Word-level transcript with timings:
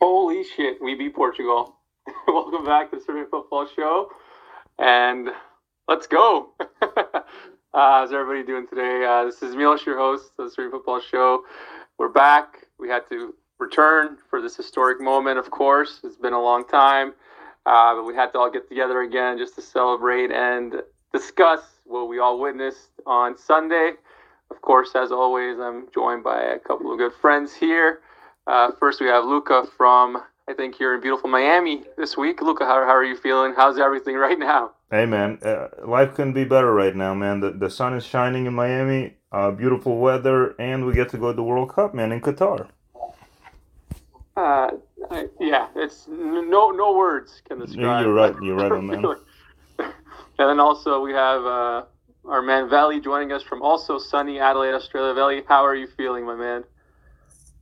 Holy 0.00 0.44
shit, 0.44 0.76
we 0.82 0.94
beat 0.94 1.14
Portugal. 1.14 1.76
Welcome 2.28 2.66
back 2.66 2.90
to 2.90 2.96
the 2.96 3.02
Serbian 3.02 3.28
Football 3.30 3.66
Show. 3.74 4.10
And 4.78 5.30
let's 5.88 6.06
go. 6.06 6.50
uh, 6.82 7.22
how's 7.72 8.12
everybody 8.12 8.44
doing 8.44 8.66
today? 8.68 9.06
Uh, 9.08 9.24
this 9.24 9.42
is 9.42 9.56
Milos, 9.56 9.86
your 9.86 9.96
host 9.96 10.32
of 10.38 10.44
the 10.44 10.50
Serbian 10.50 10.72
Football 10.72 11.00
Show. 11.00 11.44
We're 11.98 12.10
back. 12.10 12.66
We 12.78 12.90
had 12.90 13.08
to 13.08 13.32
return 13.58 14.18
for 14.28 14.42
this 14.42 14.54
historic 14.54 15.00
moment, 15.00 15.38
of 15.38 15.50
course. 15.50 16.00
It's 16.04 16.18
been 16.18 16.34
a 16.34 16.42
long 16.42 16.68
time. 16.68 17.14
Uh, 17.64 17.94
but 17.94 18.04
we 18.04 18.14
had 18.14 18.32
to 18.32 18.38
all 18.38 18.50
get 18.50 18.68
together 18.68 19.00
again 19.00 19.38
just 19.38 19.54
to 19.54 19.62
celebrate 19.62 20.30
and 20.30 20.74
discuss 21.14 21.62
what 21.84 22.10
we 22.10 22.18
all 22.18 22.38
witnessed 22.38 22.90
on 23.06 23.38
Sunday. 23.38 23.92
Of 24.50 24.60
course, 24.60 24.90
as 24.94 25.10
always, 25.10 25.58
I'm 25.58 25.86
joined 25.94 26.22
by 26.22 26.42
a 26.42 26.58
couple 26.58 26.92
of 26.92 26.98
good 26.98 27.14
friends 27.14 27.54
here. 27.54 28.00
Uh, 28.46 28.70
first, 28.78 29.00
we 29.00 29.08
have 29.08 29.24
Luca 29.24 29.66
from, 29.76 30.22
I 30.48 30.52
think 30.54 30.78
you're 30.78 30.94
in 30.94 31.00
beautiful 31.00 31.28
Miami 31.28 31.82
this 31.96 32.16
week. 32.16 32.40
Luca, 32.40 32.64
how, 32.64 32.84
how 32.84 32.94
are 32.94 33.04
you 33.04 33.16
feeling? 33.16 33.54
How's 33.56 33.78
everything 33.78 34.14
right 34.16 34.38
now? 34.38 34.70
Hey, 34.90 35.04
man. 35.04 35.38
Uh, 35.42 35.68
life 35.84 36.14
couldn't 36.14 36.34
be 36.34 36.44
better 36.44 36.72
right 36.72 36.94
now, 36.94 37.12
man. 37.12 37.40
The, 37.40 37.50
the 37.50 37.68
sun 37.68 37.94
is 37.94 38.06
shining 38.06 38.46
in 38.46 38.54
Miami, 38.54 39.14
uh, 39.32 39.50
beautiful 39.50 39.98
weather, 39.98 40.54
and 40.60 40.86
we 40.86 40.94
get 40.94 41.08
to 41.10 41.18
go 41.18 41.32
to 41.32 41.36
the 41.36 41.42
World 41.42 41.74
Cup, 41.74 41.92
man, 41.92 42.12
in 42.12 42.20
Qatar. 42.20 42.68
Uh, 44.36 44.70
yeah, 45.40 45.68
it's 45.74 46.06
no 46.08 46.70
no 46.70 46.94
words 46.94 47.40
can 47.48 47.58
describe. 47.58 48.04
You're 48.04 48.12
right. 48.12 48.34
You're 48.42 48.56
right, 48.56 48.82
man. 48.82 49.02
and 49.78 49.88
then 50.38 50.60
also 50.60 51.00
we 51.00 51.12
have 51.12 51.42
uh, 51.46 51.84
our 52.26 52.42
man 52.42 52.68
Veli 52.68 53.00
joining 53.00 53.32
us 53.32 53.42
from 53.42 53.62
also 53.62 53.98
sunny 53.98 54.38
Adelaide, 54.38 54.74
Australia. 54.74 55.14
Veli, 55.14 55.42
how 55.48 55.64
are 55.64 55.74
you 55.74 55.86
feeling, 55.86 56.26
my 56.26 56.34
man? 56.34 56.64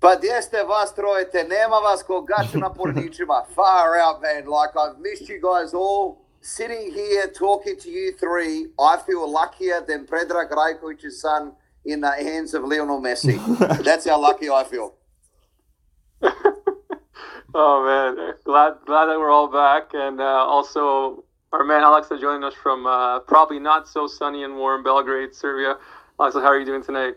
Pa 0.05 0.17
gdje 0.17 0.43
ste 0.43 0.63
vas 0.63 0.95
trojete? 0.95 1.45
Nema 1.45 1.77
vas 1.77 2.03
ko 2.03 2.21
gaću 2.21 2.59
na 2.59 2.73
porničima. 2.73 3.43
Far 3.57 3.89
out, 4.05 4.21
man. 4.23 4.45
Like, 4.45 4.73
I've 4.77 4.99
missed 5.01 5.29
you 5.29 5.41
guys 5.41 5.73
all. 5.75 6.17
Sitting 6.41 6.93
here 6.93 7.33
talking 7.39 7.77
to 7.83 7.89
you 7.89 8.13
three, 8.19 8.57
I 8.79 8.99
feel 9.07 9.25
luckier 9.33 9.81
than 9.89 10.07
Predrag 10.07 10.51
Rajković's 10.51 11.21
son 11.21 11.53
in 11.85 12.01
the 12.01 12.13
hands 12.29 12.53
of 12.55 12.63
Lionel 12.65 13.01
Messi. 13.01 13.37
That's 13.85 14.07
how 14.09 14.21
lucky 14.21 14.51
I 14.51 14.65
feel. 14.65 14.93
oh, 17.55 17.77
man. 17.89 18.35
Glad, 18.45 18.73
glad 18.85 19.07
that 19.07 19.19
we're 19.19 19.33
all 19.33 19.49
back. 19.49 19.95
And 19.95 20.21
uh, 20.21 20.55
also, 20.55 21.25
our 21.53 21.65
man 21.65 21.83
Alexa 21.83 22.19
joining 22.19 22.45
us 22.45 22.55
from 22.63 22.87
uh, 22.87 23.21
probably 23.21 23.59
not 23.59 23.89
so 23.89 24.07
sunny 24.07 24.45
and 24.45 24.55
warm 24.57 24.83
Belgrade, 24.83 25.35
Serbia. 25.35 25.77
Alexa, 26.19 26.41
how 26.41 26.49
are 26.49 26.59
you 26.59 26.67
doing 26.67 26.85
tonight? 26.85 27.15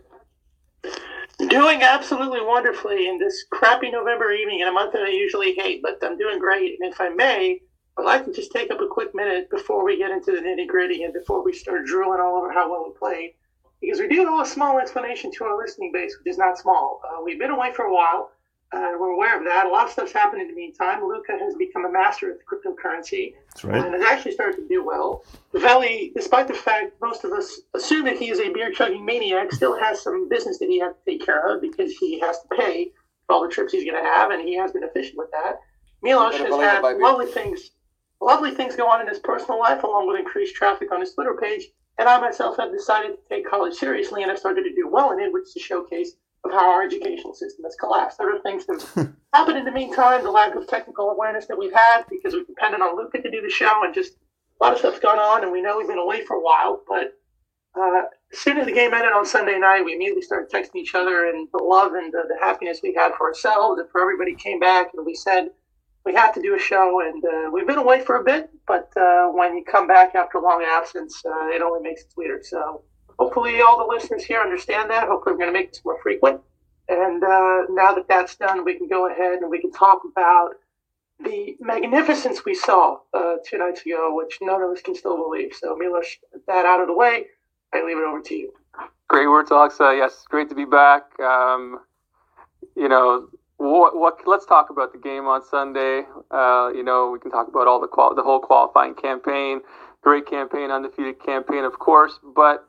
Doing 1.40 1.84
absolutely 1.84 2.42
wonderfully 2.42 3.08
in 3.08 3.20
this 3.20 3.46
crappy 3.52 3.92
November 3.92 4.32
evening 4.32 4.62
in 4.62 4.68
a 4.68 4.72
month 4.72 4.94
that 4.94 5.04
I 5.04 5.10
usually 5.10 5.54
hate, 5.54 5.84
but 5.84 6.00
I'm 6.04 6.18
doing 6.18 6.40
great. 6.40 6.80
And 6.80 6.92
if 6.92 7.00
I 7.00 7.10
may, 7.10 7.62
I'd 7.98 8.06
like 8.06 8.26
to 8.26 8.34
just 8.34 8.52
take 8.52 8.72
up 8.72 8.82
a 8.82 8.88
quick 8.88 9.14
minute 9.14 9.50
before 9.52 9.86
we 9.86 9.98
get 10.00 10.10
into 10.10 10.32
the 10.32 10.40
nitty 10.40 10.68
gritty 10.68 11.04
and 11.04 11.14
before 11.14 11.44
we 11.44 11.54
start 11.54 11.86
drooling 11.86 12.20
all 12.20 12.38
over 12.38 12.52
how 12.52 12.70
well 12.72 12.86
we 12.88 12.98
played, 12.98 13.34
because 13.82 14.00
we 14.00 14.08
do 14.08 14.28
owe 14.28 14.42
a 14.42 14.46
small 14.48 14.80
explanation 14.80 15.32
to 15.34 15.44
our 15.44 15.58
listening 15.58 15.92
base, 15.92 16.18
which 16.18 16.32
is 16.32 16.40
not 16.40 16.58
small. 16.58 17.02
Uh, 17.04 17.22
we've 17.24 17.40
been 17.40 17.52
away 17.52 17.72
for 17.72 17.86
a 17.86 17.94
while. 17.94 18.32
Uh, 18.74 18.92
we're 19.00 19.12
aware 19.12 19.38
of 19.38 19.46
that. 19.46 19.66
A 19.66 19.70
lot 19.70 19.86
of 19.86 19.92
stuff's 19.92 20.12
happened 20.12 20.42
in 20.42 20.50
the 20.50 20.54
meantime. 20.54 21.02
Luca 21.02 21.38
has 21.40 21.56
become 21.56 21.86
a 21.86 21.92
master 21.92 22.32
of 22.32 22.38
cryptocurrency 22.46 23.34
That's 23.50 23.64
right. 23.64 23.78
and 23.78 23.94
has 23.94 24.04
actually 24.04 24.34
started 24.34 24.58
to 24.58 24.68
do 24.68 24.84
well. 24.84 25.24
Veli, 25.54 26.12
despite 26.14 26.50
the 26.50 26.54
fact 26.54 26.94
most 27.02 27.24
of 27.24 27.32
us 27.32 27.62
assume 27.74 28.04
that 28.06 28.18
he 28.18 28.30
is 28.30 28.40
a 28.40 28.52
beer 28.52 28.72
chugging 28.72 29.06
maniac, 29.06 29.54
still 29.54 29.80
has 29.80 30.02
some 30.02 30.28
business 30.28 30.60
that 30.60 30.68
he 30.68 30.80
has 30.80 30.94
to 30.94 31.12
take 31.12 31.26
care 31.26 31.56
of 31.56 31.62
because 31.62 31.94
he 31.94 32.20
has 32.20 32.42
to 32.42 32.48
pay 32.58 32.92
for 33.26 33.34
all 33.34 33.44
the 33.44 33.50
trips 33.50 33.72
he's 33.72 33.86
going 33.86 34.02
to 34.02 34.10
have, 34.10 34.32
and 34.32 34.46
he 34.46 34.56
has 34.58 34.74
been 34.74 34.84
efficient 34.84 35.18
with 35.18 35.32
that. 35.32 35.60
Milos 36.02 36.36
has 36.36 36.54
had 36.56 36.82
lovely 36.82 37.26
things, 37.28 37.72
lovely 38.22 38.52
things 38.52 38.76
go 38.76 38.88
on 38.88 39.00
in 39.00 39.08
his 39.08 39.20
personal 39.20 39.60
life, 39.60 39.84
along 39.84 40.08
with 40.08 40.20
increased 40.20 40.56
traffic 40.56 40.92
on 40.92 41.00
his 41.00 41.14
Twitter 41.14 41.38
page. 41.42 41.68
And 41.98 42.08
I 42.08 42.20
myself 42.20 42.58
have 42.58 42.72
decided 42.72 43.18
to 43.18 43.30
take 43.30 43.50
college 43.50 43.74
seriously, 43.74 44.24
and 44.24 44.32
I've 44.32 44.38
started 44.38 44.64
to 44.64 44.76
do 44.76 44.88
well 44.90 45.12
in 45.12 45.20
it, 45.20 45.34
which 45.34 45.46
is 45.46 45.56
a 45.56 45.60
showcase 45.60 46.12
of 46.48 46.54
how 46.54 46.72
our 46.72 46.84
educational 46.84 47.34
system 47.34 47.64
has 47.64 47.76
collapsed. 47.76 48.20
Other 48.20 48.40
things 48.40 48.66
have 48.70 49.14
happened 49.34 49.58
in 49.58 49.66
the 49.66 49.72
meantime, 49.72 50.24
the 50.24 50.32
lack 50.32 50.56
of 50.56 50.68
technical 50.68 51.10
awareness 51.10 51.46
that 51.48 51.58
we've 51.58 51.74
had 51.74 52.04
because 52.10 52.34
we've 52.34 52.48
depended 52.48 52.82
on 52.82 52.96
Luca 52.96 53.22
to 53.22 53.32
do 53.32 53.42
the 53.42 53.50
show, 53.50 53.84
and 53.84 53.94
just 53.94 54.14
a 54.60 54.64
lot 54.64 54.74
of 54.74 54.80
stuff's 54.80 55.00
gone 55.00 55.20
on, 55.20 55.44
and 55.44 55.52
we 55.52 55.62
know 55.62 55.78
we've 55.78 55.88
been 55.88 55.98
away 55.98 56.26
for 56.26 56.36
a 56.36 56.42
while. 56.42 56.82
But 56.88 57.14
uh, 57.80 58.04
as 58.32 58.40
soon 58.40 58.58
as 58.58 58.66
the 58.66 58.72
game 58.72 58.94
ended 58.94 59.14
on 59.14 59.26
Sunday 59.26 59.60
night, 59.60 59.86
we 59.86 59.94
immediately 59.94 60.24
started 60.24 60.50
texting 60.52 60.78
each 60.78 60.96
other, 60.96 61.30
and 61.30 61.48
the 61.54 61.64
love 61.64 61.94
and 61.94 62.12
the, 62.12 62.24
the 62.28 62.38
happiness 62.40 62.80
we 62.82 62.94
had 62.94 63.14
for 63.18 63.28
ourselves 63.28 63.80
and 63.80 63.90
for 63.92 64.02
everybody 64.02 64.36
came 64.36 64.60
back, 64.60 64.92
and 64.96 65.06
we 65.06 65.16
said 65.16 65.50
we 66.06 66.14
have 66.14 66.34
to 66.34 66.42
do 66.42 66.56
a 66.56 66.60
show, 66.60 67.02
and 67.02 67.24
uh, 67.26 67.52
we've 67.52 67.68
been 67.68 67.78
away 67.78 68.02
for 68.02 68.16
a 68.16 68.24
bit, 68.24 68.50
but 68.66 68.90
uh, 68.96 69.28
when 69.28 69.58
you 69.58 69.64
come 69.66 69.88
back 69.88 70.16
after 70.16 70.38
a 70.38 70.42
long 70.42 70.64
absence, 70.64 71.22
uh, 71.26 71.48
it 71.50 71.62
only 71.62 71.82
makes 71.82 72.04
it 72.04 72.12
sweeter. 72.14 72.40
So 72.42 72.84
hopefully, 73.20 73.62
all 73.62 73.78
the 73.78 73.94
listeners 73.94 74.24
here 74.24 74.42
understand 74.42 74.90
that. 74.92 75.08
Hopefully, 75.08 75.34
we're 75.34 75.40
going 75.40 75.54
to 75.54 75.60
make 75.60 75.72
this 75.72 75.84
more 75.86 76.00
frequent. 76.02 76.42
And 76.90 77.24
uh, 77.24 77.64
now 77.70 77.94
that 77.94 78.06
that's 78.08 78.36
done, 78.36 78.64
we 78.64 78.78
can 78.78 78.88
go 78.88 79.12
ahead 79.12 79.40
and 79.40 79.50
we 79.50 79.60
can 79.60 79.72
talk 79.72 80.02
about 80.06 80.52
the 81.20 81.58
magnificence 81.60 82.46
we 82.46 82.54
saw 82.54 83.00
uh, 83.14 83.36
two 83.46 83.58
nights 83.58 83.86
ago, 83.86 84.16
which 84.16 84.38
none 84.42 84.62
of 84.62 84.70
us 84.70 84.82
can 84.82 84.96
still 84.96 85.18
believe. 85.18 85.54
So, 85.60 85.76
Milos, 85.76 86.06
that 86.48 86.66
out 86.66 86.80
of 86.80 86.88
the 86.88 86.94
way, 86.94 87.26
I 87.74 87.84
leave 87.84 87.98
it 87.98 88.04
over 88.04 88.22
to 88.22 88.36
you. 88.36 88.54
Great 89.10 89.28
words, 89.28 89.52
Alexa. 89.52 89.96
Yes, 89.98 90.24
great 90.30 90.50
to 90.50 90.56
be 90.56 90.66
back. 90.66 91.04
Um, 91.20 91.80
you 92.76 92.88
know, 92.88 93.30
what, 93.58 93.98
what? 93.98 94.20
Let's 94.26 94.46
talk 94.46 94.70
about 94.70 94.94
the 94.94 95.00
game 95.00 95.26
on 95.26 95.44
Sunday. 95.44 96.04
Uh, 96.30 96.72
you 96.74 96.84
know, 96.84 97.10
we 97.10 97.20
can 97.20 97.32
talk 97.32 97.48
about 97.48 97.68
all 97.68 97.82
the 97.82 97.88
qual- 97.88 98.14
the 98.14 98.22
whole 98.22 98.40
qualifying 98.40 98.94
campaign. 98.94 99.62
Great 100.02 100.28
campaign, 100.28 100.70
undefeated 100.70 101.20
campaign, 101.24 101.64
of 101.64 101.80
course. 101.80 102.20
But 102.36 102.68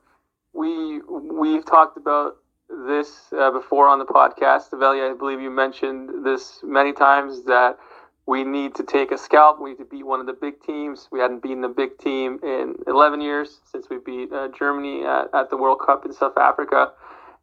we 0.59 1.01
we've 1.09 1.65
talked 1.65 1.97
about 1.97 2.39
this 2.69 3.33
uh, 3.33 3.51
before 3.53 3.87
on 3.87 4.01
the 4.01 4.05
podcast. 4.05 4.77
Veli, 4.77 5.01
I 5.01 5.15
believe 5.17 5.41
you 5.41 5.51
mentioned 5.51 6.27
this 6.27 6.61
many 6.65 6.93
times 6.93 7.45
that 7.45 7.79
we 8.27 8.43
need 8.43 8.75
to 8.75 8.83
take 8.83 9.13
a 9.13 9.17
scalp. 9.17 9.61
We 9.61 9.71
need 9.71 9.79
to 9.79 9.85
beat 9.85 10.05
one 10.05 10.21
of 10.21 10.27
the 10.27 10.33
big 10.33 10.61
teams. 10.63 11.09
We 11.13 11.21
hadn't 11.21 11.43
beaten 11.43 11.63
a 11.65 11.69
big 11.69 11.97
team 11.99 12.41
in 12.43 12.75
11 12.87 13.21
years 13.21 13.61
since 13.71 13.89
we 13.89 13.99
beat 14.05 14.33
uh, 14.33 14.49
Germany 14.49 15.05
at, 15.05 15.29
at 15.33 15.49
the 15.49 15.57
World 15.57 15.79
Cup 15.85 16.05
in 16.05 16.13
South 16.13 16.37
Africa. 16.37 16.93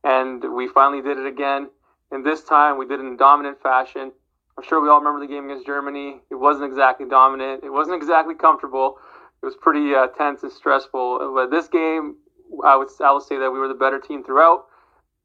And 0.04 0.44
we 0.54 0.68
finally 0.68 1.02
did 1.02 1.18
it 1.18 1.26
again. 1.26 1.70
And 2.12 2.24
this 2.24 2.44
time 2.44 2.78
we 2.78 2.86
did 2.86 3.00
it 3.00 3.06
in 3.06 3.18
dominant 3.18 3.62
fashion. 3.64 4.12
I'm 4.58 4.64
sure 4.64 4.80
we 4.80 4.90
all 4.90 5.00
remember 5.00 5.22
the 5.22 5.34
game 5.34 5.46
against 5.46 5.66
Germany. 5.66 6.22
It 6.30 6.36
wasn't 6.36 6.66
exactly 6.66 7.08
dominant, 7.08 7.64
it 7.64 7.72
wasn't 7.72 7.96
exactly 7.96 8.36
comfortable. 8.36 9.00
It 9.42 9.46
was 9.46 9.56
pretty 9.56 9.96
uh, 9.96 10.08
tense 10.08 10.44
and 10.44 10.52
stressful. 10.52 11.34
But 11.34 11.50
this 11.50 11.68
game, 11.68 12.16
I 12.64 12.76
would, 12.76 12.90
I 13.04 13.12
would 13.12 13.24
say 13.24 13.38
that 13.38 13.52
we 13.52 13.60
were 13.60 13.68
the 13.68 13.74
better 13.74 14.00
team 14.00 14.24
throughout. 14.24 14.66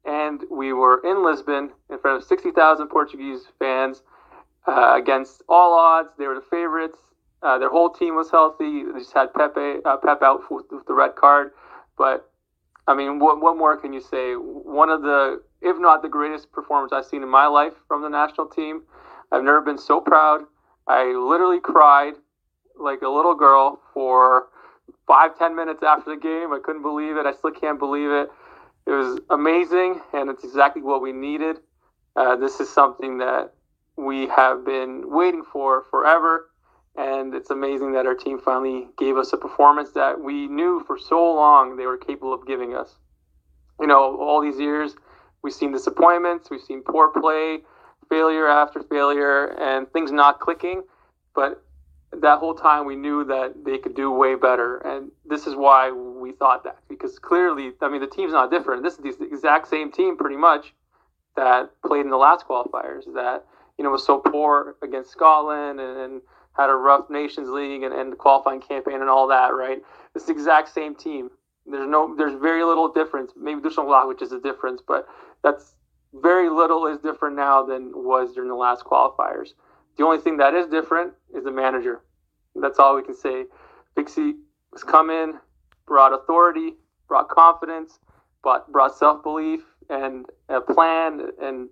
And 0.03 0.41
we 0.49 0.73
were 0.73 1.01
in 1.03 1.23
Lisbon 1.23 1.71
in 1.89 1.99
front 1.99 2.21
of 2.21 2.27
60,000 2.27 2.87
Portuguese 2.87 3.41
fans 3.59 4.01
uh, 4.67 4.93
against 4.95 5.43
all 5.47 5.77
odds. 5.77 6.09
They 6.17 6.27
were 6.27 6.35
the 6.35 6.45
favorites. 6.49 6.97
Uh, 7.43 7.57
their 7.57 7.69
whole 7.69 7.89
team 7.89 8.15
was 8.15 8.29
healthy. 8.29 8.83
They 8.83 8.99
just 8.99 9.13
had 9.13 9.33
Pepe 9.33 9.77
uh, 9.85 9.97
Pep 9.97 10.21
out 10.21 10.41
with, 10.51 10.65
with 10.71 10.85
the 10.87 10.93
red 10.93 11.15
card. 11.15 11.51
But 11.97 12.29
I 12.87 12.95
mean, 12.95 13.19
what 13.19 13.41
what 13.41 13.57
more 13.57 13.77
can 13.77 13.93
you 13.93 14.01
say? 14.01 14.33
One 14.33 14.89
of 14.89 15.01
the, 15.01 15.41
if 15.61 15.77
not 15.79 16.01
the 16.01 16.09
greatest 16.09 16.51
performance 16.51 16.91
I've 16.91 17.05
seen 17.05 17.23
in 17.23 17.29
my 17.29 17.47
life 17.47 17.73
from 17.87 18.01
the 18.01 18.09
national 18.09 18.47
team. 18.47 18.83
I've 19.31 19.43
never 19.43 19.61
been 19.61 19.77
so 19.77 20.01
proud. 20.01 20.41
I 20.87 21.05
literally 21.05 21.59
cried 21.59 22.13
like 22.79 23.01
a 23.01 23.09
little 23.09 23.35
girl 23.35 23.79
for 23.93 24.47
five 25.07 25.37
ten 25.37 25.55
minutes 25.55 25.83
after 25.83 26.15
the 26.15 26.21
game. 26.21 26.53
I 26.53 26.59
couldn't 26.63 26.81
believe 26.81 27.17
it. 27.17 27.25
I 27.25 27.33
still 27.33 27.51
can't 27.51 27.79
believe 27.79 28.09
it. 28.09 28.29
It 28.85 28.91
was 28.91 29.19
amazing, 29.29 30.01
and 30.13 30.29
it's 30.29 30.43
exactly 30.43 30.81
what 30.81 31.01
we 31.01 31.11
needed. 31.11 31.57
Uh, 32.15 32.35
this 32.35 32.59
is 32.59 32.69
something 32.69 33.19
that 33.19 33.53
we 33.95 34.27
have 34.27 34.65
been 34.65 35.03
waiting 35.05 35.43
for 35.43 35.83
forever. 35.89 36.49
And 36.95 37.33
it's 37.33 37.49
amazing 37.49 37.93
that 37.93 38.05
our 38.05 38.15
team 38.15 38.37
finally 38.37 38.87
gave 38.97 39.15
us 39.15 39.31
a 39.31 39.37
performance 39.37 39.91
that 39.91 40.19
we 40.19 40.47
knew 40.47 40.83
for 40.85 40.97
so 40.97 41.33
long 41.33 41.77
they 41.77 41.85
were 41.85 41.97
capable 41.97 42.33
of 42.33 42.45
giving 42.45 42.75
us. 42.75 42.95
You 43.79 43.87
know, 43.87 44.17
all 44.17 44.41
these 44.41 44.59
years, 44.59 44.95
we've 45.41 45.53
seen 45.53 45.71
disappointments, 45.71 46.49
we've 46.49 46.61
seen 46.61 46.81
poor 46.81 47.09
play, 47.09 47.59
failure 48.09 48.47
after 48.47 48.83
failure, 48.83 49.57
and 49.59 49.89
things 49.93 50.11
not 50.11 50.39
clicking. 50.41 50.83
But 51.33 51.63
that 52.13 52.39
whole 52.39 52.53
time, 52.53 52.85
we 52.85 52.95
knew 52.95 53.23
that 53.25 53.63
they 53.63 53.77
could 53.77 53.95
do 53.95 54.11
way 54.11 54.35
better. 54.35 54.77
And 54.79 55.11
this 55.25 55.47
is 55.47 55.55
why 55.55 55.91
we 55.91 56.33
thought 56.33 56.63
that, 56.65 56.77
because 56.89 57.17
clearly, 57.19 57.71
I 57.81 57.89
mean, 57.89 58.01
the 58.01 58.07
team's 58.07 58.33
not 58.33 58.51
different. 58.51 58.83
This 58.83 58.99
is 58.99 59.17
the 59.17 59.25
exact 59.25 59.67
same 59.67 59.91
team, 59.91 60.17
pretty 60.17 60.37
much, 60.37 60.73
that 61.35 61.71
played 61.85 62.01
in 62.01 62.09
the 62.09 62.17
last 62.17 62.47
qualifiers, 62.47 63.05
that 63.13 63.45
you 63.77 63.83
know, 63.83 63.91
was 63.91 64.05
so 64.05 64.19
poor 64.19 64.75
against 64.83 65.11
Scotland 65.11 65.79
and, 65.79 65.97
and 65.97 66.21
had 66.53 66.69
a 66.69 66.73
rough 66.75 67.09
Nations 67.09 67.49
League 67.49 67.83
and, 67.83 67.93
and 67.93 68.11
the 68.11 68.15
qualifying 68.15 68.61
campaign 68.61 69.01
and 69.01 69.09
all 69.09 69.27
that, 69.27 69.55
right? 69.55 69.81
It's 70.13 70.25
the 70.25 70.33
exact 70.33 70.73
same 70.73 70.93
team. 70.93 71.31
There's 71.65 71.87
no, 71.87 72.15
there's 72.15 72.39
very 72.39 72.63
little 72.63 72.91
difference. 72.91 73.31
Maybe 73.35 73.61
there's 73.61 73.77
a 73.77 73.81
lot, 73.81 74.07
which 74.07 74.21
is 74.21 74.33
a 74.33 74.39
difference, 74.39 74.81
but 74.85 75.07
that's 75.43 75.75
very 76.13 76.49
little 76.49 76.85
is 76.87 76.99
different 76.99 77.35
now 77.35 77.63
than 77.63 77.91
was 77.95 78.33
during 78.33 78.49
the 78.49 78.55
last 78.55 78.83
qualifiers. 78.83 79.53
The 79.97 80.05
only 80.05 80.19
thing 80.19 80.37
that 80.37 80.53
is 80.53 80.67
different 80.67 81.13
is 81.35 81.43
the 81.43 81.51
manager. 81.51 82.01
That's 82.55 82.79
all 82.79 82.95
we 82.95 83.03
can 83.03 83.15
say. 83.15 83.45
Pixie 83.95 84.35
has 84.73 84.83
come 84.83 85.09
in, 85.09 85.39
brought 85.85 86.13
authority, 86.13 86.75
brought 87.07 87.29
confidence, 87.29 87.99
but 88.43 88.71
brought 88.71 88.97
self 88.97 89.23
belief 89.23 89.61
and 89.89 90.25
a 90.49 90.61
plan, 90.61 91.21
and 91.41 91.69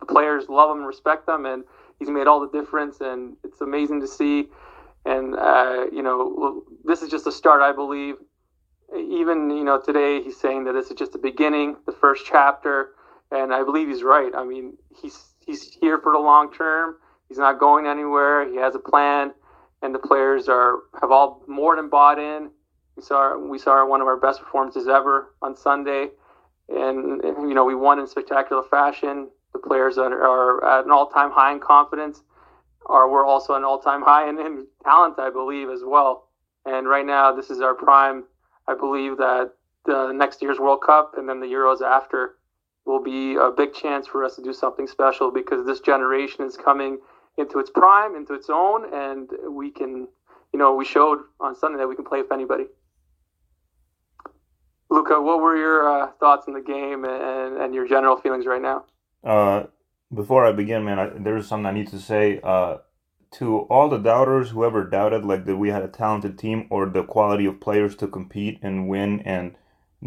the 0.00 0.06
players 0.06 0.48
love 0.48 0.70
him 0.70 0.78
and 0.78 0.86
respect 0.86 1.28
him, 1.28 1.46
and 1.46 1.64
he's 1.98 2.10
made 2.10 2.26
all 2.26 2.40
the 2.40 2.58
difference, 2.58 3.00
and 3.00 3.36
it's 3.44 3.60
amazing 3.60 4.00
to 4.00 4.06
see. 4.06 4.48
And 5.04 5.34
uh, 5.34 5.86
you 5.92 6.02
know, 6.02 6.64
this 6.84 7.02
is 7.02 7.10
just 7.10 7.26
a 7.26 7.32
start, 7.32 7.62
I 7.62 7.72
believe. 7.72 8.16
Even 8.96 9.50
you 9.50 9.64
know 9.64 9.80
today, 9.80 10.22
he's 10.22 10.38
saying 10.38 10.64
that 10.64 10.72
this 10.72 10.88
is 10.88 10.94
just 10.94 11.12
the 11.12 11.18
beginning, 11.18 11.76
the 11.86 11.92
first 11.92 12.24
chapter, 12.26 12.90
and 13.30 13.52
I 13.52 13.64
believe 13.64 13.88
he's 13.88 14.02
right. 14.02 14.32
I 14.34 14.44
mean, 14.44 14.76
he's 15.00 15.18
he's 15.44 15.62
here 15.80 15.98
for 15.98 16.12
the 16.12 16.18
long 16.18 16.52
term. 16.52 16.96
He's 17.28 17.38
not 17.38 17.58
going 17.58 17.86
anywhere. 17.86 18.48
He 18.48 18.56
has 18.56 18.74
a 18.74 18.78
plan, 18.78 19.32
and 19.82 19.94
the 19.94 19.98
players 19.98 20.48
are 20.48 20.80
have 21.00 21.10
all 21.10 21.42
more 21.46 21.76
than 21.76 21.88
bought 21.88 22.18
in. 22.18 22.50
We 22.96 23.02
saw 23.02 23.38
we 23.38 23.58
saw 23.58 23.86
one 23.86 24.00
of 24.00 24.06
our 24.06 24.16
best 24.16 24.40
performances 24.40 24.88
ever 24.88 25.34
on 25.42 25.56
Sunday, 25.56 26.08
and, 26.68 27.22
you 27.22 27.54
know 27.54 27.64
we 27.64 27.74
won 27.74 27.98
in 27.98 28.06
spectacular 28.06 28.62
fashion. 28.64 29.28
The 29.52 29.58
players 29.58 29.98
are, 29.98 30.12
are 30.12 30.78
at 30.78 30.84
an 30.84 30.90
all-time 30.90 31.30
high 31.30 31.52
in 31.52 31.60
confidence, 31.60 32.22
are 32.86 33.10
we're 33.10 33.24
also 33.24 33.54
at 33.54 33.58
an 33.58 33.64
all-time 33.64 34.02
high 34.02 34.28
in, 34.28 34.38
in 34.38 34.66
talent, 34.84 35.18
I 35.18 35.30
believe, 35.30 35.70
as 35.70 35.80
well. 35.84 36.28
And 36.66 36.86
right 36.86 37.06
now, 37.06 37.32
this 37.34 37.48
is 37.50 37.60
our 37.60 37.74
prime. 37.74 38.24
I 38.66 38.74
believe 38.74 39.16
that 39.16 39.52
the 39.86 40.12
next 40.12 40.42
year's 40.42 40.58
World 40.58 40.82
Cup 40.84 41.14
and 41.16 41.26
then 41.26 41.40
the 41.40 41.46
Euros 41.46 41.80
after 41.80 42.36
will 42.84 43.02
be 43.02 43.36
a 43.36 43.50
big 43.50 43.72
chance 43.72 44.06
for 44.06 44.22
us 44.24 44.36
to 44.36 44.42
do 44.42 44.52
something 44.52 44.86
special 44.86 45.30
because 45.30 45.64
this 45.64 45.80
generation 45.80 46.44
is 46.44 46.56
coming 46.56 46.98
into 47.38 47.58
its 47.58 47.70
prime, 47.70 48.14
into 48.14 48.34
its 48.34 48.48
own, 48.50 48.92
and 48.92 49.30
we 49.50 49.70
can, 49.70 50.08
you 50.52 50.58
know, 50.58 50.74
we 50.74 50.84
showed 50.84 51.18
on 51.40 51.54
Sunday 51.56 51.78
that 51.78 51.88
we 51.88 51.96
can 51.96 52.04
play 52.04 52.20
with 52.20 52.32
anybody. 52.32 52.64
Luca, 54.90 55.20
what 55.20 55.40
were 55.40 55.56
your 55.56 55.88
uh, 55.88 56.10
thoughts 56.18 56.46
on 56.48 56.54
the 56.54 56.60
game 56.60 57.04
and, 57.04 57.58
and 57.58 57.74
your 57.74 57.86
general 57.86 58.16
feelings 58.16 58.46
right 58.46 58.62
now? 58.62 58.84
Uh, 59.22 59.64
before 60.12 60.46
I 60.46 60.52
begin, 60.52 60.84
man, 60.84 60.98
I, 60.98 61.10
there's 61.14 61.46
something 61.46 61.66
I 61.66 61.72
need 61.72 61.88
to 61.88 62.00
say. 62.00 62.40
Uh, 62.42 62.78
to 63.30 63.60
all 63.60 63.90
the 63.90 63.98
doubters, 63.98 64.50
whoever 64.50 64.84
doubted 64.84 65.24
like 65.24 65.44
that 65.44 65.56
we 65.56 65.68
had 65.68 65.82
a 65.82 65.88
talented 65.88 66.38
team 66.38 66.66
or 66.70 66.86
the 66.86 67.02
quality 67.02 67.44
of 67.44 67.60
players 67.60 67.94
to 67.96 68.08
compete 68.08 68.58
and 68.62 68.88
win 68.88 69.20
and 69.20 69.54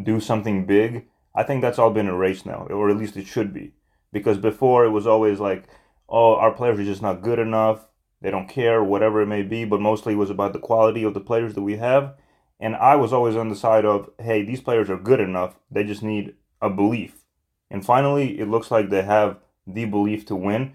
do 0.03 0.19
something 0.19 0.65
big, 0.65 1.05
I 1.35 1.43
think 1.43 1.61
that's 1.61 1.77
all 1.77 1.91
been 1.91 2.07
erased 2.07 2.45
now, 2.45 2.65
or 2.69 2.89
at 2.89 2.97
least 2.97 3.17
it 3.17 3.27
should 3.27 3.53
be. 3.53 3.73
Because 4.11 4.37
before 4.39 4.85
it 4.85 4.89
was 4.89 5.05
always 5.05 5.39
like, 5.39 5.67
oh, 6.11 6.35
our 6.35 6.51
players 6.51 6.79
are 6.79 6.83
just 6.83 7.01
not 7.01 7.23
good 7.23 7.39
enough. 7.39 7.87
They 8.21 8.29
don't 8.29 8.47
care, 8.47 8.83
whatever 8.83 9.21
it 9.21 9.27
may 9.27 9.41
be. 9.41 9.65
But 9.65 9.81
mostly 9.81 10.13
it 10.13 10.17
was 10.17 10.29
about 10.29 10.53
the 10.53 10.59
quality 10.59 11.03
of 11.03 11.13
the 11.13 11.19
players 11.19 11.55
that 11.55 11.63
we 11.63 11.77
have. 11.77 12.15
And 12.59 12.75
I 12.75 12.95
was 12.95 13.11
always 13.11 13.35
on 13.35 13.49
the 13.49 13.55
side 13.55 13.85
of, 13.85 14.11
hey, 14.19 14.43
these 14.43 14.61
players 14.61 14.89
are 14.89 14.97
good 14.97 15.19
enough. 15.19 15.55
They 15.71 15.83
just 15.83 16.03
need 16.03 16.35
a 16.61 16.69
belief. 16.69 17.23
And 17.71 17.83
finally, 17.83 18.39
it 18.39 18.47
looks 18.49 18.69
like 18.69 18.89
they 18.89 19.01
have 19.01 19.37
the 19.65 19.85
belief 19.85 20.25
to 20.27 20.35
win. 20.35 20.73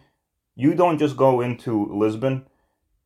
You 0.57 0.75
don't 0.75 0.99
just 0.99 1.17
go 1.17 1.41
into 1.41 1.87
Lisbon, 1.95 2.47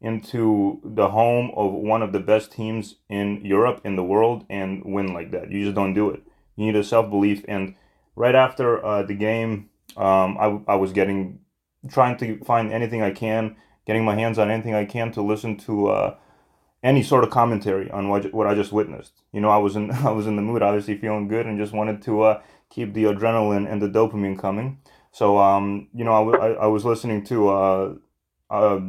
into 0.00 0.80
the 0.84 1.10
home 1.10 1.50
of 1.56 1.72
one 1.72 2.00
of 2.00 2.12
the 2.12 2.20
best 2.20 2.52
teams 2.52 2.96
in 3.10 3.44
Europe, 3.44 3.82
in 3.84 3.96
the 3.96 4.04
world, 4.04 4.46
and 4.48 4.82
win 4.84 5.12
like 5.12 5.32
that. 5.32 5.50
You 5.50 5.64
just 5.64 5.74
don't 5.74 5.92
do 5.92 6.08
it. 6.08 6.22
You 6.56 6.66
need 6.66 6.76
a 6.76 6.84
self 6.84 7.10
belief. 7.10 7.44
And 7.48 7.74
right 8.16 8.34
after 8.34 8.82
uh, 8.84 9.02
the 9.02 9.14
game, 9.14 9.68
um, 9.96 10.38
I, 10.38 10.72
I 10.72 10.76
was 10.76 10.92
getting, 10.92 11.40
trying 11.88 12.16
to 12.18 12.38
find 12.44 12.72
anything 12.72 13.02
I 13.02 13.10
can, 13.10 13.56
getting 13.86 14.04
my 14.04 14.14
hands 14.14 14.38
on 14.38 14.50
anything 14.50 14.74
I 14.74 14.84
can 14.84 15.12
to 15.12 15.22
listen 15.22 15.56
to. 15.58 15.88
Uh, 15.88 16.16
any 16.82 17.02
sort 17.02 17.24
of 17.24 17.30
commentary 17.30 17.90
on 17.90 18.08
what 18.08 18.32
what 18.32 18.46
I 18.46 18.54
just 18.54 18.72
witnessed. 18.72 19.22
You 19.32 19.40
know, 19.40 19.50
I 19.50 19.58
was 19.58 19.76
in 19.76 19.90
I 20.06 20.10
was 20.10 20.26
in 20.26 20.36
the 20.36 20.42
mood, 20.42 20.62
obviously 20.62 20.96
feeling 20.96 21.28
good, 21.28 21.46
and 21.46 21.58
just 21.58 21.72
wanted 21.72 22.02
to 22.02 22.22
uh, 22.22 22.42
keep 22.70 22.94
the 22.94 23.04
adrenaline 23.04 23.70
and 23.70 23.82
the 23.82 23.88
dopamine 23.88 24.38
coming. 24.38 24.78
So, 25.12 25.38
um, 25.38 25.88
you 25.92 26.04
know, 26.04 26.30
I, 26.30 26.36
I, 26.36 26.52
I 26.52 26.66
was 26.66 26.84
listening 26.84 27.24
to 27.24 27.48
uh, 27.48 27.94
uh, 28.48 28.80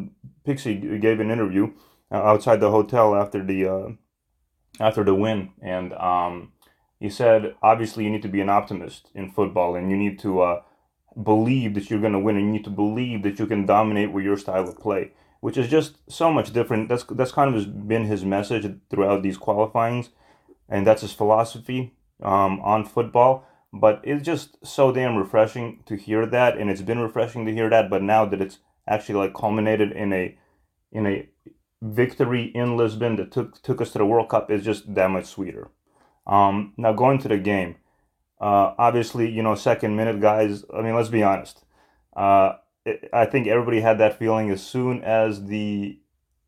Pixie 0.45 0.75
gave 0.99 1.19
an 1.19 1.31
interview 1.31 1.73
uh, 2.11 2.17
outside 2.17 2.59
the 2.59 2.71
hotel 2.71 3.15
after 3.15 3.43
the 3.43 3.67
uh, 3.67 3.87
after 4.79 5.03
the 5.03 5.15
win, 5.15 5.51
and 5.61 5.93
um, 5.93 6.53
he 6.99 7.09
said, 7.09 7.55
obviously, 7.61 8.03
you 8.03 8.11
need 8.11 8.21
to 8.21 8.27
be 8.29 8.41
an 8.41 8.49
optimist 8.49 9.09
in 9.15 9.31
football, 9.31 9.75
and 9.75 9.89
you 9.89 9.97
need 9.97 10.19
to 10.19 10.41
uh, 10.41 10.61
believe 11.21 11.73
that 11.75 11.89
you're 11.89 12.01
going 12.01 12.13
to 12.13 12.19
win, 12.19 12.37
and 12.37 12.45
you 12.45 12.51
need 12.51 12.63
to 12.65 12.69
believe 12.69 13.23
that 13.23 13.39
you 13.39 13.47
can 13.47 13.65
dominate 13.65 14.11
with 14.11 14.23
your 14.23 14.37
style 14.37 14.67
of 14.67 14.79
play 14.79 15.11
which 15.41 15.57
is 15.57 15.67
just 15.67 15.97
so 16.07 16.31
much 16.31 16.53
different. 16.53 16.87
That's 16.87 17.03
that's 17.03 17.33
kind 17.33 17.53
of 17.53 17.87
been 17.87 18.05
his 18.05 18.23
message 18.23 18.71
throughout 18.89 19.23
these 19.23 19.37
qualifyings, 19.37 20.09
and 20.69 20.87
that's 20.87 21.01
his 21.01 21.11
philosophy 21.11 21.93
um, 22.23 22.61
on 22.61 22.85
football. 22.85 23.45
But 23.73 24.01
it's 24.03 24.23
just 24.23 24.65
so 24.65 24.91
damn 24.91 25.17
refreshing 25.17 25.83
to 25.87 25.95
hear 25.95 26.25
that, 26.25 26.57
and 26.57 26.69
it's 26.69 26.81
been 26.81 26.99
refreshing 26.99 27.45
to 27.45 27.53
hear 27.53 27.69
that. 27.69 27.89
But 27.89 28.03
now 28.03 28.25
that 28.25 28.41
it's 28.41 28.59
actually 28.87 29.15
like 29.15 29.33
culminated 29.33 29.91
in 29.91 30.13
a 30.13 30.37
in 30.91 31.07
a 31.07 31.27
victory 31.81 32.51
in 32.53 32.77
Lisbon 32.77 33.15
that 33.15 33.31
took 33.31 33.61
took 33.63 33.81
us 33.81 33.91
to 33.91 33.97
the 33.97 34.05
World 34.05 34.29
Cup 34.29 34.51
is 34.51 34.63
just 34.63 34.93
that 34.93 35.09
much 35.09 35.25
sweeter. 35.25 35.69
Um, 36.27 36.73
now 36.77 36.93
going 36.93 37.17
to 37.19 37.27
the 37.27 37.39
game, 37.39 37.77
uh, 38.41 38.73
obviously 38.77 39.29
you 39.29 39.43
know 39.43 39.55
second 39.55 39.95
minute 39.95 40.19
guys. 40.19 40.65
I 40.73 40.81
mean 40.81 40.95
let's 40.95 41.09
be 41.09 41.23
honest. 41.23 41.63
Uh, 42.15 42.53
I 43.13 43.25
think 43.25 43.47
everybody 43.47 43.79
had 43.79 43.99
that 43.99 44.17
feeling 44.17 44.49
as 44.49 44.65
soon 44.65 45.03
as 45.03 45.45
the 45.45 45.99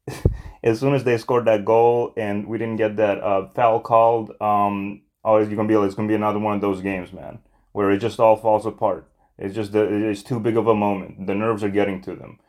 as 0.64 0.80
soon 0.80 0.96
as 0.96 1.04
they 1.04 1.18
scored 1.18 1.46
that 1.46 1.64
goal 1.64 2.14
and 2.18 2.48
we 2.48 2.58
didn't 2.58 2.78
get 2.78 2.98
that 2.98 3.22
uh, 3.22 3.48
foul 3.50 3.80
called. 3.80 4.32
Um, 4.42 5.04
oh, 5.24 5.38
it's 5.38 5.54
gonna 5.54 5.68
be 5.68 5.76
it's 5.76 5.96
gonna 5.96 6.08
be 6.08 6.16
another 6.16 6.40
one 6.40 6.56
of 6.56 6.62
those 6.62 6.82
games, 6.82 7.14
man, 7.14 7.40
where 7.72 7.92
it 7.92 8.00
just 8.00 8.20
all 8.20 8.36
falls 8.36 8.66
apart. 8.66 9.08
It's 9.38 9.56
just 9.56 9.74
it's 9.76 10.24
too 10.24 10.40
big 10.40 10.58
of 10.58 10.68
a 10.68 10.76
moment. 10.76 11.28
The 11.28 11.36
nerves 11.36 11.64
are 11.64 11.70
getting 11.70 12.02
to 12.02 12.16
them. 12.16 12.40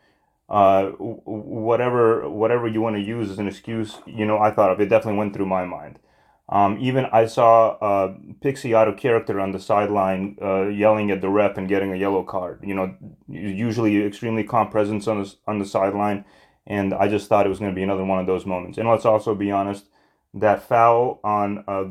Uh, 0.49 0.91
whatever 0.91 2.29
whatever 2.29 2.69
you 2.69 2.81
want 2.81 2.97
to 2.97 3.03
use 3.03 3.31
as 3.31 3.39
an 3.39 3.49
excuse, 3.49 3.99
you 4.07 4.25
know, 4.25 4.39
I 4.39 4.51
thought 4.51 4.71
of 4.71 4.81
it. 4.81 4.89
Definitely 4.89 5.19
went 5.19 5.35
through 5.35 5.47
my 5.47 5.65
mind. 5.65 5.99
Um, 6.49 6.77
even 6.79 7.07
I 7.07 7.25
saw 7.27 7.71
uh, 7.79 8.15
Pixie 8.43 8.75
out 8.75 8.87
of 8.87 8.99
character 8.99 9.41
on 9.41 9.53
the 9.53 9.59
sideline, 9.59 10.37
uh, 10.43 10.69
yelling 10.69 11.11
at 11.11 11.23
the 11.23 11.29
rep 11.31 11.57
and 11.57 11.69
getting 11.69 11.93
a 11.93 11.97
yellow 11.97 12.23
card. 12.23 12.61
You 12.63 12.75
know, 12.75 12.95
usually 13.29 14.05
extremely 14.05 14.45
calm 14.45 14.69
presence 14.69 15.09
on 15.09 15.23
the 15.23 15.35
on 15.47 15.59
the 15.59 15.65
sideline, 15.65 16.27
and 16.67 16.93
I 16.93 17.09
just 17.09 17.29
thought 17.29 17.47
it 17.47 17.49
was 17.49 17.61
going 17.61 17.71
to 17.71 17.75
be 17.75 17.83
another 17.83 18.05
one 18.05 18.19
of 18.19 18.27
those 18.27 18.45
moments. 18.45 18.77
And 18.77 18.89
let's 18.89 19.07
also 19.07 19.35
be 19.35 19.51
honest, 19.51 19.87
that 20.35 20.63
foul 20.63 21.21
on 21.25 21.65
uh. 21.67 21.85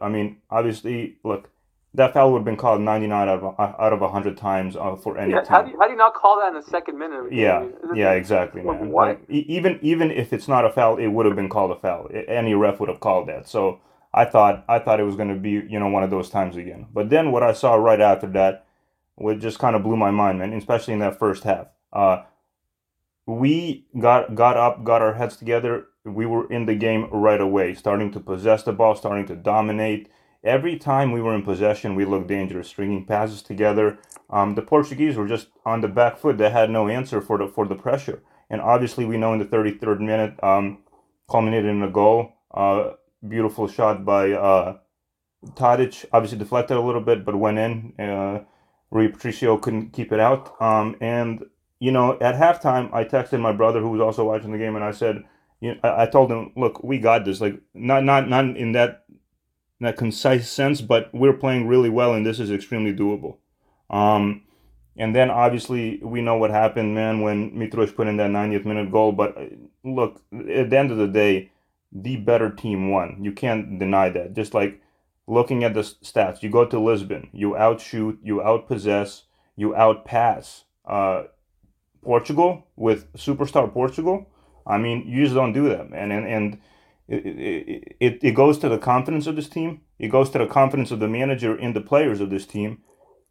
I 0.00 0.08
mean, 0.08 0.36
obviously, 0.48 1.16
look, 1.24 1.50
that 1.94 2.12
foul 2.12 2.30
would 2.32 2.38
have 2.38 2.44
been 2.44 2.56
called 2.56 2.80
99 2.80 3.28
out 3.28 3.42
of 3.42 3.58
out 3.58 3.92
of 3.92 4.00
100 4.00 4.36
times 4.36 4.76
uh, 4.76 4.94
for 4.94 5.18
any 5.18 5.32
yeah, 5.32 5.40
team. 5.40 5.48
How 5.48 5.62
do, 5.62 5.70
you, 5.72 5.78
how 5.80 5.86
do 5.86 5.92
you 5.92 5.98
not 5.98 6.14
call 6.14 6.38
that 6.38 6.48
in 6.48 6.54
the 6.54 6.62
second 6.62 6.98
minute? 7.00 7.32
Yeah, 7.32 7.66
yeah, 7.96 8.12
exactly, 8.12 8.62
man. 8.62 8.92
Like, 8.92 9.28
even 9.28 9.80
even 9.82 10.12
if 10.12 10.32
it's 10.32 10.46
not 10.46 10.64
a 10.64 10.70
foul, 10.70 10.98
it 10.98 11.08
would 11.08 11.26
have 11.26 11.34
been 11.34 11.48
called 11.48 11.72
a 11.72 11.80
foul. 11.80 12.08
Any 12.28 12.54
ref 12.54 12.78
would 12.78 12.88
have 12.88 13.00
called 13.00 13.28
that. 13.28 13.48
So 13.48 13.80
I 14.12 14.24
thought 14.24 14.64
I 14.68 14.78
thought 14.78 15.00
it 15.00 15.04
was 15.04 15.16
going 15.16 15.28
to 15.28 15.40
be 15.40 15.50
you 15.50 15.78
know 15.78 15.88
one 15.88 16.02
of 16.02 16.10
those 16.10 16.30
times 16.30 16.56
again. 16.56 16.86
But 16.92 17.10
then 17.10 17.30
what 17.32 17.42
I 17.42 17.52
saw 17.52 17.74
right 17.74 18.00
after 18.00 18.26
that, 18.28 18.66
which 19.16 19.40
just 19.40 19.58
kind 19.58 19.76
of 19.76 19.82
blew 19.82 19.96
my 19.96 20.10
mind, 20.10 20.38
man. 20.38 20.52
Especially 20.52 20.94
in 20.94 21.00
that 21.00 21.18
first 21.18 21.44
half. 21.44 21.68
Uh, 21.92 22.22
we 23.26 23.86
got 23.98 24.34
got 24.34 24.56
up, 24.56 24.84
got 24.84 25.02
our 25.02 25.14
heads 25.14 25.36
together. 25.36 25.86
We 26.04 26.24
were 26.24 26.50
in 26.50 26.64
the 26.64 26.74
game 26.74 27.08
right 27.12 27.40
away, 27.40 27.74
starting 27.74 28.10
to 28.12 28.20
possess 28.20 28.62
the 28.62 28.72
ball, 28.72 28.96
starting 28.96 29.26
to 29.26 29.36
dominate. 29.36 30.08
Every 30.42 30.78
time 30.78 31.12
we 31.12 31.20
were 31.20 31.34
in 31.34 31.42
possession, 31.42 31.94
we 31.94 32.04
looked 32.06 32.28
dangerous, 32.28 32.68
stringing 32.68 33.04
passes 33.04 33.42
together. 33.42 33.98
Um, 34.30 34.54
the 34.54 34.62
Portuguese 34.62 35.16
were 35.16 35.26
just 35.26 35.48
on 35.66 35.82
the 35.82 35.88
back 35.88 36.16
foot; 36.16 36.38
they 36.38 36.48
had 36.48 36.70
no 36.70 36.88
answer 36.88 37.20
for 37.20 37.36
the 37.36 37.48
for 37.48 37.66
the 37.66 37.74
pressure. 37.74 38.22
And 38.48 38.62
obviously, 38.62 39.04
we 39.04 39.18
know 39.18 39.34
in 39.34 39.38
the 39.38 39.44
33rd 39.44 40.00
minute, 40.00 40.42
um, 40.42 40.78
culminated 41.30 41.68
in 41.68 41.82
a 41.82 41.90
goal. 41.90 42.32
Uh, 42.52 42.92
beautiful 43.26 43.68
shot 43.68 44.04
by 44.04 44.32
uh, 44.32 44.78
Tadic. 45.54 46.04
Obviously 46.12 46.38
deflected 46.38 46.76
a 46.76 46.80
little 46.80 47.00
bit, 47.00 47.24
but 47.24 47.36
went 47.36 47.58
in. 47.58 47.94
Uh, 47.98 48.44
Rui 48.90 49.08
Patricio 49.08 49.58
couldn't 49.58 49.92
keep 49.92 50.12
it 50.12 50.20
out. 50.20 50.60
Um, 50.60 50.96
and 51.00 51.44
you 51.80 51.92
know, 51.92 52.18
at 52.20 52.34
halftime, 52.34 52.92
I 52.92 53.04
texted 53.04 53.40
my 53.40 53.52
brother 53.52 53.80
who 53.80 53.90
was 53.90 54.00
also 54.00 54.24
watching 54.24 54.52
the 54.52 54.58
game, 54.58 54.74
and 54.74 54.84
I 54.84 54.90
said, 54.90 55.24
you 55.60 55.74
know, 55.74 55.80
I, 55.82 56.06
told 56.06 56.30
him, 56.30 56.52
look, 56.56 56.82
we 56.82 56.98
got 56.98 57.24
this. 57.24 57.40
Like 57.40 57.60
not 57.74 58.04
not 58.04 58.28
not 58.28 58.44
in 58.56 58.72
that 58.72 59.04
in 59.80 59.86
that 59.86 59.96
concise 59.96 60.50
sense, 60.50 60.80
but 60.80 61.12
we're 61.12 61.32
playing 61.32 61.68
really 61.68 61.90
well, 61.90 62.14
and 62.14 62.24
this 62.24 62.40
is 62.40 62.50
extremely 62.50 62.92
doable. 62.92 63.36
Um, 63.90 64.42
and 64.96 65.14
then 65.14 65.30
obviously 65.30 66.00
we 66.02 66.20
know 66.20 66.36
what 66.36 66.50
happened, 66.50 66.94
man, 66.94 67.20
when 67.20 67.52
Mitrovic 67.52 67.94
put 67.94 68.08
in 68.08 68.16
that 68.16 68.30
90th 68.30 68.64
minute 68.64 68.90
goal. 68.90 69.12
But 69.12 69.38
uh, 69.38 69.44
look, 69.84 70.20
at 70.32 70.70
the 70.70 70.78
end 70.78 70.90
of 70.90 70.98
the 70.98 71.06
day, 71.06 71.50
the 71.92 72.16
better 72.16 72.50
team 72.50 72.90
won. 72.90 73.18
You 73.22 73.32
can't 73.32 73.78
deny 73.78 74.08
that. 74.10 74.34
Just 74.34 74.54
like 74.54 74.80
looking 75.26 75.64
at 75.64 75.74
the 75.74 75.80
stats, 75.80 76.42
you 76.42 76.50
go 76.50 76.64
to 76.64 76.78
Lisbon, 76.78 77.28
you 77.32 77.56
outshoot, 77.56 78.18
you 78.22 78.36
outpossess, 78.36 79.22
you 79.56 79.70
outpass 79.70 80.64
uh, 80.86 81.24
Portugal 82.02 82.66
with 82.76 83.12
superstar 83.14 83.72
Portugal. 83.72 84.28
I 84.66 84.78
mean, 84.78 85.06
you 85.06 85.24
just 85.24 85.34
don't 85.34 85.52
do 85.52 85.68
that, 85.70 85.90
man. 85.90 86.10
And 86.10 86.26
and 86.26 86.58
it, 87.08 87.96
it, 88.00 88.18
it 88.22 88.32
goes 88.32 88.58
to 88.58 88.68
the 88.68 88.78
confidence 88.78 89.26
of 89.26 89.36
this 89.36 89.48
team. 89.48 89.80
It 89.98 90.08
goes 90.08 90.30
to 90.30 90.38
the 90.38 90.46
confidence 90.46 90.90
of 90.90 91.00
the 91.00 91.08
manager 91.08 91.56
in 91.56 91.72
the 91.72 91.80
players 91.80 92.20
of 92.20 92.30
this 92.30 92.46
team, 92.46 92.78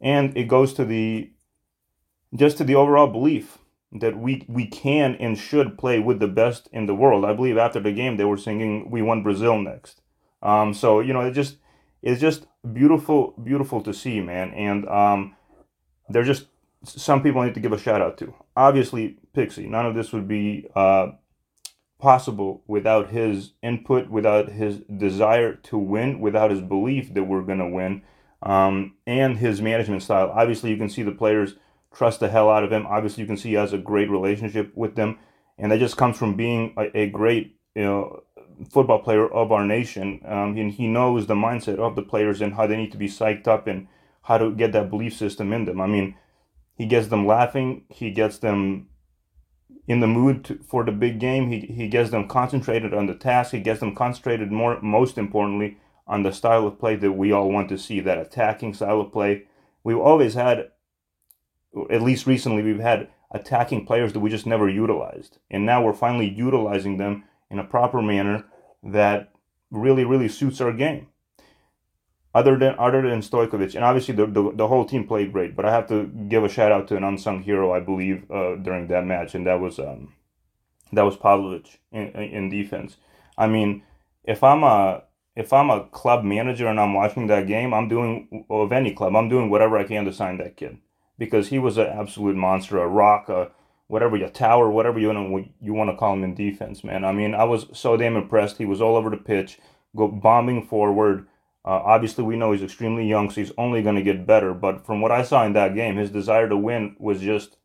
and 0.00 0.36
it 0.36 0.48
goes 0.48 0.74
to 0.74 0.84
the 0.84 1.30
just 2.34 2.58
to 2.58 2.64
the 2.64 2.74
overall 2.74 3.06
belief 3.06 3.57
that 3.92 4.18
we 4.18 4.44
we 4.48 4.66
can 4.66 5.14
and 5.16 5.38
should 5.38 5.78
play 5.78 5.98
with 5.98 6.20
the 6.20 6.28
best 6.28 6.68
in 6.72 6.86
the 6.86 6.94
world. 6.94 7.24
I 7.24 7.32
believe 7.32 7.56
after 7.56 7.80
the 7.80 7.92
game 7.92 8.16
they 8.16 8.24
were 8.24 8.36
singing 8.36 8.90
"We 8.90 9.02
want 9.02 9.24
Brazil 9.24 9.58
next." 9.58 10.02
Um, 10.42 10.74
so 10.74 11.00
you 11.00 11.12
know, 11.12 11.22
it 11.22 11.32
just 11.32 11.56
it's 12.02 12.20
just 12.20 12.46
beautiful, 12.72 13.34
beautiful 13.42 13.80
to 13.82 13.94
see, 13.94 14.20
man. 14.20 14.52
And 14.54 14.88
um, 14.88 15.36
there's 16.08 16.26
just 16.26 16.46
some 16.84 17.22
people 17.22 17.40
I 17.40 17.46
need 17.46 17.54
to 17.54 17.60
give 17.60 17.72
a 17.72 17.78
shout 17.78 18.00
out 18.00 18.18
to. 18.18 18.34
Obviously, 18.56 19.18
Pixie. 19.32 19.66
None 19.66 19.86
of 19.86 19.94
this 19.94 20.12
would 20.12 20.28
be 20.28 20.68
uh, 20.76 21.12
possible 21.98 22.62
without 22.66 23.10
his 23.10 23.52
input, 23.62 24.08
without 24.08 24.50
his 24.50 24.78
desire 24.80 25.54
to 25.54 25.78
win, 25.78 26.20
without 26.20 26.50
his 26.50 26.60
belief 26.60 27.12
that 27.14 27.24
we're 27.24 27.42
gonna 27.42 27.68
win, 27.68 28.02
um, 28.42 28.94
and 29.06 29.38
his 29.38 29.60
management 29.60 30.02
style. 30.02 30.30
Obviously, 30.34 30.70
you 30.70 30.76
can 30.76 30.88
see 30.88 31.02
the 31.02 31.12
players 31.12 31.56
trust 31.94 32.20
the 32.20 32.28
hell 32.28 32.50
out 32.50 32.64
of 32.64 32.72
him. 32.72 32.86
Obviously, 32.86 33.22
you 33.22 33.26
can 33.26 33.36
see 33.36 33.50
he 33.50 33.54
has 33.54 33.72
a 33.72 33.78
great 33.78 34.10
relationship 34.10 34.72
with 34.76 34.94
them, 34.94 35.18
and 35.56 35.72
that 35.72 35.80
just 35.80 35.96
comes 35.96 36.16
from 36.16 36.34
being 36.34 36.74
a, 36.76 37.02
a 37.02 37.08
great, 37.08 37.56
you 37.74 37.82
know, 37.82 38.22
football 38.70 38.98
player 38.98 39.26
of 39.26 39.52
our 39.52 39.64
nation. 39.64 40.20
Um, 40.24 40.56
and 40.56 40.72
he 40.72 40.86
knows 40.86 41.26
the 41.26 41.34
mindset 41.34 41.78
of 41.78 41.96
the 41.96 42.02
players 42.02 42.40
and 42.40 42.54
how 42.54 42.66
they 42.66 42.76
need 42.76 42.92
to 42.92 42.98
be 42.98 43.08
psyched 43.08 43.46
up 43.46 43.66
and 43.66 43.86
how 44.22 44.38
to 44.38 44.50
get 44.50 44.72
that 44.72 44.90
belief 44.90 45.16
system 45.16 45.52
in 45.52 45.64
them. 45.64 45.80
I 45.80 45.86
mean, 45.86 46.14
he 46.74 46.86
gets 46.86 47.08
them 47.08 47.26
laughing. 47.26 47.84
He 47.88 48.10
gets 48.10 48.38
them 48.38 48.88
in 49.86 50.00
the 50.00 50.06
mood 50.06 50.44
to, 50.44 50.58
for 50.68 50.84
the 50.84 50.92
big 50.92 51.18
game. 51.18 51.50
He, 51.50 51.60
he 51.60 51.88
gets 51.88 52.10
them 52.10 52.28
concentrated 52.28 52.92
on 52.92 53.06
the 53.06 53.14
task. 53.14 53.52
He 53.52 53.60
gets 53.60 53.80
them 53.80 53.94
concentrated 53.94 54.52
more, 54.52 54.80
most 54.82 55.18
importantly, 55.18 55.78
on 56.06 56.22
the 56.22 56.32
style 56.32 56.66
of 56.66 56.78
play 56.78 56.96
that 56.96 57.12
we 57.12 57.32
all 57.32 57.50
want 57.50 57.68
to 57.70 57.78
see, 57.78 58.00
that 58.00 58.18
attacking 58.18 58.74
style 58.74 59.00
of 59.00 59.12
play. 59.12 59.44
We've 59.84 59.98
always 59.98 60.34
had, 60.34 60.70
at 61.90 62.02
least 62.02 62.26
recently, 62.26 62.62
we've 62.62 62.80
had 62.80 63.08
attacking 63.30 63.86
players 63.86 64.12
that 64.12 64.20
we 64.20 64.30
just 64.30 64.46
never 64.46 64.68
utilized. 64.68 65.38
And 65.50 65.66
now 65.66 65.82
we're 65.82 65.92
finally 65.92 66.28
utilizing 66.28 66.96
them 66.96 67.24
in 67.50 67.58
a 67.58 67.64
proper 67.64 68.00
manner 68.00 68.44
that 68.82 69.32
really, 69.70 70.04
really 70.04 70.28
suits 70.28 70.60
our 70.60 70.72
game. 70.72 71.08
Other 72.34 72.58
than 72.58 72.74
other 72.78 73.02
than 73.02 73.20
Stojkovic, 73.20 73.74
and 73.74 73.84
obviously 73.84 74.14
the, 74.14 74.26
the, 74.26 74.52
the 74.54 74.68
whole 74.68 74.84
team 74.84 75.06
played 75.06 75.32
great, 75.32 75.56
but 75.56 75.64
I 75.64 75.72
have 75.72 75.88
to 75.88 76.06
give 76.28 76.44
a 76.44 76.48
shout 76.48 76.70
out 76.70 76.86
to 76.88 76.96
an 76.96 77.02
unsung 77.02 77.42
hero, 77.42 77.72
I 77.72 77.80
believe, 77.80 78.30
uh, 78.30 78.56
during 78.56 78.86
that 78.88 79.06
match, 79.06 79.34
and 79.34 79.46
that 79.46 79.60
was 79.60 79.78
um, 79.78 80.12
that 80.92 81.02
was 81.02 81.16
Pavlovic 81.16 81.78
in, 81.90 82.08
in 82.08 82.50
defense. 82.50 82.98
I 83.36 83.48
mean, 83.48 83.82
if 84.24 84.44
I'm 84.44 84.62
a 84.62 85.04
if 85.36 85.52
I'm 85.52 85.70
a 85.70 85.86
club 85.86 86.22
manager 86.22 86.68
and 86.68 86.78
I'm 86.78 86.94
watching 86.94 87.28
that 87.28 87.46
game, 87.46 87.72
I'm 87.72 87.88
doing 87.88 88.44
of 88.50 88.72
any 88.72 88.92
club, 88.92 89.16
I'm 89.16 89.30
doing 89.30 89.48
whatever 89.48 89.78
I 89.78 89.84
can 89.84 90.04
to 90.04 90.12
sign 90.12 90.36
that 90.36 90.56
kid 90.56 90.78
because 91.18 91.48
he 91.48 91.58
was 91.58 91.76
an 91.76 91.86
absolute 91.86 92.36
monster, 92.36 92.78
a 92.78 92.86
rock, 92.86 93.28
a 93.28 93.50
whatever 93.88 94.16
your 94.16 94.28
tower, 94.28 94.70
whatever 94.70 94.98
you 94.98 95.08
want 95.08 95.46
to 95.46 95.50
you 95.60 95.74
want 95.74 95.90
to 95.90 95.96
call 95.96 96.12
him 96.12 96.24
in 96.24 96.34
defense, 96.34 96.84
man. 96.84 97.04
I 97.04 97.12
mean, 97.12 97.34
I 97.34 97.44
was 97.44 97.66
so 97.72 97.96
damn 97.96 98.16
impressed. 98.16 98.58
He 98.58 98.64
was 98.64 98.80
all 98.80 98.96
over 98.96 99.10
the 99.10 99.16
pitch, 99.16 99.58
go 99.96 100.08
bombing 100.08 100.66
forward. 100.66 101.26
Uh, 101.64 101.82
obviously, 101.84 102.24
we 102.24 102.36
know 102.36 102.52
he's 102.52 102.62
extremely 102.62 103.06
young, 103.06 103.28
so 103.28 103.40
he's 103.40 103.52
only 103.58 103.82
going 103.82 103.96
to 103.96 104.02
get 104.02 104.26
better. 104.26 104.54
But 104.54 104.86
from 104.86 105.00
what 105.00 105.10
I 105.10 105.22
saw 105.22 105.44
in 105.44 105.52
that 105.54 105.74
game, 105.74 105.96
his 105.96 106.10
desire 106.10 106.48
to 106.48 106.56
win 106.56 106.96
was 106.98 107.20
just 107.20 107.56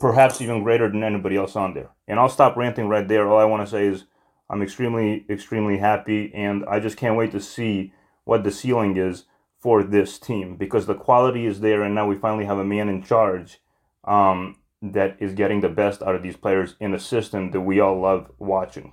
perhaps 0.00 0.40
even 0.40 0.62
greater 0.62 0.88
than 0.88 1.02
anybody 1.02 1.36
else 1.36 1.56
on 1.56 1.74
there. 1.74 1.90
And 2.06 2.20
I'll 2.20 2.28
stop 2.28 2.56
ranting 2.56 2.88
right 2.88 3.06
there. 3.08 3.26
All 3.26 3.38
I 3.38 3.44
want 3.44 3.66
to 3.66 3.70
say 3.70 3.86
is 3.86 4.04
I'm 4.50 4.62
extremely, 4.62 5.24
extremely 5.28 5.78
happy, 5.78 6.32
and 6.34 6.64
I 6.66 6.78
just 6.78 6.96
can't 6.96 7.16
wait 7.16 7.32
to 7.32 7.40
see 7.40 7.92
what 8.24 8.44
the 8.44 8.50
ceiling 8.50 8.96
is 8.96 9.24
for 9.64 9.82
this 9.82 10.18
team 10.18 10.56
because 10.56 10.84
the 10.84 10.94
quality 10.94 11.46
is 11.46 11.60
there, 11.60 11.82
and 11.82 11.94
now 11.94 12.06
we 12.06 12.16
finally 12.16 12.44
have 12.44 12.58
a 12.58 12.64
man 12.64 12.90
in 12.90 13.02
charge. 13.02 13.60
Um, 14.04 14.56
that 14.82 15.16
is 15.18 15.32
getting 15.32 15.62
the 15.62 15.68
best 15.70 16.02
out 16.02 16.14
of 16.14 16.22
these 16.22 16.36
players 16.36 16.76
in 16.78 16.92
a 16.92 16.98
system 16.98 17.50
that 17.52 17.62
we 17.62 17.80
all 17.80 17.98
love 17.98 18.30
watching. 18.38 18.92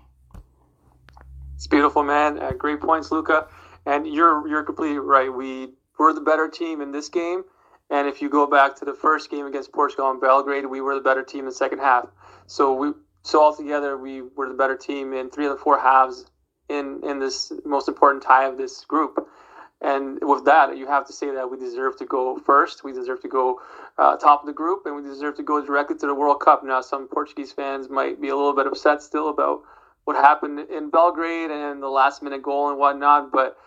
It's 1.55 1.67
beautiful, 1.67 2.03
man. 2.03 2.39
Uh, 2.39 2.51
great 2.51 2.79
points, 2.79 3.11
Luca. 3.11 3.47
And 3.85 4.07
you're 4.07 4.47
you're 4.47 4.63
completely 4.63 4.99
right. 4.99 5.33
We 5.33 5.73
were 5.99 6.13
the 6.13 6.21
better 6.21 6.47
team 6.47 6.79
in 6.79 6.93
this 6.93 7.09
game. 7.09 7.43
And 7.89 8.07
if 8.07 8.21
you 8.21 8.29
go 8.29 8.47
back 8.47 8.77
to 8.77 8.85
the 8.85 8.93
first 8.93 9.29
game 9.29 9.45
against 9.45 9.73
Portugal 9.73 10.09
in 10.11 10.21
Belgrade, 10.21 10.65
we 10.65 10.79
were 10.79 10.95
the 10.95 11.01
better 11.01 11.23
team 11.23 11.41
in 11.41 11.47
the 11.47 11.51
second 11.65 11.79
half. 11.79 12.07
So 12.47 12.73
we 12.73 12.93
so 13.23 13.43
altogether 13.43 13.97
we 13.97 14.21
were 14.21 14.47
the 14.47 14.55
better 14.55 14.77
team 14.77 15.11
in 15.11 15.29
three 15.29 15.45
of 15.45 15.51
the 15.51 15.61
four 15.61 15.77
halves 15.77 16.25
in 16.69 17.01
in 17.03 17.19
this 17.19 17.51
most 17.65 17.89
important 17.89 18.23
tie 18.23 18.47
of 18.47 18.57
this 18.57 18.85
group. 18.85 19.27
And 19.81 20.19
with 20.21 20.45
that, 20.45 20.77
you 20.77 20.85
have 20.85 21.07
to 21.07 21.13
say 21.13 21.31
that 21.31 21.49
we 21.49 21.57
deserve 21.57 21.97
to 21.97 22.05
go 22.05 22.37
first. 22.37 22.83
We 22.83 22.93
deserve 22.93 23.21
to 23.21 23.27
go 23.27 23.59
uh, 23.97 24.15
top 24.17 24.41
of 24.41 24.47
the 24.47 24.53
group, 24.53 24.85
and 24.85 24.95
we 24.95 25.01
deserve 25.01 25.35
to 25.37 25.43
go 25.43 25.65
directly 25.65 25.97
to 25.97 26.05
the 26.05 26.13
World 26.13 26.39
Cup. 26.39 26.63
Now, 26.63 26.81
some 26.81 27.07
Portuguese 27.07 27.51
fans 27.51 27.89
might 27.89 28.21
be 28.21 28.29
a 28.29 28.35
little 28.35 28.55
bit 28.55 28.67
upset 28.67 29.01
still 29.01 29.29
about 29.29 29.63
what 30.03 30.15
happened 30.15 30.59
in 30.59 30.89
Belgrade 30.89 31.49
and 31.49 31.81
the 31.81 31.89
last 31.89 32.21
minute 32.21 32.43
goal 32.43 32.69
and 32.69 32.77
whatnot, 32.77 33.31
but 33.31 33.57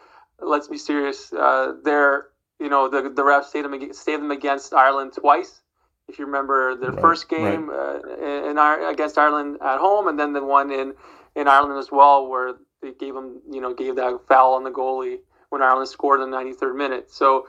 let's 0.40 0.68
be 0.68 0.78
serious. 0.78 1.32
Uh, 1.32 1.74
there, 1.84 2.28
you 2.60 2.68
know, 2.68 2.88
the 2.88 3.02
the 3.02 3.22
refs 3.22 3.46
stayed 3.46 3.64
them, 3.64 3.92
stayed 3.92 4.16
them 4.16 4.30
against 4.30 4.72
Ireland 4.72 5.12
twice. 5.18 5.62
If 6.08 6.18
you 6.18 6.26
remember 6.26 6.76
their 6.76 6.90
right, 6.90 7.00
first 7.00 7.28
game 7.28 7.70
right. 7.70 8.00
uh, 8.04 8.50
in 8.50 8.58
our, 8.58 8.88
against 8.88 9.16
Ireland 9.18 9.58
at 9.62 9.78
home, 9.78 10.06
and 10.06 10.18
then 10.18 10.32
the 10.32 10.44
one 10.44 10.70
in 10.70 10.94
in 11.34 11.48
Ireland 11.48 11.78
as 11.78 11.90
well, 11.90 12.28
where 12.28 12.54
they 12.82 12.92
gave 12.92 13.14
them, 13.14 13.40
you 13.50 13.60
know, 13.60 13.74
gave 13.74 13.96
that 13.96 14.20
foul 14.28 14.54
on 14.54 14.64
the 14.64 14.70
goalie 14.70 15.18
when 15.54 15.62
Ireland 15.62 15.88
scored 15.88 16.20
in 16.20 16.30
the 16.30 16.36
93rd 16.36 16.76
minute. 16.76 17.10
So, 17.10 17.46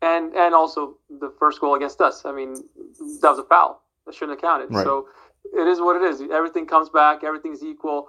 and 0.00 0.34
and 0.34 0.54
also 0.54 0.96
the 1.10 1.32
first 1.38 1.60
goal 1.60 1.74
against 1.74 2.00
us. 2.00 2.24
I 2.24 2.32
mean, 2.32 2.54
that 3.20 3.28
was 3.28 3.38
a 3.38 3.44
foul. 3.44 3.82
That 4.06 4.14
shouldn't 4.14 4.38
have 4.38 4.42
counted. 4.42 4.72
Right. 4.72 4.84
So 4.84 5.08
it 5.44 5.66
is 5.66 5.80
what 5.80 5.96
it 5.96 6.02
is. 6.02 6.22
Everything 6.32 6.66
comes 6.66 6.88
back. 6.88 7.24
Everything's 7.24 7.62
equal. 7.62 8.08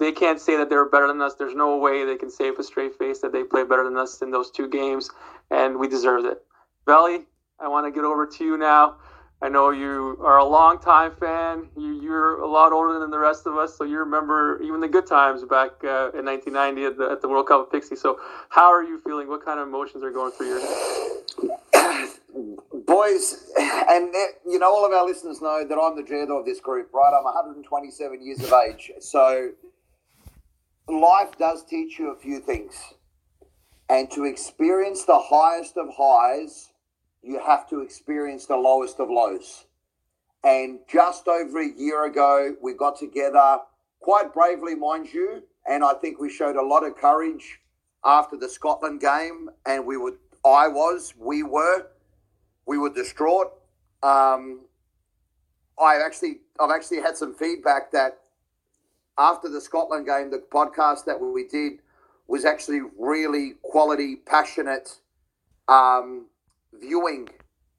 They 0.00 0.10
can't 0.10 0.40
say 0.40 0.56
that 0.56 0.70
they're 0.70 0.88
better 0.88 1.06
than 1.06 1.20
us. 1.20 1.34
There's 1.34 1.54
no 1.54 1.76
way 1.76 2.04
they 2.04 2.16
can 2.16 2.30
say 2.30 2.50
with 2.50 2.58
a 2.60 2.64
straight 2.64 2.98
face 2.98 3.20
that 3.20 3.32
they 3.32 3.44
play 3.44 3.62
better 3.62 3.84
than 3.84 3.96
us 3.96 4.20
in 4.22 4.32
those 4.32 4.50
two 4.50 4.68
games, 4.68 5.10
and 5.50 5.78
we 5.78 5.86
deserved 5.86 6.26
it. 6.26 6.42
Veli, 6.86 7.26
I 7.60 7.68
want 7.68 7.86
to 7.86 7.92
get 7.92 8.04
over 8.04 8.26
to 8.26 8.44
you 8.44 8.56
now. 8.56 8.96
I 9.40 9.48
know 9.48 9.70
you 9.70 10.18
are 10.20 10.38
a 10.38 10.44
long 10.44 10.80
time 10.80 11.12
fan. 11.14 11.68
You, 11.76 12.00
you're 12.02 12.40
a 12.40 12.48
lot 12.48 12.72
older 12.72 12.98
than 12.98 13.10
the 13.10 13.18
rest 13.18 13.46
of 13.46 13.56
us, 13.56 13.76
so 13.76 13.84
you 13.84 13.98
remember 13.98 14.60
even 14.62 14.80
the 14.80 14.88
good 14.88 15.06
times 15.06 15.44
back 15.44 15.70
uh, 15.84 16.10
in 16.10 16.24
1990 16.24 16.84
at 16.84 16.98
the, 16.98 17.04
at 17.12 17.22
the 17.22 17.28
World 17.28 17.46
Cup 17.46 17.60
of 17.60 17.70
Pixie. 17.72 17.94
So, 17.94 18.18
how 18.48 18.72
are 18.72 18.82
you 18.82 18.98
feeling? 18.98 19.28
What 19.28 19.44
kind 19.44 19.60
of 19.60 19.68
emotions 19.68 20.02
are 20.02 20.10
going 20.10 20.32
through 20.32 20.48
your 20.48 20.60
head? 20.60 22.08
Boys, 22.86 23.44
and 23.58 24.12
you 24.44 24.58
know, 24.58 24.74
all 24.74 24.84
of 24.84 24.92
our 24.92 25.06
listeners 25.06 25.40
know 25.40 25.64
that 25.64 25.78
I'm 25.78 25.94
the 25.94 26.02
Jedi 26.02 26.36
of 26.36 26.44
this 26.44 26.58
group, 26.58 26.92
right? 26.92 27.12
I'm 27.16 27.24
127 27.24 28.26
years 28.26 28.42
of 28.42 28.52
age. 28.52 28.90
So, 28.98 29.52
life 30.88 31.38
does 31.38 31.64
teach 31.64 31.98
you 31.98 32.10
a 32.10 32.16
few 32.16 32.40
things. 32.40 32.74
And 33.88 34.10
to 34.10 34.24
experience 34.24 35.04
the 35.04 35.18
highest 35.18 35.76
of 35.76 35.86
highs, 35.96 36.70
you 37.22 37.40
have 37.44 37.68
to 37.70 37.80
experience 37.80 38.46
the 38.46 38.56
lowest 38.56 39.00
of 39.00 39.10
lows. 39.10 39.66
And 40.44 40.80
just 40.88 41.26
over 41.26 41.60
a 41.60 41.68
year 41.76 42.04
ago, 42.04 42.54
we 42.62 42.74
got 42.74 42.98
together 42.98 43.58
quite 44.00 44.32
bravely, 44.32 44.74
mind 44.74 45.12
you. 45.12 45.42
And 45.68 45.84
I 45.84 45.94
think 45.94 46.20
we 46.20 46.30
showed 46.30 46.56
a 46.56 46.62
lot 46.62 46.84
of 46.84 46.96
courage 46.96 47.60
after 48.04 48.36
the 48.36 48.48
Scotland 48.48 49.00
game. 49.00 49.50
And 49.66 49.84
we 49.84 49.96
would, 49.96 50.14
I 50.44 50.68
was, 50.68 51.14
we 51.18 51.42
were, 51.42 51.88
we 52.66 52.78
were 52.78 52.90
distraught. 52.90 53.52
Um, 54.02 54.60
I 55.78 55.96
actually, 56.04 56.38
I've 56.60 56.70
actually 56.70 57.00
had 57.00 57.16
some 57.16 57.34
feedback 57.34 57.90
that 57.92 58.20
after 59.18 59.48
the 59.48 59.60
Scotland 59.60 60.06
game, 60.06 60.30
the 60.30 60.42
podcast 60.52 61.04
that 61.06 61.20
we 61.20 61.46
did 61.46 61.80
was 62.28 62.44
actually 62.44 62.82
really 62.96 63.54
quality, 63.62 64.16
passionate, 64.16 64.98
um, 65.66 66.26
viewing, 66.80 67.28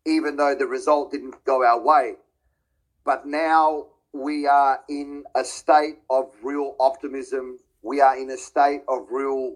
even 0.05 0.35
though 0.35 0.55
the 0.55 0.65
result 0.65 1.11
didn't 1.11 1.43
go 1.45 1.63
our 1.63 1.79
way. 1.79 2.15
But 3.05 3.25
now 3.25 3.87
we 4.13 4.47
are 4.47 4.79
in 4.89 5.23
a 5.35 5.43
state 5.43 5.99
of 6.09 6.31
real 6.43 6.75
optimism. 6.79 7.59
We 7.81 8.01
are 8.01 8.17
in 8.17 8.29
a 8.31 8.37
state 8.37 8.81
of 8.87 9.07
real 9.09 9.55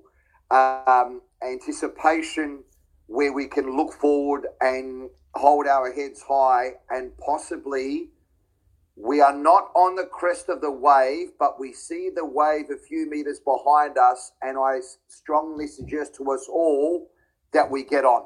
um, 0.52 1.22
anticipation 1.42 2.64
where 3.08 3.34
we 3.34 3.48
can 3.48 3.76
look 3.76 3.94
forward 3.94 4.48
and 4.62 5.10
hold 5.36 5.68
our 5.68 5.92
heads 5.92 6.22
high 6.22 6.74
and 6.90 7.12
possibly 7.18 8.10
we 8.96 9.22
are 9.22 9.36
not 9.36 9.72
on 9.74 9.96
the 9.96 10.06
crest 10.06 10.50
of 10.50 10.62
the 10.62 10.72
wave, 10.72 11.30
but 11.40 11.60
we 11.60 11.74
see 11.74 12.12
the 12.14 12.26
wave 12.26 12.66
a 12.70 12.78
few 12.78 13.10
meters 13.10 13.40
behind 13.40 13.98
us, 13.98 14.34
and 14.42 14.58
I 14.58 14.82
strongly 15.08 15.66
suggest 15.66 16.16
to 16.16 16.32
us 16.32 16.48
all 16.48 17.10
that 17.54 17.70
we 17.70 17.84
get 17.84 18.06
on. 18.06 18.26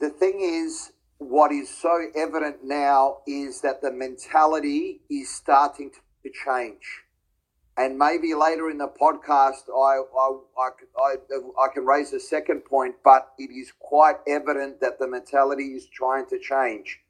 The 0.00 0.10
thing 0.10 0.40
is, 0.40 0.92
what 1.18 1.52
is 1.52 1.70
so 1.70 2.06
evident 2.14 2.64
now 2.64 3.18
is 3.26 3.60
that 3.60 3.80
the 3.80 3.92
mentality 3.92 5.00
is 5.08 5.34
starting 5.34 5.90
to 6.22 6.30
change. 6.44 7.04
And 7.76 7.98
maybe 7.98 8.34
later 8.34 8.70
in 8.70 8.78
the 8.78 8.88
podcast, 8.88 9.68
I, 9.68 10.00
I, 10.16 10.68
I, 10.96 11.14
I, 11.60 11.68
can 11.72 11.84
raise 11.84 12.12
a 12.12 12.20
second 12.20 12.64
point, 12.64 12.94
but 13.02 13.32
it 13.36 13.50
is 13.50 13.72
quite 13.80 14.16
evident 14.28 14.80
that 14.80 15.00
the 15.00 15.08
mentality 15.08 15.74
is 15.74 15.86
trying 15.86 16.26
to 16.26 16.38
change. 16.38 17.00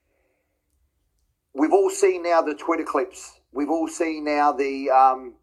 We've 1.53 1.73
all 1.73 1.91
seen 1.91 2.23
now 2.23 2.41
the 2.41 2.55
Twitter 2.55 2.85
clips. 2.85 3.41
We've 3.53 3.69
all 3.69 3.89
seen 3.89 4.25
now 4.25 4.53
the, 4.53 4.91
um, 4.91 5.35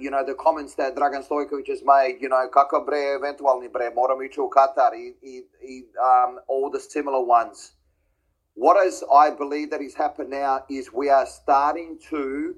you 0.00 0.10
know, 0.10 0.24
the 0.24 0.34
comments 0.34 0.74
that 0.74 0.94
Dragan 0.96 1.22
Stojkovic 1.26 1.68
has 1.68 1.82
made, 1.84 2.18
you 2.20 2.28
know, 2.28 2.48
kako 2.50 2.84
bre, 2.84 3.14
eventualni 3.14 3.68
bre, 3.68 3.90
moramo 3.94 4.22
ići 4.22 4.40
u 4.40 4.48
Katar, 4.48 4.94
i, 4.94 5.14
i, 5.22 5.44
i, 5.62 5.84
um, 5.98 6.38
all 6.48 6.70
the 6.72 6.80
similar 6.80 7.20
ones. 7.20 7.72
What 8.54 8.86
is, 8.86 9.02
I 9.26 9.30
believe 9.30 9.70
that 9.70 9.80
is 9.80 9.94
happened 9.94 10.30
now 10.30 10.64
is 10.68 10.92
we 10.92 11.08
are 11.10 11.26
starting 11.26 11.98
to 12.10 12.54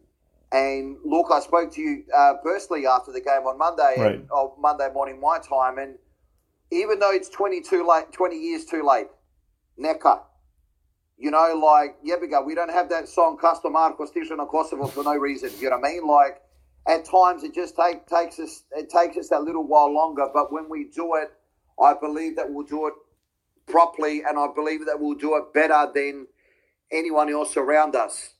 and 0.52 0.96
look, 1.04 1.26
I 1.32 1.40
spoke 1.40 1.72
to 1.72 1.80
you 1.80 2.04
uh, 2.16 2.34
personally 2.42 2.86
after 2.86 3.10
the 3.12 3.20
game 3.20 3.44
on 3.46 3.58
Monday, 3.58 3.94
Right. 3.98 4.14
and, 4.14 4.28
oh, 4.30 4.54
Monday 4.58 4.88
morning 4.94 5.20
my 5.20 5.38
time, 5.38 5.78
and 5.78 5.98
even 6.70 6.98
though 7.00 7.10
it's 7.12 7.28
20 7.28 7.60
too 7.60 7.84
late, 7.84 8.12
20 8.12 8.36
years 8.36 8.64
too 8.64 8.82
late, 8.82 9.08
neka. 9.78 10.20
You 11.16 11.30
know, 11.30 11.54
like 11.54 12.02
Jebiga, 12.02 12.20
we 12.20 12.28
go. 12.28 12.42
We 12.42 12.54
don't 12.54 12.70
have 12.70 12.88
that 12.90 13.08
song 13.08 13.38
Kasno 13.40 13.70
Marko 13.70 14.04
Stižu 14.06 14.36
na 14.36 14.46
Kosovo 14.46 14.86
for 14.86 15.04
no 15.04 15.14
reason. 15.16 15.50
You 15.58 15.70
know 15.70 15.78
what 15.78 15.88
I 15.88 15.92
mean? 15.92 16.06
Like 16.06 16.42
at 16.88 17.04
times 17.04 17.44
it 17.44 17.54
just 17.54 17.76
take, 17.76 18.06
takes 18.06 18.38
us 18.38 18.64
it 18.72 18.90
takes 18.90 19.16
us 19.16 19.28
that 19.28 19.42
little 19.42 19.64
while 19.66 19.92
longer, 19.92 20.28
but 20.34 20.52
when 20.52 20.68
we 20.68 20.84
do 20.94 21.14
it, 21.16 21.32
I 21.82 21.94
believe 21.94 22.36
that 22.36 22.50
we'll 22.50 22.66
do 22.66 22.86
it 22.88 22.94
properly, 23.66 24.22
and 24.28 24.38
I 24.38 24.48
believe 24.54 24.86
that 24.86 25.00
we'll 25.00 25.14
do 25.16 25.36
it 25.36 25.54
better 25.54 25.90
than 25.94 26.26
anyone 26.92 27.30
else 27.32 27.56
around 27.56 27.96
us 27.96 28.34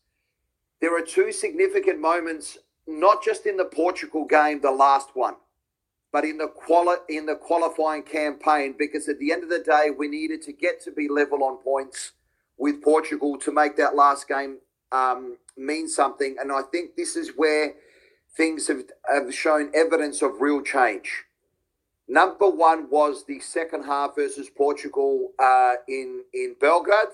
there 0.81 0.97
are 0.97 1.03
two 1.03 1.33
significant 1.33 2.01
moments, 2.01 2.59
not 2.87 3.25
just 3.25 3.47
in 3.47 3.57
the 3.57 3.65
Portugal 3.65 4.27
game, 4.27 4.61
the 4.61 4.71
last 4.71 5.11
one, 5.15 5.37
but 6.13 6.25
in 6.27 6.37
the 6.39 6.49
quali- 6.49 6.99
in 7.09 7.27
the 7.27 7.37
qualifying 7.37 8.03
campaign. 8.03 8.75
Because 8.79 9.09
at 9.09 9.19
the 9.19 9.33
end 9.33 9.43
of 9.43 9.49
the 9.49 9.61
day, 9.61 9.91
we 9.97 10.09
needed 10.09 10.43
to 10.43 10.53
get 10.53 10.83
to 10.83 10.93
be 10.93 11.09
level 11.09 11.43
on 11.43 11.57
points 11.63 12.13
with 12.59 12.83
Portugal 12.83 13.39
to 13.39 13.53
make 13.53 13.77
that 13.77 13.95
last 13.97 14.29
game 14.29 14.59
um, 14.93 15.37
mean 15.57 15.89
something. 15.89 16.37
And 16.41 16.53
I 16.53 16.63
think 16.63 16.97
this 16.97 17.17
is 17.17 17.33
where 17.37 17.75
things 18.37 18.69
have, 18.69 18.85
have 19.13 19.35
shown 19.35 19.71
evidence 19.75 20.23
of 20.23 20.41
real 20.41 20.63
change. 20.63 21.25
Number 22.07 22.51
one 22.51 22.89
was 22.91 23.25
the 23.25 23.41
second 23.41 23.85
half 23.85 24.17
versus 24.17 24.51
Portugal 24.51 25.31
uh, 25.39 25.75
in 25.89 26.23
in 26.35 26.55
Belgrade. 26.61 27.09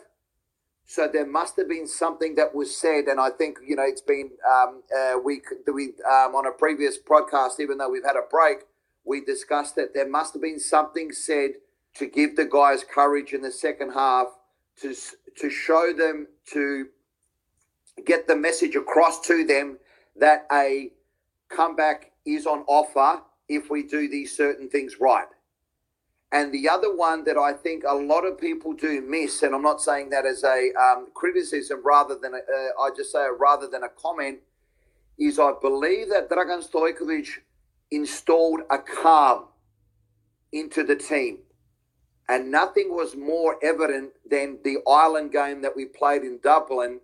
So 0.85 1.07
there 1.07 1.27
must 1.27 1.57
have 1.59 1.69
been 1.69 1.87
something 1.87 2.35
that 2.35 2.53
was 2.53 2.77
said, 2.77 3.05
and 3.05 3.21
I 3.21 3.31
think 3.31 3.59
you 3.65 3.77
know 3.77 3.85
it's 3.85 4.01
been 4.01 4.31
um, 4.53 4.83
uh, 4.97 5.19
we 5.23 5.43
we 5.73 5.93
um, 6.11 6.35
on 6.35 6.47
a 6.47 6.51
previous 6.51 6.99
podcast, 6.99 7.61
even 7.61 7.79
though 7.79 7.89
we've 7.89 8.05
had 8.05 8.17
a 8.17 8.27
break, 8.29 8.65
we 9.05 9.25
discussed 9.25 9.77
that 9.77 9.95
there 9.95 10.09
must 10.09 10.33
have 10.33 10.43
been 10.43 10.59
something 10.59 11.13
said 11.13 11.51
to 11.95 12.07
give 12.07 12.35
the 12.35 12.45
guys 12.45 12.83
courage 12.83 13.33
in 13.33 13.43
the 13.43 13.53
second 13.53 13.93
half 13.93 14.27
to 14.83 14.95
to 15.39 15.51
show 15.51 15.93
them 15.97 16.27
to 16.53 16.87
get 18.07 18.27
the 18.27 18.37
message 18.37 18.77
across 18.77 19.21
to 19.27 19.45
them 19.45 19.79
that 20.17 20.47
a 20.53 20.91
comeback 21.49 22.13
is 22.25 22.47
on 22.47 22.65
offer 22.67 23.23
if 23.49 23.71
we 23.71 23.83
do 23.83 24.09
these 24.09 24.37
certain 24.37 24.69
things 24.69 24.97
right. 25.01 25.27
And 26.33 26.53
the 26.53 26.69
other 26.69 26.95
one 26.95 27.25
that 27.25 27.37
I 27.37 27.53
think 27.53 27.83
a 27.87 27.95
lot 27.95 28.25
of 28.25 28.39
people 28.39 28.73
do 28.73 29.01
miss, 29.01 29.43
and 29.43 29.55
I'm 29.55 29.63
not 29.63 29.83
saying 29.83 30.11
that 30.11 30.25
as 30.25 30.45
a 30.45 30.71
um, 30.81 31.09
criticism 31.13 31.83
rather 31.85 32.17
than 32.17 32.35
a, 32.35 32.37
uh, 32.37 32.83
I 32.83 32.91
just 32.97 33.11
say 33.11 33.25
it 33.25 33.41
rather 33.41 33.67
than 33.67 33.83
a 33.83 33.89
comment, 33.89 34.39
is 35.19 35.41
I 35.41 35.53
believe 35.61 36.09
that 36.11 36.31
Dragan 36.31 36.65
Stojkovic 36.67 37.27
installed 37.91 38.61
a 38.71 38.79
calm 38.79 39.47
into 40.53 40.85
the 40.85 40.95
team. 40.95 41.39
And 42.31 42.51
nothing 42.51 42.95
was 42.95 43.17
more 43.17 43.57
evident 43.63 44.11
than 44.31 44.59
the 44.63 44.79
Ireland 44.89 45.33
game 45.33 45.63
that 45.63 45.75
we 45.75 45.87
played 45.87 46.23
in 46.23 46.39
Dublin. 46.43 47.01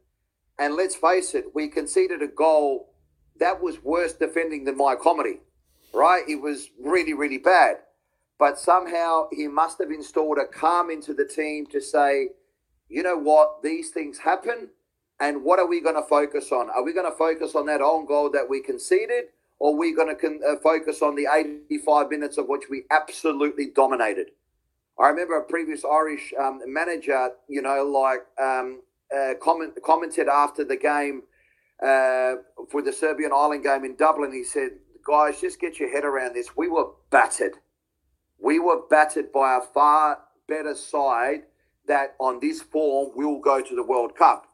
And 0.58 0.74
let's 0.74 0.94
face 0.94 1.34
it, 1.34 1.46
we 1.54 1.68
conceded 1.68 2.22
a 2.22 2.28
goal 2.28 2.94
that 3.38 3.60
was 3.60 3.82
worse 3.82 4.12
defending 4.12 4.64
than 4.64 4.76
my 4.76 4.94
comedy, 4.94 5.40
right? 5.92 6.22
It 6.28 6.40
was 6.40 6.70
really, 6.78 7.12
really 7.12 7.38
bad 7.38 7.76
but 8.38 8.58
somehow 8.58 9.28
he 9.32 9.48
must 9.48 9.78
have 9.78 9.90
installed 9.90 10.38
a 10.38 10.46
calm 10.46 10.90
into 10.90 11.14
the 11.14 11.24
team 11.24 11.66
to 11.66 11.80
say, 11.80 12.28
you 12.88 13.02
know 13.02 13.16
what, 13.16 13.62
these 13.62 13.90
things 13.90 14.18
happen, 14.18 14.68
and 15.18 15.42
what 15.42 15.58
are 15.58 15.66
we 15.66 15.80
going 15.80 15.94
to 15.94 16.02
focus 16.02 16.52
on? 16.52 16.68
Are 16.70 16.84
we 16.84 16.92
going 16.92 17.10
to 17.10 17.16
focus 17.16 17.54
on 17.54 17.66
that 17.66 17.80
own 17.80 18.06
goal 18.06 18.30
that 18.30 18.48
we 18.48 18.60
conceded, 18.60 19.26
or 19.58 19.72
are 19.72 19.78
we 19.78 19.94
going 19.94 20.08
to 20.08 20.14
con- 20.14 20.40
uh, 20.46 20.56
focus 20.62 21.00
on 21.00 21.16
the 21.16 21.26
85 21.32 22.10
minutes 22.10 22.36
of 22.36 22.48
which 22.48 22.64
we 22.70 22.84
absolutely 22.90 23.70
dominated? 23.74 24.32
I 24.98 25.08
remember 25.08 25.38
a 25.38 25.44
previous 25.44 25.84
Irish 25.84 26.32
um, 26.40 26.60
manager, 26.66 27.30
you 27.48 27.62
know, 27.62 27.84
like 27.84 28.20
um, 28.42 28.82
uh, 29.14 29.34
comment, 29.42 29.74
commented 29.84 30.28
after 30.28 30.64
the 30.64 30.76
game 30.76 31.22
uh, 31.82 32.36
for 32.70 32.82
the 32.82 32.92
Serbian 32.92 33.32
Ireland 33.34 33.64
game 33.64 33.84
in 33.84 33.96
Dublin. 33.96 34.32
He 34.32 34.44
said, 34.44 34.70
guys, 35.06 35.40
just 35.40 35.60
get 35.60 35.78
your 35.78 35.90
head 35.90 36.04
around 36.04 36.34
this. 36.34 36.56
We 36.56 36.68
were 36.68 36.86
battered 37.10 37.58
we 38.38 38.58
were 38.58 38.82
battered 38.88 39.32
by 39.32 39.56
a 39.56 39.60
far 39.60 40.18
better 40.48 40.74
side 40.74 41.42
that 41.86 42.14
on 42.18 42.40
this 42.40 42.62
form 42.62 43.10
will 43.14 43.38
go 43.40 43.60
to 43.60 43.74
the 43.74 43.82
World 43.82 44.14
Cup. 44.16 44.46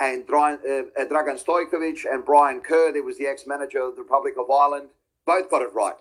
And 0.00 0.26
Dragan, 0.26 0.58
uh, 0.98 1.04
Dragan 1.04 1.42
Stojkovic 1.42 2.04
and 2.10 2.24
Brian 2.24 2.60
Kerr, 2.60 2.92
there 2.92 3.02
was 3.02 3.18
the 3.18 3.26
ex-manager 3.26 3.80
of 3.80 3.96
the 3.96 4.02
Republic 4.02 4.34
of 4.38 4.50
Ireland, 4.50 4.88
both 5.26 5.50
got 5.50 5.62
it 5.62 5.72
right. 5.74 5.96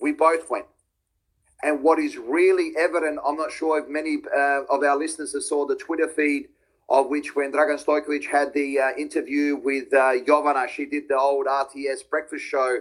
We 0.00 0.12
both 0.12 0.50
went. 0.50 0.66
And 1.62 1.82
what 1.82 1.98
is 1.98 2.16
really 2.16 2.72
evident, 2.76 3.20
I'm 3.24 3.36
not 3.36 3.52
sure 3.52 3.78
if 3.78 3.88
many 3.88 4.18
uh, 4.36 4.62
of 4.68 4.82
our 4.82 4.96
listeners 4.96 5.32
have 5.34 5.44
saw 5.44 5.66
the 5.66 5.76
Twitter 5.76 6.08
feed 6.08 6.48
of 6.88 7.08
which 7.08 7.34
when 7.34 7.52
Dragan 7.52 7.82
Stojkovic 7.82 8.26
had 8.26 8.52
the 8.52 8.78
uh, 8.78 8.90
interview 8.98 9.56
with 9.56 9.92
uh, 9.94 10.12
Jovana, 10.26 10.68
she 10.68 10.84
did 10.84 11.08
the 11.08 11.16
old 11.16 11.46
RTS 11.46 12.08
breakfast 12.10 12.44
show 12.44 12.80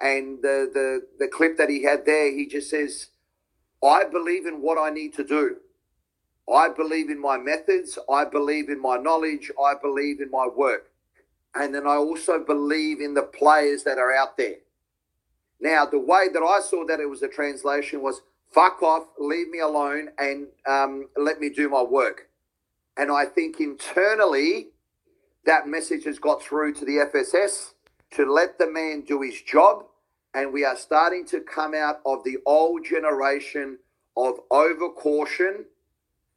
and 0.00 0.40
the, 0.42 0.70
the 0.72 1.06
the 1.18 1.28
clip 1.28 1.58
that 1.58 1.68
he 1.68 1.82
had 1.82 2.06
there, 2.06 2.32
he 2.32 2.46
just 2.46 2.70
says, 2.70 3.08
"I 3.84 4.04
believe 4.04 4.46
in 4.46 4.62
what 4.62 4.78
I 4.78 4.90
need 4.90 5.12
to 5.14 5.24
do. 5.24 5.56
I 6.52 6.68
believe 6.68 7.10
in 7.10 7.20
my 7.20 7.36
methods. 7.36 7.98
I 8.10 8.24
believe 8.24 8.68
in 8.70 8.80
my 8.80 8.96
knowledge. 8.96 9.50
I 9.62 9.74
believe 9.80 10.20
in 10.20 10.30
my 10.30 10.48
work, 10.48 10.90
and 11.54 11.74
then 11.74 11.86
I 11.86 11.96
also 11.96 12.42
believe 12.42 13.00
in 13.00 13.14
the 13.14 13.22
players 13.22 13.84
that 13.84 13.98
are 13.98 14.14
out 14.14 14.36
there." 14.36 14.56
Now, 15.60 15.84
the 15.86 15.98
way 15.98 16.28
that 16.32 16.42
I 16.42 16.60
saw 16.60 16.84
that 16.86 17.00
it 17.00 17.08
was 17.08 17.22
a 17.22 17.28
translation 17.28 18.02
was 18.02 18.22
"fuck 18.50 18.82
off, 18.82 19.06
leave 19.18 19.48
me 19.48 19.60
alone, 19.60 20.10
and 20.18 20.48
um, 20.66 21.08
let 21.16 21.40
me 21.40 21.50
do 21.50 21.68
my 21.68 21.82
work." 21.82 22.28
And 22.96 23.10
I 23.10 23.24
think 23.24 23.60
internally, 23.60 24.68
that 25.44 25.66
message 25.66 26.04
has 26.04 26.18
got 26.18 26.42
through 26.42 26.74
to 26.74 26.84
the 26.84 26.98
FSS 27.12 27.74
to 28.12 28.30
let 28.30 28.58
the 28.58 28.70
man 28.70 29.02
do 29.02 29.22
his 29.22 29.40
job 29.40 29.84
and 30.34 30.52
we 30.52 30.64
are 30.64 30.76
starting 30.76 31.24
to 31.26 31.40
come 31.40 31.74
out 31.74 32.00
of 32.06 32.22
the 32.24 32.38
old 32.46 32.84
generation 32.84 33.78
of 34.16 34.34
over 34.50 34.88
caution 34.90 35.64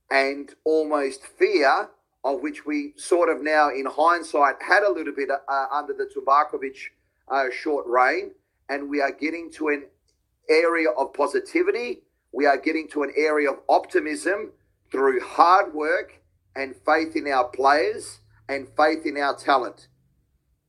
and 0.10 0.54
almost 0.64 1.26
fear, 1.26 1.90
of 2.24 2.42
which 2.42 2.66
we 2.66 2.94
sort 2.96 3.30
of 3.30 3.44
now, 3.44 3.70
in 3.70 3.86
hindsight, 3.86 4.56
had 4.62 4.84
a 4.84 4.92
little 4.92 5.14
bit 5.14 5.30
uh, 5.30 5.66
under 5.72 5.94
the 5.94 6.06
Tumbakovic 6.06 6.76
uh, 7.30 7.46
short 7.52 7.86
reign. 7.88 8.32
And 8.74 8.90
we 8.90 9.02
are 9.02 9.12
getting 9.12 9.52
to 9.58 9.68
an 9.68 9.86
area 10.50 10.90
of 10.90 11.14
positivity. 11.14 12.02
We 12.32 12.48
are 12.48 12.58
getting 12.58 12.88
to 12.90 13.04
an 13.04 13.14
area 13.16 13.52
of 13.52 13.60
optimism 13.70 14.54
through 14.92 15.20
hard 15.22 15.76
work 15.76 16.22
and 16.56 16.76
faith 16.84 17.16
in 17.16 17.28
our 17.28 17.50
players 17.50 18.22
and 18.50 18.68
faith 18.76 19.06
in 19.06 19.16
our 19.18 19.36
talent. 19.36 19.90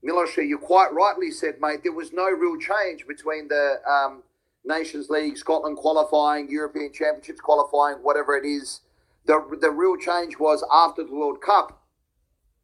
Milosha, 0.07 0.47
you 0.47 0.59
quite 0.59 0.93
rightly 0.93 1.31
said, 1.31 1.55
mate, 1.63 1.81
there 1.83 1.93
was 1.93 2.13
no 2.13 2.29
real 2.29 2.59
change 2.59 3.07
between 3.07 3.49
the 3.49 3.77
um, 3.91 4.23
Nations 4.67 5.09
League, 5.09 5.39
Scotland 5.39 5.79
qualifying, 5.79 6.51
European 6.51 6.93
Championships 6.93 7.41
qualifying, 7.41 7.97
whatever 8.03 8.37
it 8.37 8.45
is. 8.47 8.81
The, 9.25 9.41
the 9.63 9.71
real 9.71 9.97
change 9.97 10.39
was 10.39 10.63
after 10.71 11.05
the 11.05 11.15
World 11.15 11.41
Cup 11.41 11.83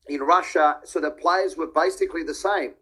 in 0.07 0.21
Russia. 0.21 0.81
So 0.85 1.01
the 1.01 1.11
players 1.11 1.57
were 1.57 1.67
basically 1.67 2.25
the 2.25 2.35
same. 2.35 2.75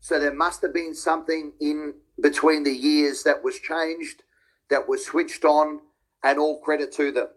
So 0.00 0.18
there 0.18 0.34
must 0.34 0.62
have 0.62 0.72
been 0.72 0.94
something 0.94 1.52
in 1.60 1.94
between 2.20 2.64
the 2.64 2.74
years 2.74 3.22
that 3.24 3.42
was 3.42 3.58
changed, 3.58 4.22
that 4.70 4.88
was 4.88 5.04
switched 5.04 5.44
on, 5.44 5.80
and 6.22 6.38
all 6.38 6.60
credit 6.60 6.92
to 6.92 7.12
them. 7.12 7.28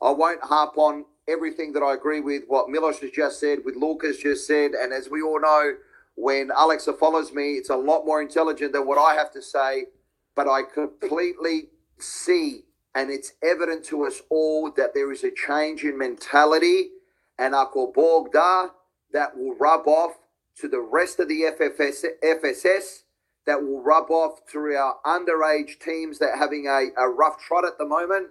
I 0.00 0.10
won't 0.10 0.42
harp 0.42 0.76
on 0.76 1.04
everything 1.28 1.72
that 1.74 1.82
I 1.82 1.94
agree 1.94 2.20
with 2.20 2.44
what 2.48 2.68
Milos 2.68 2.98
has 3.00 3.10
just 3.10 3.38
said, 3.38 3.60
with 3.64 3.76
Luca's 3.76 4.18
just 4.18 4.46
said, 4.46 4.72
and 4.72 4.92
as 4.92 5.08
we 5.10 5.22
all 5.22 5.40
know, 5.40 5.74
when 6.14 6.50
Alexa 6.56 6.94
follows 6.94 7.32
me, 7.32 7.54
it's 7.54 7.70
a 7.70 7.76
lot 7.76 8.04
more 8.04 8.20
intelligent 8.20 8.72
than 8.72 8.86
what 8.86 8.98
I 8.98 9.14
have 9.14 9.32
to 9.32 9.42
say, 9.42 9.86
but 10.34 10.48
I 10.48 10.62
completely 10.62 11.68
see 11.98 12.64
and 12.94 13.10
it's 13.10 13.32
evident 13.42 13.84
to 13.86 14.04
us 14.04 14.20
all 14.28 14.70
that 14.72 14.94
there 14.94 15.12
is 15.12 15.24
a 15.24 15.30
change 15.30 15.84
in 15.84 15.96
mentality 15.96 16.90
and 17.38 17.54
ako 17.54 17.92
bogda 17.92 18.70
that 19.12 19.36
will 19.36 19.54
rub 19.56 19.86
off 19.86 20.12
to 20.58 20.68
the 20.68 20.80
rest 20.80 21.18
of 21.18 21.28
the 21.28 21.42
FFS, 21.58 22.04
FSS, 22.22 23.02
that 23.46 23.62
will 23.62 23.82
rub 23.82 24.10
off 24.10 24.40
through 24.48 24.76
our 24.76 24.96
underage 25.04 25.78
teams 25.80 26.18
that 26.18 26.30
are 26.30 26.38
having 26.38 26.66
a, 26.66 26.88
a 27.00 27.08
rough 27.08 27.38
trot 27.40 27.64
at 27.64 27.78
the 27.78 27.86
moment, 27.86 28.28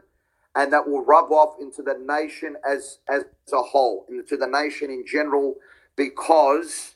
and 0.55 0.71
that 0.71 0.87
will 0.87 1.03
rub 1.03 1.31
off 1.31 1.55
into 1.59 1.81
the 1.81 1.97
nation 2.05 2.55
as, 2.67 2.99
as 3.09 3.23
a 3.53 3.61
whole, 3.61 4.05
into 4.09 4.37
the 4.37 4.47
nation 4.47 4.89
in 4.89 5.05
general, 5.05 5.55
because, 5.95 6.95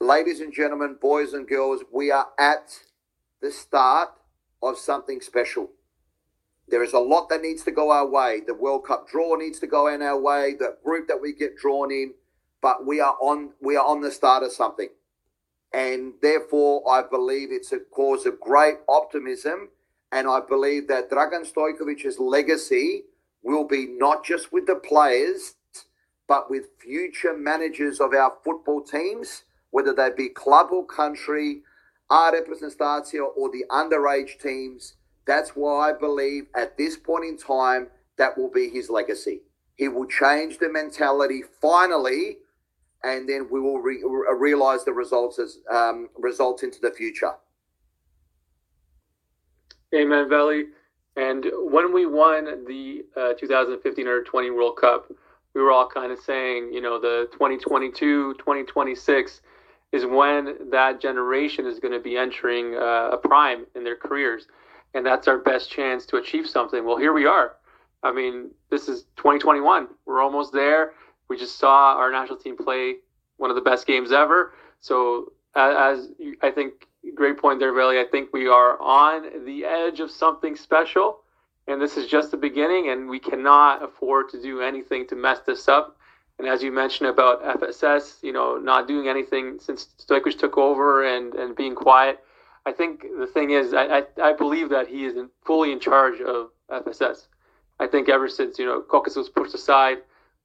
ladies 0.00 0.40
and 0.40 0.52
gentlemen, 0.52 0.96
boys 1.00 1.32
and 1.32 1.46
girls, 1.46 1.82
we 1.92 2.10
are 2.10 2.28
at 2.38 2.80
the 3.40 3.50
start 3.50 4.10
of 4.62 4.78
something 4.78 5.20
special. 5.20 5.70
There 6.68 6.82
is 6.82 6.92
a 6.92 6.98
lot 6.98 7.28
that 7.30 7.40
needs 7.40 7.62
to 7.64 7.70
go 7.70 7.90
our 7.90 8.06
way. 8.06 8.42
The 8.46 8.54
World 8.54 8.84
Cup 8.86 9.08
draw 9.08 9.36
needs 9.36 9.58
to 9.60 9.66
go 9.66 9.86
in 9.86 10.02
our 10.02 10.18
way. 10.18 10.54
The 10.58 10.76
group 10.84 11.08
that 11.08 11.20
we 11.20 11.32
get 11.32 11.56
drawn 11.56 11.90
in, 11.90 12.12
but 12.60 12.86
we 12.86 13.00
are 13.00 13.16
on 13.20 13.50
we 13.60 13.76
are 13.76 13.86
on 13.86 14.00
the 14.00 14.10
start 14.10 14.42
of 14.42 14.52
something, 14.52 14.88
and 15.72 16.14
therefore 16.22 16.82
I 16.90 17.02
believe 17.02 17.48
it's 17.50 17.72
a 17.72 17.78
cause 17.78 18.26
of 18.26 18.40
great 18.40 18.76
optimism, 18.88 19.68
and 20.12 20.28
I 20.28 20.40
believe 20.40 20.88
that 20.88 21.10
Dragan 21.10 21.50
Stojkovic's 21.50 22.18
legacy 22.18 23.04
will 23.42 23.64
be 23.64 23.86
not 23.86 24.24
just 24.24 24.52
with 24.52 24.66
the 24.66 24.76
players, 24.76 25.54
but 26.26 26.50
with 26.50 26.64
future 26.78 27.36
managers 27.36 28.00
of 28.00 28.12
our 28.12 28.34
football 28.44 28.82
teams, 28.82 29.44
whether 29.70 29.94
they 29.94 30.10
be 30.16 30.28
club 30.28 30.68
or 30.72 30.84
country, 30.84 31.62
our 32.10 32.32
representatio 32.32 33.28
or 33.36 33.50
the 33.50 33.64
underage 33.70 34.40
teams 34.40 34.94
that's 35.28 35.50
why 35.50 35.90
I 35.90 35.92
believe 35.92 36.46
at 36.56 36.78
this 36.78 36.96
point 36.96 37.26
in 37.26 37.36
time, 37.36 37.88
that 38.16 38.36
will 38.38 38.50
be 38.50 38.70
his 38.70 38.88
legacy. 38.88 39.42
He 39.76 39.86
will 39.86 40.06
change 40.06 40.56
the 40.56 40.70
mentality 40.72 41.42
finally, 41.60 42.38
and 43.04 43.28
then 43.28 43.48
we 43.50 43.60
will 43.60 43.80
re- 43.80 44.02
realize 44.36 44.84
the 44.84 44.92
results 44.92 45.38
as 45.38 45.58
um, 45.70 46.08
results 46.16 46.62
into 46.62 46.80
the 46.80 46.90
future. 46.90 47.32
Amen, 49.94 50.28
Veli. 50.28 50.64
And 51.16 51.46
when 51.62 51.92
we 51.92 52.06
won 52.06 52.64
the 52.66 53.04
uh, 53.16 53.32
2015 53.38 54.06
under 54.06 54.22
20 54.22 54.50
World 54.50 54.76
Cup, 54.76 55.10
we 55.54 55.62
were 55.62 55.72
all 55.72 55.88
kind 55.88 56.12
of 56.12 56.18
saying, 56.20 56.70
you 56.72 56.80
know, 56.80 57.00
the 57.00 57.28
2022, 57.32 58.34
2026 58.34 59.40
is 59.90 60.04
when 60.04 60.70
that 60.70 61.00
generation 61.00 61.66
is 61.66 61.80
going 61.80 61.94
to 61.94 62.00
be 62.00 62.16
entering 62.16 62.74
uh, 62.74 63.10
a 63.12 63.16
prime 63.16 63.64
in 63.74 63.82
their 63.82 63.96
careers 63.96 64.46
and 64.94 65.04
that's 65.04 65.28
our 65.28 65.38
best 65.38 65.70
chance 65.70 66.06
to 66.06 66.16
achieve 66.16 66.46
something. 66.48 66.84
Well, 66.84 66.96
here 66.96 67.12
we 67.12 67.26
are. 67.26 67.56
I 68.02 68.12
mean, 68.12 68.50
this 68.70 68.88
is 68.88 69.02
2021. 69.16 69.88
We're 70.06 70.22
almost 70.22 70.52
there. 70.52 70.92
We 71.28 71.36
just 71.36 71.58
saw 71.58 71.96
our 71.96 72.10
national 72.10 72.38
team 72.38 72.56
play 72.56 72.96
one 73.36 73.50
of 73.50 73.56
the 73.56 73.62
best 73.62 73.86
games 73.86 74.12
ever. 74.12 74.54
So, 74.80 75.32
as 75.54 76.08
I 76.42 76.50
think, 76.50 76.86
great 77.14 77.38
point 77.38 77.60
there, 77.60 77.72
Veli. 77.72 77.98
I 77.98 78.04
think 78.10 78.32
we 78.32 78.48
are 78.48 78.80
on 78.80 79.44
the 79.44 79.64
edge 79.64 80.00
of 80.00 80.10
something 80.10 80.56
special, 80.56 81.20
and 81.66 81.80
this 81.80 81.96
is 81.96 82.06
just 82.06 82.30
the 82.30 82.36
beginning. 82.36 82.90
And 82.90 83.08
we 83.08 83.18
cannot 83.18 83.82
afford 83.82 84.28
to 84.30 84.42
do 84.42 84.60
anything 84.60 85.06
to 85.08 85.16
mess 85.16 85.40
this 85.40 85.68
up. 85.68 85.96
And 86.38 86.46
as 86.46 86.62
you 86.62 86.70
mentioned 86.70 87.10
about 87.10 87.42
FSS, 87.42 88.22
you 88.22 88.32
know, 88.32 88.56
not 88.56 88.86
doing 88.86 89.08
anything 89.08 89.58
since 89.58 89.88
Stojkovic 89.98 90.38
took 90.38 90.56
over 90.56 91.04
and 91.04 91.34
and 91.34 91.56
being 91.56 91.74
quiet 91.74 92.20
I 92.68 92.72
think 92.72 93.02
the 93.18 93.26
thing 93.26 93.50
is, 93.50 93.72
I, 93.72 94.00
I, 94.00 94.02
I 94.22 94.32
believe 94.34 94.68
that 94.68 94.88
he 94.88 95.06
is 95.06 95.16
in, 95.16 95.30
fully 95.44 95.72
in 95.72 95.80
charge 95.80 96.20
of 96.20 96.50
FSS. 96.70 97.26
I 97.80 97.86
think 97.86 98.10
ever 98.10 98.28
since 98.28 98.58
you 98.58 98.66
know 98.66 98.82
Kokis 98.82 99.16
was 99.16 99.30
pushed 99.30 99.54
aside 99.54 99.98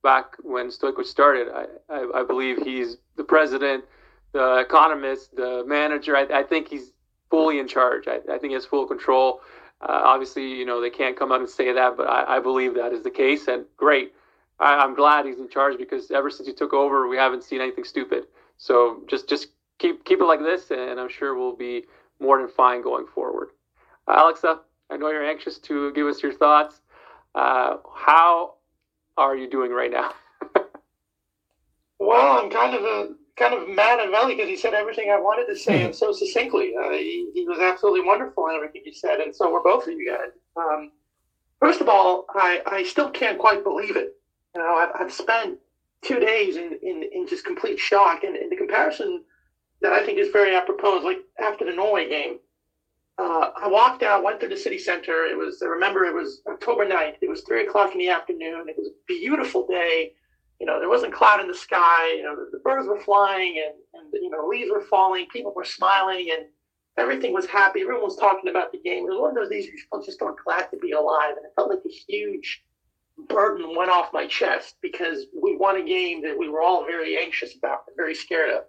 back 0.04 0.36
when 0.44 0.68
Stojkovic 0.68 1.06
started, 1.06 1.48
I, 1.50 1.66
I, 1.90 2.20
I, 2.20 2.24
believe 2.24 2.58
he's 2.62 2.98
the 3.16 3.24
president, 3.24 3.86
the 4.34 4.58
economist, 4.58 5.36
the 5.36 5.64
manager. 5.66 6.16
I, 6.16 6.28
I 6.34 6.44
think 6.44 6.68
he's 6.68 6.92
fully 7.30 7.60
in 7.60 7.68
charge. 7.68 8.08
I, 8.08 8.18
I 8.32 8.38
think 8.38 8.52
he 8.52 8.54
has 8.54 8.66
full 8.66 8.86
control. 8.86 9.42
Uh, 9.82 10.02
obviously, 10.04 10.48
you 10.48 10.66
know 10.66 10.80
they 10.80 10.90
can't 10.90 11.18
come 11.18 11.32
out 11.32 11.40
and 11.40 11.50
say 11.50 11.74
that, 11.74 11.98
but 11.98 12.08
I, 12.08 12.38
I 12.38 12.40
believe 12.40 12.76
that 12.76 12.94
is 12.94 13.04
the 13.04 13.10
case. 13.10 13.48
And 13.48 13.66
great, 13.76 14.14
I, 14.60 14.76
I'm 14.76 14.94
glad 14.96 15.26
he's 15.26 15.40
in 15.40 15.50
charge 15.50 15.78
because 15.78 16.12
ever 16.12 16.30
since 16.30 16.48
he 16.48 16.54
took 16.54 16.74
over, 16.74 17.08
we 17.08 17.18
haven't 17.18 17.44
seen 17.44 17.62
anything 17.62 17.84
stupid. 17.84 18.26
So 18.58 19.04
just 19.08 19.28
just 19.28 19.48
keep 19.80 20.06
keep 20.06 20.20
it 20.20 20.26
like 20.26 20.42
this, 20.42 20.72
and 20.72 21.00
I'm 21.00 21.10
sure 21.10 21.36
we'll 21.36 21.56
be 21.56 21.86
more 22.20 22.40
than 22.40 22.50
fine 22.50 22.82
going 22.82 23.06
forward. 23.08 23.50
Uh, 24.08 24.16
Alexa, 24.18 24.60
I 24.90 24.98
know 24.98 25.10
you're 25.10 25.26
anxious 25.26 25.58
to 25.60 25.92
give 25.94 26.08
us 26.08 26.22
your 26.22 26.34
thoughts. 26.34 26.82
Uh, 27.36 27.78
how 27.96 28.56
are 29.18 29.36
you 29.36 29.50
doing 29.50 29.72
right 29.72 29.92
now? 29.92 30.14
well, 32.00 32.44
I'm 32.44 32.50
kind 32.50 32.76
of 32.76 32.84
a 32.84 33.16
kind 33.36 33.54
of 33.54 33.68
mad 33.68 34.00
at 34.00 34.12
Melly 34.12 34.36
because 34.36 34.50
he 34.50 34.56
said 34.56 34.74
everything 34.74 35.10
I 35.10 35.20
wanted 35.20 35.52
to 35.52 35.58
say 35.58 35.84
and 35.84 35.96
so 35.96 36.12
succinctly. 36.12 36.74
Uh, 36.76 36.92
he, 36.92 37.32
he, 37.34 37.46
was 37.48 37.60
absolutely 37.60 38.02
wonderful 38.02 38.48
in 38.48 38.56
everything 38.56 38.84
he 38.86 38.94
said, 38.94 39.20
and 39.20 39.36
so 39.36 39.52
were 39.52 39.64
both 39.64 39.88
of 39.88 39.94
you 39.94 40.12
guys. 40.12 40.32
Um, 40.56 40.92
first 41.60 41.82
of 41.82 41.90
all, 41.90 42.26
I, 42.36 42.62
I 42.68 42.84
still 42.84 43.10
can't 43.10 43.40
quite 43.40 43.64
believe 43.64 43.96
it. 43.96 44.16
You 44.56 44.62
know, 44.62 44.76
I've, 44.76 44.90
I've 45.02 45.14
spent 45.14 45.58
two 46.04 46.20
days 46.20 46.58
in, 46.58 46.78
in, 46.84 47.04
in 47.12 47.28
just 47.28 47.46
complete 47.46 47.80
shock, 47.80 48.24
and, 48.24 48.36
and 48.36 48.52
the 48.52 48.56
comparison 48.56 49.24
that 49.82 49.94
I 49.94 50.06
think 50.06 50.20
is 50.20 50.30
very 50.30 50.56
apropos. 50.56 51.02
Like 51.04 51.20
after 51.40 51.66
the 51.66 51.74
Norway 51.74 52.08
game, 52.08 52.38
uh, 53.18 53.50
I 53.62 53.68
walked 53.68 54.04
out, 54.04 54.24
went 54.24 54.40
through 54.40 54.50
the 54.50 54.58
city 54.58 54.80
center. 54.80 55.26
It 55.26 55.38
was, 55.38 55.62
I 55.62 55.68
remember 55.68 56.06
it 56.06 56.16
was 56.16 56.42
October 56.48 56.86
9th. 56.86 57.18
It 57.22 57.30
was 57.30 57.42
three 57.42 57.66
o'clock 57.66 57.92
in 57.94 58.00
the 58.00 58.10
afternoon. 58.10 58.68
It 58.68 58.76
was 58.78 58.88
a 58.88 58.96
beautiful 59.08 59.68
day. 59.68 60.14
You 60.60 60.66
know, 60.66 60.80
there 60.80 60.90
wasn't 60.90 61.14
cloud 61.14 61.40
in 61.40 61.48
the 61.48 61.54
sky. 61.54 62.14
You 62.16 62.24
know, 62.24 62.36
the, 62.36 62.50
the 62.52 62.60
birds 62.64 62.88
were 62.88 63.00
flying 63.00 63.62
and, 63.64 63.76
and, 63.94 64.14
you 64.14 64.30
know, 64.30 64.48
leaves 64.48 64.72
were 64.72 64.86
falling. 64.90 65.28
People 65.32 65.54
were 65.56 65.66
smiling 65.66 66.30
and 66.32 66.48
everything 66.98 67.34
was 67.34 67.46
happy. 67.46 67.82
Everyone 67.82 68.04
was 68.04 68.18
talking 68.18 68.50
about 68.50 68.72
the 68.72 68.80
game. 68.80 69.06
It 69.06 69.12
was 69.12 69.20
one 69.20 69.30
of 69.30 69.36
those 69.36 69.50
days 69.50 69.66
you 69.66 69.74
felt 69.92 70.06
just 70.06 70.20
so 70.20 70.36
glad 70.44 70.72
to 70.72 70.78
be 70.78 70.94
alive. 70.94 71.36
And 71.38 71.46
it 71.46 71.52
felt 71.56 71.70
like 71.70 71.84
a 71.86 72.12
huge 72.12 72.64
burden 73.30 73.76
went 73.76 73.92
off 73.92 74.14
my 74.14 74.26
chest 74.26 74.76
because 74.82 75.26
we 75.40 75.56
won 75.56 75.78
a 75.78 75.86
game 75.86 76.24
that 76.24 76.38
we 76.38 76.50
were 76.50 76.62
all 76.62 76.86
very 76.86 77.18
anxious 77.20 77.56
about, 77.56 77.82
very 77.96 78.16
scared 78.16 78.50
of. 78.50 78.64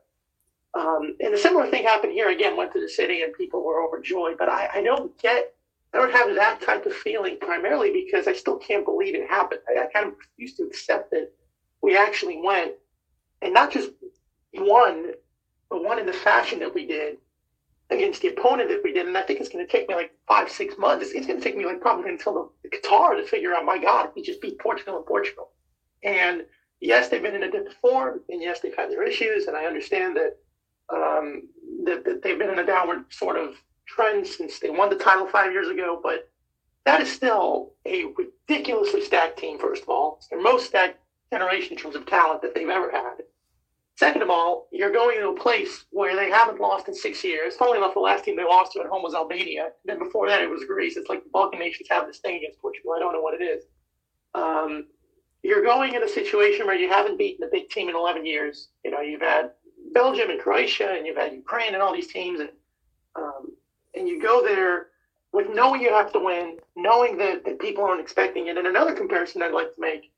Um, 0.77 1.17
and 1.21 1.33
a 1.33 1.39
similar 1.39 1.69
thing 1.71 1.85
happened 1.85 2.13
here. 2.13 2.31
Again, 2.31 2.57
went 2.57 2.73
to 2.73 2.81
the 2.81 2.89
city 2.89 3.23
and 3.23 3.33
people 3.35 3.63
were 3.65 3.87
overjoyed. 3.87 4.37
But 4.39 4.49
I, 4.49 4.69
I 4.75 4.83
don't 4.83 5.17
get, 5.21 5.55
I 5.93 5.99
don't 5.99 6.13
have 6.13 6.35
that 6.35 6.61
type 6.61 6.85
of 6.87 6.93
feeling 6.93 7.39
primarily 7.41 7.93
because 7.93 8.27
I 8.27 8.33
still 8.33 8.57
can't 8.57 8.85
believe 8.85 9.15
it 9.15 9.29
happened. 9.29 9.61
I, 9.69 9.85
I 9.85 9.87
kind 9.93 10.09
of 10.09 10.15
refuse 10.19 10.55
to 10.57 10.65
accept 10.65 11.11
that 11.13 11.31
we 11.81 11.97
actually 11.97 12.41
went 12.43 12.73
and 13.43 13.55
not 13.55 13.71
just 13.71 13.91
won, 14.55 15.13
but 15.71 15.85
won 15.85 15.99
in 15.99 16.07
the 16.07 16.13
fashion 16.13 16.59
that 16.61 16.75
we 16.75 16.87
did 16.87 17.19
against 17.91 18.23
the 18.23 18.29
opponent 18.29 18.71
that 18.71 18.81
we 18.83 18.93
did. 18.93 19.07
And 19.07 19.17
I 19.17 19.23
think 19.23 19.39
it's 19.39 19.51
going 19.51 19.65
to 19.65 19.71
take 19.71 19.89
me 19.89 19.95
like 19.95 20.13
five, 20.27 20.51
six 20.51 20.75
months. 20.79 21.05
It's, 21.05 21.15
it's 21.15 21.27
going 21.27 21.39
to 21.39 21.45
take 21.45 21.57
me 21.57 21.67
like 21.67 21.81
probably 21.81 22.11
until 22.11 22.35
the, 22.63 22.69
the 22.69 22.77
Qatar 22.77 23.17
to 23.17 23.27
figure 23.27 23.55
out, 23.55 23.65
my 23.65 23.79
God, 23.79 24.09
we 24.17 24.23
just 24.23 24.41
beat 24.41 24.59
Portugal 24.59 24.97
and 24.97 25.07
Portugal. 25.07 25.51
And 26.03 26.45
yes, 26.81 27.09
they've 27.09 27.23
been 27.23 27.37
in 27.37 27.45
a 27.45 27.51
different 27.51 27.77
form, 27.81 28.21
and 28.29 28.43
yes, 28.43 28.61
they've 28.61 28.77
had 28.77 28.91
their 28.91 29.07
issues, 29.07 29.47
and 29.47 29.57
I 29.57 29.67
understand 29.67 30.17
that 30.17 30.37
um, 30.95 31.49
that, 31.85 32.05
that 32.05 32.23
they've 32.23 32.39
been 32.39 32.51
in 32.51 32.59
a 32.59 32.67
downward 32.67 33.05
sort 33.13 33.37
of 33.37 33.57
trend 33.87 34.27
since 34.27 34.59
they 34.59 34.71
won 34.71 34.91
the 34.91 34.97
title 34.97 35.27
five 35.27 35.53
years 35.53 35.69
ago, 35.69 36.01
but 36.03 36.31
that 36.85 37.01
is 37.01 37.11
still 37.11 37.73
a 37.87 38.05
ridiculously 38.17 39.03
stacked 39.03 39.39
team, 39.39 39.59
first 39.59 39.83
of 39.83 39.89
all. 39.89 40.17
It's 40.19 40.29
their 40.29 40.41
most 40.41 40.67
stacked 40.67 40.99
generation 41.33 41.73
in 41.73 41.79
terms 41.79 41.97
of 41.97 42.07
talent 42.07 42.43
that 42.43 42.55
they've 42.55 42.69
ever 42.69 42.91
had. 42.91 43.23
Second 43.97 44.23
of 44.23 44.31
all, 44.31 44.69
you're 44.73 44.93
going 44.93 45.21
to 45.21 45.29
a 45.29 45.41
place 45.41 45.85
where 45.91 46.17
they 46.17 46.29
haven't 46.29 46.61
lost 46.61 46.89
in 46.89 46.95
six 46.95 47.23
years. 47.23 47.55
Funnily 47.55 47.79
enough, 47.79 47.95
the 47.95 48.01
last 48.01 48.25
team 48.25 48.37
they 48.37 48.45
lost 48.45 48.73
to 48.73 48.81
at 48.81 48.87
home 48.87 49.03
was 49.03 49.15
Albania. 49.15 49.65
And 49.65 49.73
then 49.85 49.99
before 50.01 50.29
that, 50.29 50.43
it 50.43 50.51
was 50.51 50.65
Greece. 50.65 50.97
It's 50.97 51.09
like 51.09 51.23
the 51.23 51.31
Balkan 51.33 51.61
nations 51.61 51.89
have 51.91 52.07
this 52.07 52.19
thing 52.19 52.37
against 52.37 52.61
Portugal. 52.61 52.93
I 52.97 52.99
don't 52.99 53.13
know 53.13 53.21
what 53.21 53.41
it 53.41 53.45
is. 53.45 53.65
Um, 54.35 54.87
you're 55.45 55.63
going 55.63 55.95
in 55.95 56.03
a 56.03 56.09
situation 56.09 56.67
where 56.67 56.75
you 56.75 56.89
haven't 56.89 57.19
beaten 57.19 57.47
a 57.47 57.51
big 57.51 57.69
team 57.71 57.89
in 57.89 57.95
11 57.95 58.27
years. 58.27 58.69
You 58.85 58.91
know, 58.91 59.01
you've 59.01 59.21
had 59.21 59.51
Belgium 59.95 60.31
and 60.31 60.41
Croatia, 60.41 60.91
and 60.91 61.07
you've 61.07 61.17
had 61.17 61.33
Ukraine 61.33 61.73
and 61.73 61.83
all 61.83 61.95
these 61.95 62.09
teams, 62.09 62.41
and 62.41 62.51
um, 63.17 63.53
and 63.95 64.09
you 64.09 64.21
go 64.21 64.45
there 64.45 64.89
with 65.33 65.49
knowing 65.53 65.81
you 65.81 65.93
have 65.93 66.13
to 66.13 66.21
win, 66.21 66.59
knowing 66.77 67.17
that, 67.19 67.45
that 67.45 67.59
people 67.59 67.85
aren't 67.85 68.01
expecting 68.01 68.49
it. 68.49 68.57
And 68.57 68.67
another 68.67 68.95
comparison 68.95 69.43
I'd 69.43 69.53
like 69.53 69.75
to 69.75 69.81
make 69.81 70.13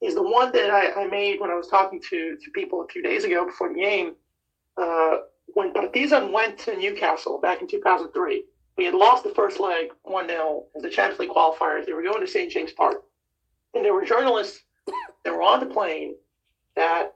is 0.00 0.14
the 0.14 0.22
one 0.22 0.52
that 0.52 0.70
I, 0.70 0.92
I 0.92 1.06
made 1.06 1.40
when 1.40 1.50
I 1.50 1.54
was 1.54 1.68
talking 1.68 2.00
to, 2.10 2.36
to 2.36 2.50
people 2.52 2.82
a 2.82 2.88
few 2.88 3.02
days 3.02 3.24
ago 3.24 3.46
before 3.46 3.68
the 3.72 3.80
game. 3.80 4.14
Uh, 4.76 5.18
when 5.54 5.72
Partizan 5.72 6.32
went 6.32 6.58
to 6.60 6.76
Newcastle 6.76 7.38
back 7.40 7.62
in 7.62 7.66
2003, 7.66 8.44
we 8.76 8.84
had 8.84 8.94
lost 8.94 9.24
the 9.24 9.30
first 9.30 9.58
leg 9.58 9.88
1 10.02 10.28
0 10.28 10.66
as 10.76 10.82
the 10.82 10.90
Champions 10.90 11.18
League 11.18 11.30
qualifiers. 11.30 11.86
They 11.86 11.94
were 11.94 12.02
going 12.02 12.20
to 12.20 12.26
St. 12.26 12.52
James 12.52 12.72
Park. 12.72 13.02
And 13.74 13.84
there 13.84 13.94
were 13.94 14.04
journalists 14.04 14.62
that 15.24 15.34
were 15.34 15.42
on 15.42 15.60
the 15.60 15.66
plane 15.66 16.14
that 16.76 17.14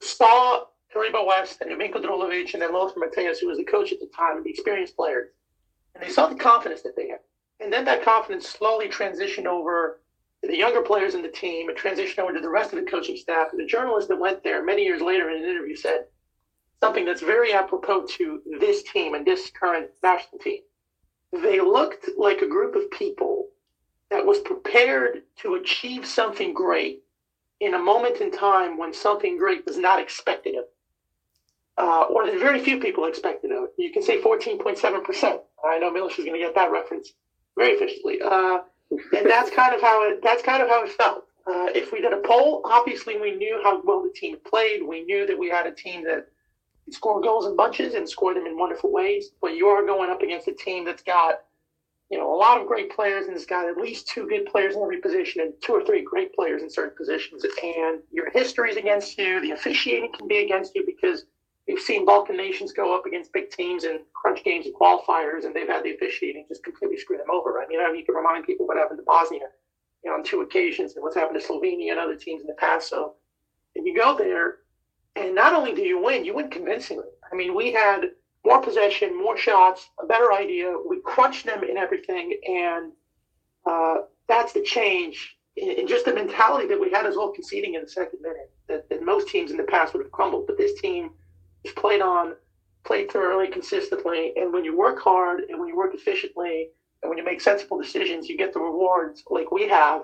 saw 0.00 0.64
Taribo 0.96 1.26
West 1.26 1.60
and 1.60 1.70
Ljubinko 1.70 2.02
Drulovic 2.02 2.54
and 2.54 2.62
then 2.62 2.72
Lothar 2.72 3.00
Matthäus, 3.00 3.38
who 3.40 3.48
was 3.48 3.58
the 3.58 3.64
coach 3.64 3.92
at 3.92 4.00
the 4.00 4.10
time, 4.16 4.42
the 4.42 4.50
experienced 4.50 4.96
players. 4.96 5.30
And 5.94 6.02
they 6.02 6.10
saw 6.10 6.26
the 6.26 6.34
confidence 6.34 6.82
that 6.82 6.96
they 6.96 7.08
had. 7.08 7.20
And 7.60 7.72
then 7.72 7.84
that 7.84 8.04
confidence 8.04 8.48
slowly 8.48 8.88
transitioned 8.88 9.46
over 9.46 10.00
to 10.42 10.48
the 10.48 10.56
younger 10.56 10.82
players 10.82 11.14
in 11.14 11.22
the 11.22 11.28
team 11.28 11.68
and 11.68 11.78
transitioned 11.78 12.18
over 12.18 12.32
to 12.32 12.40
the 12.40 12.48
rest 12.48 12.72
of 12.72 12.82
the 12.82 12.90
coaching 12.90 13.16
staff. 13.16 13.48
And 13.50 13.60
the 13.60 13.66
journalist 13.66 14.08
that 14.08 14.18
went 14.18 14.42
there 14.42 14.64
many 14.64 14.84
years 14.84 15.00
later 15.00 15.30
in 15.30 15.42
an 15.42 15.48
interview 15.48 15.76
said 15.76 16.06
something 16.80 17.04
that's 17.04 17.22
very 17.22 17.52
apropos 17.52 18.06
to 18.06 18.42
this 18.60 18.82
team 18.82 19.14
and 19.14 19.26
this 19.26 19.50
current 19.50 19.90
national 20.02 20.38
team. 20.40 20.60
They 21.32 21.60
looked 21.60 22.10
like 22.16 22.42
a 22.42 22.48
group 22.48 22.74
of 22.74 22.90
people 22.90 23.48
that 24.10 24.24
was 24.24 24.38
prepared 24.40 25.22
to 25.38 25.54
achieve 25.54 26.06
something 26.06 26.54
great 26.54 27.02
in 27.60 27.74
a 27.74 27.78
moment 27.78 28.20
in 28.20 28.30
time 28.30 28.76
when 28.76 28.92
something 28.92 29.38
great 29.38 29.64
was 29.66 29.78
not 29.78 29.98
expected 29.98 30.54
of 30.54 30.64
uh, 31.78 32.04
or 32.10 32.24
very 32.38 32.60
few 32.60 32.80
people 32.80 33.04
expected 33.04 33.52
of 33.52 33.64
it. 33.64 33.74
You 33.76 33.92
can 33.92 34.02
say 34.02 34.20
14.7%. 34.20 35.40
I 35.64 35.78
know 35.78 35.90
Milish 35.90 36.18
is 36.18 36.24
going 36.24 36.38
to 36.38 36.44
get 36.46 36.54
that 36.54 36.70
reference 36.70 37.12
very 37.56 37.72
efficiently. 37.72 38.20
Uh, 38.22 38.60
and 38.90 39.28
that's 39.28 39.50
kind 39.50 39.74
of 39.74 39.80
how 39.80 40.08
it, 40.08 40.22
that's 40.22 40.42
kind 40.42 40.62
of 40.62 40.68
how 40.68 40.84
it 40.84 40.90
felt. 40.92 41.24
Uh, 41.46 41.68
if 41.74 41.92
we 41.92 42.00
did 42.00 42.12
a 42.12 42.20
poll, 42.24 42.62
obviously 42.64 43.20
we 43.20 43.32
knew 43.32 43.60
how 43.62 43.80
well 43.84 44.02
the 44.02 44.10
team 44.10 44.36
played. 44.48 44.82
We 44.82 45.04
knew 45.04 45.26
that 45.26 45.38
we 45.38 45.48
had 45.48 45.66
a 45.66 45.72
team 45.72 46.04
that 46.04 46.26
could 46.84 46.94
score 46.94 47.20
goals 47.20 47.46
in 47.46 47.56
bunches 47.56 47.94
and 47.94 48.08
score 48.08 48.34
them 48.34 48.46
in 48.46 48.58
wonderful 48.58 48.92
ways. 48.92 49.30
But 49.40 49.54
you 49.54 49.66
are 49.66 49.84
going 49.84 50.10
up 50.10 50.22
against 50.22 50.48
a 50.48 50.52
team 50.52 50.84
that's 50.84 51.02
got 51.02 51.40
you 52.10 52.18
know, 52.18 52.32
a 52.32 52.36
lot 52.36 52.60
of 52.60 52.68
great 52.68 52.94
players, 52.94 53.26
and 53.26 53.34
it's 53.34 53.46
got 53.46 53.68
at 53.68 53.76
least 53.76 54.08
two 54.08 54.28
good 54.28 54.46
players 54.46 54.76
in 54.76 54.82
every 54.82 55.00
position 55.00 55.40
and 55.42 55.52
two 55.60 55.72
or 55.72 55.84
three 55.84 56.02
great 56.02 56.32
players 56.34 56.62
in 56.62 56.70
certain 56.70 56.96
positions. 56.96 57.44
And 57.44 58.00
your 58.12 58.30
history 58.30 58.70
is 58.70 58.76
against 58.76 59.18
you. 59.18 59.40
The 59.40 59.50
officiating 59.50 60.12
can 60.16 60.28
be 60.28 60.38
against 60.38 60.74
you 60.76 60.86
because 60.86 61.24
we've 61.66 61.80
seen 61.80 62.04
Balkan 62.04 62.36
nations 62.36 62.72
go 62.72 62.96
up 62.96 63.06
against 63.06 63.32
big 63.32 63.50
teams 63.50 63.84
in 63.84 64.00
crunch 64.14 64.44
games 64.44 64.66
and 64.66 64.74
qualifiers, 64.74 65.44
and 65.44 65.54
they've 65.54 65.68
had 65.68 65.84
the 65.84 65.94
officiating 65.94 66.46
just 66.48 66.64
completely 66.64 66.98
screw 66.98 67.16
them 67.16 67.30
over. 67.30 67.60
I 67.60 67.66
mean, 67.66 67.80
I 67.80 67.90
need 67.92 68.04
to 68.04 68.12
remind 68.12 68.44
people 68.44 68.66
what 68.66 68.76
happened 68.76 68.98
to 68.98 69.04
Bosnia, 69.04 69.48
you 70.04 70.10
know, 70.10 70.16
on 70.16 70.24
two 70.24 70.42
occasions, 70.42 70.94
and 70.94 71.02
what's 71.02 71.16
happened 71.16 71.40
to 71.40 71.46
Slovenia 71.46 71.92
and 71.92 72.00
other 72.00 72.16
teams 72.16 72.40
in 72.40 72.46
the 72.46 72.54
past. 72.54 72.88
So, 72.88 73.14
if 73.74 73.84
you 73.84 73.96
go 73.96 74.16
there, 74.16 74.58
and 75.16 75.34
not 75.34 75.54
only 75.54 75.74
do 75.74 75.82
you 75.82 76.02
win, 76.02 76.24
you 76.24 76.34
win 76.34 76.50
convincingly. 76.50 77.08
I 77.30 77.34
mean, 77.34 77.54
we 77.54 77.72
had 77.72 78.10
more 78.44 78.62
possession, 78.62 79.18
more 79.20 79.36
shots, 79.36 79.88
a 80.00 80.06
better 80.06 80.32
idea. 80.32 80.74
We 80.88 81.00
crunched 81.04 81.46
them 81.46 81.64
in 81.64 81.76
everything, 81.76 82.38
and 82.46 82.92
uh, 83.68 84.02
that's 84.28 84.52
the 84.52 84.62
change 84.62 85.36
in, 85.56 85.70
in, 85.70 85.88
just 85.88 86.04
the 86.04 86.14
mentality 86.14 86.68
that 86.68 86.80
we 86.80 86.90
had 86.90 87.06
as 87.06 87.16
well 87.16 87.32
conceding 87.32 87.74
in 87.74 87.82
the 87.82 87.88
second 87.88 88.20
minute 88.22 88.52
that, 88.68 88.88
that 88.88 89.02
most 89.02 89.28
teams 89.28 89.50
in 89.50 89.56
the 89.56 89.64
past 89.64 89.94
would 89.94 90.02
have 90.02 90.12
crumbled. 90.12 90.46
But 90.46 90.58
this 90.58 90.80
team 90.80 91.10
just 91.66 91.76
played 91.76 92.00
on, 92.00 92.34
played 92.84 93.10
thoroughly, 93.10 93.48
consistently, 93.48 94.32
and 94.36 94.52
when 94.52 94.64
you 94.64 94.76
work 94.76 95.00
hard 95.00 95.40
and 95.48 95.58
when 95.58 95.68
you 95.68 95.76
work 95.76 95.94
efficiently 95.94 96.68
and 97.02 97.10
when 97.10 97.18
you 97.18 97.24
make 97.24 97.40
sensible 97.40 97.80
decisions, 97.80 98.28
you 98.28 98.38
get 98.38 98.52
the 98.52 98.60
rewards 98.60 99.22
like 99.28 99.50
we 99.50 99.68
have. 99.68 100.02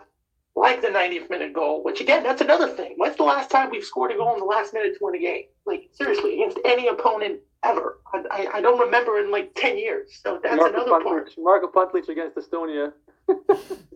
Like 0.54 0.82
the 0.82 0.88
90th 0.88 1.30
minute 1.30 1.54
goal, 1.54 1.82
which 1.82 2.02
again, 2.02 2.22
that's 2.22 2.42
another 2.42 2.68
thing. 2.68 2.92
When's 2.98 3.16
the 3.16 3.22
last 3.22 3.50
time 3.50 3.70
we've 3.70 3.82
scored 3.82 4.12
a 4.12 4.16
goal 4.16 4.34
in 4.34 4.40
the 4.40 4.44
last 4.44 4.74
minute 4.74 4.92
to 4.98 4.98
win 5.02 5.14
a 5.14 5.18
game? 5.18 5.44
Like, 5.64 5.88
seriously, 5.94 6.34
against 6.34 6.58
any 6.66 6.88
opponent 6.88 7.40
ever. 7.62 8.00
I, 8.30 8.48
I, 8.54 8.60
don't 8.60 8.78
remember 8.78 9.18
in 9.18 9.30
like 9.30 9.54
10 9.54 9.78
years. 9.78 10.20
So 10.22 10.40
that's 10.42 10.56
Marco 10.56 10.74
another 10.74 10.90
Pantelic, 10.90 11.04
part. 11.04 11.32
Marko 11.38 11.68
Pantelic 11.68 12.08
against 12.08 12.36
Estonia. 12.36 12.92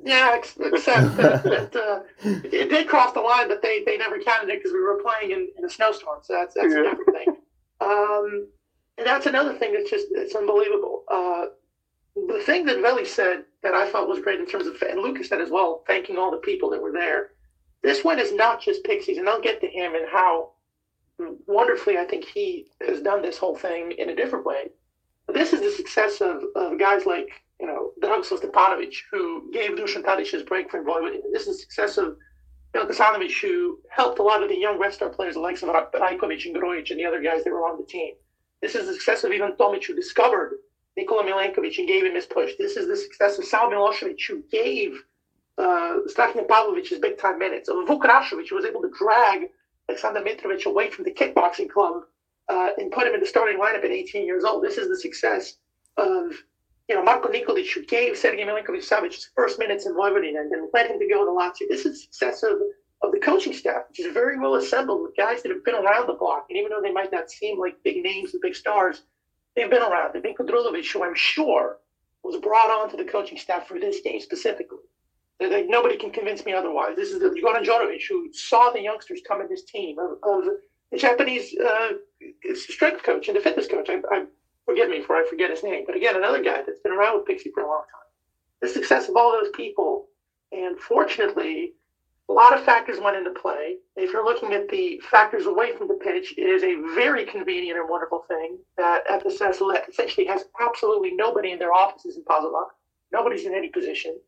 yeah, 0.05 0.37
except 0.37 1.17
that, 1.17 1.43
that 1.43 1.77
uh, 1.77 2.01
it 2.23 2.71
did 2.71 2.89
cross 2.89 3.13
the 3.13 3.21
line, 3.21 3.49
but 3.49 3.61
they, 3.61 3.83
they 3.85 3.99
never 3.99 4.19
counted 4.19 4.49
it 4.49 4.61
because 4.61 4.73
we 4.73 4.81
were 4.81 5.03
playing 5.03 5.33
in, 5.33 5.49
in 5.59 5.65
a 5.65 5.69
snowstorm. 5.69 6.21
So 6.23 6.33
that's, 6.33 6.55
that's 6.55 6.73
yeah. 6.73 6.81
a 6.81 6.83
different 6.85 7.11
thing. 7.13 7.36
Um, 7.81 8.49
and 8.99 9.07
that's 9.07 9.27
another 9.27 9.55
thing 9.55 9.73
that's 9.73 9.91
just 9.91 10.07
it's 10.13 10.35
unbelievable. 10.35 11.05
Uh, 11.09 11.47
the 12.15 12.43
thing 12.45 12.65
that 12.65 12.81
Veli 12.81 13.05
said 13.05 13.45
that 13.63 13.75
I 13.75 13.91
thought 13.91 14.09
was 14.09 14.21
great 14.21 14.41
in 14.41 14.47
terms 14.47 14.67
of, 14.67 14.81
and 14.83 15.01
Lucas 15.01 15.29
said 15.29 15.41
as 15.41 15.51
well, 15.51 15.85
thanking 15.87 16.17
all 16.17 16.31
the 16.31 16.39
people 16.39 16.71
that 16.71 16.81
were 16.81 16.93
there. 16.93 17.33
This 17.83 18.03
one 18.05 18.19
is 18.19 18.33
not 18.33 18.63
just 18.63 18.85
Pixies, 18.85 19.19
and 19.19 19.29
I'll 19.29 19.41
get 19.41 19.61
to 19.61 19.69
him 19.69 19.95
and 19.95 20.07
how 20.11 20.53
wonderfully, 21.47 21.99
I 21.99 22.05
think 22.05 22.25
he 22.25 22.67
has 22.87 23.01
done 23.01 23.23
this 23.23 23.39
whole 23.39 23.57
thing 23.57 23.93
in 23.93 24.11
a 24.11 24.17
different 24.17 24.47
way. 24.47 24.71
But 25.27 25.35
this 25.35 25.53
is 25.53 25.61
the 25.61 25.71
success 25.71 26.21
of, 26.21 26.43
of 26.55 26.79
guys 26.79 27.07
like, 27.07 27.29
you 27.61 27.67
know, 27.67 27.93
Dragoslav 28.03 28.41
Stepanovic, 28.41 28.95
who 29.11 29.51
gave 29.53 29.71
Dusan 29.71 30.03
Tadic 30.03 30.31
his 30.31 30.43
break 30.43 30.71
for 30.71 30.83
Vojvodina. 30.83 31.23
This 31.33 31.47
is 31.47 31.57
the 31.57 31.63
success 31.63 31.99
of 31.99 32.17
Jelko 32.75 32.91
Kasanovic, 32.91 33.41
who 33.41 33.79
helped 33.89 34.19
a 34.19 34.23
lot 34.23 34.43
of 34.43 34.49
the 34.49 34.59
young 34.59 34.79
Red 34.79 34.93
Star 34.93 35.09
players, 35.09 35.37
like 35.37 35.63
of 35.63 35.69
Rajkovic 35.69 36.45
and 36.47 36.55
Grujic 36.55 36.91
and 36.91 37.01
the 37.01 37.07
other 37.07 37.23
guys 37.23 37.45
that 37.45 37.51
were 37.51 37.69
on 37.69 37.79
the 37.79 37.87
team. 37.87 38.15
This 38.63 38.75
is 38.75 38.87
the 38.87 38.95
success 38.95 39.25
of 39.25 39.33
Ivan 39.33 39.53
Tomic, 39.53 39.85
who 39.85 39.95
discovered 39.95 40.59
Nikola 40.97 41.25
Milenkovic 41.25 41.79
and 41.79 41.89
gave 41.89 42.05
him 42.05 42.15
his 42.15 42.27
push. 42.27 42.53
This 42.59 42.77
is 42.77 42.87
the 42.89 42.97
success 42.97 43.39
of 43.39 43.45
Savo 43.45 43.75
Milosevic, 43.75 44.21
who 44.27 44.43
gave 44.51 45.03
uh, 45.59 45.99
Strahinja 46.09 46.47
Pavlovic 46.47 46.89
his 46.89 46.99
big 46.99 47.19
time 47.19 47.39
minutes, 47.39 47.69
of 47.69 47.77
Vuk 47.87 48.49
who 48.49 48.57
was 48.57 48.65
able 48.65 48.83
to 48.83 48.91
drag 48.99 49.49
Alexander 49.89 50.21
Mitrovic 50.21 50.67
away 50.67 50.91
from 50.91 51.05
the 51.05 51.13
kickboxing 51.13 51.71
club 51.71 52.03
uh, 52.49 52.71
and 52.79 52.93
put 52.93 53.07
him 53.07 53.15
in 53.15 53.21
the 53.21 53.27
starting 53.27 53.59
lineup 53.59 53.85
at 53.85 53.91
18 53.91 54.27
years 54.27 54.45
old. 54.45 54.63
This 54.63 54.79
is 54.79 54.89
the 54.89 54.99
success 54.99 55.57
of 55.97 56.33
you 56.89 56.95
know 56.95 57.03
Marko 57.03 57.29
Nikolic, 57.29 57.73
who 57.73 57.85
gave 57.85 58.17
Sergei 58.17 58.45
Milinkovic 58.45 58.87
Savic 58.87 59.15
his 59.15 59.31
first 59.35 59.59
minutes 59.59 59.87
in 59.87 59.95
Vojvodina 59.95 60.41
and 60.41 60.53
then 60.53 60.69
led 60.73 60.91
him 60.91 60.99
to 60.99 61.09
go 61.09 61.25
to 61.25 61.31
Lazio. 61.31 61.69
This 61.69 61.85
is 61.85 62.05
success 62.05 62.43
of, 62.43 62.59
of 63.03 63.13
the 63.13 63.19
coaching 63.19 63.53
staff, 63.53 63.83
which 63.89 64.01
is 64.01 64.13
very 64.13 64.39
well 64.39 64.55
assembled 64.55 65.03
with 65.03 65.17
guys 65.17 65.43
that 65.43 65.51
have 65.51 65.65
been 65.65 65.75
around 65.75 66.07
the 66.07 66.15
block. 66.15 66.47
And 66.49 66.59
even 66.59 66.71
though 66.71 66.83
they 66.83 66.93
might 66.93 67.13
not 67.13 67.31
seem 67.31 67.59
like 67.59 67.83
big 67.83 68.03
names 68.03 68.33
and 68.33 68.41
big 68.41 68.55
stars, 68.55 69.03
they've 69.55 69.71
been 69.71 69.83
around. 69.83 70.15
And 70.15 70.25
Ljubinko 70.25 70.49
Drulovic, 70.49 70.91
who 70.93 71.03
I'm 71.03 71.15
sure 71.15 71.79
was 72.23 72.37
brought 72.41 72.71
on 72.71 72.91
to 72.91 72.97
the 72.97 73.05
coaching 73.05 73.39
staff 73.39 73.67
for 73.67 73.79
this 73.79 74.01
game 74.01 74.21
specifically. 74.21 74.79
Like, 75.41 75.67
nobody 75.69 75.97
can 75.97 76.11
convince 76.11 76.45
me 76.45 76.55
otherwise. 76.55 76.97
This 76.97 77.11
is 77.11 77.21
the 77.21 77.29
Goran 77.29 77.65
Djorovic 77.65 78.07
who 78.09 78.33
saw 78.33 78.71
the 78.71 78.81
youngsters 78.81 79.21
come 79.27 79.41
in 79.43 79.49
this 79.49 79.65
team 79.65 79.99
of, 79.99 80.13
of 80.23 80.45
the 80.91 80.97
Japanese 80.97 81.55
uh, 81.59 81.89
strength 82.55 83.03
coach 83.03 83.29
and 83.29 83.37
the 83.37 83.41
fitness 83.41 83.67
coach. 83.67 83.89
I, 83.91 84.01
I, 84.11 84.25
forgive 84.67 84.91
me 84.91 85.03
for 85.03 85.17
I 85.17 85.27
forget 85.29 85.51
his 85.51 85.63
name, 85.63 85.85
but 85.87 85.97
again, 85.97 86.17
another 86.17 86.43
guy 86.43 86.63
that's 86.67 86.81
been 86.81 86.93
around 86.93 87.17
with 87.17 87.27
Pixie 87.27 87.51
for 87.55 87.63
a 87.63 87.67
long 87.67 87.85
time. 87.91 88.03
The 88.61 88.69
success 88.69 89.09
of 89.09 89.17
all 89.17 89.33
those 89.33 89.51
people, 89.55 90.09
and 90.53 90.79
fortunately, 90.79 91.73
a 92.29 92.33
lot 92.33 92.57
of 92.57 92.65
factors 92.65 92.99
went 93.01 93.17
into 93.17 93.31
play. 93.31 93.77
If 93.95 94.13
you're 94.13 94.25
looking 94.25 94.53
at 94.53 94.69
the 94.69 95.01
factors 95.09 95.47
away 95.47 95.77
from 95.77 95.89
the 95.89 95.95
pitch, 95.95 96.35
it 96.37 96.43
is 96.43 96.65
a 96.65 96.95
very 96.95 97.25
convenient 97.25 97.79
and 97.79 97.89
wonderful 97.89 98.25
thing 98.27 98.59
that 98.77 99.07
FSS 99.09 99.61
essentially 99.89 100.27
has 100.27 100.45
absolutely 100.61 101.13
nobody 101.15 101.53
in 101.53 101.59
their 101.59 101.73
offices 101.73 102.17
in 102.17 102.25
Pazova. 102.25 102.65
Nobody's 103.13 103.47
in 103.47 103.55
any 103.55 103.69
position. 103.69 104.19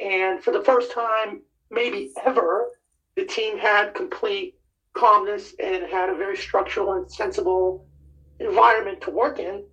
And 0.00 0.42
for 0.42 0.50
the 0.52 0.64
first 0.64 0.92
time, 0.92 1.42
maybe 1.70 2.10
ever, 2.24 2.70
the 3.16 3.26
team 3.26 3.58
had 3.58 3.94
complete 3.94 4.54
calmness 4.94 5.54
and 5.62 5.84
had 5.84 6.08
a 6.08 6.16
very 6.16 6.36
structural 6.36 6.94
and 6.94 7.10
sensible 7.10 7.86
environment 8.40 9.00
to 9.02 9.10
work 9.10 9.38
in. 9.38 9.64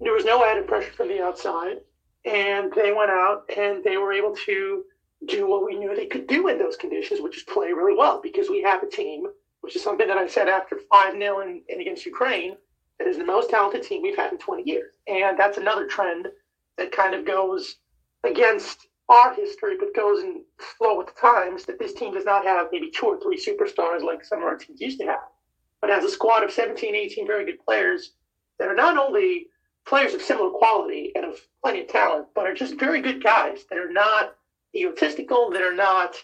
There 0.00 0.12
was 0.12 0.24
no 0.24 0.44
added 0.44 0.66
pressure 0.66 0.92
from 0.92 1.08
the 1.08 1.22
outside. 1.22 1.78
And 2.24 2.72
they 2.72 2.92
went 2.92 3.10
out 3.10 3.44
and 3.56 3.82
they 3.82 3.96
were 3.96 4.12
able 4.12 4.34
to 4.46 4.84
do 5.26 5.48
what 5.48 5.64
we 5.64 5.76
knew 5.76 5.94
they 5.94 6.06
could 6.06 6.26
do 6.26 6.48
in 6.48 6.58
those 6.58 6.76
conditions, 6.76 7.20
which 7.20 7.36
is 7.36 7.42
play 7.44 7.72
really 7.72 7.96
well 7.96 8.20
because 8.22 8.48
we 8.50 8.62
have 8.62 8.82
a 8.82 8.88
team, 8.88 9.26
which 9.60 9.76
is 9.76 9.82
something 9.82 10.06
that 10.08 10.18
I 10.18 10.26
said 10.26 10.48
after 10.48 10.78
5 10.90 11.14
0 11.14 11.40
and 11.40 11.80
against 11.80 12.06
Ukraine, 12.06 12.56
that 12.98 13.08
is 13.08 13.16
the 13.16 13.24
most 13.24 13.50
talented 13.50 13.82
team 13.82 14.02
we've 14.02 14.16
had 14.16 14.32
in 14.32 14.38
20 14.38 14.64
years. 14.66 14.92
And 15.06 15.38
that's 15.38 15.58
another 15.58 15.86
trend 15.86 16.28
that 16.76 16.92
kind 16.92 17.14
of 17.14 17.24
goes 17.24 17.76
against 18.24 18.86
our 19.08 19.34
history, 19.34 19.76
but 19.78 19.94
goes 19.94 20.22
in 20.22 20.44
flow 20.78 20.96
with 20.96 21.08
the 21.08 21.20
times, 21.20 21.64
that 21.64 21.78
this 21.78 21.94
team 21.94 22.14
does 22.14 22.24
not 22.24 22.44
have 22.44 22.68
maybe 22.70 22.90
two 22.90 23.06
or 23.06 23.20
three 23.20 23.42
superstars 23.42 24.02
like 24.02 24.24
some 24.24 24.38
of 24.38 24.44
our 24.44 24.56
teams 24.56 24.80
used 24.80 25.00
to 25.00 25.06
have, 25.06 25.28
but 25.80 25.90
has 25.90 26.04
a 26.04 26.10
squad 26.10 26.44
of 26.44 26.52
17, 26.52 26.94
18 26.94 27.26
very 27.26 27.44
good 27.44 27.58
players 27.64 28.12
that 28.58 28.68
are 28.68 28.74
not 28.74 28.96
only 28.96 29.48
players 29.90 30.14
of 30.14 30.22
similar 30.22 30.50
quality 30.50 31.10
and 31.16 31.24
of 31.24 31.34
plenty 31.62 31.80
of 31.80 31.88
talent, 31.88 32.26
but 32.32 32.46
are 32.46 32.54
just 32.54 32.78
very 32.78 33.02
good 33.02 33.22
guys 33.22 33.64
that 33.68 33.78
are 33.78 33.90
not 33.90 34.36
egotistical, 34.74 35.50
that 35.50 35.62
are 35.62 35.74
not 35.74 36.14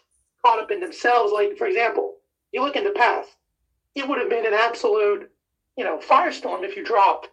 caught 0.44 0.60
up 0.60 0.70
in 0.70 0.78
themselves. 0.78 1.32
Like, 1.32 1.58
for 1.58 1.66
example, 1.66 2.14
you 2.52 2.62
look 2.62 2.76
in 2.76 2.84
the 2.84 2.92
past, 2.92 3.28
it 3.96 4.08
would 4.08 4.20
have 4.20 4.30
been 4.30 4.46
an 4.46 4.54
absolute, 4.54 5.28
you 5.76 5.84
know, 5.84 5.98
firestorm 5.98 6.62
if 6.62 6.76
you 6.76 6.84
dropped 6.84 7.28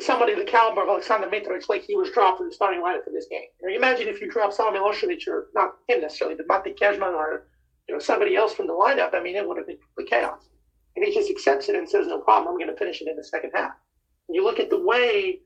somebody 0.00 0.34
the 0.34 0.44
caliber 0.44 0.82
of 0.82 0.88
Alexander 0.88 1.26
Mitrovic 1.26 1.68
like 1.68 1.82
he 1.82 1.94
was 1.94 2.10
dropped 2.10 2.40
in 2.40 2.48
the 2.48 2.54
starting 2.54 2.80
lineup 2.80 3.04
for 3.04 3.10
this 3.10 3.26
game. 3.30 3.48
You 3.60 3.76
imagine 3.76 4.08
if 4.08 4.22
you 4.22 4.30
drop 4.30 4.54
Savo 4.54 4.74
Milosevic 4.74 5.28
or 5.28 5.48
not 5.54 5.74
him 5.88 6.00
necessarily, 6.00 6.36
but 6.36 6.64
Mate 6.64 6.74
Kezman 6.80 7.12
or 7.14 7.48
you 7.86 7.94
know 7.94 8.00
somebody 8.00 8.34
else 8.34 8.54
from 8.54 8.66
the 8.66 8.72
lineup. 8.72 9.14
I 9.14 9.22
mean, 9.22 9.36
it 9.36 9.46
would 9.46 9.58
have 9.58 9.66
been 9.66 9.76
chaos. 10.06 10.48
And 10.96 11.04
he 11.04 11.12
just 11.12 11.28
accepts 11.28 11.68
it 11.68 11.76
and 11.76 11.86
says, 11.86 12.06
"No 12.06 12.18
problem. 12.18 12.48
I'm 12.48 12.58
going 12.58 12.70
to 12.70 12.76
finish 12.78 13.02
it 13.02 13.08
in 13.08 13.16
the 13.16 13.24
second 13.24 13.50
half." 13.54 13.72
And 14.26 14.34
you 14.34 14.42
look 14.42 14.58
at 14.58 14.70
the 14.70 14.80
way 14.80 15.40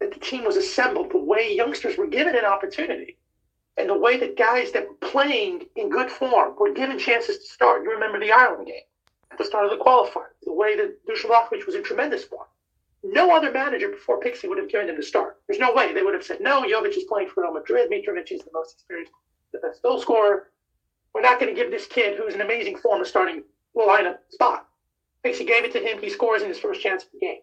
that 0.00 0.12
the 0.12 0.20
team 0.20 0.44
was 0.44 0.56
assembled, 0.56 1.10
the 1.10 1.18
way 1.18 1.54
youngsters 1.54 1.96
were 1.96 2.06
given 2.06 2.36
an 2.36 2.44
opportunity, 2.44 3.16
and 3.76 3.88
the 3.88 3.98
way 3.98 4.16
that 4.18 4.36
guys 4.36 4.72
that 4.72 4.88
were 4.88 5.08
playing 5.08 5.66
in 5.76 5.88
good 5.88 6.10
form 6.10 6.54
were 6.58 6.72
given 6.72 6.98
chances 6.98 7.38
to 7.38 7.46
start. 7.46 7.82
You 7.82 7.92
remember 7.92 8.18
the 8.18 8.32
Ireland 8.32 8.66
game 8.66 8.82
at 9.30 9.38
the 9.38 9.44
start 9.44 9.64
of 9.64 9.70
the 9.70 9.84
qualifier, 9.84 10.30
the 10.42 10.52
way 10.52 10.76
that 10.76 11.06
Dusan 11.06 11.66
was 11.66 11.74
in 11.74 11.84
tremendous 11.84 12.24
form 12.24 12.46
no 13.02 13.34
other 13.34 13.50
manager 13.50 13.88
before 13.88 14.20
Pixie 14.20 14.48
would 14.48 14.58
have 14.58 14.68
given 14.68 14.88
him 14.88 14.96
the 14.96 15.02
start. 15.02 15.40
There's 15.46 15.60
no 15.60 15.72
way 15.72 15.92
they 15.92 16.02
would 16.02 16.14
have 16.14 16.24
said, 16.24 16.40
no, 16.40 16.62
Jovic 16.62 16.96
is 16.96 17.04
playing 17.04 17.28
for 17.28 17.42
Real 17.42 17.52
Madrid. 17.52 17.90
Mitrovic 17.90 18.30
is 18.30 18.42
the 18.42 18.50
most 18.52 18.74
experienced, 18.74 19.12
the 19.52 19.58
best 19.58 19.82
goal 19.82 20.00
scorer. 20.00 20.50
We're 21.14 21.22
not 21.22 21.40
going 21.40 21.54
to 21.54 21.60
give 21.60 21.70
this 21.70 21.86
kid, 21.86 22.18
who's 22.18 22.34
in 22.34 22.40
amazing 22.40 22.76
form, 22.76 23.00
a 23.00 23.04
starting 23.04 23.42
lineup 23.76 24.18
spot. 24.30 24.68
Pixie 25.22 25.44
gave 25.44 25.64
it 25.64 25.72
to 25.72 25.80
him. 25.80 26.00
He 26.00 26.10
scores 26.10 26.42
in 26.42 26.48
his 26.48 26.58
first 26.58 26.80
chance 26.80 27.04
of 27.04 27.10
the 27.12 27.18
game. 27.18 27.40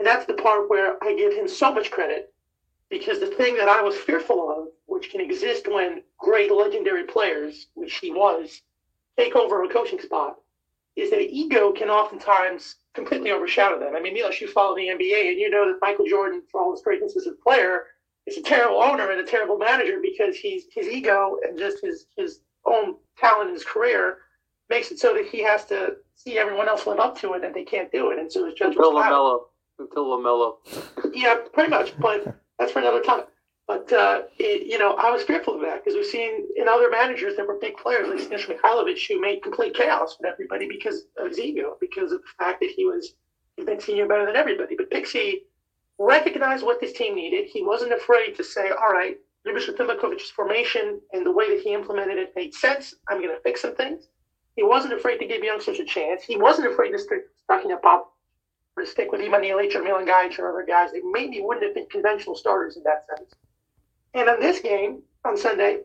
And 0.00 0.06
that's 0.06 0.24
the 0.24 0.32
part 0.32 0.70
where 0.70 0.96
I 1.04 1.14
give 1.14 1.34
him 1.34 1.46
so 1.46 1.74
much 1.74 1.90
credit 1.90 2.32
because 2.88 3.20
the 3.20 3.26
thing 3.26 3.54
that 3.58 3.68
I 3.68 3.82
was 3.82 3.94
fearful 3.94 4.50
of, 4.50 4.68
which 4.86 5.10
can 5.10 5.20
exist 5.20 5.68
when 5.70 6.02
great 6.18 6.50
legendary 6.50 7.04
players, 7.04 7.66
which 7.74 7.96
he 7.96 8.10
was, 8.10 8.62
take 9.18 9.36
over 9.36 9.62
a 9.62 9.68
coaching 9.68 10.00
spot, 10.00 10.36
is 10.96 11.10
that 11.10 11.20
ego 11.20 11.70
can 11.72 11.90
oftentimes 11.90 12.76
completely 12.94 13.30
overshadow 13.30 13.78
them. 13.78 13.94
I 13.94 14.00
mean, 14.00 14.14
Milos, 14.14 14.40
you 14.40 14.48
follow 14.48 14.74
the 14.74 14.88
NBA, 14.88 15.32
and 15.32 15.38
you 15.38 15.50
know 15.50 15.70
that 15.70 15.78
Michael 15.82 16.06
Jordan, 16.06 16.44
for 16.50 16.62
all 16.62 16.72
his 16.72 16.80
greatness 16.80 17.14
as 17.14 17.26
a 17.26 17.32
player, 17.32 17.84
is 18.26 18.38
a 18.38 18.42
terrible 18.42 18.82
owner 18.82 19.10
and 19.10 19.20
a 19.20 19.24
terrible 19.24 19.58
manager 19.58 19.98
because 20.00 20.34
he's 20.34 20.64
his 20.72 20.88
ego 20.88 21.36
and 21.46 21.58
just 21.58 21.82
his 21.82 22.06
his 22.16 22.40
own 22.64 22.94
talent 23.18 23.48
in 23.48 23.54
his 23.54 23.64
career 23.64 24.18
makes 24.70 24.90
it 24.90 24.98
so 24.98 25.12
that 25.12 25.26
he 25.26 25.42
has 25.42 25.66
to 25.66 25.96
see 26.14 26.38
everyone 26.38 26.68
else 26.68 26.86
live 26.86 27.00
up 27.00 27.18
to 27.18 27.34
it 27.34 27.44
and 27.44 27.54
they 27.54 27.64
can't 27.64 27.92
do 27.92 28.10
it. 28.10 28.18
And 28.18 28.32
so 28.32 28.46
his 28.46 28.54
judgment. 28.54 28.78
Until 28.78 28.94
LaMelo. 28.94 29.40
Until 29.80 30.06
LaMelo. 30.06 30.56
yeah, 31.14 31.36
pretty 31.52 31.70
much. 31.70 31.98
But 31.98 32.36
that's 32.58 32.72
for 32.72 32.80
another 32.80 33.00
time. 33.02 33.22
But 33.66 33.92
uh, 33.92 34.22
it, 34.38 34.66
you 34.66 34.78
know, 34.78 34.94
I 34.94 35.10
was 35.10 35.22
fearful 35.22 35.54
of 35.54 35.60
that 35.60 35.84
because 35.84 35.94
we've 35.94 36.04
seen 36.04 36.48
in 36.56 36.68
other 36.68 36.90
managers 36.90 37.36
that 37.36 37.46
were 37.46 37.56
big 37.60 37.76
players 37.76 38.08
like 38.08 38.18
Sinisa 38.18 38.58
Mihajlovic 38.58 39.06
who 39.08 39.20
made 39.20 39.44
complete 39.44 39.74
chaos 39.74 40.16
with 40.18 40.28
everybody 40.28 40.68
because 40.68 41.04
of 41.16 41.28
his 41.28 41.38
ego, 41.38 41.76
because 41.80 42.10
of 42.10 42.20
the 42.20 42.44
fact 42.44 42.60
that 42.60 42.70
he 42.76 42.84
was 42.84 43.14
convincing 43.56 43.96
you 43.96 44.08
better 44.08 44.26
than 44.26 44.36
everybody. 44.36 44.74
But 44.76 44.90
Pixie 44.90 45.42
recognized 45.98 46.64
what 46.64 46.80
this 46.80 46.92
team 46.92 47.14
needed. 47.14 47.46
He 47.46 47.62
wasn't 47.62 47.92
afraid 47.92 48.34
to 48.38 48.44
say, 48.44 48.70
"All 48.70 48.92
right, 48.92 49.16
Ljubiša 49.46 49.76
Tumbakovic's 49.76 50.30
formation 50.30 51.00
and 51.12 51.24
the 51.24 51.32
way 51.32 51.54
that 51.54 51.62
he 51.62 51.72
implemented 51.72 52.18
it 52.18 52.34
made 52.34 52.52
sense. 52.54 52.96
I'm 53.08 53.22
going 53.22 53.34
to 53.34 53.42
fix 53.42 53.62
some 53.62 53.76
things." 53.76 54.08
He 54.56 54.64
wasn't 54.64 54.94
afraid 54.94 55.18
to 55.18 55.26
give 55.26 55.44
youngsters 55.44 55.78
a 55.78 55.84
chance. 55.84 56.24
He 56.24 56.36
wasn't 56.36 56.72
afraid 56.72 56.90
to 56.90 56.98
start 56.98 57.30
talking 57.46 57.70
about 57.70 58.08
stick 58.84 59.12
with 59.12 59.20
Ivan 59.20 59.42
Ilic 59.42 59.74
or 59.74 59.82
Milan 59.82 60.06
Gajic 60.06 60.38
or 60.38 60.50
other 60.50 60.64
guys 60.66 60.92
They 60.92 61.00
maybe 61.02 61.40
wouldn't 61.40 61.64
have 61.64 61.74
been 61.74 61.86
conventional 61.90 62.34
starters 62.34 62.76
in 62.76 62.82
that 62.84 63.04
sense. 63.06 63.34
And 64.14 64.28
in 64.28 64.40
this 64.40 64.60
game 64.60 65.02
on 65.24 65.36
Sunday, 65.36 65.80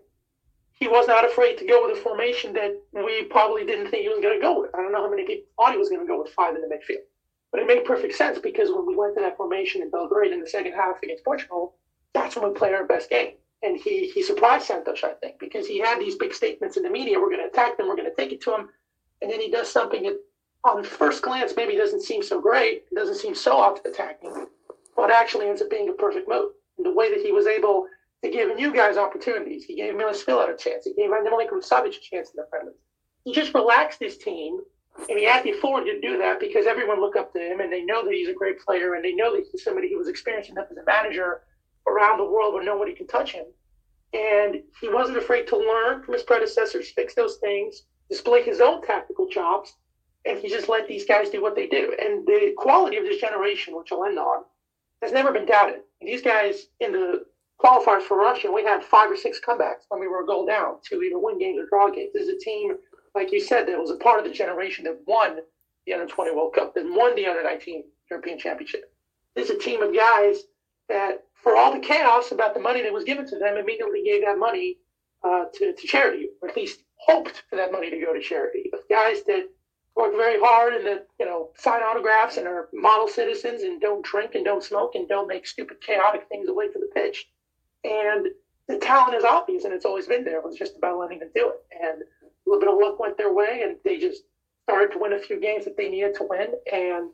he 0.73 0.87
was 0.87 1.07
not 1.07 1.25
afraid 1.25 1.57
to 1.57 1.65
go 1.65 1.87
with 1.87 1.97
a 1.97 2.01
formation 2.01 2.53
that 2.53 2.75
we 2.93 3.23
probably 3.23 3.65
didn't 3.65 3.89
think 3.89 4.03
he 4.03 4.09
was 4.09 4.19
going 4.19 4.37
to 4.37 4.41
go 4.41 4.61
with. 4.61 4.73
I 4.73 4.77
don't 4.77 4.91
know 4.91 5.03
how 5.03 5.09
many 5.09 5.25
people 5.25 5.47
thought 5.55 5.71
he 5.71 5.77
was 5.77 5.89
going 5.89 6.01
to 6.01 6.07
go 6.07 6.21
with 6.21 6.33
five 6.33 6.55
in 6.55 6.61
the 6.61 6.67
midfield. 6.67 7.03
But 7.51 7.61
it 7.61 7.67
made 7.67 7.85
perfect 7.85 8.15
sense 8.15 8.39
because 8.39 8.69
when 8.69 8.85
we 8.85 8.95
went 8.95 9.15
to 9.15 9.21
that 9.21 9.37
formation 9.37 9.81
in 9.81 9.89
Belgrade 9.89 10.33
in 10.33 10.41
the 10.41 10.47
second 10.47 10.73
half 10.73 11.01
against 11.01 11.23
Portugal, 11.23 11.75
that's 12.13 12.35
when 12.35 12.51
we 12.51 12.57
played 12.57 12.73
our 12.73 12.85
best 12.85 13.09
game. 13.09 13.33
And 13.63 13.77
he, 13.77 14.09
he 14.09 14.21
surprised 14.21 14.65
Santos, 14.65 15.03
I 15.03 15.13
think, 15.13 15.39
because 15.39 15.65
he 15.65 15.79
had 15.79 15.99
these 15.99 16.15
big 16.15 16.33
statements 16.33 16.75
in 16.75 16.83
the 16.83 16.89
media 16.89 17.19
we're 17.19 17.29
going 17.29 17.41
to 17.41 17.47
attack 17.47 17.77
them, 17.77 17.87
we're 17.87 17.95
going 17.95 18.09
to 18.09 18.15
take 18.15 18.33
it 18.33 18.41
to 18.41 18.55
him. 18.55 18.69
And 19.21 19.31
then 19.31 19.39
he 19.39 19.49
does 19.49 19.71
something 19.71 20.03
that, 20.03 20.19
on 20.65 20.83
first 20.83 21.21
glance, 21.21 21.53
maybe 21.55 21.77
doesn't 21.77 22.01
seem 22.01 22.23
so 22.23 22.41
great, 22.41 22.83
doesn't 22.93 23.15
seem 23.15 23.35
so 23.35 23.55
off 23.57 23.85
attacking, 23.85 24.47
but 24.95 25.11
actually 25.11 25.47
ends 25.47 25.61
up 25.61 25.69
being 25.69 25.89
a 25.89 25.93
perfect 25.93 26.27
move. 26.27 26.51
And 26.77 26.85
the 26.85 26.93
way 26.93 27.09
that 27.09 27.23
he 27.23 27.31
was 27.31 27.45
able 27.45 27.87
to 28.23 28.31
give 28.31 28.59
you 28.59 28.73
guys 28.73 28.97
opportunities. 28.97 29.63
He 29.65 29.75
gave 29.75 29.95
Milos 29.95 30.23
Filip 30.23 30.49
a 30.49 30.57
chance. 30.57 30.85
He 30.85 30.93
gave 30.93 31.09
Milinkovic 31.09 31.67
Savic 31.67 31.97
a 31.97 32.01
chance 32.01 32.31
in 32.31 32.37
the 32.37 32.47
friendlies. 32.49 32.75
He 33.23 33.33
just 33.33 33.53
relaxed 33.53 33.99
his 33.99 34.17
team, 34.17 34.59
and 35.09 35.19
he 35.19 35.25
had 35.25 35.43
the 35.43 35.51
authority 35.51 35.91
to 35.91 36.01
do 36.01 36.17
that 36.17 36.39
because 36.39 36.65
everyone 36.65 36.99
looked 36.99 37.17
up 37.17 37.33
to 37.33 37.39
him, 37.39 37.59
and 37.59 37.71
they 37.71 37.83
know 37.83 38.03
that 38.03 38.13
he's 38.13 38.29
a 38.29 38.33
great 38.33 38.59
player, 38.59 38.95
and 38.95 39.05
they 39.05 39.13
know 39.13 39.35
that 39.35 39.45
he's 39.51 39.63
somebody 39.63 39.89
who 39.89 39.97
was 39.97 40.07
experienced 40.07 40.49
enough 40.49 40.67
as 40.71 40.77
a 40.77 40.83
manager 40.85 41.41
around 41.87 42.17
the 42.17 42.25
world 42.25 42.53
where 42.53 42.63
nobody 42.63 42.93
can 42.93 43.07
touch 43.07 43.31
him. 43.31 43.45
And 44.13 44.61
he 44.79 44.89
wasn't 44.89 45.17
afraid 45.17 45.47
to 45.47 45.57
learn 45.57 46.03
from 46.03 46.13
his 46.13 46.23
predecessors, 46.23 46.89
fix 46.91 47.13
those 47.13 47.37
things, 47.37 47.83
display 48.09 48.43
his 48.43 48.61
own 48.61 48.81
tactical 48.81 49.27
chops, 49.27 49.75
and 50.25 50.39
he 50.39 50.49
just 50.49 50.69
let 50.69 50.87
these 50.87 51.05
guys 51.05 51.29
do 51.29 51.41
what 51.41 51.55
they 51.55 51.67
do. 51.67 51.95
And 52.01 52.25
the 52.25 52.53
quality 52.57 52.97
of 52.97 53.05
this 53.05 53.21
generation, 53.21 53.75
which 53.75 53.91
I'll 53.91 54.05
end 54.05 54.17
on, 54.17 54.43
has 55.01 55.11
never 55.11 55.31
been 55.31 55.45
doubted. 55.45 55.81
These 56.01 56.21
guys 56.21 56.67
in 56.79 56.91
the 56.91 57.25
qualifiers 57.63 58.01
for 58.01 58.17
Russia, 58.17 58.51
we 58.51 58.63
had 58.63 58.83
five 58.83 59.09
or 59.11 59.15
six 59.15 59.39
comebacks 59.39 59.85
when 59.89 60.01
we 60.01 60.07
were 60.07 60.23
a 60.23 60.25
goal 60.25 60.45
down 60.45 60.77
to 60.89 61.01
either 61.01 61.19
win 61.19 61.39
games 61.39 61.59
or 61.59 61.67
draw 61.67 61.89
games. 61.89 62.11
This 62.13 62.27
is 62.27 62.35
a 62.35 62.39
team, 62.39 62.75
like 63.13 63.31
you 63.31 63.39
said, 63.39 63.67
that 63.67 63.79
was 63.79 63.91
a 63.91 63.97
part 63.97 64.19
of 64.19 64.25
the 64.25 64.31
generation 64.31 64.83
that 64.85 64.99
won 65.05 65.37
the 65.85 65.93
Under 65.93 66.07
20 66.07 66.31
World 66.31 66.53
Cup, 66.53 66.73
that 66.73 66.85
won 66.85 67.15
the 67.15 67.27
Under 67.27 67.43
19 67.43 67.83
European 68.09 68.39
Championship. 68.39 68.91
This 69.35 69.49
is 69.49 69.57
a 69.57 69.59
team 69.59 69.81
of 69.81 69.95
guys 69.95 70.43
that, 70.89 71.23
for 71.35 71.55
all 71.55 71.73
the 71.73 71.79
chaos 71.79 72.31
about 72.31 72.53
the 72.53 72.59
money 72.59 72.81
that 72.81 72.93
was 72.93 73.03
given 73.03 73.27
to 73.27 73.37
them, 73.37 73.57
immediately 73.57 74.03
gave 74.03 74.25
that 74.25 74.39
money 74.39 74.77
uh, 75.23 75.45
to, 75.53 75.73
to 75.73 75.87
charity, 75.87 76.29
or 76.41 76.49
at 76.49 76.55
least 76.55 76.81
hoped 76.97 77.43
for 77.49 77.55
that 77.55 77.71
money 77.71 77.89
to 77.89 77.99
go 77.99 78.13
to 78.13 78.21
charity. 78.21 78.69
Of 78.73 78.79
guys 78.89 79.23
that 79.23 79.47
work 79.95 80.13
very 80.15 80.39
hard 80.39 80.73
and 80.73 80.85
that 80.85 81.07
you 81.19 81.25
know 81.25 81.49
sign 81.57 81.81
autographs 81.81 82.37
and 82.37 82.47
are 82.47 82.69
model 82.73 83.07
citizens 83.07 83.63
and 83.63 83.79
don't 83.81 84.03
drink 84.05 84.35
and 84.35 84.45
don't 84.45 84.63
smoke 84.63 84.95
and 84.95 85.07
don't 85.07 85.27
make 85.27 85.47
stupid 85.47 85.79
chaotic 85.81 86.27
things 86.29 86.49
away 86.49 86.71
from 86.71 86.81
the 86.81 86.87
pitch 86.93 87.27
and 87.83 88.27
the 88.67 88.77
talent 88.77 89.15
is 89.15 89.23
obvious, 89.23 89.63
and 89.63 89.73
it's 89.73 89.85
always 89.85 90.07
been 90.07 90.23
there. 90.23 90.39
It 90.39 90.45
was 90.45 90.57
just 90.57 90.77
about 90.77 90.97
letting 90.97 91.19
them 91.19 91.29
do 91.35 91.49
it. 91.49 91.77
And 91.81 92.01
a 92.01 92.49
little 92.49 92.59
bit 92.59 92.69
of 92.69 92.79
luck 92.79 92.99
went 92.99 93.17
their 93.17 93.33
way, 93.33 93.61
and 93.63 93.77
they 93.83 93.97
just 93.97 94.23
started 94.63 94.91
to 94.93 94.99
win 94.99 95.13
a 95.13 95.19
few 95.19 95.39
games 95.39 95.65
that 95.65 95.77
they 95.77 95.89
needed 95.89 96.15
to 96.15 96.27
win. 96.27 96.47
And 96.71 97.11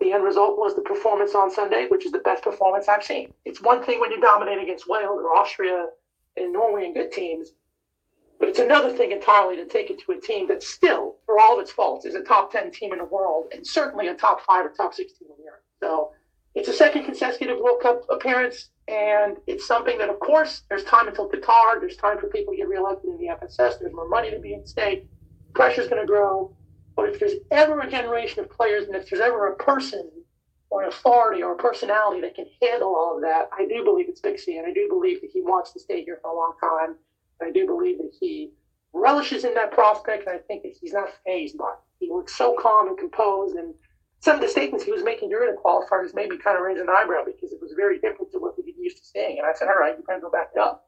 the 0.00 0.12
end 0.12 0.24
result 0.24 0.58
was 0.58 0.74
the 0.74 0.82
performance 0.82 1.34
on 1.34 1.50
Sunday, 1.50 1.86
which 1.88 2.06
is 2.06 2.12
the 2.12 2.18
best 2.18 2.42
performance 2.42 2.88
I've 2.88 3.04
seen. 3.04 3.32
It's 3.44 3.62
one 3.62 3.84
thing 3.84 4.00
when 4.00 4.10
you 4.10 4.20
dominate 4.20 4.60
against 4.60 4.88
Wales 4.88 5.20
or 5.22 5.36
Austria 5.36 5.86
and 6.36 6.52
Norway 6.52 6.86
and 6.86 6.94
good 6.94 7.12
teams, 7.12 7.52
but 8.40 8.48
it's 8.48 8.58
another 8.58 8.90
thing 8.90 9.12
entirely 9.12 9.54
to 9.56 9.66
take 9.66 9.90
it 9.90 10.00
to 10.00 10.12
a 10.12 10.20
team 10.20 10.48
that 10.48 10.62
still, 10.62 11.18
for 11.26 11.38
all 11.38 11.54
of 11.54 11.60
its 11.60 11.70
faults, 11.70 12.06
is 12.06 12.14
a 12.14 12.22
top 12.22 12.50
10 12.50 12.72
team 12.72 12.92
in 12.92 12.98
the 12.98 13.04
world 13.04 13.52
and 13.52 13.64
certainly 13.64 14.08
a 14.08 14.14
top 14.14 14.40
five 14.40 14.64
or 14.64 14.70
top 14.70 14.94
16 14.94 15.28
in 15.28 15.44
Europe. 15.44 15.62
So 15.82 16.12
it's 16.54 16.68
a 16.68 16.72
second 16.72 17.04
consecutive 17.04 17.58
World 17.58 17.82
Cup 17.82 18.02
appearance. 18.08 18.70
And 18.88 19.36
it's 19.46 19.66
something 19.66 19.98
that, 19.98 20.08
of 20.08 20.18
course, 20.20 20.62
there's 20.68 20.84
time 20.84 21.06
until 21.06 21.28
Qatar. 21.28 21.80
There's 21.80 21.96
time 21.96 22.18
for 22.18 22.28
people 22.28 22.54
to 22.54 22.56
get 22.56 22.68
reelected 22.68 23.10
in 23.10 23.18
the 23.18 23.26
FSS. 23.26 23.78
There's 23.78 23.92
more 23.92 24.08
money 24.08 24.30
to 24.30 24.38
be 24.40 24.54
at 24.54 24.66
stake. 24.66 25.06
Pressure's 25.54 25.88
going 25.88 26.00
to 26.00 26.06
grow. 26.06 26.56
But 26.96 27.10
if 27.10 27.20
there's 27.20 27.34
ever 27.50 27.80
a 27.80 27.90
generation 27.90 28.40
of 28.40 28.50
players, 28.50 28.86
and 28.86 28.96
if 28.96 29.08
there's 29.08 29.22
ever 29.22 29.52
a 29.52 29.56
person 29.56 30.10
or 30.70 30.82
an 30.82 30.88
authority 30.88 31.42
or 31.42 31.52
a 31.52 31.56
personality 31.56 32.20
that 32.22 32.34
can 32.34 32.46
handle 32.62 32.96
all 32.96 33.16
of 33.16 33.22
that, 33.22 33.48
I 33.52 33.66
do 33.66 33.84
believe 33.84 34.08
it's 34.08 34.20
Pixie, 34.20 34.56
and 34.56 34.66
I 34.66 34.72
do 34.72 34.88
believe 34.88 35.20
that 35.20 35.30
he 35.32 35.40
wants 35.40 35.72
to 35.72 35.80
stay 35.80 36.04
here 36.04 36.18
for 36.22 36.30
a 36.30 36.34
long 36.34 36.54
time. 36.60 36.96
I 37.42 37.50
do 37.50 37.66
believe 37.66 37.98
that 37.98 38.12
he 38.18 38.50
relishes 38.92 39.44
in 39.44 39.54
that 39.54 39.70
prospect, 39.70 40.26
and 40.26 40.36
I 40.36 40.38
think 40.38 40.62
that 40.62 40.72
he's 40.80 40.92
not 40.92 41.10
phased 41.24 41.56
by 41.56 41.70
it. 41.70 41.78
He 41.98 42.10
looks 42.10 42.36
so 42.36 42.56
calm 42.60 42.88
and 42.88 42.98
composed, 42.98 43.56
and 43.56 43.74
some 44.20 44.36
of 44.36 44.42
the 44.42 44.48
statements 44.48 44.84
he 44.84 44.92
was 44.92 45.02
making 45.02 45.30
during 45.30 45.54
the 45.54 45.60
qualifiers 45.60 46.14
made 46.14 46.30
me 46.30 46.38
kind 46.38 46.56
of 46.56 46.62
raise 46.62 46.78
an 46.78 46.88
eyebrow 46.90 47.24
because 47.24 47.52
it 47.52 47.60
was 47.60 47.72
very 47.72 47.98
different 47.98 48.30
to 48.32 48.38
what 48.38 48.56
we 48.56 48.64
get 48.64 48.76
used 48.78 48.98
to 48.98 49.04
seeing. 49.04 49.38
And 49.38 49.46
I 49.46 49.54
said, 49.54 49.68
all 49.68 49.80
right, 49.80 49.96
you 49.96 50.04
better 50.06 50.20
go 50.20 50.30
back 50.30 50.50
it 50.54 50.60
up. 50.60 50.86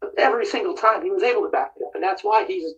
But 0.00 0.12
every 0.18 0.44
single 0.44 0.74
time 0.74 1.02
he 1.02 1.10
was 1.10 1.22
able 1.22 1.42
to 1.42 1.48
back 1.48 1.72
it 1.76 1.84
up. 1.84 1.94
And 1.94 2.04
that's 2.04 2.22
why 2.22 2.44
he's 2.46 2.74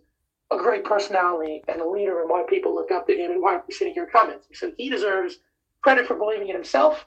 a 0.52 0.56
great 0.56 0.84
personality 0.84 1.62
and 1.66 1.80
a 1.80 1.88
leader 1.88 2.20
and 2.20 2.30
why 2.30 2.44
people 2.48 2.72
look 2.72 2.92
up 2.92 3.08
to 3.08 3.16
him 3.16 3.32
and 3.32 3.42
why 3.42 3.56
we're 3.56 3.62
sitting 3.70 3.94
here 3.94 4.06
commenting. 4.06 4.54
So 4.54 4.70
he 4.76 4.88
deserves 4.88 5.38
credit 5.82 6.06
for 6.06 6.14
believing 6.14 6.48
in 6.50 6.54
himself, 6.54 7.04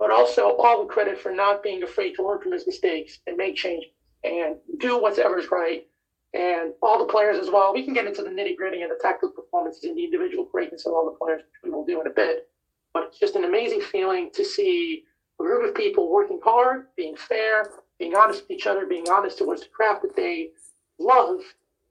but 0.00 0.10
also 0.10 0.56
all 0.56 0.82
the 0.82 0.92
credit 0.92 1.20
for 1.20 1.30
not 1.30 1.62
being 1.62 1.84
afraid 1.84 2.14
to 2.14 2.26
learn 2.26 2.40
from 2.40 2.50
his 2.50 2.66
mistakes 2.66 3.20
and 3.28 3.36
make 3.36 3.54
changes 3.54 3.90
and 4.24 4.56
do 4.78 5.00
whatever's 5.00 5.50
right. 5.50 5.86
And 6.32 6.72
all 6.80 6.98
the 6.98 7.12
players 7.12 7.38
as 7.38 7.50
well. 7.50 7.74
We 7.74 7.84
can 7.84 7.92
get 7.92 8.06
into 8.06 8.22
the 8.22 8.30
nitty 8.30 8.56
gritty 8.56 8.82
and 8.82 8.90
the 8.90 8.98
tactical 9.00 9.30
performances 9.30 9.84
and 9.84 9.96
the 9.96 10.04
individual 10.04 10.44
greatness 10.44 10.86
of 10.86 10.92
all 10.92 11.04
the 11.04 11.18
players, 11.18 11.40
which 11.40 11.64
we 11.64 11.70
will 11.70 11.84
do 11.84 12.00
in 12.00 12.06
a 12.06 12.10
bit. 12.10 12.48
But 12.94 13.04
it's 13.04 13.18
just 13.18 13.34
an 13.34 13.44
amazing 13.44 13.80
feeling 13.80 14.30
to 14.34 14.44
see 14.44 15.04
a 15.40 15.42
group 15.42 15.68
of 15.68 15.74
people 15.74 16.08
working 16.08 16.40
hard, 16.44 16.86
being 16.96 17.16
fair, 17.16 17.70
being 17.98 18.14
honest 18.14 18.42
with 18.42 18.50
each 18.52 18.66
other, 18.66 18.86
being 18.86 19.08
honest 19.10 19.38
towards 19.38 19.62
the 19.62 19.68
craft 19.68 20.02
that 20.02 20.14
they 20.14 20.50
love, 20.98 21.40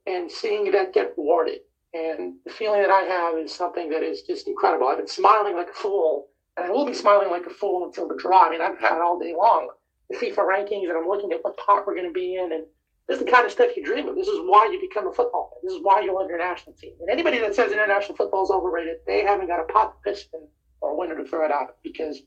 and 0.06 0.30
seeing 0.30 0.70
that 0.72 0.94
get 0.94 1.14
rewarded. 1.18 1.60
And 1.92 2.36
the 2.44 2.52
feeling 2.52 2.80
that 2.80 2.90
I 2.90 3.02
have 3.02 3.36
is 3.38 3.52
something 3.52 3.90
that 3.90 4.02
is 4.02 4.22
just 4.22 4.46
incredible. 4.46 4.88
I've 4.88 4.98
been 4.98 5.06
smiling 5.06 5.54
like 5.54 5.70
a 5.70 5.74
fool, 5.74 6.28
and 6.56 6.64
I 6.64 6.70
will 6.70 6.86
be 6.86 6.94
smiling 6.94 7.30
like 7.30 7.46
a 7.46 7.50
fool 7.50 7.84
until 7.84 8.08
the 8.08 8.16
draw. 8.16 8.46
I 8.46 8.50
mean, 8.50 8.60
I've 8.60 8.78
had 8.78 9.00
all 9.00 9.18
day 9.18 9.34
long. 9.36 9.68
The 10.10 10.16
FIFA 10.16 10.38
rankings, 10.38 10.88
and 10.88 10.98
I'm 10.98 11.06
looking 11.08 11.32
at 11.32 11.42
what 11.42 11.56
pot 11.56 11.86
we're 11.86 11.94
going 11.94 12.08
to 12.08 12.12
be 12.12 12.34
in, 12.34 12.52
and 12.52 12.64
this 13.08 13.18
is 13.18 13.24
the 13.24 13.30
kind 13.30 13.46
of 13.46 13.52
stuff 13.52 13.70
you 13.76 13.84
dream 13.84 14.08
of. 14.08 14.16
This 14.16 14.28
is 14.28 14.38
why 14.42 14.68
you 14.72 14.80
become 14.80 15.06
a 15.06 15.12
football 15.12 15.50
fan. 15.52 15.60
This 15.62 15.74
is 15.76 15.80
why 15.82 16.00
you 16.00 16.14
love 16.14 16.28
your 16.28 16.38
national 16.38 16.74
team. 16.74 16.92
And 17.00 17.08
anybody 17.10 17.38
that 17.38 17.54
says 17.54 17.72
international 17.72 18.16
football 18.16 18.44
is 18.44 18.50
overrated, 18.50 18.96
they 19.06 19.22
haven't 19.22 19.46
got 19.46 19.60
a 19.60 19.72
pot 19.72 19.94
to 20.04 20.10
piss 20.10 20.24
in 20.34 20.46
or 20.80 20.90
a 20.90 20.96
winner 20.96 21.16
to 21.16 21.24
throw 21.24 21.44
it 21.44 21.52
out 21.52 21.76
because 21.82 22.20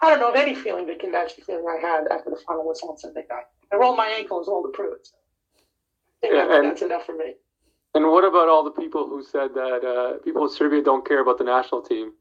I 0.00 0.08
don't 0.10 0.20
know 0.20 0.30
of 0.30 0.36
any 0.36 0.54
feeling 0.54 0.86
that 0.86 0.98
can 0.98 1.10
match 1.12 1.36
the 1.36 1.42
feeling 1.42 1.64
I 1.68 1.78
had 1.80 2.04
after 2.10 2.30
the 2.30 2.40
final 2.46 2.66
whistle 2.66 2.90
on 2.90 2.98
Sunday 2.98 3.24
night. 3.30 3.44
I 3.72 3.76
rolled 3.76 3.96
my 3.96 4.08
ankle 4.08 4.40
as 4.40 4.48
all 4.48 4.62
to 4.62 4.70
prove 4.72 4.94
it. 4.94 5.06
So 5.06 5.16
I 5.16 6.26
think 6.26 6.34
Yeah, 6.34 6.56
and- 6.56 6.66
that's 6.66 6.82
enough 6.82 7.04
for 7.04 7.14
me. 7.16 7.34
And 7.92 8.08
what 8.08 8.24
about 8.24 8.48
all 8.48 8.62
the 8.62 8.70
people 8.70 9.08
who 9.08 9.22
said 9.24 9.52
that 9.54 9.84
uh, 9.84 10.18
people 10.22 10.44
in 10.44 10.48
Serbia 10.50 10.80
don't 10.80 11.04
care 11.06 11.20
about 11.20 11.38
the 11.38 11.44
national 11.44 11.82
team? 11.82 12.12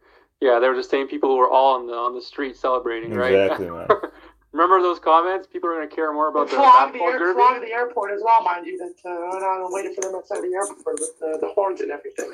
Yeah, 0.41 0.57
they 0.57 0.67
were 0.67 0.75
the 0.75 0.81
same 0.83 1.07
people 1.07 1.29
who 1.29 1.37
were 1.37 1.49
all 1.49 1.75
on 1.75 1.85
the 1.85 1.93
on 1.93 2.15
the 2.15 2.21
street 2.21 2.55
celebrating, 2.57 3.11
right? 3.13 3.33
Exactly, 3.33 3.69
man. 3.69 3.87
Remember 4.51 4.81
those 4.81 4.99
comments? 4.99 5.47
People 5.47 5.69
are 5.69 5.75
going 5.75 5.87
to 5.89 5.95
care 5.95 6.11
more 6.11 6.29
about 6.29 6.49
the 6.49 6.55
Flog 6.55 6.93
the, 6.93 6.99
basketball 6.99 7.09
air, 7.09 7.19
derby. 7.19 7.33
flog 7.37 7.61
the 7.61 7.71
airport 7.71 8.11
as 8.11 8.21
well, 8.23 8.41
mind 8.43 8.65
you. 8.65 8.77
That 8.79 9.09
uh, 9.09 9.29
went 9.31 9.43
on 9.43 9.61
and 9.61 9.69
waited 9.71 9.93
for 9.95 10.01
them 10.01 10.15
outside 10.15 10.41
the 10.41 10.51
airport 10.55 10.99
with 10.99 11.19
the, 11.19 11.37
the 11.39 11.47
horns 11.53 11.81
and 11.81 11.91
everything. 11.91 12.25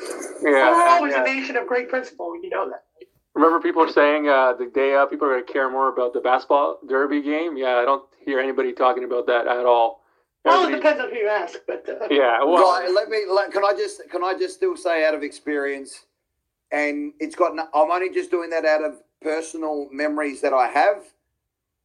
Yeah, 0.41 0.72
We're 0.72 0.80
Yeah, 0.80 0.88
always 0.97 1.13
yeah. 1.13 1.22
a 1.24 1.26
nation 1.26 1.57
of 1.57 1.68
great 1.68 1.89
principle. 1.89 2.36
You 2.41 2.49
know 2.49 2.70
that. 2.70 2.86
Remember, 3.34 3.59
people 3.59 3.84
are 3.84 3.91
saying 3.91 4.30
uh, 4.30 4.53
the 4.53 4.68
day 4.68 4.95
up, 4.95 5.09
people 5.09 5.28
are 5.28 5.32
going 5.34 5.45
to 5.45 5.51
care 5.51 5.70
more 5.70 5.89
about 5.91 6.13
the 6.13 6.22
basketball 6.22 6.80
derby 6.88 7.22
game. 7.22 7.57
Yeah, 7.57 7.76
I 7.76 7.84
don't 7.84 8.05
hear 8.24 8.39
anybody 8.39 8.72
talking 8.72 9.03
about 9.03 9.28
that 9.28 9.45
at 9.47 9.66
all. 9.66 10.01
Well, 10.45 10.70
it 10.70 10.76
depends 10.76 11.01
on 11.01 11.09
who 11.09 11.18
you 11.18 11.28
ask, 11.28 11.57
but 11.68 11.89
uh, 11.89 12.07
yeah, 12.09 12.41
well, 12.43 12.63
Right, 12.80 12.89
let 12.93 13.09
me. 13.09 13.24
Let, 13.30 13.51
can 13.51 13.66
I 13.66 13.74
just? 13.76 13.99
Can 14.09 14.24
I 14.24 14.36
just 14.39 14.53
still 14.55 14.78
say 14.78 15.03
out 15.05 15.16
of 15.16 15.24
experience, 15.24 16.05
and 16.72 17.11
it's 17.20 17.36
got. 17.36 17.55
No, 17.55 17.63
I'm 17.74 17.91
only 17.91 18.13
just 18.13 18.32
doing 18.32 18.51
that 18.51 18.63
out 18.63 18.84
of 18.84 19.01
personal 19.22 19.89
memories 19.91 20.39
that 20.41 20.53
I 20.53 20.68
have. 20.68 21.03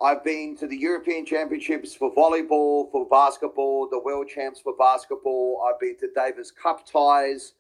I've 0.03 0.25
been 0.25 0.57
to 0.57 0.67
the 0.67 0.77
European 0.77 1.27
Championships 1.27 1.95
for 1.95 2.15
volleyball, 2.15 2.91
for 2.91 3.07
basketball, 3.07 3.87
the 3.91 4.01
World 4.01 4.29
Champs 4.29 4.59
for 4.61 4.75
basketball. 4.79 5.63
I've 5.69 5.79
been 5.79 5.97
to 5.99 6.09
Davis 6.15 6.51
Cup 6.51 6.87
ties. 6.91 7.53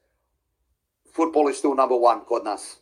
Football 1.12 1.48
is 1.48 1.58
still 1.58 1.74
number 1.74 1.96
one, 1.96 2.22
goodness, 2.26 2.78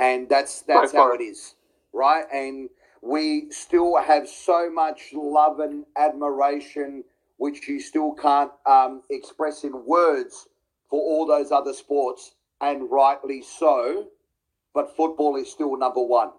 and 0.00 0.28
that's 0.28 0.62
that's 0.62 0.92
how 0.92 1.12
it 1.12 1.20
is, 1.20 1.54
right? 1.92 2.24
And 2.32 2.70
we 3.02 3.50
still 3.50 3.96
have 4.02 4.28
so 4.28 4.68
much 4.68 5.10
love 5.12 5.60
and 5.60 5.84
admiration, 5.96 7.04
which 7.36 7.68
you 7.68 7.78
still 7.78 8.12
can't 8.14 8.50
um, 8.66 9.02
express 9.10 9.62
in 9.62 9.84
words 9.86 10.48
for 10.90 11.00
all 11.00 11.24
those 11.24 11.52
other 11.52 11.72
sports, 11.72 12.34
and 12.60 12.90
rightly 12.90 13.42
so. 13.42 14.08
But 14.74 14.96
football 14.96 15.36
is 15.36 15.52
still 15.52 15.76
number 15.76 16.02
one. 16.02 16.30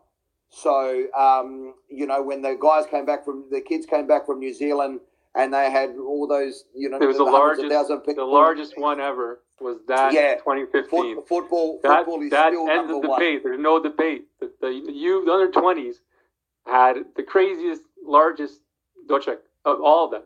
So 0.53 1.07
um, 1.17 1.73
you 1.89 2.05
know, 2.05 2.21
when 2.21 2.41
the 2.41 2.57
guys 2.61 2.85
came 2.85 3.05
back 3.05 3.25
from 3.25 3.45
the 3.49 3.59
kids 3.61 3.85
came 3.85 4.07
back 4.07 4.25
from 4.25 4.39
New 4.39 4.53
Zealand, 4.53 4.99
and 5.35 5.53
they 5.53 5.71
had 5.71 5.95
all 5.97 6.27
those, 6.27 6.65
you 6.75 6.89
know, 6.89 6.97
it 6.97 7.05
was 7.05 7.17
the 7.17 7.23
largest, 7.23 7.67
thousand 7.69 8.03
the 8.05 8.23
largest 8.23 8.77
one 8.77 8.99
ever 8.99 9.41
was 9.59 9.77
that 9.87 10.13
Yeah. 10.13 10.35
2015. 10.35 11.15
Foot, 11.15 11.27
football, 11.27 11.79
that 11.83 12.05
football 12.05 12.21
is 12.21 12.29
that 12.31 12.49
still 12.53 12.69
ends 12.69 12.91
the 12.91 12.99
one. 12.99 13.19
debate. 13.19 13.43
There's 13.43 13.59
no 13.59 13.81
debate. 13.81 14.27
The, 14.39 14.51
the 14.61 14.69
you 14.69 15.25
the 15.25 15.31
under 15.31 15.51
20s 15.51 15.95
had 16.65 16.97
the 17.15 17.23
craziest, 17.23 17.81
largest 18.05 18.59
Docek 19.07 19.37
of 19.65 19.81
all 19.81 20.05
of 20.05 20.11
them. 20.11 20.23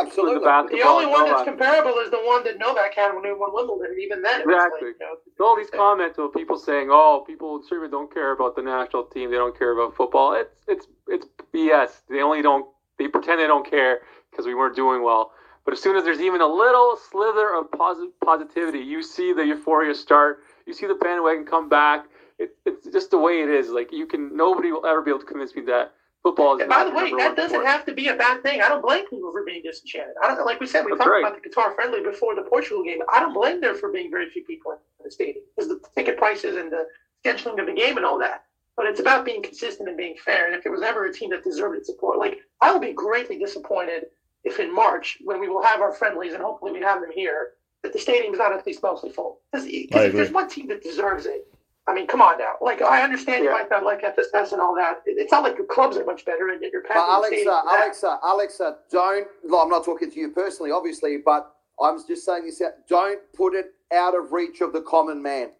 Absolutely. 0.00 0.34
The 0.34 0.40
basketball, 0.44 0.78
the 0.78 0.84
only 0.86 1.06
one 1.06 1.26
Novak. 1.26 1.46
that's 1.46 1.48
comparable 1.48 1.98
is 2.00 2.10
the 2.10 2.18
one 2.18 2.44
that 2.44 2.58
Novak 2.58 2.94
had 2.94 3.14
when 3.14 3.24
he 3.24 3.32
won 3.32 3.50
Wimbledon. 3.52 3.92
and 3.92 4.00
Even 4.00 4.22
then, 4.22 4.42
Exactly. 4.42 4.88
like, 4.88 4.96
you 5.00 5.06
know, 5.38 5.44
all 5.46 5.56
these 5.56 5.70
comments 5.70 6.18
of 6.18 6.32
people 6.32 6.56
saying, 6.58 6.88
"Oh, 6.90 7.24
people 7.26 7.56
in 7.56 7.62
Serbia 7.62 7.88
don't 7.88 8.12
care 8.12 8.32
about 8.32 8.56
the 8.56 8.62
national 8.62 9.04
team. 9.04 9.30
They 9.30 9.36
don't 9.36 9.56
care 9.58 9.72
about 9.72 9.94
football." 9.96 10.34
It's 10.34 10.54
it's 10.68 10.86
it's 11.08 11.26
BS. 11.52 12.02
They 12.08 12.22
only 12.22 12.42
don't. 12.42 12.66
They 12.98 13.08
pretend 13.08 13.40
they 13.40 13.46
don't 13.46 13.68
care 13.68 14.00
because 14.30 14.46
we 14.46 14.54
weren't 14.54 14.76
doing 14.76 15.02
well. 15.02 15.32
But 15.64 15.74
as 15.74 15.80
soon 15.82 15.96
as 15.96 16.04
there's 16.04 16.20
even 16.20 16.40
a 16.40 16.46
little 16.46 16.96
slither 17.10 17.52
of 17.54 17.70
posi- 17.72 18.12
positivity, 18.24 18.78
you 18.78 19.02
see 19.02 19.32
the 19.32 19.44
euphoria 19.44 19.94
start. 19.94 20.42
You 20.66 20.72
see 20.72 20.86
the 20.86 20.94
bandwagon 20.94 21.44
come 21.44 21.68
back. 21.68 22.06
It, 22.38 22.50
it's 22.64 22.86
just 22.86 23.10
the 23.10 23.18
way 23.18 23.42
it 23.42 23.48
is. 23.50 23.70
Like 23.70 23.90
you 23.92 24.06
can, 24.06 24.36
nobody 24.36 24.70
will 24.70 24.86
ever 24.86 25.02
be 25.02 25.10
able 25.10 25.20
to 25.20 25.26
convince 25.26 25.54
me 25.56 25.62
that 25.62 25.94
football 26.26 26.56
is. 26.56 26.62
And 26.62 26.70
by 26.70 26.84
the 26.84 26.90
way, 26.90 27.10
that 27.16 27.36
doesn't 27.36 27.50
sport. 27.50 27.66
have 27.66 27.84
to 27.86 27.94
be 27.94 28.08
a 28.08 28.16
bad 28.16 28.42
thing. 28.42 28.60
I 28.60 28.68
don't 28.68 28.82
blame 28.82 29.08
people 29.08 29.30
for 29.30 29.44
being 29.44 29.62
disenchanted. 29.62 30.14
I 30.22 30.28
don't 30.28 30.44
like 30.44 30.58
we 30.58 30.66
said 30.66 30.84
we 30.84 30.90
That's 30.90 30.98
talked 30.98 31.10
right. 31.10 31.24
about 31.24 31.42
the 31.42 31.48
Qatar 31.48 31.74
friendly 31.74 32.02
before 32.02 32.34
the 32.34 32.42
Portugal 32.42 32.82
game. 32.82 32.98
I 33.12 33.20
don't 33.20 33.32
blame 33.32 33.60
there 33.60 33.74
for 33.74 33.92
being 33.92 34.10
very 34.10 34.28
few 34.30 34.44
people 34.44 34.72
in 34.72 34.78
the 35.04 35.10
stadium 35.10 35.44
because 35.54 35.68
the 35.68 35.80
ticket 35.94 36.18
prices 36.18 36.56
and 36.56 36.72
the 36.72 36.86
scheduling 37.24 37.60
of 37.60 37.66
the 37.66 37.74
game 37.74 37.96
and 37.96 38.04
all 38.04 38.18
that. 38.18 38.44
But 38.76 38.86
it's 38.86 39.00
about 39.00 39.24
being 39.24 39.42
consistent 39.42 39.88
and 39.88 39.96
being 39.96 40.16
fair. 40.22 40.46
And 40.46 40.54
if 40.54 40.62
there 40.62 40.72
was 40.72 40.82
ever 40.82 41.06
a 41.06 41.12
team 41.12 41.30
that 41.30 41.44
deserved 41.44 41.76
its 41.76 41.86
support, 41.86 42.18
like 42.18 42.38
I 42.60 42.72
will 42.72 42.80
be 42.80 42.92
greatly 42.92 43.38
disappointed 43.38 44.06
if 44.44 44.60
in 44.60 44.74
March, 44.74 45.18
when 45.24 45.40
we 45.40 45.48
will 45.48 45.62
have 45.62 45.80
our 45.80 45.92
friendlies 45.92 46.34
and 46.34 46.42
hopefully 46.42 46.72
we 46.72 46.80
have 46.80 47.00
them 47.00 47.10
here, 47.14 47.52
that 47.82 47.92
the 47.92 47.98
stadium's 47.98 48.38
not 48.38 48.52
at 48.52 48.66
least 48.66 48.82
mostly 48.82 49.10
full. 49.10 49.40
Because 49.52 49.66
if 49.68 50.12
there's 50.12 50.30
one 50.30 50.48
team 50.48 50.68
that 50.68 50.82
deserves 50.82 51.26
it, 51.26 51.48
I 51.88 51.94
mean, 51.94 52.06
come 52.06 52.20
on 52.20 52.38
now. 52.38 52.54
Like 52.60 52.82
I 52.82 53.02
understand 53.02 53.44
you 53.44 53.50
might 53.52 53.70
not 53.70 53.84
like 53.84 54.02
FSS 54.02 54.52
and 54.52 54.60
all 54.60 54.74
that. 54.74 55.02
It's 55.06 55.30
not 55.30 55.44
like 55.44 55.56
your 55.56 55.66
clubs 55.66 55.96
are 55.96 56.04
much 56.04 56.24
better 56.24 56.48
and 56.48 56.60
yet 56.60 56.72
you're 56.72 56.82
But 56.82 56.94
packing 56.94 57.02
the 57.06 57.18
Alexa, 57.18 57.28
stadium 57.28 57.54
for 57.54 57.64
that. 57.64 57.76
Alexa, 57.76 58.18
Alexa, 58.24 58.76
don't. 58.90 59.26
No, 59.44 59.62
I'm 59.62 59.68
not 59.68 59.84
talking 59.84 60.10
to 60.10 60.20
you 60.20 60.30
personally, 60.30 60.72
obviously, 60.72 61.18
but 61.24 61.54
I'm 61.80 61.98
just 62.06 62.24
saying 62.24 62.46
this. 62.46 62.60
out, 62.60 62.72
Don't 62.88 63.20
put 63.34 63.54
it 63.54 63.74
out 63.92 64.16
of 64.16 64.32
reach 64.32 64.60
of 64.62 64.72
the 64.72 64.80
common 64.80 65.22
man. 65.22 65.50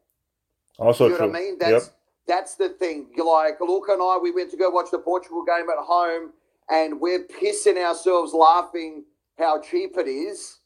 Also 0.79 1.05
you 1.05 1.11
know 1.11 1.17
true. 1.19 1.27
what 1.29 1.37
I 1.37 1.41
mean? 1.41 1.57
Yep. 1.61 1.71
That's 1.71 1.91
that's 2.27 2.55
the 2.57 2.71
thing. 2.71 3.07
You're 3.17 3.27
Like 3.27 3.61
Luca 3.61 3.93
and 3.93 4.03
I, 4.03 4.19
we 4.21 4.33
went 4.33 4.51
to 4.51 4.57
go 4.57 4.69
watch 4.69 4.91
the 4.91 4.99
Portugal 4.99 5.45
game 5.45 5.69
at 5.71 5.79
home, 5.79 6.33
and 6.71 7.01
we're 7.01 7.25
pissing 7.25 7.77
ourselves 7.79 8.35
laughing 8.35 9.05
how 9.39 9.61
cheap 9.61 9.97
it 9.97 10.09
is, 10.09 10.59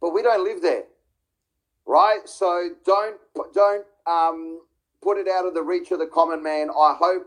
but 0.00 0.12
we 0.12 0.22
don't 0.22 0.42
live 0.42 0.60
there, 0.60 0.84
right? 1.86 2.20
So 2.24 2.70
don't 2.84 3.16
don't 3.54 3.84
um, 4.06 4.60
put 5.04 5.18
it 5.18 5.28
out 5.28 5.46
of 5.46 5.54
the 5.54 5.62
reach 5.62 5.90
of 5.92 5.98
the 5.98 6.06
common 6.06 6.42
man. 6.42 6.70
I 6.70 6.96
hope 6.98 7.26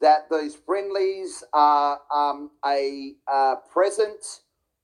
that 0.00 0.28
these 0.30 0.56
friendlies 0.56 1.44
are 1.52 2.00
um, 2.14 2.50
a 2.64 3.12
uh, 3.30 3.56
present 3.70 4.24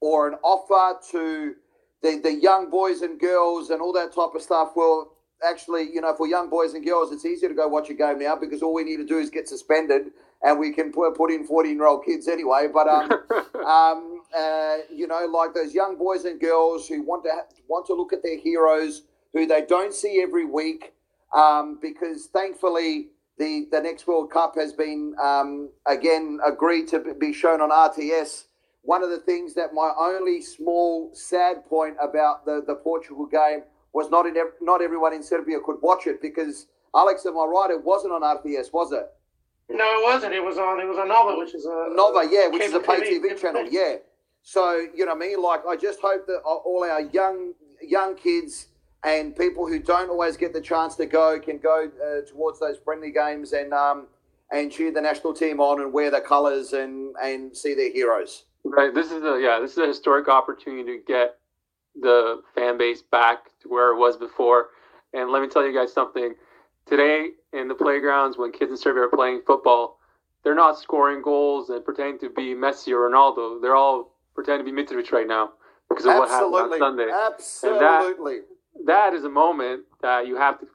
or 0.01 0.29
an 0.29 0.35
offer 0.45 0.99
to 1.13 1.55
the, 2.03 2.21
the 2.23 2.35
young 2.35 2.71
boys 2.71 3.01
and 3.01 3.19
girls 3.19 3.71
and 3.71 3.81
all 3.81 3.93
that 3.95 4.15
type 4.15 4.35
of 4.35 4.43
stuff. 4.43 4.73
Well, 4.77 5.13
actually, 5.49 5.91
you 5.93 6.01
know, 6.01 6.15
for 6.15 6.27
young 6.27 6.51
boys 6.51 6.75
and 6.75 6.85
girls, 6.85 7.13
it's 7.13 7.25
easier 7.25 7.49
to 7.49 7.55
go 7.55 7.67
watch 7.67 7.89
a 7.89 7.95
game 7.95 8.19
now 8.19 8.37
because 8.37 8.63
all 8.63 8.75
we 8.75 8.85
need 8.85 8.99
to 8.99 9.07
do 9.07 9.19
is 9.19 9.31
get 9.31 9.49
suspended 9.49 10.11
and 10.43 10.59
we 10.59 10.73
can 10.73 10.93
put, 10.93 11.17
put 11.17 11.31
in 11.31 11.47
14 11.47 11.75
year 11.75 11.87
old 11.87 12.05
kids 12.05 12.29
anyway. 12.29 12.69
But, 12.73 12.89
um, 12.89 13.11
um, 13.65 14.23
uh, 14.37 14.77
you 14.93 15.07
know, 15.07 15.27
like 15.33 15.55
those 15.55 15.73
young 15.73 15.97
boys 15.97 16.27
and 16.27 16.39
girls 16.39 16.87
who 16.89 17.03
want 17.03 17.25
to 17.25 17.31
ha- 17.31 17.47
want 17.69 17.87
to 17.87 17.95
look 17.95 18.13
at 18.13 18.23
their 18.23 18.39
heroes 18.39 19.03
who 19.33 19.47
they 19.47 19.63
don't 19.67 19.95
see 19.95 20.21
every 20.23 20.45
week, 20.45 20.93
um, 21.35 21.79
because 21.83 22.27
thankfully 22.27 23.09
the 23.39 23.67
the 23.71 23.81
next 23.81 24.07
World 24.07 24.31
Cup 24.31 24.55
has 24.57 24.73
been 24.73 25.15
um, 25.23 25.71
again 25.87 26.39
agreed 26.47 26.89
to 26.89 27.15
be 27.19 27.33
shown 27.33 27.61
on 27.61 27.71
RTS. 27.71 28.45
One 28.83 29.03
of 29.03 29.11
the 29.11 29.19
things 29.19 29.55
that 29.55 29.73
my 29.73 29.93
only 29.99 30.43
small 30.43 31.11
sad 31.15 31.65
point 31.67 31.97
about 32.03 32.45
the, 32.45 32.63
the 32.67 32.75
Portugal 32.75 33.27
game 33.27 33.63
was 33.93 34.11
not 34.11 34.27
in 34.27 34.37
not 34.61 34.83
everyone 34.83 35.15
in 35.15 35.23
Serbia 35.23 35.59
could 35.65 35.77
watch 35.83 36.07
it 36.07 36.21
because 36.21 36.67
Alex, 36.95 37.27
am 37.27 37.37
I 37.37 37.45
right? 37.45 37.71
It 37.71 37.83
wasn't 37.83 38.13
on 38.13 38.23
RTS, 38.23 38.73
was 38.73 38.93
it? 38.93 39.07
No, 39.69 39.85
it 39.85 40.05
wasn't. 40.05 40.35
It 40.35 40.45
was 40.45 40.59
on. 40.59 40.81
It 40.81 40.85
was 40.85 40.99
on 40.99 41.09
Nova, 41.09 41.37
which 41.39 41.55
is 41.55 41.65
a 41.65 41.89
Nova, 41.91 42.29
yeah, 42.31 42.49
which 42.49 42.63
is 42.63 42.75
a 42.75 42.81
pay 42.81 43.01
TV 43.01 43.41
channel, 43.41 43.67
yeah. 43.69 43.97
So 44.43 44.87
you 44.95 45.07
know 45.07 45.15
what 45.15 45.25
I 45.25 45.29
mean. 45.29 45.43
Like, 45.43 45.61
I 45.67 45.75
just 45.77 46.01
hope 46.01 46.27
that 46.27 46.41
all 46.45 46.85
our 46.85 47.01
young 47.01 47.55
young 47.83 48.15
kids 48.15 48.69
and 49.05 49.37
people 49.37 49.67
who 49.67 49.79
don't 49.79 50.09
always 50.09 50.37
get 50.37 50.53
the 50.53 50.61
chance 50.61 50.97
to 50.97 51.07
go 51.07 51.39
can 51.39 51.59
go 51.59 51.91
uh, 52.03 52.27
towards 52.29 52.59
those 52.59 52.79
friendly 52.85 53.11
games 53.11 53.53
and 53.53 53.73
um, 53.73 54.07
and 54.51 54.73
cheer 54.73 54.91
the 54.91 55.01
national 55.01 55.35
team 55.35 55.61
on 55.61 55.81
and 55.81 55.93
wear 55.93 56.11
the 56.11 56.21
colours 56.21 56.73
and 56.73 57.15
and 57.23 57.57
see 57.57 57.75
their 57.75 57.93
heroes. 57.93 58.45
Right. 58.65 58.95
This 58.95 59.13
is 59.13 59.23
a 59.23 59.39
yeah. 59.41 59.61
This 59.61 59.73
is 59.73 59.79
a 59.79 59.87
historic 59.87 60.29
opportunity 60.29 60.99
to 60.99 61.03
get 61.07 61.39
the 62.01 62.43
fan 62.55 62.79
base 62.79 63.03
back 63.03 63.51
to 63.61 63.69
where 63.69 63.93
it 63.93 63.99
was 63.99 64.17
before. 64.17 64.71
And 65.13 65.31
let 65.31 65.43
me 65.43 65.49
tell 65.49 65.65
you 65.65 65.75
guys 65.75 65.93
something. 65.93 66.35
Today 66.87 67.31
in 67.53 67.69
the 67.69 67.75
playgrounds, 67.75 68.37
when 68.37 68.53
kids 68.53 68.71
in 68.71 68.77
Serbia 68.77 69.05
are 69.05 69.09
playing 69.09 69.41
football, 69.47 69.99
they're 70.43 70.55
not 70.55 70.79
scoring 70.79 71.23
goals 71.23 71.71
and 71.71 71.83
pretending 71.85 72.19
to 72.21 72.29
be 72.29 72.55
Messi 72.55 72.89
or 72.89 73.09
Ronaldo. 73.09 73.61
They're 73.63 73.77
all 73.77 74.13
pretending 74.35 74.67
to 74.67 74.73
be 74.73 74.83
Mitrovic 74.83 75.11
right 75.13 75.27
now 75.27 75.53
because 75.89 76.05
of 76.05 76.15
what 76.17 76.29
happened 76.29 76.55
on 76.55 76.79
Sunday. 76.79 77.11
absolutely. 77.11 78.41
that 78.41 78.45
is 79.15 79.25
a 79.25 79.29
moment 79.29 79.85
that 80.03 80.27
you 80.27 80.37
have 80.37 80.59
to 80.61 80.67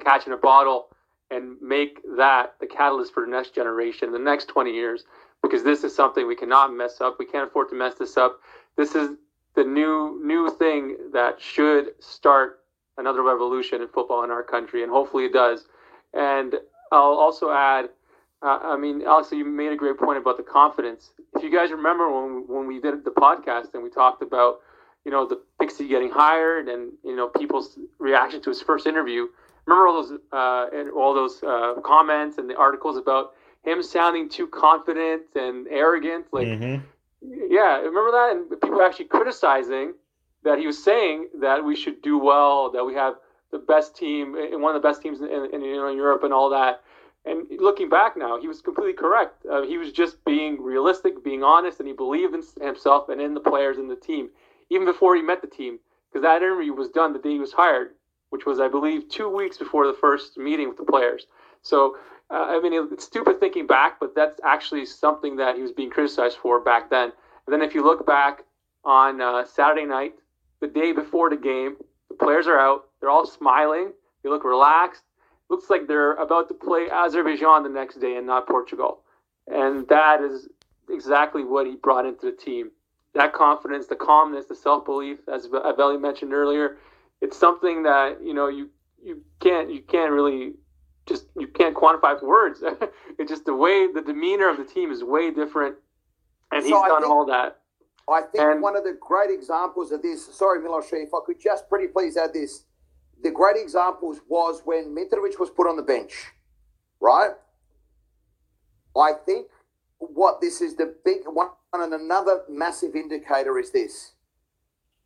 catch 0.00 0.26
in 0.26 0.32
a 0.32 0.36
bottle 0.36 0.88
and 1.30 1.60
make 1.60 2.00
that 2.16 2.54
the 2.60 2.66
catalyst 2.66 3.12
for 3.12 3.24
the 3.24 3.30
next 3.30 3.54
generation, 3.54 4.12
the 4.12 4.18
next 4.18 4.46
20 4.46 4.72
years, 4.72 5.04
because 5.42 5.62
this 5.62 5.84
is 5.84 5.94
something 5.94 6.26
we 6.26 6.36
cannot 6.36 6.74
mess 6.74 7.00
up. 7.00 7.16
We 7.18 7.26
can't 7.26 7.48
afford 7.48 7.68
to 7.70 7.74
mess 7.74 7.94
this 7.94 8.16
up. 8.16 8.40
This 8.76 8.94
is 8.94 9.16
the 9.54 9.64
new 9.64 10.20
new 10.24 10.50
thing 10.50 10.96
that 11.12 11.40
should 11.40 11.94
start 12.00 12.60
another 12.98 13.22
revolution 13.22 13.80
in 13.80 13.88
football 13.88 14.24
in 14.24 14.30
our 14.30 14.42
country, 14.42 14.82
and 14.82 14.90
hopefully 14.90 15.24
it 15.24 15.32
does. 15.32 15.66
And 16.12 16.54
I'll 16.92 17.14
also 17.14 17.50
add, 17.50 17.88
uh, 18.42 18.58
I 18.62 18.76
mean, 18.76 19.02
Alex, 19.02 19.32
you 19.32 19.44
made 19.44 19.72
a 19.72 19.76
great 19.76 19.98
point 19.98 20.18
about 20.18 20.36
the 20.36 20.42
confidence. 20.42 21.10
If 21.36 21.42
you 21.42 21.50
guys 21.50 21.70
remember 21.70 22.10
when 22.10 22.44
when 22.46 22.66
we 22.66 22.80
did 22.80 23.04
the 23.04 23.10
podcast 23.10 23.74
and 23.74 23.82
we 23.82 23.90
talked 23.90 24.22
about 24.22 24.60
you 25.04 25.10
know, 25.10 25.26
the 25.26 25.40
Pixie 25.60 25.88
getting 25.88 26.10
hired 26.10 26.68
and, 26.68 26.92
you 27.04 27.16
know, 27.16 27.28
people's 27.28 27.78
reaction 27.98 28.40
to 28.42 28.50
his 28.50 28.60
first 28.60 28.86
interview. 28.86 29.26
Remember 29.66 29.86
all 29.88 30.02
those, 30.02 30.18
uh, 30.32 30.66
and 30.72 30.90
all 30.90 31.14
those 31.14 31.42
uh, 31.42 31.74
comments 31.82 32.38
and 32.38 32.48
the 32.48 32.56
articles 32.56 32.96
about 32.96 33.32
him 33.62 33.82
sounding 33.82 34.28
too 34.28 34.46
confident 34.46 35.22
and 35.34 35.66
arrogant? 35.68 36.26
Like, 36.32 36.48
Mhm. 36.48 36.82
yeah, 37.22 37.78
remember 37.78 38.10
that? 38.10 38.30
And 38.32 38.60
people 38.60 38.82
actually 38.82 39.06
criticizing 39.06 39.94
that 40.42 40.58
he 40.58 40.66
was 40.66 40.82
saying 40.82 41.28
that 41.34 41.64
we 41.64 41.76
should 41.76 42.00
do 42.02 42.18
well, 42.18 42.70
that 42.70 42.84
we 42.84 42.94
have 42.94 43.16
the 43.50 43.58
best 43.58 43.96
team, 43.96 44.34
and 44.36 44.62
one 44.62 44.74
of 44.74 44.82
the 44.82 44.88
best 44.88 45.02
teams 45.02 45.20
in, 45.20 45.28
in, 45.28 45.54
in 45.54 45.60
you 45.62 45.76
know, 45.76 45.88
Europe 45.88 46.24
and 46.24 46.32
all 46.32 46.50
that. 46.50 46.82
And 47.26 47.46
looking 47.58 47.90
back 47.90 48.16
now, 48.16 48.40
he 48.40 48.48
was 48.48 48.62
completely 48.62 48.94
correct. 48.94 49.44
Uh, 49.44 49.62
he 49.62 49.76
was 49.76 49.92
just 49.92 50.24
being 50.24 50.62
realistic, 50.62 51.22
being 51.22 51.42
honest, 51.42 51.78
and 51.78 51.86
he 51.86 51.92
believed 51.92 52.34
in 52.34 52.42
himself 52.62 53.10
and 53.10 53.20
in 53.20 53.34
the 53.34 53.40
players 53.40 53.76
and 53.76 53.90
the 53.90 53.96
team, 53.96 54.30
even 54.70 54.86
before 54.86 55.16
he 55.16 55.22
met 55.22 55.40
the 55.42 55.48
team. 55.48 55.78
Because 56.08 56.22
that 56.22 56.42
interview 56.42 56.72
was 56.72 56.88
done 56.88 57.12
the 57.12 57.18
day 57.18 57.30
he 57.30 57.38
was 57.38 57.52
hired, 57.52 57.90
which 58.30 58.46
was, 58.46 58.58
I 58.58 58.68
believe, 58.68 59.08
two 59.08 59.28
weeks 59.28 59.58
before 59.58 59.86
the 59.86 59.92
first 59.92 60.36
meeting 60.36 60.68
with 60.68 60.76
the 60.76 60.84
players. 60.84 61.26
So, 61.62 61.96
uh, 62.30 62.46
I 62.48 62.60
mean, 62.60 62.72
it's 62.92 63.04
stupid 63.04 63.38
thinking 63.38 63.66
back, 63.66 64.00
but 64.00 64.14
that's 64.14 64.40
actually 64.44 64.86
something 64.86 65.36
that 65.36 65.56
he 65.56 65.62
was 65.62 65.72
being 65.72 65.90
criticized 65.90 66.38
for 66.38 66.60
back 66.60 66.90
then. 66.90 67.12
And 67.46 67.52
then 67.52 67.62
if 67.62 67.74
you 67.74 67.84
look 67.84 68.06
back 68.06 68.44
on 68.84 69.20
uh, 69.20 69.44
Saturday 69.44 69.84
night, 69.84 70.14
the 70.60 70.66
day 70.66 70.92
before 70.92 71.30
the 71.30 71.36
game, 71.36 71.76
the 72.08 72.14
players 72.14 72.46
are 72.46 72.58
out. 72.58 72.86
They're 73.00 73.10
all 73.10 73.26
smiling. 73.26 73.92
They 74.22 74.30
look 74.30 74.44
relaxed 74.44 75.02
looks 75.50 75.68
like 75.68 75.86
they're 75.86 76.14
about 76.14 76.48
to 76.48 76.54
play 76.54 76.88
Azerbaijan 76.90 77.64
the 77.64 77.68
next 77.68 78.00
day 78.00 78.16
and 78.16 78.26
not 78.26 78.46
Portugal. 78.46 79.00
And 79.48 79.86
that 79.88 80.22
is 80.22 80.48
exactly 80.88 81.44
what 81.44 81.66
he 81.66 81.74
brought 81.74 82.06
into 82.06 82.26
the 82.26 82.32
team. 82.32 82.70
That 83.14 83.32
confidence, 83.32 83.86
the 83.86 83.96
calmness, 83.96 84.46
the 84.46 84.54
self 84.54 84.84
belief, 84.84 85.18
as 85.32 85.46
Veli 85.46 85.98
mentioned 85.98 86.32
earlier, 86.32 86.78
it's 87.20 87.36
something 87.36 87.82
that 87.82 88.18
you 88.22 88.34
know 88.34 88.48
you 88.48 88.70
you 89.02 89.22
can't 89.40 89.70
you 89.70 89.82
can't 89.82 90.12
really 90.12 90.52
just 91.06 91.26
you 91.36 91.48
can't 91.48 91.74
quantify 91.74 92.14
with 92.14 92.22
words. 92.22 92.62
it's 93.18 93.30
just 93.30 93.44
the 93.44 93.54
way 93.54 93.88
the 93.92 94.02
demeanor 94.02 94.48
of 94.48 94.58
the 94.58 94.64
team 94.64 94.92
is 94.92 95.02
way 95.02 95.30
different, 95.30 95.76
and 96.52 96.62
he's 96.62 96.72
so 96.72 96.86
done 96.86 97.02
think, 97.02 97.12
all 97.12 97.26
that. 97.26 97.58
I 98.08 98.22
think 98.22 98.44
and, 98.44 98.62
one 98.62 98.76
of 98.76 98.84
the 98.84 98.96
great 99.00 99.30
examples 99.30 99.90
of 99.90 100.02
this. 100.02 100.32
Sorry, 100.34 100.60
Milosh, 100.60 100.92
if 100.92 101.12
I 101.12 101.18
could 101.26 101.40
just 101.40 101.68
pretty 101.68 101.88
please 101.88 102.16
add 102.16 102.32
this 102.32 102.64
the 103.22 103.30
great 103.30 103.56
examples 103.56 104.20
was 104.28 104.62
when 104.64 104.94
Mitrovic 104.94 105.38
was 105.38 105.50
put 105.50 105.66
on 105.66 105.76
the 105.76 105.82
bench, 105.82 106.26
right? 107.00 107.32
I 108.96 109.12
think 109.12 109.46
what 110.00 110.40
this 110.40 110.60
is 110.60 110.76
the 110.76 110.94
big 111.04 111.20
one 111.26 111.48
and 111.72 111.94
another 111.94 112.42
massive 112.48 112.96
indicator 112.96 113.58
is 113.58 113.70
this. 113.70 114.12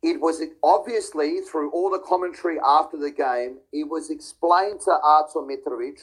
It 0.01 0.19
was 0.19 0.41
obviously 0.63 1.41
through 1.41 1.71
all 1.71 1.89
the 1.89 1.99
commentary 1.99 2.57
after 2.65 2.97
the 2.97 3.11
game, 3.11 3.57
it 3.71 3.87
was 3.87 4.09
explained 4.09 4.81
to 4.81 4.97
Artur 5.03 5.41
Mitrovic, 5.41 5.99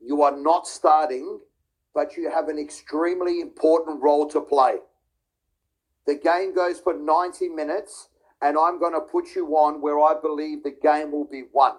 you 0.00 0.22
are 0.22 0.36
not 0.36 0.66
starting, 0.66 1.40
but 1.94 2.16
you 2.16 2.30
have 2.30 2.48
an 2.48 2.58
extremely 2.58 3.40
important 3.40 4.02
role 4.02 4.28
to 4.28 4.40
play. 4.40 4.76
The 6.06 6.14
game 6.14 6.54
goes 6.54 6.78
for 6.78 6.94
90 6.94 7.48
minutes 7.48 8.08
and 8.42 8.56
I'm 8.58 8.78
going 8.78 8.92
to 8.92 9.00
put 9.00 9.34
you 9.34 9.46
on 9.56 9.80
where 9.80 9.98
I 10.00 10.14
believe 10.20 10.62
the 10.62 10.76
game 10.82 11.12
will 11.12 11.24
be 11.24 11.44
won. 11.52 11.76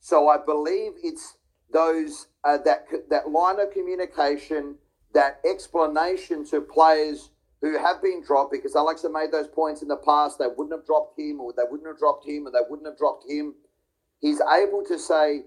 So 0.00 0.28
I 0.28 0.36
believe 0.36 0.92
it's 1.02 1.36
those 1.72 2.26
uh, 2.44 2.58
that 2.64 2.86
that 3.08 3.30
line 3.30 3.60
of 3.60 3.72
communication, 3.72 4.74
that 5.14 5.40
explanation 5.48 6.44
to 6.46 6.60
players 6.60 7.30
who 7.60 7.78
have 7.78 8.02
been 8.02 8.22
dropped 8.24 8.52
because 8.52 8.74
Alexa 8.74 9.08
made 9.08 9.30
those 9.30 9.48
points 9.48 9.82
in 9.82 9.88
the 9.88 9.96
past. 9.96 10.38
They 10.38 10.46
wouldn't 10.46 10.76
have 10.76 10.86
dropped 10.86 11.18
him, 11.18 11.40
or 11.40 11.52
they 11.52 11.62
wouldn't 11.70 11.86
have 11.86 11.98
dropped 11.98 12.26
him, 12.26 12.46
or 12.46 12.50
they 12.50 12.58
wouldn't 12.68 12.88
have 12.88 12.98
dropped 12.98 13.30
him. 13.30 13.54
He's 14.20 14.40
able 14.40 14.84
to 14.84 14.98
say, 14.98 15.44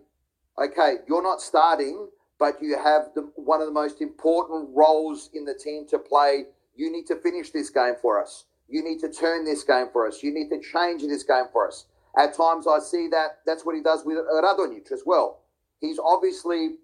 "Okay, 0.58 0.98
you're 1.08 1.24
not 1.24 1.42
starting, 1.42 2.10
but 2.40 2.62
you 2.62 2.78
have 2.78 3.14
the, 3.16 3.22
one 3.36 3.62
of 3.62 3.68
the 3.68 3.74
most 3.74 4.02
important 4.02 4.70
roles 4.74 5.30
in 5.34 5.46
the 5.46 5.54
team 5.54 5.88
to 5.88 6.00
play. 6.00 6.46
You 6.76 6.92
need 6.92 7.08
to 7.08 7.16
finish 7.16 7.52
this 7.52 7.70
game 7.70 7.96
for 8.02 8.22
us." 8.22 8.46
You 8.68 8.84
need 8.84 9.00
to 9.00 9.10
turn 9.10 9.46
this 9.46 9.64
game 9.64 9.88
for 9.92 10.08
us. 10.08 10.24
You 10.24 10.34
need 10.34 10.50
to 10.50 10.60
change 10.60 11.04
this 11.04 11.24
game 11.24 11.46
for 11.52 11.68
us. 11.68 11.86
At 12.18 12.34
times, 12.34 12.66
I 12.68 12.80
see 12.80 13.08
that 13.10 13.40
that's 13.46 13.66
what 13.66 13.76
he 13.76 13.82
does 13.82 14.06
with 14.06 14.18
Radonjic 14.18 14.92
as 14.92 15.04
well. 15.06 15.42
He's 15.82 16.00
obviously, 16.00 16.78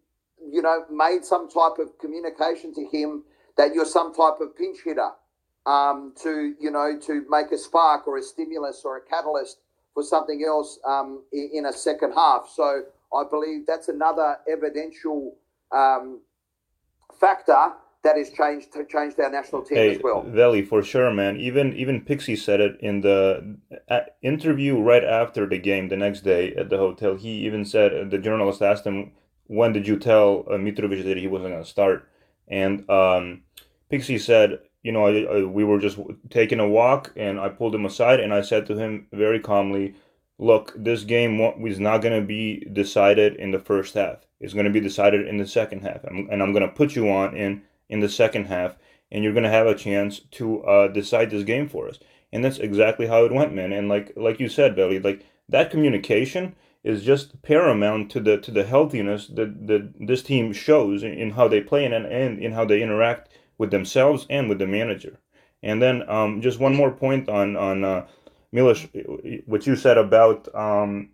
you 0.50 0.62
know, 0.62 0.86
made 0.90 1.24
some 1.24 1.50
type 1.50 1.80
of 1.80 1.98
communication 2.00 2.74
to 2.74 2.86
him 2.92 3.24
that 3.58 3.74
you're 3.74 3.86
some 3.86 4.14
type 4.14 4.40
of 4.40 4.56
pinch 4.56 4.80
hitter 4.84 5.12
um, 5.66 6.14
to, 6.24 6.56
you 6.60 6.72
know, 6.72 6.98
to 7.00 7.26
make 7.30 7.52
a 7.52 7.58
spark 7.58 8.08
or 8.08 8.18
a 8.18 8.24
stimulus 8.24 8.82
or 8.84 8.98
a 8.98 9.02
catalyst 9.02 9.60
for 9.94 10.04
something 10.04 10.44
else 10.46 10.80
um, 10.88 11.24
in, 11.32 11.50
in, 11.54 11.66
a 11.66 11.74
second 11.74 12.14
half. 12.14 12.50
So 12.54 12.84
I 13.14 13.24
believe 13.30 13.66
that's 13.68 13.90
another 13.90 14.38
evidential 14.50 15.36
um, 15.72 16.22
factor 17.20 17.74
that 18.04 18.18
has 18.18 18.32
changed 18.32 18.70
changed 18.90 19.20
our 19.20 19.30
national 19.30 19.62
team 19.62 19.78
hey, 19.78 19.96
as 19.96 20.02
well. 20.04 20.24
Veli, 20.24 20.64
for 20.64 20.82
sure, 20.82 21.12
man. 21.12 21.38
Even 21.38 21.74
even 21.74 22.02
Pixie 22.02 22.36
said 22.36 22.60
it 22.60 22.80
in 22.80 23.02
the 23.02 23.58
interview 24.24 24.80
right 24.80 25.04
after 25.04 25.48
the 25.48 25.60
game 25.60 25.90
the 25.90 25.98
next 25.98 26.22
day 26.22 26.56
at 26.56 26.70
the 26.70 26.78
hotel. 26.78 27.16
He 27.16 27.46
even 27.46 27.64
said 27.64 28.10
the 28.10 28.18
journalist 28.18 28.62
asked 28.62 28.86
him, 28.86 29.12
"When 29.52 29.74
did 29.74 29.88
you 29.88 29.98
tell 29.98 30.46
uh, 30.50 30.54
Mitrovic 30.54 31.04
that 31.04 31.18
he 31.18 31.28
wasn't 31.28 31.52
going 31.52 31.64
to 31.64 31.70
start?" 31.70 32.08
And 32.48 32.90
um, 32.90 33.44
Pixie 33.90 34.18
said, 34.18 34.60
"You 34.82 34.94
know, 34.94 35.06
I, 35.08 35.24
I, 35.24 35.44
we 35.44 35.64
were 35.64 35.80
just 35.80 36.00
taking 36.30 36.60
a 36.60 36.68
walk, 36.68 37.12
and 37.16 37.40
I 37.40 37.50
pulled 37.50 37.76
him 37.76 37.86
aside, 37.86 38.20
and 38.22 38.34
I 38.34 38.42
said 38.42 38.66
to 38.68 38.78
him 38.78 39.08
very 39.12 39.40
calmly." 39.40 39.96
Look, 40.40 40.74
this 40.76 41.04
game 41.04 41.40
is 41.68 41.80
not 41.80 42.02
going 42.02 42.20
to 42.20 42.26
be 42.26 42.66
decided 42.74 43.36
in 43.36 43.52
the 43.52 43.60
first 43.60 43.94
half. 43.94 44.26
It's 44.40 44.56
going 44.56 44.66
to 44.66 44.72
be 44.72 44.80
decided 44.80 45.28
in 45.28 45.38
the 45.38 45.46
second 45.46 45.82
half. 45.82 46.04
and 46.04 46.42
I'm 46.42 46.52
going 46.52 46.68
to 46.68 46.76
put 46.80 46.96
you 46.96 47.12
on 47.12 47.36
in 47.36 47.62
in 47.90 48.00
the 48.00 48.10
second 48.10 48.46
half, 48.46 48.76
and 49.12 49.24
you're 49.24 49.34
going 49.34 49.44
to 49.44 49.58
have 49.60 49.68
a 49.68 49.76
chance 49.76 50.22
to 50.40 50.64
uh, 50.64 50.88
decide 50.88 51.30
this 51.30 51.44
game 51.44 51.68
for 51.70 51.88
us. 51.88 52.00
And 52.34 52.44
that's 52.44 52.58
exactly 52.58 53.06
how 53.06 53.26
it 53.26 53.34
went, 53.34 53.54
man. 53.54 53.74
And 53.74 53.90
like 53.90 54.14
like 54.16 54.40
you 54.40 54.50
said, 54.50 54.76
Billy, 54.76 55.00
like 55.00 55.26
that 55.50 55.70
communication 55.70 56.56
is 56.84 57.04
just 57.04 57.42
paramount 57.42 58.10
to 58.12 58.20
the 58.20 58.38
to 58.38 58.52
the 58.52 58.64
healthiness 58.64 59.28
that, 59.28 59.68
that 59.68 59.94
this 60.00 60.24
team 60.24 60.52
shows 60.54 61.04
in, 61.04 61.14
in 61.14 61.32
how 61.32 61.48
they 61.48 61.62
play 61.62 61.86
and, 61.86 61.94
and 61.94 62.40
in 62.40 62.52
how 62.54 62.66
they 62.66 62.82
interact 62.82 63.30
with 63.58 63.72
themselves 63.72 64.26
and 64.30 64.50
with 64.50 64.60
the 64.60 64.68
manager. 64.68 65.20
And 65.62 65.82
then 65.82 66.10
um, 66.10 66.42
just 66.42 66.60
one 66.60 66.76
more 66.76 66.92
point 66.92 67.30
on 67.30 67.56
on 67.56 67.84
uh, 67.84 68.08
Milos, 68.52 68.88
what 69.46 69.68
you 69.68 69.76
said 69.76 69.98
about 69.98 70.54
um, 70.56 71.10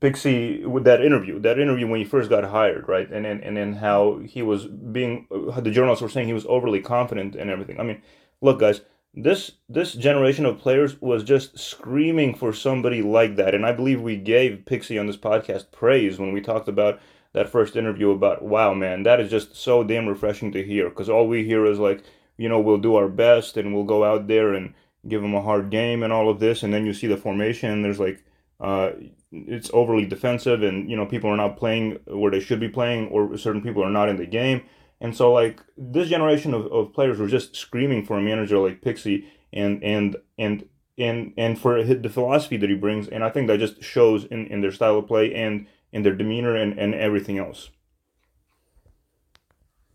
Pixie 0.00 0.64
with 0.64 0.84
that 0.84 1.02
interview, 1.02 1.40
that 1.40 1.58
interview 1.58 1.86
when 1.86 1.98
he 1.98 2.04
first 2.04 2.28
got 2.28 2.44
hired, 2.44 2.86
right? 2.86 3.10
And 3.10 3.24
then 3.24 3.40
and 3.42 3.56
then 3.56 3.72
how 3.74 4.20
he 4.24 4.42
was 4.42 4.66
being, 4.66 5.26
how 5.54 5.60
the 5.60 5.70
journalists 5.70 6.02
were 6.02 6.08
saying 6.10 6.26
he 6.26 6.34
was 6.34 6.46
overly 6.46 6.80
confident 6.80 7.34
and 7.34 7.50
everything. 7.50 7.80
I 7.80 7.82
mean, 7.82 8.02
look, 8.42 8.60
guys, 8.60 8.82
this 9.16 9.52
this 9.68 9.94
generation 9.94 10.44
of 10.44 10.58
players 10.58 11.00
was 11.00 11.24
just 11.24 11.58
screaming 11.58 12.34
for 12.34 12.52
somebody 12.52 13.00
like 13.02 13.36
that, 13.36 13.54
and 13.54 13.64
I 13.64 13.72
believe 13.72 14.00
we 14.00 14.16
gave 14.16 14.66
Pixie 14.66 14.98
on 14.98 15.06
this 15.06 15.16
podcast 15.16 15.72
praise 15.72 16.18
when 16.18 16.32
we 16.32 16.40
talked 16.40 16.68
about 16.68 17.00
that 17.32 17.48
first 17.48 17.76
interview 17.76 18.10
about, 18.10 18.42
wow, 18.42 18.72
man, 18.74 19.02
that 19.02 19.20
is 19.20 19.30
just 19.30 19.56
so 19.56 19.82
damn 19.82 20.06
refreshing 20.06 20.52
to 20.52 20.62
hear. 20.62 20.88
Because 20.88 21.08
all 21.08 21.28
we 21.28 21.44
hear 21.44 21.66
is 21.66 21.78
like, 21.78 22.02
you 22.38 22.48
know, 22.48 22.60
we'll 22.60 22.78
do 22.78 22.94
our 22.94 23.08
best 23.08 23.56
and 23.56 23.74
we'll 23.74 23.84
go 23.84 24.04
out 24.04 24.26
there 24.26 24.54
and 24.54 24.72
give 25.06 25.20
them 25.20 25.34
a 25.34 25.42
hard 25.42 25.70
game 25.70 26.02
and 26.02 26.12
all 26.12 26.30
of 26.30 26.40
this, 26.40 26.62
and 26.62 26.72
then 26.72 26.86
you 26.86 26.92
see 26.92 27.06
the 27.06 27.16
formation 27.16 27.70
and 27.70 27.84
there's 27.84 28.00
like 28.00 28.22
uh, 28.60 28.90
it's 29.32 29.70
overly 29.72 30.06
defensive, 30.06 30.62
and 30.62 30.90
you 30.90 30.96
know 30.96 31.06
people 31.06 31.30
are 31.30 31.36
not 31.36 31.56
playing 31.56 31.98
where 32.06 32.30
they 32.30 32.40
should 32.40 32.60
be 32.60 32.68
playing, 32.68 33.08
or 33.08 33.36
certain 33.36 33.62
people 33.62 33.82
are 33.82 33.90
not 33.90 34.08
in 34.08 34.16
the 34.16 34.26
game. 34.26 34.62
And 35.00 35.14
so, 35.16 35.32
like 35.32 35.60
this 35.76 36.08
generation 36.08 36.54
of, 36.54 36.66
of 36.72 36.92
players 36.92 37.18
were 37.18 37.26
just 37.26 37.54
screaming 37.54 38.04
for 38.04 38.18
a 38.18 38.22
manager 38.22 38.58
like 38.58 38.82
Pixie, 38.82 39.26
and 39.52 39.82
and 39.82 40.16
and 40.38 40.68
and 40.98 41.34
and 41.36 41.58
for 41.58 41.82
the 41.82 42.08
philosophy 42.08 42.56
that 42.56 42.70
he 42.70 42.76
brings. 42.76 43.08
And 43.08 43.22
I 43.22 43.30
think 43.30 43.48
that 43.48 43.60
just 43.60 43.82
shows 43.82 44.24
in, 44.24 44.46
in 44.46 44.60
their 44.60 44.72
style 44.72 44.98
of 44.98 45.06
play 45.06 45.34
and 45.34 45.66
in 45.92 46.02
their 46.02 46.14
demeanor 46.14 46.56
and, 46.56 46.78
and 46.78 46.94
everything 46.94 47.38
else. 47.38 47.70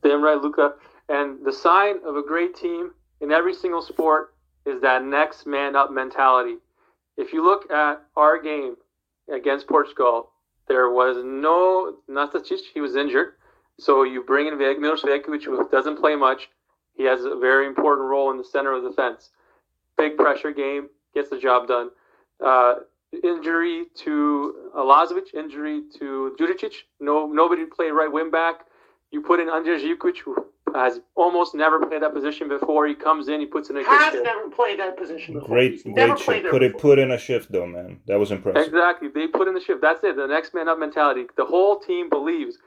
Damn 0.04 0.24
right, 0.24 0.40
Luca. 0.40 0.74
And 1.10 1.46
the 1.46 1.52
sign 1.52 1.96
of 2.06 2.16
a 2.16 2.24
great 2.24 2.56
team 2.56 2.92
in 3.20 3.32
every 3.32 3.54
single 3.54 3.82
sport 3.82 4.34
is 4.66 4.82
that 4.82 5.04
next 5.04 5.46
man 5.46 5.76
up 5.76 5.92
mentality 5.92 6.58
if 7.18 7.34
you 7.34 7.44
look 7.44 7.72
at 7.72 8.02
our 8.16 8.42
game 8.42 8.76
against 9.34 9.68
Portugal, 9.68 10.32
there 10.68 10.90
was 10.90 11.18
no 11.24 11.98
Nastasic, 12.10 12.60
he 12.74 12.82
was 12.82 12.96
injured. 12.96 13.34
So 13.80 14.04
you 14.04 14.24
bring 14.24 14.48
in 14.48 14.58
Milos 14.58 15.02
Veljkovic, 15.02 15.44
who 15.44 15.68
doesn't 15.70 15.98
play 15.98 16.16
much. 16.16 16.50
He 16.96 17.04
has 17.04 17.24
a 17.26 17.36
very 17.36 17.66
important 17.68 18.08
role 18.08 18.32
in 18.32 18.38
the 18.38 18.44
center 18.44 18.74
of 18.74 18.84
the 18.84 18.92
fence. 18.92 19.32
Big 19.98 20.18
pressure 20.18 20.52
game, 20.52 20.90
gets 21.14 21.30
the 21.30 21.40
job 21.40 21.68
done. 21.68 21.90
Uh, 22.44 22.76
injury 23.24 23.86
to 23.96 24.70
Lazovic, 24.76 25.34
injury 25.34 25.84
to 26.00 26.36
Juricic. 26.40 26.74
No, 27.00 27.28
nobody 27.28 27.66
played 27.66 27.92
right 27.92 28.12
wing 28.12 28.32
back. 28.32 28.66
You 29.12 29.22
put 29.22 29.40
in 29.40 29.48
Andrija 29.48 29.82
Zivkovic, 29.82 30.20
who 30.20 30.36
has 30.74 31.02
almost 31.16 31.54
never 31.54 31.86
played 31.86 32.02
that 32.02 32.14
position 32.14 32.48
before. 32.48 32.88
He 32.88 32.96
comes 32.96 33.28
in, 33.28 33.40
he 33.40 33.46
puts 33.46 33.70
in 33.70 33.78
a 33.78 33.80
shift. 33.82 33.92
has 33.92 34.14
good 34.14 34.24
never 34.24 34.50
played 34.50 34.80
that 34.80 34.98
position 34.98 35.34
before. 35.34 35.50
Great, 35.50 35.84
great 35.84 36.20
shift. 36.20 36.50
Put 36.50 36.64
it 36.64 36.78
put 36.78 37.00
in 37.00 37.12
a 37.12 37.18
shift 37.18 37.52
though, 37.52 37.66
man. 37.66 38.00
That 38.08 38.20
was 38.20 38.32
impressive. 38.32 38.68
Exactly, 38.68 39.10
they 39.10 39.28
put 39.28 39.48
in 39.48 39.54
the 39.54 39.62
shift. 39.62 39.82
That's 39.82 40.04
it. 40.04 40.16
The 40.16 40.28
next 40.28 40.54
man 40.54 40.70
up 40.70 40.80
mentality. 40.80 41.26
The 41.36 41.46
whole 41.46 41.80
team 41.80 42.10
believes. 42.10 42.58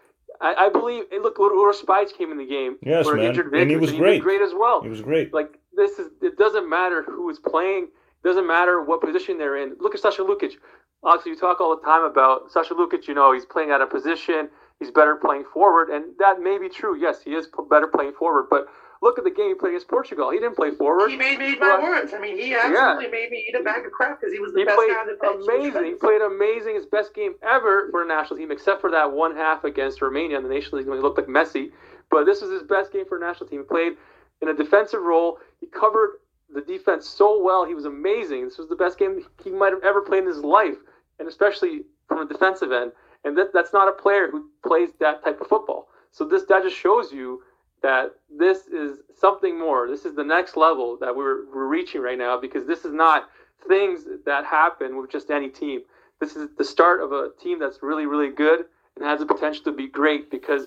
I, 0.40 0.66
I 0.66 0.68
believe. 0.68 1.04
Look, 1.12 1.38
Uros 1.38 1.80
Spajic 1.82 2.16
came 2.16 2.32
in 2.32 2.38
the 2.38 2.46
game. 2.46 2.76
Yes, 2.82 3.06
man. 3.06 3.20
Injured 3.20 3.54
and 3.54 3.70
he 3.70 3.76
was 3.76 3.90
and 3.90 3.98
great. 3.98 4.22
great 4.22 4.40
as 4.40 4.52
well. 4.54 4.82
He 4.82 4.88
was 4.88 5.00
great. 5.00 5.32
Like 5.32 5.58
this 5.74 5.98
is. 5.98 6.10
It 6.22 6.36
doesn't 6.36 6.68
matter 6.68 7.02
who 7.02 7.30
is 7.30 7.38
playing. 7.38 7.84
It 8.24 8.26
doesn't 8.26 8.46
matter 8.46 8.82
what 8.82 9.00
position 9.00 9.38
they're 9.38 9.56
in. 9.56 9.76
Look 9.80 9.94
at 9.94 10.00
Sasha 10.00 10.22
Lukic. 10.22 10.54
Obviously, 11.02 11.32
you 11.32 11.38
talk 11.38 11.60
all 11.60 11.76
the 11.76 11.82
time 11.82 12.04
about 12.04 12.50
Sasha 12.50 12.74
Lukic. 12.74 13.06
You 13.06 13.14
know, 13.14 13.32
he's 13.32 13.44
playing 13.44 13.70
out 13.70 13.80
of 13.80 13.90
position 13.90 14.48
he's 14.80 14.90
better 14.90 15.16
playing 15.16 15.44
forward, 15.52 15.88
and 15.88 16.04
that 16.18 16.40
may 16.40 16.58
be 16.58 16.68
true. 16.68 16.98
Yes, 16.98 17.22
he 17.22 17.34
is 17.34 17.48
better 17.70 17.86
playing 17.86 18.12
forward, 18.12 18.46
but 18.50 18.66
look 19.04 19.18
at 19.18 19.24
the 19.24 19.30
game 19.30 19.48
he 19.48 19.54
played 19.54 19.70
against 19.70 19.88
Portugal. 19.88 20.30
He 20.30 20.38
didn't 20.38 20.56
play 20.56 20.70
forward. 20.70 21.10
He 21.10 21.16
made, 21.16 21.38
made 21.38 21.60
my 21.60 21.78
words. 21.80 22.14
I 22.14 22.18
mean, 22.18 22.38
he 22.38 22.54
absolutely 22.54 23.04
yeah. 23.04 23.10
made 23.10 23.30
me 23.30 23.44
eat 23.46 23.54
a 23.54 23.62
bag 23.62 23.84
of 23.84 23.92
crap 23.92 24.18
because 24.18 24.32
he 24.32 24.40
was 24.40 24.52
the 24.54 24.60
he 24.60 24.64
best 24.64 24.76
played 24.76 24.90
guy. 25.20 25.54
Amazing. 25.54 25.84
He 25.84 25.92
played 25.92 26.22
amazing. 26.22 26.74
His 26.74 26.86
best 26.86 27.14
game 27.14 27.34
ever 27.42 27.88
for 27.90 28.02
a 28.02 28.06
national 28.06 28.38
team, 28.38 28.50
except 28.50 28.80
for 28.80 28.90
that 28.90 29.12
one 29.12 29.36
half 29.36 29.62
against 29.64 30.00
Romania 30.00 30.38
in 30.38 30.42
the 30.42 30.48
Nations 30.48 30.72
League 30.72 30.88
when 30.88 30.96
he 30.96 31.02
looked 31.02 31.18
like 31.18 31.28
Messi. 31.28 31.70
But 32.10 32.24
this 32.24 32.40
was 32.40 32.50
his 32.50 32.62
best 32.62 32.92
game 32.92 33.04
for 33.06 33.18
a 33.18 33.20
national 33.20 33.48
team. 33.48 33.60
He 33.60 33.66
played 33.66 33.92
in 34.40 34.48
a 34.48 34.54
defensive 34.54 35.02
role. 35.02 35.38
He 35.60 35.66
covered 35.66 36.18
the 36.52 36.62
defense 36.62 37.06
so 37.06 37.42
well. 37.42 37.66
He 37.66 37.74
was 37.74 37.84
amazing. 37.84 38.44
This 38.44 38.58
was 38.58 38.68
the 38.68 38.76
best 38.76 38.98
game 38.98 39.20
he 39.44 39.50
might 39.50 39.72
have 39.72 39.84
ever 39.84 40.00
played 40.00 40.22
in 40.22 40.28
his 40.28 40.38
life, 40.38 40.76
and 41.18 41.28
especially 41.28 41.82
from 42.08 42.18
a 42.18 42.26
defensive 42.26 42.72
end. 42.72 42.92
And 43.24 43.36
that, 43.36 43.52
that's 43.52 43.72
not 43.72 43.88
a 43.88 43.92
player 43.92 44.30
who 44.30 44.48
plays 44.66 44.90
that 45.00 45.24
type 45.24 45.40
of 45.40 45.46
football. 45.48 45.88
So 46.10 46.24
this 46.24 46.44
that 46.48 46.62
just 46.62 46.76
shows 46.76 47.12
you 47.12 47.42
that 47.84 48.14
this 48.34 48.66
is 48.66 49.00
something 49.14 49.60
more. 49.60 49.86
This 49.86 50.06
is 50.06 50.14
the 50.14 50.24
next 50.24 50.56
level 50.56 50.96
that 51.02 51.14
we're, 51.14 51.44
we're 51.54 51.68
reaching 51.68 52.00
right 52.00 52.16
now 52.16 52.40
because 52.40 52.66
this 52.66 52.86
is 52.86 52.94
not 52.94 53.28
things 53.68 54.06
that 54.24 54.46
happen 54.46 54.96
with 54.96 55.12
just 55.12 55.30
any 55.30 55.50
team. 55.50 55.82
This 56.18 56.34
is 56.34 56.48
the 56.56 56.64
start 56.64 57.02
of 57.02 57.12
a 57.12 57.28
team 57.38 57.58
that's 57.58 57.82
really, 57.82 58.06
really 58.06 58.30
good 58.30 58.64
and 58.96 59.04
has 59.04 59.20
the 59.20 59.26
potential 59.26 59.64
to 59.64 59.72
be 59.72 59.86
great 59.86 60.30
because 60.30 60.66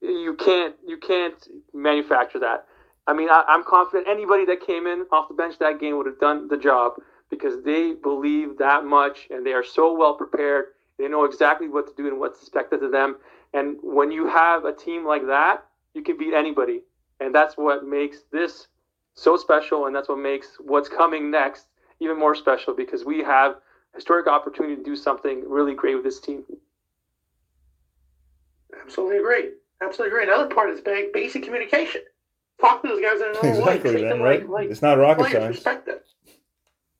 you 0.00 0.34
can't 0.34 0.74
you 0.86 0.96
can't 0.96 1.46
manufacture 1.74 2.38
that. 2.38 2.64
I 3.06 3.12
mean, 3.12 3.28
I, 3.28 3.44
am 3.48 3.62
confident 3.62 4.08
anybody 4.08 4.46
that 4.46 4.66
came 4.66 4.86
in 4.86 5.04
off 5.12 5.28
the 5.28 5.34
bench 5.34 5.58
that 5.58 5.78
game 5.78 5.98
would 5.98 6.06
have 6.06 6.20
done 6.20 6.48
the 6.48 6.56
job 6.56 6.94
because 7.28 7.62
they 7.64 7.92
believe 7.92 8.56
that 8.56 8.86
much 8.86 9.28
and 9.28 9.44
they 9.44 9.52
are 9.52 9.64
so 9.64 9.92
well 9.94 10.14
prepared. 10.14 10.68
They 10.98 11.06
know 11.06 11.24
exactly 11.24 11.68
what 11.68 11.86
to 11.88 12.02
do 12.02 12.08
and 12.08 12.18
what's 12.18 12.40
expected 12.40 12.82
of 12.82 12.92
them. 12.92 13.16
And 13.52 13.76
when 13.82 14.10
you 14.10 14.26
have 14.26 14.64
a 14.64 14.72
team 14.72 15.04
like 15.04 15.26
that, 15.26 15.66
you 15.94 16.02
can 16.02 16.16
beat 16.16 16.34
anybody. 16.34 16.82
And 17.20 17.34
that's 17.34 17.56
what 17.56 17.84
makes 17.84 18.22
this 18.32 18.68
so 19.14 19.36
special. 19.36 19.86
And 19.86 19.94
that's 19.94 20.08
what 20.08 20.18
makes 20.18 20.56
what's 20.58 20.88
coming 20.88 21.30
next 21.30 21.66
even 22.00 22.18
more 22.18 22.34
special 22.34 22.74
because 22.74 23.04
we 23.04 23.22
have 23.22 23.56
historic 23.94 24.26
opportunity 24.26 24.76
to 24.76 24.82
do 24.82 24.96
something 24.96 25.42
really 25.46 25.74
great 25.74 25.94
with 25.94 26.04
this 26.04 26.20
team. 26.20 26.44
Absolutely 28.82 29.18
great. 29.18 29.52
Absolutely 29.82 30.10
great. 30.10 30.28
Another 30.28 30.52
part 30.52 30.70
is 30.70 30.80
basic 31.12 31.42
communication. 31.42 32.02
Talk 32.60 32.82
to 32.82 32.88
those 32.88 33.02
guys 33.02 33.20
in 33.20 33.30
another 33.30 33.48
exactly, 33.48 33.94
way. 33.94 34.02
Then, 34.02 34.20
right? 34.20 34.40
Like, 34.42 34.50
like 34.50 34.70
it's 34.70 34.82
not 34.82 34.98
rocket 34.98 35.30
science. 35.30 35.56
Respect 35.56 35.86
them. 35.86 35.98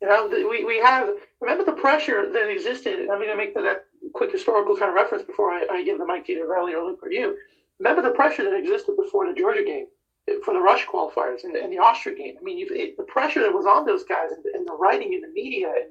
You 0.01 0.09
know, 0.09 0.28
we, 0.49 0.64
we 0.64 0.78
have, 0.78 1.11
remember 1.41 1.64
the 1.64 1.72
pressure 1.72 2.30
that 2.32 2.51
existed. 2.51 3.01
I'm 3.01 3.18
going 3.18 3.28
to 3.28 3.36
make 3.36 3.55
that 3.55 3.84
quick 4.14 4.32
historical 4.32 4.76
kind 4.76 4.88
of 4.88 4.95
reference 4.95 5.24
before 5.24 5.51
I, 5.51 5.66
I 5.70 5.84
give 5.84 5.99
the 5.99 6.07
mic 6.07 6.24
to 6.26 6.32
either 6.32 6.47
Riley 6.47 6.74
or 6.74 6.84
Luke 6.84 7.01
or 7.03 7.11
you. 7.11 7.36
Remember 7.81 8.03
the 8.03 8.14
pressure 8.14 8.45
that 8.45 8.57
existed 8.57 8.95
before 8.97 9.26
the 9.26 9.35
Georgia 9.35 9.64
game, 9.64 9.87
for 10.45 10.55
the 10.55 10.61
Rush 10.61 10.87
qualifiers 10.87 11.45
and 11.45 11.55
the, 11.55 11.62
and 11.62 11.72
the 11.72 11.78
Austria 11.78 12.14
game. 12.14 12.37
I 12.39 12.43
mean, 12.45 12.66
it, 12.70 12.97
the 12.97 13.03
pressure 13.05 13.41
that 13.41 13.53
was 13.53 13.66
on 13.66 13.87
those 13.87 14.05
guys 14.05 14.31
and, 14.31 14.45
and, 14.55 14.68
the 14.68 14.74
writing 14.74 15.14
in 15.14 15.22
the 15.22 15.28
media 15.28 15.68
and 15.68 15.91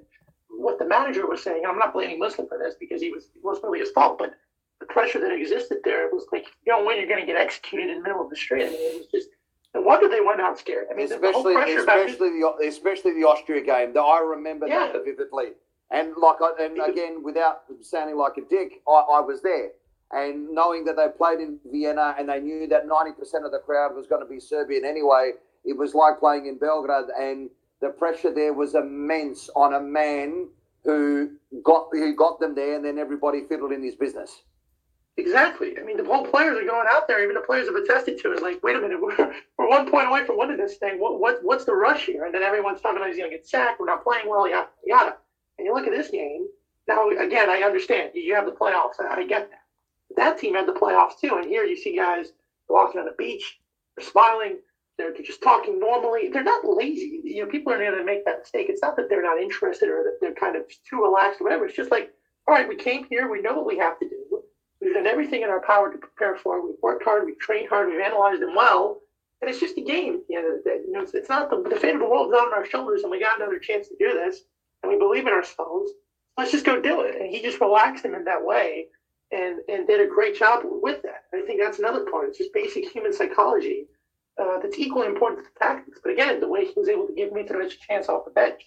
what 0.50 0.80
the 0.80 0.86
manager 0.86 1.28
was 1.28 1.44
saying. 1.44 1.64
I'm 1.68 1.78
not 1.78 1.94
blaming 1.94 2.20
Muslin 2.20 2.48
for 2.48 2.58
this 2.58 2.76
because 2.80 3.02
he 3.02 3.12
was 3.12 3.26
it 3.36 3.44
wasn't 3.44 3.66
really 3.66 3.80
his 3.80 3.92
fault, 3.92 4.20
but 4.20 4.36
the 4.80 4.86
pressure 4.86 5.20
that 5.20 5.34
existed 5.34 5.80
there 5.84 6.08
was 6.10 6.26
like, 6.32 6.46
you 6.66 6.72
don't 6.72 6.86
win, 6.86 6.98
you're 6.98 7.08
going 7.08 7.20
to 7.20 7.26
get 7.26 7.36
executed 7.42 7.90
in 7.90 7.98
the 7.98 8.04
middle 8.04 8.24
of 8.24 8.30
the 8.30 8.36
street. 8.36 8.66
I 8.66 8.70
mean, 8.70 8.80
it 8.80 8.98
was 9.00 9.08
just 9.08 9.30
no 9.74 9.82
wonder 9.82 10.08
they 10.08 10.22
went 10.22 10.42
out 10.42 10.58
scared. 10.58 10.88
I 10.92 10.96
mean, 10.96 11.12
especially 11.12 11.56
especially 11.56 12.30
the 12.30 12.68
especially 12.68 13.14
the 13.14 13.28
Austria 13.28 13.62
game. 13.62 13.94
That 13.94 14.02
I 14.02 14.22
remember 14.22 14.68
yeah. 14.68 14.92
that 14.94 15.06
vividly. 15.06 15.50
And 15.92 16.14
like, 16.18 16.36
and 16.60 16.80
again, 16.80 17.24
without 17.24 17.64
sounding 17.82 18.16
like 18.16 18.38
a 18.38 18.48
dick, 18.48 18.82
I, 18.88 18.92
I 18.92 19.22
was 19.22 19.42
there. 19.42 19.72
And 20.12 20.50
knowing 20.52 20.86
that 20.86 20.96
they 20.96 21.08
played 21.16 21.40
in 21.40 21.60
Vienna 21.72 22.16
and 22.18 22.30
they 22.30 22.40
knew 22.40 22.68
that 22.68 22.88
90% 22.88 23.46
of 23.46 23.52
the 23.52 23.60
crowd 23.64 23.96
was 23.96 24.08
going 24.08 24.24
to 24.24 24.28
be 24.28 24.40
Serbian 24.40 24.84
anyway, 24.84 25.34
it 25.66 25.78
was 25.78 25.94
like 25.94 26.20
playing 26.20 26.48
in 26.48 26.58
Belgrade. 26.58 27.10
And 27.20 27.50
the 27.82 27.90
pressure 27.90 28.34
there 28.34 28.54
was 28.54 28.76
immense 28.76 29.50
on 29.56 29.76
a 29.76 29.80
man 29.80 30.50
who 30.84 31.32
got 31.64 31.88
who 31.92 32.16
got 32.16 32.40
them 32.40 32.56
there, 32.56 32.76
and 32.76 32.86
then 32.86 32.98
everybody 32.98 33.44
fiddled 33.48 33.72
in 33.72 33.84
his 33.84 33.96
business. 33.96 34.44
Exactly. 35.18 35.78
I 35.78 35.84
mean, 35.84 35.98
the 35.98 36.06
whole 36.06 36.26
players 36.26 36.58
are 36.58 36.66
going 36.66 36.88
out 36.90 37.08
there. 37.08 37.22
Even 37.22 37.36
the 37.36 37.42
players 37.42 37.68
have 37.68 37.76
attested 37.76 38.20
to 38.20 38.32
it. 38.32 38.42
Like, 38.42 38.64
wait 38.64 38.78
a 38.78 38.80
minute, 38.80 39.00
we're, 39.02 39.34
we're 39.58 39.68
one 39.68 39.92
point 39.92 40.08
away 40.08 40.26
from 40.26 40.38
winning 40.38 40.58
this 40.58 40.78
thing. 40.78 41.00
What, 41.00 41.20
what 41.20 41.40
what's 41.44 41.66
the 41.66 41.76
rush 41.76 42.06
here? 42.06 42.26
And 42.26 42.34
then 42.34 42.42
everyone's 42.42 42.82
talking 42.82 42.98
about 42.98 43.10
he's 43.10 43.18
going 43.18 43.30
to 43.30 43.36
get 43.36 43.48
sacked. 43.48 43.80
We're 43.80 43.88
not 43.88 44.04
playing 44.04 44.30
well. 44.30 44.50
Yada 44.50 44.70
yada. 44.86 45.18
And 45.58 45.66
you 45.66 45.74
look 45.74 45.88
at 45.88 45.94
this 45.94 46.10
game. 46.10 46.48
Now, 46.88 47.10
again, 47.10 47.50
I 47.50 47.62
understand 47.62 48.12
you 48.16 48.34
have 48.34 48.46
the 48.46 48.52
playoffs. 48.52 49.00
I 49.00 49.24
get 49.28 49.52
that. 49.52 49.59
That 50.16 50.38
team 50.38 50.56
had 50.56 50.68
the 50.68 50.74
playoffs 50.74 51.20
too. 51.20 51.36
And 51.36 51.46
here 51.46 51.64
you 51.64 51.78
see 51.78 51.96
guys 51.96 52.28
walking 52.68 53.00
on 53.00 53.06
the 53.06 53.16
beach. 53.18 53.60
They're 53.96 54.06
smiling. 54.06 54.60
They're, 54.98 55.14
just 55.14 55.42
talking 55.42 55.80
normally. 55.80 56.30
They're 56.30 56.44
not 56.44 56.66
lazy. 56.66 57.22
You 57.24 57.46
know, 57.46 57.52
people 57.52 57.72
are 57.72 57.78
going 57.78 57.98
to 57.98 58.04
make 58.04 58.26
that 58.26 58.40
mistake. 58.40 58.68
It's 58.70 58.82
not 58.82 58.98
that 58.98 59.10
they're 59.10 59.24
not 59.24 59.40
interested 59.40 59.88
or 59.88 60.04
that 60.04 60.18
they're 60.20 60.34
kind 60.34 60.58
of 60.58 60.64
too 60.90 61.02
relaxed 61.02 61.40
or 61.40 61.46
whatever. 61.46 61.66
It's 61.66 61.76
just 61.76 61.92
like, 61.92 62.12
all 62.48 62.54
right, 62.54 62.68
we 62.68 62.76
came 62.76 63.06
here. 63.10 63.30
We 63.30 63.42
know 63.42 63.54
what 63.54 63.66
we 63.66 63.78
have 63.78 63.98
to 64.00 64.10
do 64.10 64.20
We've 64.82 64.94
done 64.94 65.08
everything 65.08 65.42
in 65.42 65.50
our 65.50 65.62
power 65.62 65.92
to 65.92 65.98
prepare 65.98 66.36
for 66.38 66.58
it. 66.58 66.64
We've 66.64 66.82
worked 66.82 67.04
hard, 67.04 67.26
we've 67.26 67.40
trained 67.40 67.70
hard, 67.70 67.90
we've 67.90 68.00
analyzed 68.00 68.42
them 68.42 68.56
well, 68.56 69.02
and 69.42 69.50
it's 69.50 69.60
just 69.60 69.78
a 69.78 69.82
game 69.82 70.16
at 70.16 70.28
the 70.28 70.36
end 70.36 70.48
of 70.48 70.64
the 70.64 70.70
day. 70.70 70.78
You 70.86 70.92
know, 70.94 71.02
it's, 71.02 71.14
it's 71.14 71.30
not 71.30 71.50
the, 71.50 71.62
the 71.70 71.76
fate 71.76 71.96
of 71.96 72.00
the 72.00 72.08
world 72.08 72.34
is 72.34 72.40
on 72.40 72.54
our 72.54 72.66
shoulders, 72.66 73.04
and 73.04 73.12
we 73.12 73.20
got 73.20 73.40
another 73.40 73.60
chance 73.60 73.90
to 73.90 73.96
do 74.00 74.14
this, 74.14 74.42
and 74.82 74.92
we 74.92 74.98
believe 74.98 75.28
in 75.28 75.34
ourselves. 75.34 75.92
Let's 76.38 76.52
just 76.52 76.66
go 76.66 76.82
do 76.82 77.02
it. 77.02 77.20
And 77.20 77.30
he 77.30 77.42
just 77.42 77.60
relaxed 77.60 78.06
him 78.06 78.16
in 78.16 78.24
that 78.24 78.46
way, 78.46 78.88
and 79.32 79.60
and 79.68 79.88
did 79.88 80.02
a 80.02 80.08
great 80.08 80.36
job 80.36 80.62
with 80.64 81.02
that. 81.04 81.26
I 81.34 81.42
think 81.46 81.62
that's 81.62 81.80
another 81.80 82.06
part. 82.10 82.30
It's 82.30 82.38
just 82.38 82.54
basic 82.54 82.90
human 82.90 83.14
psychology 83.14 83.88
uh, 84.42 84.60
that's 84.60 84.78
equally 84.80 85.08
important 85.08 85.44
to 85.44 85.50
the 85.54 85.60
tactics. 85.60 86.00
But 86.04 86.14
again, 86.14 86.40
the 86.40 86.48
way 86.48 86.66
he 86.66 86.74
was 86.76 86.90
able 86.90 87.08
to 87.08 87.14
give 87.14 87.32
Mitrovic 87.32 87.74
a 87.74 87.78
chance 87.88 88.10
off 88.10 88.26
the 88.26 88.32
bench, 88.32 88.62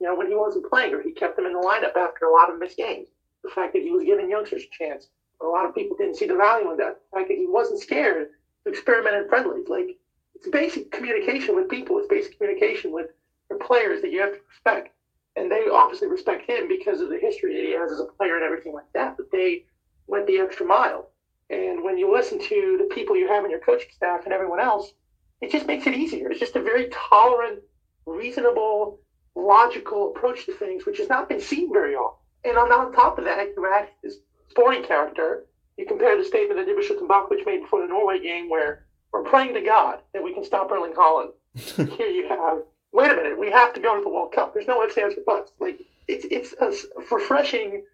you 0.00 0.06
know, 0.06 0.14
when 0.14 0.28
he 0.28 0.34
wasn't 0.34 0.68
playing, 0.68 0.94
or 0.94 1.02
he 1.02 1.12
kept 1.12 1.38
him 1.38 1.46
in 1.46 1.52
the 1.52 1.60
lineup 1.60 1.96
after 1.96 2.26
a 2.26 2.32
lot 2.32 2.50
of 2.50 2.58
missed 2.58 2.76
games. 2.76 3.08
The 3.42 3.50
fact 3.50 3.72
that 3.72 3.82
he 3.82 3.90
was 3.90 4.04
giving 4.04 4.30
youngsters 4.30 4.62
a 4.62 4.84
chance 4.84 5.08
a 5.42 5.46
lot 5.46 5.66
of 5.66 5.74
people 5.74 5.96
didn't 5.96 6.16
see 6.16 6.26
the 6.26 6.36
value 6.36 6.70
in 6.70 6.76
that. 6.78 7.00
Like 7.12 7.26
he 7.28 7.46
wasn't 7.48 7.80
scared 7.80 8.28
to 8.64 8.70
experiment 8.70 9.16
in 9.16 9.28
friendlies. 9.28 9.68
Like 9.68 9.98
it's 10.34 10.48
basic 10.48 10.90
communication 10.90 11.56
with 11.56 11.68
people. 11.68 11.98
It's 11.98 12.08
basic 12.08 12.38
communication 12.38 12.92
with 12.92 13.08
the 13.50 13.56
players 13.56 14.00
that 14.02 14.12
you 14.12 14.20
have 14.20 14.32
to 14.32 14.40
respect. 14.48 14.94
And 15.36 15.50
they 15.50 15.66
obviously 15.72 16.08
respect 16.08 16.48
him 16.48 16.68
because 16.68 17.00
of 17.00 17.08
the 17.08 17.18
history 17.18 17.54
that 17.54 17.64
he 17.64 17.72
has 17.72 17.90
as 17.90 18.00
a 18.00 18.04
player 18.04 18.36
and 18.36 18.44
everything 18.44 18.74
like 18.74 18.90
that. 18.94 19.16
But 19.16 19.30
they 19.32 19.64
went 20.06 20.26
the 20.26 20.38
extra 20.38 20.66
mile. 20.66 21.08
And 21.50 21.82
when 21.84 21.98
you 21.98 22.12
listen 22.12 22.38
to 22.38 22.76
the 22.78 22.94
people 22.94 23.16
you 23.16 23.28
have 23.28 23.44
in 23.44 23.50
your 23.50 23.60
coaching 23.60 23.90
staff 23.94 24.24
and 24.24 24.32
everyone 24.32 24.60
else, 24.60 24.92
it 25.40 25.50
just 25.50 25.66
makes 25.66 25.86
it 25.86 25.94
easier. 25.94 26.30
It's 26.30 26.40
just 26.40 26.56
a 26.56 26.62
very 26.62 26.88
tolerant, 26.90 27.60
reasonable, 28.06 29.00
logical 29.34 30.10
approach 30.10 30.46
to 30.46 30.52
things, 30.52 30.86
which 30.86 30.98
has 30.98 31.08
not 31.08 31.28
been 31.28 31.40
seen 31.40 31.72
very 31.72 31.94
often. 31.94 32.18
And 32.44 32.56
on, 32.56 32.72
on 32.72 32.92
top 32.92 33.18
of 33.18 33.24
that, 33.24 33.48
you 33.56 33.70
add 33.72 33.88
his 34.02 34.18
sporting 34.48 34.82
character, 34.82 35.46
you 35.76 35.86
compare 35.86 36.16
the 36.16 36.24
statement 36.24 36.58
that 36.58 36.70
Ivica 36.70 36.94
Tumbakovic 36.94 37.46
made 37.46 37.62
before 37.62 37.82
the 37.82 37.88
Norway 37.88 38.20
game 38.20 38.48
where 38.48 38.86
we're 39.12 39.22
praying 39.22 39.54
to 39.54 39.60
God 39.60 40.00
that 40.12 40.22
we 40.22 40.32
can 40.32 40.44
stop 40.44 40.70
Erling 40.70 40.92
Haaland. 40.92 41.32
Here 41.96 42.08
you 42.08 42.28
have, 42.28 42.62
wait 42.92 43.10
a 43.10 43.14
minute, 43.14 43.38
we 43.38 43.50
have 43.50 43.74
to 43.74 43.80
go 43.80 43.96
to 43.96 44.02
the 44.02 44.08
World 44.08 44.32
Cup. 44.32 44.54
There's 44.54 44.66
no 44.66 44.82
ifs, 44.82 44.96
ands, 44.96 45.16
or 45.16 45.22
buts. 45.26 45.52
Like, 45.60 45.80
it's, 46.08 46.26
it's 46.30 46.86
refreshing 47.10 47.84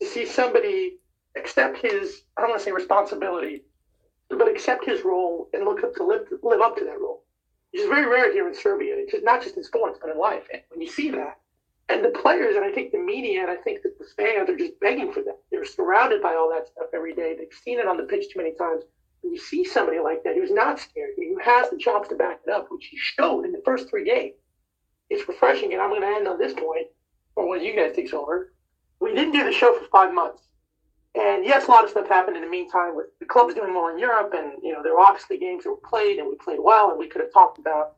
to 0.00 0.06
see 0.06 0.26
somebody 0.26 0.98
accept 1.38 1.78
his, 1.78 2.22
I 2.36 2.42
don't 2.42 2.50
want 2.50 2.60
to 2.60 2.64
say 2.64 2.72
responsibility, 2.72 3.64
but 4.28 4.48
accept 4.48 4.84
his 4.84 5.04
role 5.04 5.48
and 5.52 5.64
look 5.64 5.82
up 5.82 5.94
to 5.96 6.04
live, 6.04 6.26
live 6.42 6.60
up 6.60 6.76
to 6.76 6.84
that 6.84 7.00
role. 7.00 7.24
Which 7.72 7.82
is 7.82 7.88
very 7.88 8.06
rare 8.06 8.32
here 8.32 8.48
in 8.48 8.54
Serbia. 8.54 8.94
It's 8.96 9.12
just 9.12 9.24
not 9.24 9.42
just 9.42 9.56
in 9.56 9.64
sports, 9.64 9.98
but 10.00 10.10
in 10.10 10.18
life. 10.18 10.44
And 10.52 10.62
when 10.70 10.80
you 10.80 10.88
see 10.88 11.10
that, 11.10 11.38
and 11.90 12.04
the 12.04 12.10
players, 12.10 12.56
and 12.56 12.64
I 12.64 12.72
think 12.72 12.92
the 12.92 12.98
media, 12.98 13.42
and 13.42 13.50
I 13.50 13.56
think 13.56 13.82
that 13.82 13.98
the 13.98 14.04
fans 14.16 14.50
are 14.50 14.56
just 14.56 14.78
begging 14.80 15.12
for 15.12 15.22
that. 15.22 15.38
They're 15.50 15.64
surrounded 15.64 16.22
by 16.22 16.34
all 16.34 16.50
that 16.54 16.68
stuff 16.68 16.88
every 16.94 17.14
day. 17.14 17.34
They've 17.36 17.48
seen 17.64 17.78
it 17.78 17.86
on 17.86 17.96
the 17.96 18.02
pitch 18.04 18.26
too 18.32 18.38
many 18.38 18.54
times. 18.54 18.84
When 19.22 19.32
you 19.32 19.38
see 19.38 19.64
somebody 19.64 19.98
like 19.98 20.22
that 20.24 20.34
who's 20.34 20.50
not 20.50 20.78
scared, 20.78 21.10
who 21.16 21.38
has 21.42 21.70
the 21.70 21.78
chops 21.78 22.08
to 22.08 22.14
back 22.14 22.40
it 22.46 22.50
up, 22.50 22.68
which 22.70 22.86
he 22.86 22.96
showed 22.98 23.44
in 23.44 23.52
the 23.52 23.62
first 23.64 23.88
three 23.88 24.04
games, 24.04 24.34
it's 25.10 25.26
refreshing. 25.26 25.72
And 25.72 25.80
I'm 25.80 25.88
going 25.88 26.02
to 26.02 26.08
end 26.08 26.28
on 26.28 26.38
this 26.38 26.52
point, 26.52 26.86
or 27.36 27.48
when 27.48 27.62
you 27.62 27.74
guys 27.74 27.96
take 27.96 28.12
over. 28.12 28.52
We 29.00 29.14
didn't 29.14 29.32
do 29.32 29.44
the 29.44 29.52
show 29.52 29.72
for 29.78 29.86
five 29.86 30.12
months. 30.12 30.42
And 31.18 31.44
yes, 31.44 31.66
a 31.66 31.70
lot 31.70 31.82
of 31.82 31.90
stuff 31.90 32.08
happened 32.08 32.36
in 32.36 32.44
the 32.44 32.48
meantime 32.48 32.94
with 32.94 33.06
the 33.18 33.26
clubs 33.26 33.54
doing 33.54 33.74
well 33.74 33.88
in 33.88 33.98
Europe, 33.98 34.32
and 34.36 34.52
you 34.62 34.72
know 34.72 34.82
there 34.84 34.94
were 34.94 35.00
obviously 35.00 35.36
games 35.36 35.64
that 35.64 35.70
were 35.70 35.88
played, 35.88 36.18
and 36.18 36.28
we 36.28 36.36
played 36.36 36.60
well, 36.62 36.90
and 36.90 36.98
we 36.98 37.08
could 37.08 37.20
have 37.20 37.32
talked 37.32 37.58
about 37.58 37.96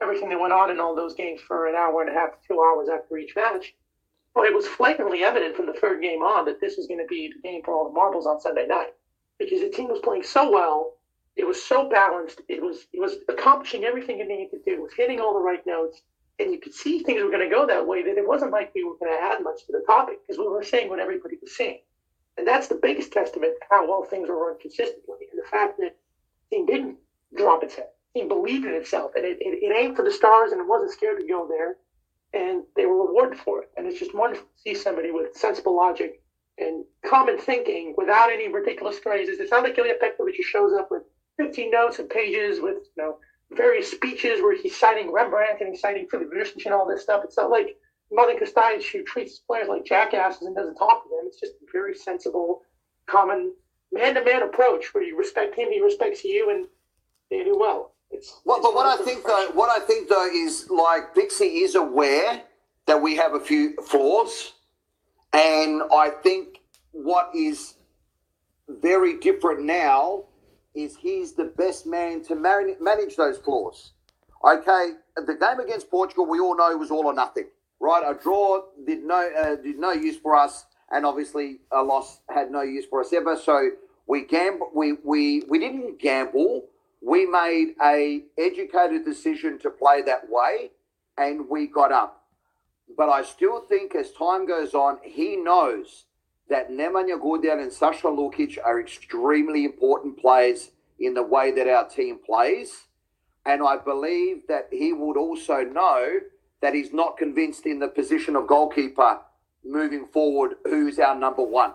everything 0.00 0.30
that 0.30 0.40
went 0.40 0.54
on 0.54 0.70
in 0.70 0.80
all 0.80 0.96
those 0.96 1.14
games 1.14 1.40
for 1.40 1.66
an 1.68 1.74
hour 1.74 2.00
and 2.00 2.10
a 2.10 2.18
half 2.18 2.30
to 2.30 2.48
two 2.48 2.60
hours 2.60 2.88
after 2.88 3.18
each 3.18 3.36
match. 3.36 3.74
But 4.34 4.46
it 4.46 4.54
was 4.54 4.66
flagrantly 4.66 5.22
evident 5.22 5.54
from 5.54 5.66
the 5.66 5.74
third 5.74 6.00
game 6.00 6.22
on 6.22 6.46
that 6.46 6.60
this 6.62 6.78
was 6.78 6.86
going 6.86 7.00
to 7.00 7.06
be 7.06 7.30
the 7.34 7.46
game 7.46 7.62
for 7.62 7.74
all 7.74 7.88
the 7.88 7.94
marbles 7.94 8.26
on 8.26 8.40
Sunday 8.40 8.66
night 8.66 8.94
because 9.38 9.60
the 9.60 9.68
team 9.68 9.88
was 9.88 10.00
playing 10.00 10.22
so 10.22 10.50
well. 10.50 10.94
It 11.36 11.46
was 11.46 11.62
so 11.62 11.90
balanced. 11.90 12.40
It 12.48 12.62
was 12.62 12.86
it 12.94 13.00
was 13.00 13.16
accomplishing 13.28 13.84
everything 13.84 14.20
it 14.20 14.28
needed 14.28 14.50
to 14.52 14.58
do. 14.64 14.76
It 14.76 14.82
was 14.82 14.94
hitting 14.96 15.20
all 15.20 15.34
the 15.34 15.40
right 15.40 15.64
notes, 15.66 16.00
and 16.38 16.50
you 16.50 16.58
could 16.58 16.74
see 16.74 17.00
things 17.00 17.22
were 17.22 17.30
going 17.30 17.46
to 17.46 17.54
go 17.54 17.66
that 17.66 17.86
way. 17.86 18.02
That 18.02 18.16
it 18.16 18.26
wasn't 18.26 18.52
like 18.52 18.72
we 18.74 18.84
were 18.84 18.96
going 18.98 19.12
to 19.12 19.22
add 19.22 19.42
much 19.42 19.66
to 19.66 19.72
the 19.72 19.84
topic 19.86 20.20
because 20.26 20.38
we 20.38 20.48
were 20.48 20.64
saying 20.64 20.88
what 20.88 21.00
everybody 21.00 21.36
was 21.42 21.54
saying. 21.54 21.80
And 22.36 22.46
that's 22.46 22.68
the 22.68 22.78
biggest 22.80 23.12
testament 23.12 23.54
to 23.60 23.66
how 23.70 23.88
well 23.88 24.04
things 24.04 24.28
were 24.28 24.46
run 24.46 24.58
consistently. 24.60 25.26
And 25.30 25.42
the 25.42 25.48
fact 25.48 25.78
that 25.78 25.96
team 26.50 26.66
didn't 26.66 26.96
drop 27.36 27.62
its 27.62 27.74
head. 27.74 27.88
Team 28.14 28.28
believed 28.28 28.66
in 28.66 28.74
itself 28.74 29.12
and 29.14 29.24
it, 29.24 29.38
it, 29.40 29.62
it 29.62 29.74
aimed 29.74 29.96
for 29.96 30.04
the 30.04 30.10
stars 30.10 30.52
and 30.52 30.60
it 30.60 30.66
wasn't 30.66 30.92
scared 30.92 31.20
to 31.20 31.26
go 31.26 31.48
there. 31.48 31.76
And 32.34 32.62
they 32.76 32.86
were 32.86 33.06
rewarded 33.06 33.38
for 33.38 33.62
it. 33.62 33.70
And 33.76 33.86
it's 33.86 33.98
just 33.98 34.14
wonderful 34.14 34.46
to 34.46 34.62
see 34.62 34.74
somebody 34.74 35.10
with 35.10 35.36
sensible 35.36 35.76
logic 35.76 36.22
and 36.58 36.84
common 37.06 37.38
thinking 37.38 37.94
without 37.96 38.30
any 38.30 38.48
ridiculous 38.48 38.98
phrases. 38.98 39.38
It's 39.38 39.50
not 39.50 39.62
like 39.62 39.76
Ilija 39.76 39.98
Petkovic 40.02 40.36
who 40.36 40.42
shows 40.42 40.72
up 40.72 40.90
with 40.90 41.02
15 41.38 41.70
notes 41.70 41.98
and 41.98 42.08
pages 42.08 42.60
with, 42.60 42.76
you 42.96 43.02
know, 43.02 43.18
various 43.50 43.90
speeches 43.90 44.40
where 44.40 44.56
he's 44.56 44.78
citing 44.78 45.12
Rembrandt 45.12 45.60
and 45.60 45.70
he's 45.70 45.80
citing 45.80 46.06
Filip 46.10 46.30
Visnjic 46.32 46.64
and 46.64 46.74
all 46.74 46.86
this 46.86 47.02
stuff. 47.02 47.22
It's 47.24 47.36
not 47.36 47.50
like 47.50 47.76
Mladen 48.12 48.38
Krstajic 48.40 48.90
who 48.92 49.02
treats 49.04 49.38
players 49.38 49.68
like 49.68 49.84
jackasses 49.84 50.42
and 50.46 50.54
doesn't 50.54 50.76
talk 50.76 51.02
to 51.04 51.08
them. 51.08 51.24
It's 51.26 51.40
just 51.40 51.54
a 51.54 51.66
very 51.72 51.94
sensible, 51.94 52.62
common 53.06 53.52
man-to-man 53.92 54.42
approach 54.42 54.92
where 54.94 55.04
you 55.04 55.16
respect 55.18 55.56
him, 55.56 55.70
he 55.70 55.80
respects 55.80 56.24
you, 56.24 56.50
and 56.50 56.66
they 57.30 57.44
do 57.44 57.56
well. 57.58 57.94
It's, 58.10 58.40
Well, 58.44 58.58
it's 58.58 58.66
but 58.66 58.74
what 58.74 58.86
I 58.86 59.02
think 59.02 59.24
though, 59.24 59.50
what 59.54 59.70
I 59.70 59.84
think 59.84 60.08
though 60.08 60.26
is 60.26 60.68
like 60.70 61.14
Pixie 61.14 61.60
is 61.60 61.74
aware 61.74 62.42
that 62.86 63.00
we 63.00 63.16
have 63.16 63.34
a 63.34 63.40
few 63.40 63.74
flaws, 63.76 64.52
and 65.32 65.82
I 65.92 66.10
think 66.22 66.58
what 66.90 67.30
is 67.34 67.74
very 68.68 69.18
different 69.18 69.62
now 69.62 70.24
is 70.74 70.96
he's 70.96 71.32
the 71.32 71.44
best 71.44 71.86
man 71.86 72.22
to 72.24 72.34
man- 72.34 72.76
manage 72.80 73.16
those 73.16 73.38
flaws. 73.38 73.92
Okay, 74.44 74.92
the 75.16 75.34
game 75.34 75.60
against 75.60 75.90
Portugal, 75.90 76.26
we 76.26 76.40
all 76.40 76.56
know 76.56 76.76
was 76.76 76.90
all 76.90 77.06
or 77.06 77.14
nothing, 77.14 77.46
right? 77.82 78.04
A 78.06 78.14
draw 78.14 78.62
did 78.86 79.02
no 79.02 79.28
uh, 79.36 79.56
did 79.56 79.78
no 79.78 79.90
use 79.92 80.16
for 80.16 80.36
us, 80.36 80.64
and 80.90 81.04
obviously 81.04 81.58
a 81.72 81.82
loss 81.82 82.20
had 82.30 82.50
no 82.50 82.62
use 82.62 82.86
for 82.86 83.00
us 83.00 83.12
ever. 83.12 83.36
So 83.36 83.70
we 84.06 84.24
gamble, 84.24 84.70
we 84.74 84.92
we 85.04 85.42
we 85.48 85.58
didn't 85.58 85.98
gamble. 86.00 86.68
We 87.02 87.26
made 87.26 87.74
a 87.82 88.22
educated 88.38 89.04
decision 89.04 89.58
to 89.58 89.70
play 89.70 90.02
that 90.02 90.30
way, 90.30 90.70
and 91.18 91.48
we 91.50 91.66
got 91.66 91.90
up. 91.90 92.22
But 92.96 93.08
I 93.08 93.22
still 93.22 93.60
think 93.60 93.96
as 93.96 94.12
time 94.12 94.46
goes 94.46 94.74
on, 94.74 94.98
he 95.02 95.34
knows 95.34 96.04
that 96.48 96.70
Nemanja 96.70 97.20
Gudelj 97.20 97.60
and 97.60 97.72
Sasha 97.72 98.06
Lukic 98.06 98.58
are 98.64 98.80
extremely 98.80 99.64
important 99.64 100.18
players 100.18 100.70
in 101.00 101.14
the 101.14 101.22
way 101.22 101.50
that 101.50 101.66
our 101.66 101.88
team 101.88 102.18
plays. 102.24 102.86
And 103.44 103.62
I 103.62 103.76
believe 103.76 104.46
that 104.46 104.68
he 104.70 104.92
would 104.92 105.16
also 105.16 105.64
know 105.64 106.20
that 106.62 106.74
he's 106.74 106.92
not 106.92 107.18
convinced 107.18 107.66
in 107.66 107.80
the 107.80 107.88
position 107.88 108.36
of 108.36 108.46
goalkeeper 108.46 109.20
moving 109.64 110.06
forward 110.06 110.54
who's 110.64 110.98
our 110.98 111.14
number 111.14 111.42
one. 111.42 111.72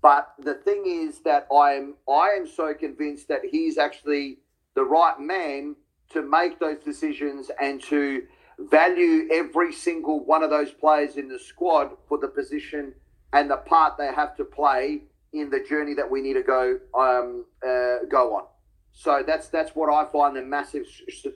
But 0.00 0.34
the 0.38 0.54
thing 0.54 0.84
is 0.86 1.20
that 1.20 1.48
I 1.52 1.72
am 1.72 1.94
I 2.08 2.36
am 2.38 2.46
so 2.46 2.74
convinced 2.74 3.28
that 3.28 3.40
he's 3.50 3.78
actually 3.78 4.38
the 4.74 4.84
right 4.84 5.18
man 5.18 5.76
to 6.10 6.22
make 6.22 6.60
those 6.60 6.78
decisions 6.84 7.50
and 7.60 7.82
to 7.84 8.22
value 8.58 9.28
every 9.32 9.72
single 9.72 10.24
one 10.24 10.42
of 10.42 10.50
those 10.50 10.70
players 10.70 11.16
in 11.16 11.28
the 11.28 11.38
squad 11.38 11.90
for 12.06 12.18
the 12.18 12.28
position 12.28 12.92
and 13.32 13.50
the 13.50 13.56
part 13.56 13.96
they 13.96 14.12
have 14.12 14.36
to 14.36 14.44
play 14.44 15.02
in 15.32 15.50
the 15.50 15.60
journey 15.60 15.94
that 15.94 16.08
we 16.08 16.20
need 16.20 16.34
to 16.34 16.42
go 16.42 16.78
um, 16.94 17.46
uh, 17.66 18.04
go 18.10 18.36
on. 18.36 18.44
So 18.92 19.24
that's 19.26 19.48
that's 19.48 19.74
what 19.74 19.90
I 19.90 20.04
find 20.12 20.36
the 20.36 20.42
massive 20.42 20.86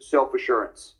self 0.00 0.34
assurance. 0.34 0.94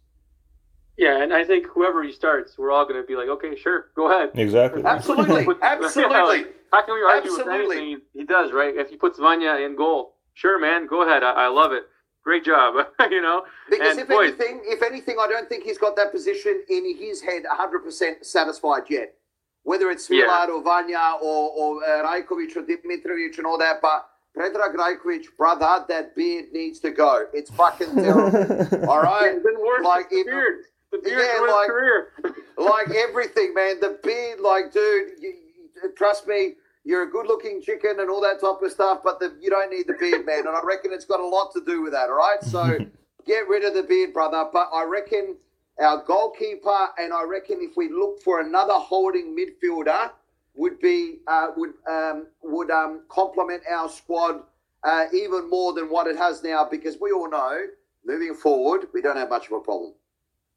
Yeah, 0.99 1.23
and 1.23 1.33
I 1.33 1.45
think 1.45 1.67
whoever 1.69 2.03
he 2.03 2.11
starts, 2.13 2.59
we're 2.59 2.73
all 2.73 2.85
going 2.85 3.01
to 3.01 3.07
be 3.07 3.15
like, 3.15 3.29
okay, 3.29 3.55
sure, 3.57 3.87
go 3.95 4.11
ahead. 4.11 4.31
Exactly. 4.35 4.83
Absolutely, 4.85 5.47
absolutely. 5.63 6.17
Yeah, 6.17 6.23
like, 6.25 6.55
how 6.73 6.83
can 6.85 6.95
we 6.95 7.03
argue 7.03 7.31
Absolutely. 7.31 7.67
with 7.69 7.77
anything 7.79 8.01
he 8.13 8.25
does, 8.25 8.51
right? 8.53 8.75
If 8.77 8.91
he 8.91 8.97
puts 8.97 9.19
Vanya 9.19 9.55
in 9.65 9.77
goal, 9.77 10.17
sure, 10.35 10.59
man, 10.59 10.87
go 10.89 11.03
ahead. 11.03 11.23
I, 11.23 11.45
I 11.45 11.49
love 11.49 11.73
it. 11.73 11.85
Great 12.25 12.45
job, 12.45 12.75
you 13.11 13.23
know. 13.23 13.45
Because 13.71 13.93
And 13.93 14.01
if 14.01 14.09
boys- 14.09 14.31
anything, 14.31 14.61
if 14.65 14.83
anything, 14.83 15.17
I 15.21 15.29
don't 15.29 15.49
think 15.49 15.63
he's 15.65 15.79
got 15.79 15.95
that 15.97 16.11
position 16.13 16.63
in 16.69 16.97
his 16.99 17.23
head 17.23 17.45
100% 17.45 18.25
satisfied 18.25 18.83
yet. 18.91 19.15
Whether 19.63 19.91
it's 19.91 20.11
Yeah. 20.11 20.47
Or 20.51 20.63
Vanya 20.63 21.15
or, 21.23 21.51
or 21.51 21.85
uh, 21.85 22.03
Rajkovic 22.05 22.57
or 22.57 22.63
Dmitrovic 22.63 23.39
and 23.39 23.47
all 23.47 23.57
that, 23.59 23.81
but 23.81 24.09
Predrag 24.37 24.75
Rajkovic, 24.75 25.25
brother, 25.37 25.85
that 25.89 26.17
beard 26.17 26.47
needs 26.53 26.81
to 26.81 26.91
go. 26.91 27.27
It's 27.33 27.51
fucking 27.53 27.95
terrible. 27.95 28.89
all 28.91 29.01
right? 29.03 29.33
It's 29.35 29.45
been 29.45 29.59
worse 29.61 29.85
Like, 29.85 30.11
than 30.11 30.19
if- 30.19 30.27
the 30.27 30.33
beard. 30.33 30.59
The 30.93 30.99
beard 30.99 31.21
Yeah, 31.21 31.41
like- 31.53 31.69
career. 31.69 32.13
like 32.57 32.91
everything, 32.91 33.55
man. 33.55 33.81
The 33.81 33.99
beard, 34.03 34.41
like, 34.41 34.73
dude, 34.73 35.13
you, 35.21 35.35
you- 35.83 35.93
trust 35.97 36.27
me, 36.27 36.55
you're 36.85 37.03
a 37.03 37.11
good-looking 37.11 37.61
chicken 37.63 38.01
and 38.01 38.11
all 38.11 38.21
that 38.23 38.41
type 38.41 38.63
of 38.63 38.71
stuff, 38.73 39.01
but 39.05 39.21
the, 39.21 39.37
you 39.41 39.51
don't 39.51 39.71
need 39.71 39.87
the 39.87 39.95
beard, 39.95 40.25
man. 40.25 40.41
And 40.41 40.57
I 40.57 40.61
reckon 40.65 40.93
it's 40.93 41.05
got 41.05 41.21
a 41.21 41.27
lot 41.27 41.53
to 41.53 41.61
do 41.65 41.83
with 41.83 41.93
that. 41.93 42.09
All 42.09 42.17
right, 42.17 42.43
so 42.43 42.79
get 43.27 43.47
rid 43.49 43.65
of 43.65 43.75
the 43.75 43.83
beard, 43.83 44.13
brother. 44.13 44.49
But 44.53 44.71
I 44.73 44.85
reckon 44.85 45.37
our 45.79 46.03
goalkeeper, 46.05 46.89
and 46.99 47.13
I 47.13 47.25
reckon 47.25 47.59
if 47.61 47.77
we 47.77 47.91
look 47.91 48.23
for 48.23 48.41
another 48.41 48.75
holding 48.75 49.37
midfielder, 49.37 50.11
would 50.55 50.81
be 50.81 51.19
uh, 51.29 51.49
would 51.57 51.75
um, 51.89 52.27
would 52.43 52.71
um, 52.71 53.03
complement 53.09 53.63
our 53.71 53.89
squad 53.89 54.43
uh, 54.83 55.05
even 55.13 55.49
more 55.49 55.73
than 55.73 55.87
what 55.91 56.07
it 56.09 56.17
has 56.17 56.43
now, 56.43 56.65
because 56.69 56.97
we 57.01 57.13
all 57.13 57.31
know 57.31 57.67
moving 58.05 58.35
forward 58.35 58.87
we 58.95 59.03
don't 59.03 59.17
have 59.17 59.29
much 59.29 59.47
of 59.47 59.53
a 59.53 59.61
problem 59.61 59.93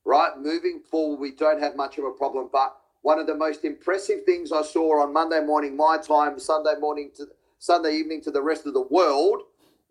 right? 0.06 0.32
Moving 0.38 0.82
forward, 0.89 1.20
we 1.20 1.32
don't 1.32 1.62
have 1.62 1.76
much 1.76 1.97
of 1.97 2.06
a 2.06 2.12
problem. 2.12 2.49
But 2.52 2.76
one 3.02 3.20
of 3.20 3.28
the 3.28 3.36
most 3.36 3.66
impressive 3.66 4.24
things 4.26 4.52
I 4.52 4.62
saw 4.62 5.02
on 5.02 5.14
Monday 5.14 5.41
morning, 5.41 5.76
my 5.76 5.97
time, 5.97 6.39
Sunday 6.39 6.76
morning 6.80 7.12
to 7.18 7.28
Sunday 7.60 7.95
evening 7.95 8.22
to 8.22 8.32
the 8.32 8.41
rest 8.41 8.66
of 8.66 8.74
the 8.74 8.88
world, 8.89 9.43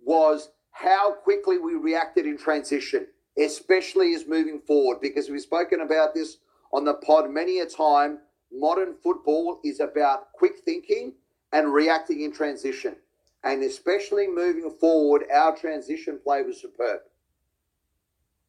was 0.05 0.51
how 0.73 1.13
quickly 1.13 1.59
we 1.59 1.75
reacted 1.75 2.27
in 2.27 2.37
transition, 2.37 3.07
especially 3.39 4.15
as 4.15 4.27
moving 4.27 4.61
forward. 4.61 5.01
Because 5.01 5.29
we've 5.29 5.41
spoken 5.41 5.81
about 5.81 6.15
this 6.15 6.39
on 6.73 6.85
the 6.85 6.95
pod 6.95 7.31
many 7.31 7.61
a 7.61 7.67
time. 7.67 8.19
Modern 8.53 8.95
football 9.03 9.61
is 9.65 9.81
about 9.81 10.33
quick 10.33 10.61
thinking 10.65 11.13
and 11.53 11.73
reacting 11.73 12.23
in 12.23 12.33
transition. 12.33 12.97
And 13.45 13.63
especially 13.63 14.27
moving 14.27 14.71
forward, 14.81 15.25
our 15.33 15.57
transition 15.57 16.19
play 16.23 16.43
was 16.43 16.61
superb. 16.61 17.01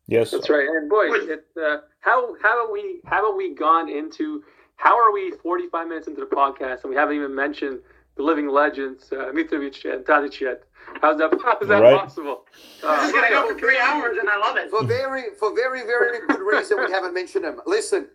Yes. 0.08 0.32
That's 0.32 0.49
right. 0.49 0.68
And 0.68 0.89
boys, 0.89 1.28
it, 1.28 1.45
uh, 1.62 1.78
how 1.99 2.36
how 2.41 2.62
have 2.66 2.72
we 2.72 3.02
haven't 3.06 3.38
we 3.38 3.54
gone 3.56 3.89
into 3.89 4.43
how 4.76 4.97
are 4.99 5.12
we 5.12 5.32
45 5.43 5.88
minutes 5.88 6.08
into 6.08 6.22
the 6.22 6.28
podcast 6.36 6.84
and 6.84 6.89
we 6.89 6.95
haven't 6.95 7.16
even 7.16 7.34
mentioned 7.36 7.80
the 8.18 8.24
living 8.24 8.47
legends 8.49 9.12
uh, 9.12 9.32
Mitrovic 9.34 9.86
and 9.91 10.04
Tadic 10.06 10.39
yet? 10.39 10.64
How's 11.02 11.18
that? 11.20 11.32
How 11.43 11.58
is 11.62 11.68
that 11.70 11.82
Right. 11.82 11.99
possible? 11.99 12.45
This 12.82 12.84
Uh, 12.84 13.04
is 13.06 13.12
gonna 13.14 13.30
go 13.30 13.54
for 13.54 13.60
three 13.60 13.78
hours, 13.78 14.18
and 14.20 14.28
I 14.30 14.38
love 14.38 14.58
it. 14.58 14.70
for 14.72 14.84
very 14.84 15.36
for 15.39 15.54
very 15.56 15.84
very 15.84 16.20
good 16.28 16.39
reason 16.41 16.80
we 16.84 16.91
haven't 16.91 17.14
mentioned 17.14 17.45
them. 17.45 17.62
Listen, 17.68 18.08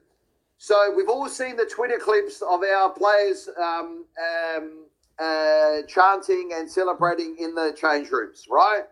so 0.59 0.93
we've 0.97 1.09
all 1.09 1.29
seen 1.29 1.57
the 1.57 1.65
Twitter 1.67 1.99
clips 1.99 2.43
of 2.43 2.63
our 2.65 2.91
players 2.91 3.49
um, 3.63 4.05
um, 4.27 4.85
uh, 5.19 5.83
chanting 5.89 6.51
and 6.55 6.69
celebrating 6.71 7.37
in 7.39 7.55
the 7.55 7.73
change 7.81 8.11
rooms, 8.11 8.45
right? 8.51 8.83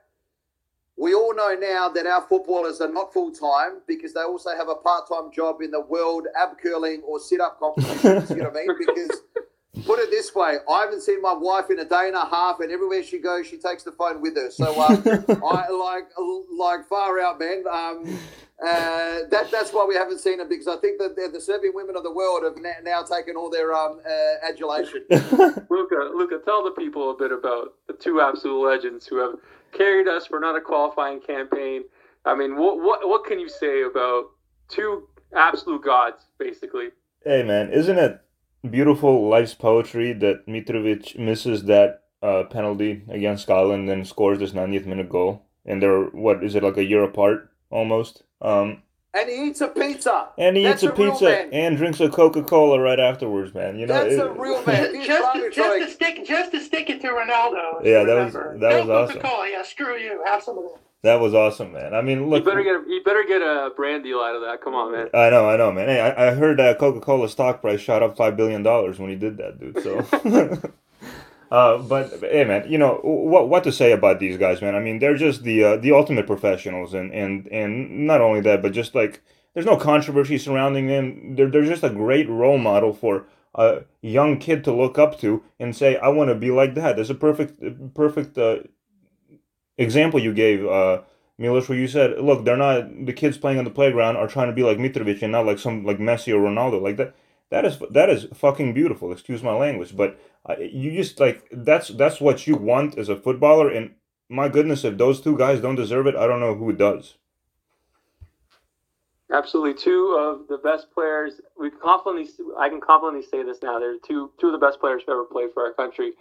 We 0.97 1.13
all 1.13 1.35
know 1.35 1.55
now 1.55 1.89
that 1.89 2.07
our 2.07 2.23
footballers 2.23 2.81
are 2.81 2.93
not 2.93 3.13
full 3.13 3.33
time 3.33 3.81
because 3.89 4.15
they 4.15 4.21
also 4.21 4.51
have 4.57 4.69
a 4.69 4.77
part 4.77 5.09
time 5.09 5.33
job 5.33 5.61
in 5.61 5.73
the 5.73 5.81
world 5.81 6.29
ab 6.41 6.51
curling 6.63 7.03
or 7.05 7.19
sit 7.19 7.41
up 7.41 7.59
competitions. 7.59 8.31
you 8.31 8.37
know 8.37 8.51
what 8.51 8.57
I 8.57 8.67
mean? 8.67 8.77
Because 8.79 9.23
put 9.85 9.99
it 9.99 10.11
this 10.11 10.35
way, 10.35 10.59
I 10.71 10.81
haven't 10.83 11.03
seen 11.03 11.21
my 11.21 11.33
wife 11.33 11.71
in 11.71 11.81
a 11.81 11.85
day 11.85 12.07
and 12.07 12.17
a 12.17 12.25
half, 12.25 12.61
and 12.61 12.71
everywhere 12.71 13.03
she 13.03 13.19
goes, 13.19 13.47
she 13.47 13.59
takes 13.59 13.83
the 13.83 13.93
phone 13.93 14.21
with 14.21 14.37
her. 14.37 14.51
So 14.51 14.81
um, 14.81 15.03
I 15.45 15.69
like 15.69 16.05
like 16.57 16.87
far 16.89 17.21
out, 17.21 17.41
man. 17.41 17.65
Um, 17.71 18.19
uh, 18.63 19.27
that 19.31 19.49
that's 19.51 19.73
why 19.73 19.85
we 19.87 19.97
haven't 19.97 20.21
seen 20.21 20.39
them 20.39 20.49
because 20.49 20.69
I 20.69 20.77
think 20.77 21.01
that 21.01 21.17
the, 21.17 21.29
the 21.33 21.41
Serbian 21.41 21.73
women 21.75 21.97
of 21.97 22.05
the 22.05 22.13
world 22.13 22.45
have 22.45 22.57
na- 22.57 22.81
now 22.85 23.03
taken 23.03 23.37
all 23.37 23.51
their 23.51 23.75
um, 23.75 24.01
uh, 24.09 24.49
adulation. 24.49 25.05
Luca, 25.11 26.11
Luca, 26.15 26.39
tell 26.45 26.63
the 26.63 26.73
people 26.77 27.11
a 27.11 27.17
bit 27.17 27.33
about 27.33 27.75
the 27.89 27.95
two 27.95 28.21
absolute 28.21 28.65
legends 28.65 29.07
who 29.07 29.17
have 29.17 29.35
carried 29.75 30.09
us 30.09 30.27
for 30.27 30.39
a 30.39 30.61
qualifying 30.61 31.21
campaign. 31.21 31.83
I 32.25 32.35
mean, 32.35 32.57
what 32.57 32.79
what 32.79 33.07
what 33.09 33.25
can 33.25 33.39
you 33.39 33.49
say 33.49 33.83
about 33.83 34.25
two 34.69 35.09
absolute 35.35 35.85
gods, 35.85 36.27
basically? 36.39 36.89
Hey 37.25 37.43
man, 37.43 37.71
isn't 37.71 37.99
it 37.99 38.21
beautiful 38.71 39.29
life's 39.29 39.55
poetry 39.55 40.13
that 40.15 40.47
Mitrovic 40.47 41.19
misses 41.19 41.65
that 41.65 42.05
uh, 42.23 42.45
penalty 42.45 43.03
against 43.11 43.43
Scotland 43.43 43.91
and 43.91 44.07
scores 44.07 44.39
this 44.39 44.53
90th 44.53 44.87
minute 44.87 45.09
goal? 45.09 45.43
And 45.67 45.83
they're 45.83 46.05
what 46.05 46.43
is 46.43 46.55
it 46.55 46.63
like 46.63 46.79
a 46.79 46.85
year 46.85 47.03
apart 47.03 47.51
almost? 47.71 48.23
Um, 48.41 48.83
And 49.17 49.29
he 49.31 49.45
eats 49.47 49.61
a 49.61 49.69
pizza. 49.69 50.29
and 50.37 50.57
he 50.57 50.65
That's 50.65 50.83
eats 50.83 50.93
a 50.93 50.95
real 50.97 51.13
pizza 51.13 51.29
and 51.55 51.77
drinks 51.77 52.01
a 52.01 52.09
Coca 52.09 52.43
Cola 52.43 52.81
right 52.81 52.99
afterwards, 52.99 53.55
man. 53.55 53.79
You 53.79 53.87
know, 53.87 53.95
That's 53.95 54.15
it- 54.15 54.21
a 54.21 54.33
real 54.33 54.65
man. 54.67 54.95
He's 54.95 55.07
just, 55.07 55.33
to, 55.35 55.51
just 55.51 55.79
to 55.79 55.91
stick, 55.91 56.27
just 56.27 56.51
to 56.53 56.61
stick 56.61 56.91
it 56.91 57.01
to 57.03 57.09
Ronaldo. 57.09 57.85
Yeah, 57.85 58.03
that 58.05 58.25
was- 58.25 58.35
remember. 58.35 58.59
that 58.59 58.79
was 58.81 58.89
No 58.89 58.95
awesome. 58.95 59.17
Coca-Cola, 59.21 59.49
yeah, 59.51 59.63
screw 59.63 59.97
you. 59.97 60.21
Have 60.27 60.43
some 60.43 60.59
of 60.59 60.65
that. 60.65 60.81
that 61.03 61.21
was 61.21 61.33
awesome, 61.35 61.73
man. 61.73 61.95
I 61.95 62.03
mean, 62.03 62.21
You 62.21 62.27
look, 62.27 62.45
better 62.45 62.63
get 62.65 62.75
a, 62.75 62.83
you 62.89 63.03
better 63.05 63.23
get 63.29 63.41
a 63.43 63.71
brand 63.77 64.03
deal 64.03 64.19
out 64.21 64.35
of 64.35 64.43
that. 64.43 64.61
Come 64.63 64.75
on, 64.75 64.91
man. 64.93 65.09
I 65.15 65.31
know, 65.31 65.49
I 65.49 65.57
know, 65.59 65.71
man. 65.71 65.87
Hey, 65.89 66.01
I, 66.01 66.31
I 66.31 66.35
heard 66.35 66.59
that 66.59 66.79
Coca 66.81 67.01
Cola 67.01 67.29
stock 67.29 67.61
price 67.61 67.81
shot 67.81 68.03
up 68.03 68.17
five 68.17 68.37
billion 68.37 68.63
dollars 68.65 68.99
when 68.99 69.11
he 69.11 69.17
did 69.17 69.37
that, 69.37 69.61
dude. 69.61 69.81
So 69.83 70.03
Uh, 71.51 71.79
but 71.79 72.11
hey, 72.21 72.45
man, 72.45 72.71
you 72.71 72.79
know 72.79 73.01
what 73.03 73.49
what 73.49 73.65
to 73.65 73.73
say 73.73 73.93
about 73.93 74.19
these 74.19 74.37
guys, 74.37 74.61
man? 74.61 74.75
I 74.75 74.81
mean, 74.81 74.99
they're 74.99 75.17
just 75.17 75.43
the 75.43 75.65
uh, 75.65 75.77
the 75.77 75.93
ultimate 75.93 76.27
professionals, 76.27 76.95
and 76.95 77.13
and 77.13 77.47
and 77.49 78.07
not 78.07 78.21
only 78.21 78.41
that, 78.43 78.63
but 78.63 78.73
just 78.73 78.95
like 78.95 79.23
there's 79.55 79.67
no 79.67 79.77
controversy 79.77 80.39
surrounding 80.39 80.87
them. 80.89 81.37
They're 81.37 81.51
they're 81.51 81.65
just 81.65 81.85
a 81.85 81.91
great 81.91 82.29
role 82.29 82.59
model 82.59 82.93
for 82.93 83.27
a 83.55 83.85
young 84.03 84.39
kid 84.39 84.65
to 84.65 84.73
look 84.73 84.99
up 84.99 85.19
to 85.21 85.43
and 85.61 85.77
say, 85.77 85.97
I 85.97 86.09
want 86.09 86.31
to 86.31 86.35
be 86.35 86.51
like 86.51 86.75
that. 86.75 86.97
There's 86.97 87.11
a 87.11 87.15
perfect 87.15 87.95
perfect 87.95 88.37
uh, 88.37 88.59
example 89.79 90.21
you 90.21 90.33
gave, 90.33 90.67
uh, 90.67 91.03
Milos, 91.39 91.69
where 91.69 91.79
you 91.79 91.89
said, 91.89 92.19
look, 92.21 92.45
they're 92.45 92.57
not 92.57 93.07
the 93.07 93.13
kids 93.13 93.39
playing 93.39 93.59
on 93.59 93.65
the 93.65 93.71
playground 93.71 94.17
are 94.17 94.29
trying 94.29 94.49
to 94.49 94.53
be 94.53 94.63
like 94.63 94.79
Mitrovic 94.79 95.23
and 95.23 95.33
not 95.33 95.47
like 95.47 95.59
some 95.59 95.85
like 95.85 95.99
Messi 95.99 96.33
or 96.33 96.41
Ronaldo 96.41 96.83
like 96.83 96.97
that. 96.97 97.15
That 97.55 97.65
is 97.65 97.79
that 97.91 98.11
is 98.11 98.27
fucking 98.35 98.75
beautiful. 98.75 99.13
Excuse 99.13 99.41
my 99.41 99.55
language, 99.55 99.97
but 99.97 100.19
uh, 100.45 100.57
you 100.59 100.91
just 100.91 101.21
like 101.21 101.47
that's 101.53 101.87
that's 101.87 102.21
what 102.21 102.49
you 102.49 102.57
want 102.57 102.99
as 102.99 103.09
a 103.09 103.15
footballer. 103.15 103.71
And 103.71 103.95
my 104.29 104.49
goodness, 104.49 104.83
if 104.83 104.99
those 104.99 105.21
two 105.21 105.39
guys 105.39 105.61
don't 105.61 105.77
deserve 105.77 106.09
it, 106.09 106.17
I 106.17 106.27
don't 106.27 106.41
know 106.41 106.57
who 106.57 106.73
does. 106.73 107.15
Absolutely, 109.33 109.81
two 109.81 110.17
of 110.19 110.49
the 110.49 110.59
best 110.59 110.91
players. 110.93 111.41
We 111.57 111.71
confidently, 111.71 112.29
I 112.59 112.69
can 112.69 112.81
confidently 112.81 113.25
say 113.25 113.45
this 113.45 113.59
now. 113.63 113.79
They're 113.79 113.99
two 114.05 114.33
two 114.41 114.49
of 114.49 114.53
the 114.53 114.67
best 114.67 114.81
players 114.81 115.05
who 115.07 115.13
ever 115.13 115.25
played 115.25 115.51
for 115.55 115.65
our 115.65 115.75
country, 115.75 116.15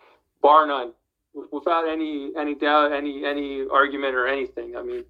bar 0.43 0.67
none, 0.67 0.93
without 1.51 1.89
any 1.89 2.31
any 2.37 2.53
doubt, 2.53 2.91
any 2.91 3.25
any 3.25 3.65
argument 3.73 4.13
or 4.13 4.27
anything. 4.27 4.77
I 4.77 4.83
mean, 4.83 5.03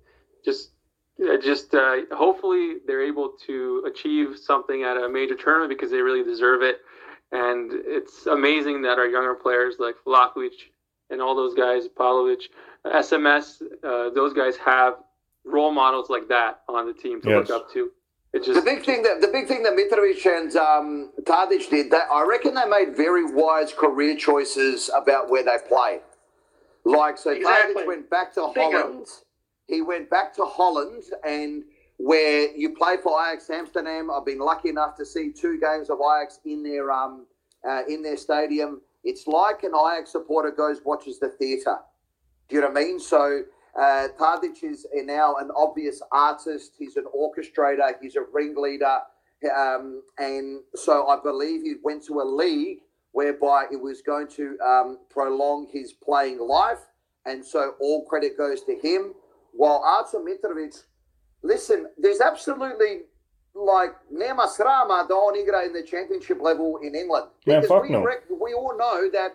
just 0.45 0.69
just 1.41 1.73
uh, 1.73 1.97
hopefully 2.11 2.75
they're 2.85 3.05
able 3.05 3.33
to 3.45 3.83
achieve 3.87 4.37
something 4.37 4.83
at 4.83 4.97
a 4.97 5.09
major 5.09 5.35
tournament 5.35 5.69
because 5.69 5.91
they 5.91 6.01
really 6.01 6.23
deserve 6.23 6.61
it. 6.61 6.77
And 7.31 7.71
it's 7.73 8.25
amazing 8.27 8.81
that 8.83 8.99
our 8.99 9.07
younger 9.07 9.33
players 9.33 9.75
like 9.79 9.95
Vlahovic 10.05 10.53
and 11.09 11.21
all 11.21 11.35
those 11.35 11.53
guys, 11.53 11.87
Pavlovic, 11.87 12.43
SMS, 12.85 13.61
uh, 13.83 14.09
those 14.13 14.33
guys 14.33 14.55
have 14.57 14.95
role 15.45 15.71
models 15.71 16.09
like 16.09 16.27
that 16.29 16.61
on 16.69 16.87
the 16.87 16.93
team 16.93 17.21
to 17.21 17.29
yes. 17.29 17.49
look 17.49 17.61
up 17.61 17.73
to. 17.73 17.91
It's 18.33 18.47
just 18.47 18.59
the 18.59 18.65
big 18.65 18.83
thing 18.83 19.03
that 19.03 19.21
the 19.21 19.27
big 19.27 19.47
thing 19.47 19.61
that 19.61 19.73
Mitrovic 19.73 20.25
and 20.25 20.55
um, 20.55 21.11
Tadic 21.21 21.69
did. 21.69 21.91
That 21.91 22.07
I 22.11 22.25
reckon 22.27 22.55
they 22.55 22.65
made 22.65 22.97
very 22.97 23.31
wise 23.31 23.71
career 23.71 24.15
choices 24.17 24.89
about 24.95 25.29
where 25.29 25.43
they 25.43 25.57
play. 25.67 25.99
Like 26.83 27.19
so, 27.19 27.29
exactly. 27.29 27.83
Tadic 27.83 27.87
went 27.87 28.09
back 28.09 28.33
to 28.33 28.51
Bingo. 28.55 29.05
He 29.67 29.81
went 29.81 30.09
back 30.09 30.33
to 30.35 30.45
Holland 30.45 31.03
and 31.25 31.63
where 31.97 32.51
you 32.55 32.75
play 32.75 32.97
for 33.01 33.19
Ajax 33.21 33.49
Amsterdam. 33.49 34.09
I've 34.11 34.25
been 34.25 34.39
lucky 34.39 34.69
enough 34.69 34.95
to 34.97 35.05
see 35.05 35.31
two 35.31 35.59
games 35.59 35.89
of 35.89 35.99
Ajax 35.99 36.39
in 36.45 36.63
their 36.63 36.91
um 36.91 37.25
uh, 37.67 37.81
in 37.87 38.01
their 38.01 38.17
stadium. 38.17 38.81
It's 39.03 39.27
like 39.27 39.63
an 39.63 39.71
Ajax 39.71 40.11
supporter 40.11 40.51
goes 40.51 40.81
watches 40.83 41.19
the 41.19 41.29
theatre. 41.29 41.77
Do 42.49 42.55
you 42.55 42.61
know 42.61 42.69
what 42.69 42.77
I 42.77 42.83
mean? 42.83 42.99
So 42.99 43.43
uh, 43.79 44.07
Tadic 44.19 44.63
is 44.63 44.85
now 44.93 45.35
an 45.35 45.49
obvious 45.55 46.01
artist. 46.11 46.73
He's 46.77 46.97
an 46.97 47.05
orchestrator. 47.15 47.91
He's 48.01 48.15
a 48.15 48.23
ringleader. 48.31 48.99
Um, 49.55 50.03
and 50.17 50.61
so 50.75 51.07
I 51.07 51.17
believe 51.21 51.63
he 51.63 51.75
went 51.83 52.03
to 52.05 52.21
a 52.21 52.23
league 52.23 52.79
whereby 53.11 53.65
it 53.71 53.81
was 53.81 54.01
going 54.01 54.27
to 54.27 54.57
um, 54.65 54.99
prolong 55.09 55.67
his 55.71 55.93
playing 55.93 56.39
life. 56.39 56.79
And 57.25 57.45
so 57.45 57.75
all 57.79 58.05
credit 58.05 58.37
goes 58.37 58.63
to 58.63 58.75
him. 58.75 59.13
While 59.53 59.83
Aco 59.85 60.23
Mitrovic, 60.23 60.83
listen, 61.43 61.87
there's 61.97 62.21
absolutely 62.21 63.01
like 63.55 63.91
Nema 64.11 64.47
Srama 64.47 65.07
don't 65.07 65.37
igra 65.37 65.65
in 65.65 65.73
the 65.73 65.83
championship 65.83 66.41
level 66.41 66.79
in 66.81 66.95
England. 66.95 67.27
Because 67.45 67.69
yeah, 67.69 67.79
we, 67.79 67.89
no. 67.89 68.03
rec- 68.03 68.29
we 68.29 68.53
all 68.53 68.75
know 68.77 69.09
that 69.11 69.33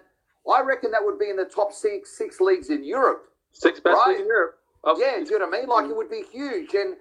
I 0.50 0.62
reckon 0.62 0.90
that 0.90 1.04
would 1.04 1.18
be 1.18 1.30
in 1.30 1.36
the 1.36 1.44
top 1.44 1.72
six 1.72 2.16
six 2.16 2.40
leagues 2.40 2.70
in 2.70 2.84
Europe. 2.84 3.24
Six 3.52 3.80
best 3.80 3.94
right? 3.94 4.08
league 4.10 4.20
in 4.20 4.26
Europe. 4.26 4.58
Oh. 4.84 4.98
yeah, 4.98 5.18
do 5.18 5.30
you 5.30 5.38
know 5.38 5.46
what 5.46 5.56
I 5.56 5.60
mean? 5.60 5.68
Like 5.68 5.90
it 5.90 5.96
would 5.96 6.10
be 6.10 6.22
huge, 6.32 6.74
and 6.74 6.96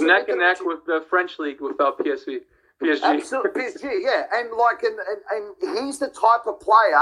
neck 0.00 0.28
and 0.28 0.38
neck 0.38 0.58
with 0.60 0.84
the 0.86 1.04
French 1.08 1.38
league 1.38 1.60
without 1.60 1.98
PSV. 1.98 2.38
PSG. 2.82 3.02
Absolutely, 3.02 3.50
PSG, 3.62 4.00
yeah, 4.02 4.24
and 4.32 4.50
like, 4.56 4.82
and, 4.82 4.98
and, 5.30 5.54
and 5.60 5.78
he's 5.78 5.98
the 5.98 6.08
type 6.08 6.46
of 6.46 6.58
player. 6.60 7.00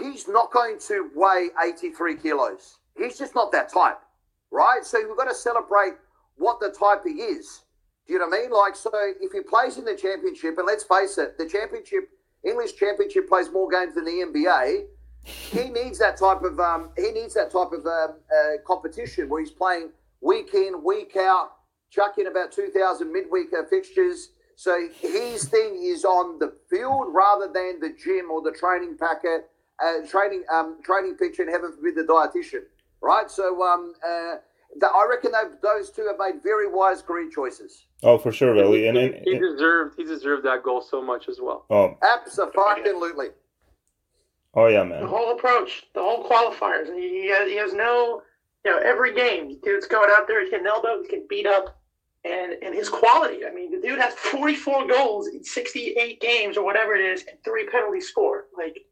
He's 0.00 0.26
not 0.26 0.50
going 0.50 0.78
to 0.88 1.10
weigh 1.14 1.50
eighty-three 1.62 2.16
kilos. 2.16 2.78
He's 2.96 3.18
just 3.18 3.34
not 3.34 3.52
that 3.52 3.70
type, 3.72 4.00
right? 4.52 4.84
So 4.84 4.98
we've 5.06 5.16
got 5.16 5.28
to 5.28 5.34
celebrate 5.34 5.94
what 6.36 6.60
the 6.60 6.70
type 6.70 7.02
he 7.04 7.22
is. 7.22 7.62
Do 8.06 8.12
you 8.12 8.18
know 8.18 8.26
what 8.26 8.38
I 8.38 8.42
mean? 8.42 8.50
Like, 8.50 8.76
so 8.76 8.90
if 8.94 9.32
he 9.32 9.40
plays 9.40 9.78
in 9.78 9.84
the 9.84 9.96
championship, 9.96 10.58
and 10.58 10.66
let's 10.66 10.84
face 10.84 11.18
it, 11.18 11.38
the 11.38 11.48
championship, 11.48 12.10
English 12.44 12.74
championship, 12.76 13.28
plays 13.28 13.50
more 13.50 13.70
games 13.70 13.94
than 13.94 14.04
the 14.04 14.10
NBA 14.10 14.86
he 15.24 15.68
needs 15.68 15.98
that 15.98 16.16
type 16.16 16.42
of 16.42 16.58
um, 16.58 16.90
he 16.96 17.12
needs 17.12 17.34
that 17.34 17.50
type 17.50 17.72
of 17.72 17.86
um, 17.86 18.16
uh, 18.30 18.62
competition 18.66 19.28
where 19.28 19.40
he's 19.40 19.50
playing 19.50 19.90
week 20.20 20.52
in, 20.54 20.82
week 20.84 21.16
out, 21.16 21.52
chucking 21.90 22.26
about 22.26 22.50
two 22.50 22.68
thousand 22.68 23.12
midweek 23.12 23.48
uh, 23.56 23.64
fixtures. 23.68 24.30
So 24.56 24.88
his 25.00 25.48
thing 25.48 25.80
is 25.82 26.04
on 26.04 26.38
the 26.38 26.54
field 26.68 27.06
rather 27.08 27.46
than 27.46 27.80
the 27.80 27.94
gym 28.02 28.30
or 28.30 28.42
the 28.42 28.52
training 28.52 28.96
packet, 28.98 29.48
uh, 29.82 30.06
training 30.08 30.44
um, 30.52 30.78
training 30.84 31.16
pitch, 31.16 31.38
and 31.38 31.48
heaven 31.48 31.72
forbid 31.72 31.94
the 31.94 32.02
dietitian. 32.02 32.62
Right. 33.02 33.30
So 33.30 33.62
um, 33.62 33.94
uh, 34.06 34.36
the, 34.78 34.86
I 34.86 35.06
reckon 35.08 35.32
those 35.62 35.90
two 35.90 36.06
have 36.06 36.16
made 36.18 36.42
very 36.42 36.70
wise 36.70 37.02
career 37.02 37.28
choices. 37.30 37.86
Oh, 38.02 38.18
for 38.18 38.32
sure, 38.32 38.54
really. 38.54 38.88
And, 38.88 38.96
and, 38.96 39.14
and 39.14 39.26
he 39.26 39.38
deserved 39.38 39.94
he 39.96 40.04
deserved 40.04 40.44
that 40.44 40.62
goal 40.62 40.80
so 40.80 41.02
much 41.02 41.28
as 41.28 41.38
well. 41.40 41.66
Oh, 41.70 41.96
absolutely. 42.02 43.28
Oh 44.54 44.66
yeah, 44.66 44.84
man. 44.84 45.02
The 45.02 45.08
whole 45.08 45.32
approach, 45.32 45.84
the 45.94 46.00
whole 46.00 46.28
qualifiers, 46.28 46.88
and 46.88 46.98
he 46.98 47.28
has, 47.28 47.48
he 47.48 47.56
has 47.56 47.72
no, 47.72 48.22
you 48.64 48.70
know, 48.70 48.78
every 48.78 49.14
game, 49.14 49.58
dude's 49.62 49.86
going 49.86 50.10
out 50.14 50.26
there, 50.28 50.42
he's 50.42 50.50
getting 50.50 50.66
elbowed, 50.66 51.00
he's 51.00 51.10
getting 51.10 51.26
beat 51.28 51.46
up, 51.46 51.80
and 52.24 52.52
and 52.62 52.74
his 52.74 52.88
quality. 52.88 53.46
I 53.46 53.52
mean, 53.52 53.70
the 53.70 53.80
dude 53.80 53.98
has 53.98 54.14
44 54.14 54.88
goals 54.88 55.28
in 55.28 55.42
68 55.42 56.20
games 56.20 56.56
or 56.56 56.64
whatever 56.64 56.94
it 56.94 57.04
is, 57.04 57.24
and 57.28 57.38
three 57.44 57.66
penalties 57.68 58.08
scored. 58.08 58.44
Like, 58.56 58.84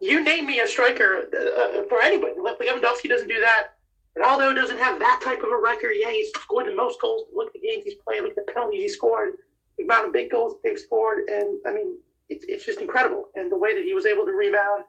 you 0.00 0.22
name 0.22 0.46
me 0.46 0.60
a 0.60 0.66
striker 0.66 1.28
uh, 1.32 1.82
for 1.88 2.00
anybody. 2.02 2.34
Lewandowski 2.34 3.08
doesn't 3.08 3.28
do 3.28 3.40
that. 3.40 3.68
Ronaldo 4.16 4.54
doesn't 4.54 4.78
have 4.78 4.98
that 4.98 5.20
type 5.22 5.42
of 5.42 5.50
a 5.50 5.56
record. 5.56 5.92
Yeah, 5.96 6.10
he's 6.10 6.30
scored 6.30 6.66
the 6.66 6.74
most 6.74 7.00
goals. 7.00 7.26
Look 7.32 7.48
at 7.48 7.52
the 7.54 7.60
games 7.60 7.84
he's 7.84 7.94
played. 7.94 8.22
Look 8.22 8.36
at 8.36 8.46
the 8.46 8.52
penalties 8.52 8.82
he 8.82 8.88
scored. 8.88 9.34
The 9.76 9.84
amount 9.84 10.06
of 10.06 10.12
big 10.12 10.30
goals 10.30 10.56
they've 10.64 10.78
scored, 10.78 11.28
and 11.28 11.58
I 11.64 11.72
mean, 11.72 11.98
it's, 12.28 12.44
it's 12.48 12.66
just 12.66 12.80
incredible. 12.80 13.28
And 13.36 13.50
the 13.50 13.56
way 13.56 13.74
that 13.74 13.84
he 13.84 13.94
was 13.94 14.06
able 14.06 14.24
to 14.26 14.32
rebound 14.32 14.84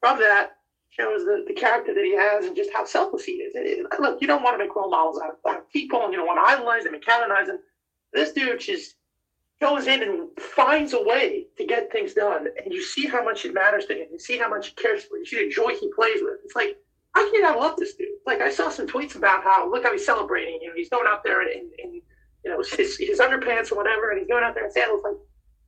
from 0.00 0.18
that 0.20 0.52
shows 0.88 1.24
the, 1.24 1.44
the 1.46 1.54
character 1.54 1.94
that 1.94 2.04
he 2.04 2.16
has 2.16 2.46
and 2.46 2.56
just 2.56 2.70
how 2.72 2.84
selfless 2.84 3.24
he 3.24 3.32
is. 3.32 3.52
It, 3.54 3.86
look, 4.00 4.20
you 4.20 4.26
don't 4.26 4.42
want 4.42 4.54
to 4.54 4.64
make 4.64 4.74
role 4.74 4.90
models 4.90 5.20
out 5.22 5.30
of, 5.30 5.36
out 5.48 5.58
of 5.58 5.70
people 5.70 6.02
and 6.04 6.12
you 6.12 6.18
don't 6.18 6.26
want 6.26 6.44
to 6.44 6.52
idolize 6.52 6.84
them 6.84 6.94
and 6.94 7.04
canonize 7.04 7.46
them. 7.46 7.58
This 8.12 8.32
dude 8.32 8.58
just 8.58 8.96
goes 9.60 9.86
in 9.86 10.02
and 10.02 10.28
finds 10.38 10.94
a 10.94 11.02
way 11.02 11.46
to 11.58 11.66
get 11.66 11.92
things 11.92 12.14
done. 12.14 12.46
And 12.64 12.72
you 12.72 12.82
see 12.82 13.06
how 13.06 13.22
much 13.22 13.44
it 13.44 13.54
matters 13.54 13.86
to 13.86 13.94
him. 13.94 14.08
You 14.10 14.18
see 14.18 14.38
how 14.38 14.48
much 14.48 14.68
he 14.68 14.74
cares 14.74 15.04
for. 15.04 15.18
You 15.18 15.26
see 15.26 15.44
the 15.44 15.50
joy 15.50 15.74
he 15.78 15.90
plays 15.94 16.20
with. 16.22 16.38
It's 16.44 16.56
like, 16.56 16.78
I 17.14 17.28
can 17.32 17.42
not 17.42 17.58
love 17.58 17.76
this 17.76 17.94
dude. 17.94 18.08
Like, 18.26 18.40
I 18.40 18.50
saw 18.50 18.70
some 18.70 18.86
tweets 18.86 19.16
about 19.16 19.42
how, 19.42 19.70
look 19.70 19.84
how 19.84 19.92
he's 19.92 20.06
celebrating. 20.06 20.60
You 20.62 20.68
know, 20.68 20.74
he's 20.76 20.88
going 20.88 21.06
out 21.06 21.22
there 21.24 21.42
in, 21.42 21.70
in 21.78 21.94
you 22.44 22.50
know, 22.50 22.58
his, 22.76 22.96
his 22.96 23.20
underpants 23.20 23.70
or 23.72 23.76
whatever, 23.76 24.10
and 24.10 24.20
he's 24.20 24.28
going 24.28 24.44
out 24.44 24.54
there 24.54 24.64
in 24.64 24.70
sandals. 24.70 25.02
Like, 25.04 25.16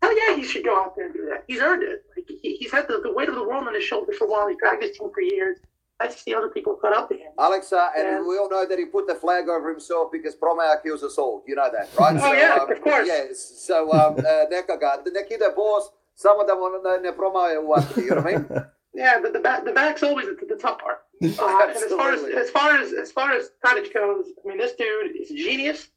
hell 0.02 0.28
yeah, 0.28 0.36
he 0.36 0.44
should 0.44 0.64
go 0.64 0.80
out 0.80 0.96
there 0.96 1.06
and 1.06 1.14
do 1.14 1.26
that. 1.30 1.44
He's 1.46 1.60
earned 1.60 1.82
it. 1.82 2.04
Like 2.16 2.26
he, 2.28 2.56
he's 2.56 2.72
had 2.72 2.88
the, 2.88 3.00
the 3.02 3.12
weight 3.12 3.28
of 3.28 3.34
the 3.34 3.44
world 3.44 3.66
on 3.66 3.74
his 3.74 3.84
shoulders 3.84 4.16
for 4.16 4.26
a 4.26 4.30
while. 4.30 4.48
He 4.48 4.56
dragged 4.58 4.82
his 4.82 4.96
team 4.96 5.10
for 5.12 5.20
years. 5.20 5.58
I 6.02 6.08
see 6.08 6.34
other 6.34 6.48
people 6.48 6.74
cut 6.74 6.92
up 6.92 7.08
to 7.10 7.14
him. 7.14 7.32
Alexa, 7.38 7.90
and, 7.96 8.06
and 8.08 8.26
we 8.26 8.36
all 8.38 8.50
know 8.50 8.66
that 8.66 8.78
he 8.78 8.86
put 8.86 9.06
the 9.06 9.14
flag 9.14 9.48
over 9.48 9.70
himself 9.70 10.10
because 10.10 10.34
Promayer 10.34 10.82
kills 10.82 11.02
us 11.02 11.18
all. 11.18 11.44
You 11.46 11.54
know 11.54 11.70
that, 11.72 11.88
right? 11.98 12.16
oh, 12.16 12.20
so, 12.20 12.32
yeah, 12.32 12.58
um, 12.60 12.70
of 12.70 12.82
course. 12.82 13.06
Yes. 13.06 13.62
So, 13.66 13.92
um, 13.92 14.18
uh, 14.18 14.46
neka 14.52 14.80
ga, 14.80 14.98
neki 15.06 15.38
da 15.38 15.54
boss, 15.54 15.90
samo 16.18 16.46
da 16.46 16.54
ne 17.00 17.10
Promayer 17.10 17.62
what, 17.62 17.96
you 17.96 18.10
know 18.10 18.16
what 18.16 18.26
I 18.26 18.38
mean? 18.38 18.46
Yeah, 18.94 19.20
the, 19.20 19.30
the 19.30 19.40
back 19.40 19.64
the 19.64 19.72
back's 19.72 20.02
always 20.02 20.26
the, 20.26 20.36
the 20.46 20.56
tough 20.56 20.78
part. 20.78 20.98
Uh, 21.22 21.60
and 21.62 21.70
as 21.70 21.84
far 21.84 22.12
as 22.12 22.22
as 22.24 22.50
far 22.50 22.76
as 22.76 22.92
as 22.92 23.10
far 23.10 23.32
as 23.32 23.52
Tadic 23.64 23.94
goes, 23.94 24.26
I 24.44 24.48
mean, 24.48 24.58
this 24.58 24.72
dude 24.72 25.16
is 25.16 25.30
a 25.30 25.34
genius. 25.34 25.88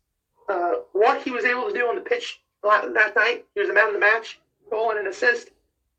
Uh, 0.47 0.75
what 0.93 1.21
he 1.23 1.31
was 1.31 1.43
able 1.43 1.67
to 1.67 1.73
do 1.73 1.87
on 1.87 1.95
the 1.95 2.01
pitch 2.01 2.39
that 2.63 3.13
night, 3.15 3.43
he 3.53 3.59
was 3.59 3.67
the 3.67 3.73
man 3.73 3.87
of 3.87 3.93
the 3.93 3.99
match 3.99 4.39
goal 4.69 4.91
and 4.91 4.99
an 4.99 5.07
assist, 5.07 5.49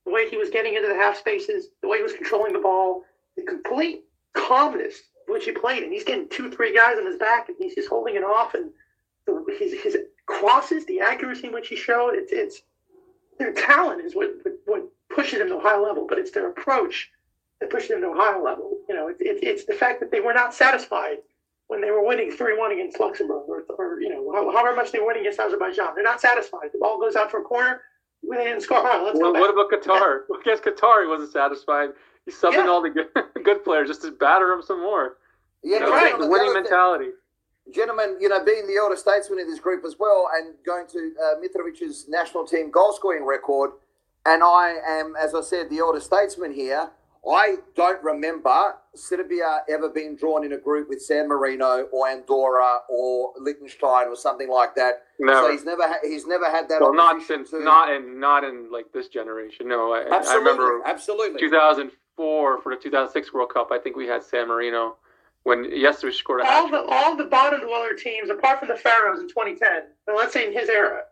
the 0.04 0.12
way 0.12 0.28
he 0.28 0.36
was 0.36 0.50
getting 0.50 0.74
into 0.74 0.88
the 0.88 0.94
half 0.94 1.16
spaces, 1.16 1.68
the 1.82 1.88
way 1.88 1.98
he 1.98 2.02
was 2.02 2.12
controlling 2.12 2.52
the 2.52 2.58
ball, 2.58 3.02
the 3.36 3.42
complete 3.42 4.04
calmness 4.34 5.02
which 5.26 5.44
he 5.44 5.52
played. 5.52 5.82
And 5.82 5.92
he's 5.92 6.04
getting 6.04 6.28
two, 6.28 6.50
three 6.50 6.74
guys 6.74 6.96
on 6.98 7.06
his 7.06 7.16
back, 7.16 7.48
and 7.48 7.56
he's 7.58 7.74
just 7.74 7.88
holding 7.88 8.16
it 8.16 8.24
off. 8.24 8.54
And 8.54 8.70
his 9.58 9.74
his 9.82 9.96
crosses, 10.26 10.86
the 10.86 11.00
accuracy 11.00 11.48
in 11.48 11.52
which 11.52 11.68
he 11.68 11.76
showed, 11.76 12.14
it's 12.14 12.32
it's 12.32 12.62
their 13.38 13.52
talent 13.52 14.04
is 14.04 14.14
what 14.14 14.30
what 14.66 14.84
pushes 15.10 15.38
them 15.38 15.48
to 15.48 15.56
a 15.56 15.60
high 15.60 15.78
level, 15.78 16.06
but 16.08 16.18
it's 16.18 16.30
their 16.30 16.48
approach 16.48 17.10
that 17.60 17.70
pushes 17.70 17.88
them 17.88 18.00
to 18.02 18.10
a 18.10 18.16
higher 18.16 18.42
level. 18.42 18.78
You 18.88 18.94
know, 18.94 19.08
it's 19.08 19.20
it, 19.20 19.38
it's 19.42 19.64
the 19.64 19.74
fact 19.74 20.00
that 20.00 20.10
they 20.10 20.20
were 20.20 20.34
not 20.34 20.54
satisfied 20.54 21.18
when 21.68 21.80
they 21.80 21.90
were 21.90 22.04
winning 22.04 22.30
3 22.30 22.56
1 22.56 22.72
against 22.72 23.00
Luxembourg 23.00 23.42
or, 23.48 23.64
or, 23.76 24.00
you 24.00 24.08
know, 24.08 24.52
however 24.52 24.76
much 24.76 24.92
they 24.92 25.00
were 25.00 25.06
winning 25.06 25.22
against 25.22 25.40
Azerbaijan. 25.40 25.96
They're 25.96 26.04
not 26.04 26.20
satisfied. 26.20 26.70
The 26.72 26.78
ball 26.78 27.00
goes 27.00 27.16
out 27.16 27.28
for 27.28 27.40
a 27.40 27.42
corner, 27.42 27.82
they 28.22 28.44
didn't 28.44 28.60
score. 28.60 28.82
Right, 28.82 29.02
let's 29.02 29.18
well, 29.18 29.32
go 29.32 29.40
What 29.40 29.50
about 29.50 29.70
Qatar? 29.70 30.20
Against 30.40 30.64
Qatar, 30.64 31.02
he 31.02 31.08
wasn't 31.08 31.32
satisfied. 31.32 31.90
He's 32.26 32.36
subbing 32.38 32.52
Yeah. 32.64 32.66
all 32.68 32.82
the 32.82 32.90
good, 32.90 33.08
good 33.44 33.64
players 33.64 33.88
just 33.88 34.02
to 34.02 34.10
batter 34.10 34.48
them 34.48 34.62
some 34.62 34.80
more. 34.82 35.16
Yeah, 35.62 35.78
You 35.78 35.84
know, 35.86 35.90
right. 35.90 36.18
the 36.18 36.26
winning 36.26 36.52
thing- 36.52 36.62
mentality. 36.64 37.10
gentlemen, 37.72 38.16
you 38.20 38.28
know, 38.28 38.44
being 38.44 38.66
the 38.66 38.76
elder 38.76 38.96
statesman 38.96 39.38
in 39.38 39.48
this 39.48 39.58
group 39.60 39.84
as 39.84 39.96
well, 39.98 40.28
and 40.36 40.54
going 40.64 40.86
to 40.88 41.14
uh, 41.22 41.34
Mitrovic's 41.40 42.06
national 42.08 42.46
team 42.46 42.70
goal 42.70 42.92
scoring 42.92 43.24
record, 43.24 43.70
and 44.24 44.42
I 44.42 44.74
am, 44.86 45.14
as 45.16 45.34
I 45.34 45.40
said, 45.40 45.70
the 45.70 45.78
elder 45.78 46.00
statesman 46.00 46.52
here. 46.52 46.90
I 47.28 47.56
don't 47.74 48.00
remember 48.04 48.76
Serbia 48.94 49.62
ever 49.68 49.88
being 49.88 50.14
drawn 50.14 50.44
in 50.44 50.52
a 50.52 50.56
group 50.58 50.88
with 50.88 51.02
San 51.02 51.26
Marino 51.26 51.88
or 51.90 52.06
Andorra 52.08 52.78
or 52.88 53.32
Liechtenstein 53.40 54.06
or 54.06 54.14
something 54.14 54.48
like 54.48 54.76
that. 54.76 55.02
So 55.26 55.50
he's 55.50 55.64
never 55.64 55.82
ha- 55.88 55.98
he's 56.04 56.24
never 56.24 56.44
had 56.48 56.68
that. 56.68 56.80
well, 56.80 56.94
not 56.94 57.20
since 57.22 57.50
to- 57.50 57.64
not 57.64 57.92
in 57.92 58.20
not 58.20 58.44
in 58.44 58.70
like 58.70 58.92
this 58.92 59.08
generation. 59.08 59.66
No, 59.66 59.92
I, 59.92 60.02
I 60.02 60.16
absolutely, 60.18 60.50
remember 60.52 60.82
absolutely. 60.86 61.40
2004 62.16 62.62
for 62.62 62.74
the 62.74 62.80
2006 62.80 63.32
World 63.32 63.50
Cup. 63.52 63.70
I 63.70 63.78
think 63.78 63.96
we 63.96 64.06
had 64.06 64.22
San 64.22 64.48
Marino 64.48 64.96
when 65.44 65.64
Yesrich 65.70 66.14
scored 66.14 66.40
a 66.40 66.46
all 66.46 66.68
the 66.68 66.84
all 66.88 67.16
the 67.16 67.24
bottom 67.24 67.60
dweller 67.60 67.94
teams, 67.94 68.30
apart 68.30 68.58
from 68.58 68.68
the 68.68 68.76
Faroes 68.76 69.20
in 69.20 69.28
2010, 69.28 69.68
and 70.08 70.16
let's 70.16 70.32
say 70.32 70.46
in 70.46 70.52
his 70.52 70.68
era, 70.68 71.02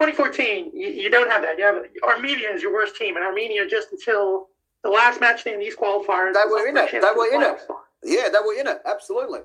2014, 0.00 0.72
you, 0.74 0.88
you 0.88 1.10
don't 1.10 1.30
have 1.30 1.42
that. 1.42 1.58
You 1.58 1.64
have 1.64 1.84
Armenia 2.02 2.50
is 2.50 2.62
your 2.62 2.72
worst 2.72 2.96
team, 2.96 3.16
and 3.16 3.24
Armenia 3.24 3.68
just 3.68 3.92
until 3.92 4.48
the 4.82 4.90
last 4.90 5.20
match 5.20 5.44
day 5.44 5.54
in 5.54 5.60
these 5.60 5.76
qualifiers. 5.76 6.34
They 6.34 6.50
were 6.50 6.66
in 6.66 6.76
it. 6.76 6.90
chance 6.90 7.04
They 7.04 7.12
were 7.12 7.32
in 7.32 7.42
it. 7.42 7.60
Yeah, 8.02 8.28
they 8.28 8.38
were 8.44 8.54
in 8.58 8.66
it. 8.66 8.78
Absolutely. 8.84 9.40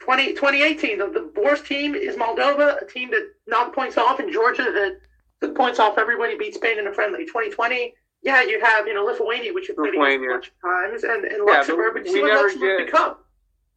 20, 0.00 0.34
2018, 0.34 0.98
the, 0.98 1.06
the 1.06 1.40
worst 1.40 1.64
team 1.64 1.94
is 1.94 2.16
Moldova, 2.16 2.82
a 2.82 2.84
team 2.84 3.10
that 3.10 3.30
knocked 3.46 3.74
points 3.74 3.96
off, 3.96 4.20
and 4.20 4.30
Georgia 4.30 4.64
that 4.64 5.00
took 5.40 5.56
points 5.56 5.78
off 5.78 5.96
everybody, 5.96 6.36
beat 6.36 6.54
Spain 6.54 6.78
in 6.78 6.86
a 6.86 6.92
friendly. 6.92 7.24
2020, 7.24 7.94
yeah, 8.26 8.42
you 8.42 8.60
have 8.60 8.86
you 8.88 8.94
know 8.94 9.04
Lithuania, 9.04 9.54
which 9.54 9.68
you've 9.68 9.76
played 9.76 9.94
against 9.94 10.02
a 10.06 10.10
Lithuania. 10.10 10.30
bunch 10.34 10.48
of 10.48 10.60
times, 10.60 11.04
and, 11.04 11.24
and 11.24 11.32
Yeah, 11.32 11.38
but 11.38 11.52
Luxembourg, 11.58 11.92
but 11.94 12.06
you 12.06 12.12
we 12.12 12.18
see 12.18 12.22
what 12.22 12.28
never 12.28 12.42
Luxembourg 12.42 12.78
get- 12.78 12.86
become. 12.86 13.16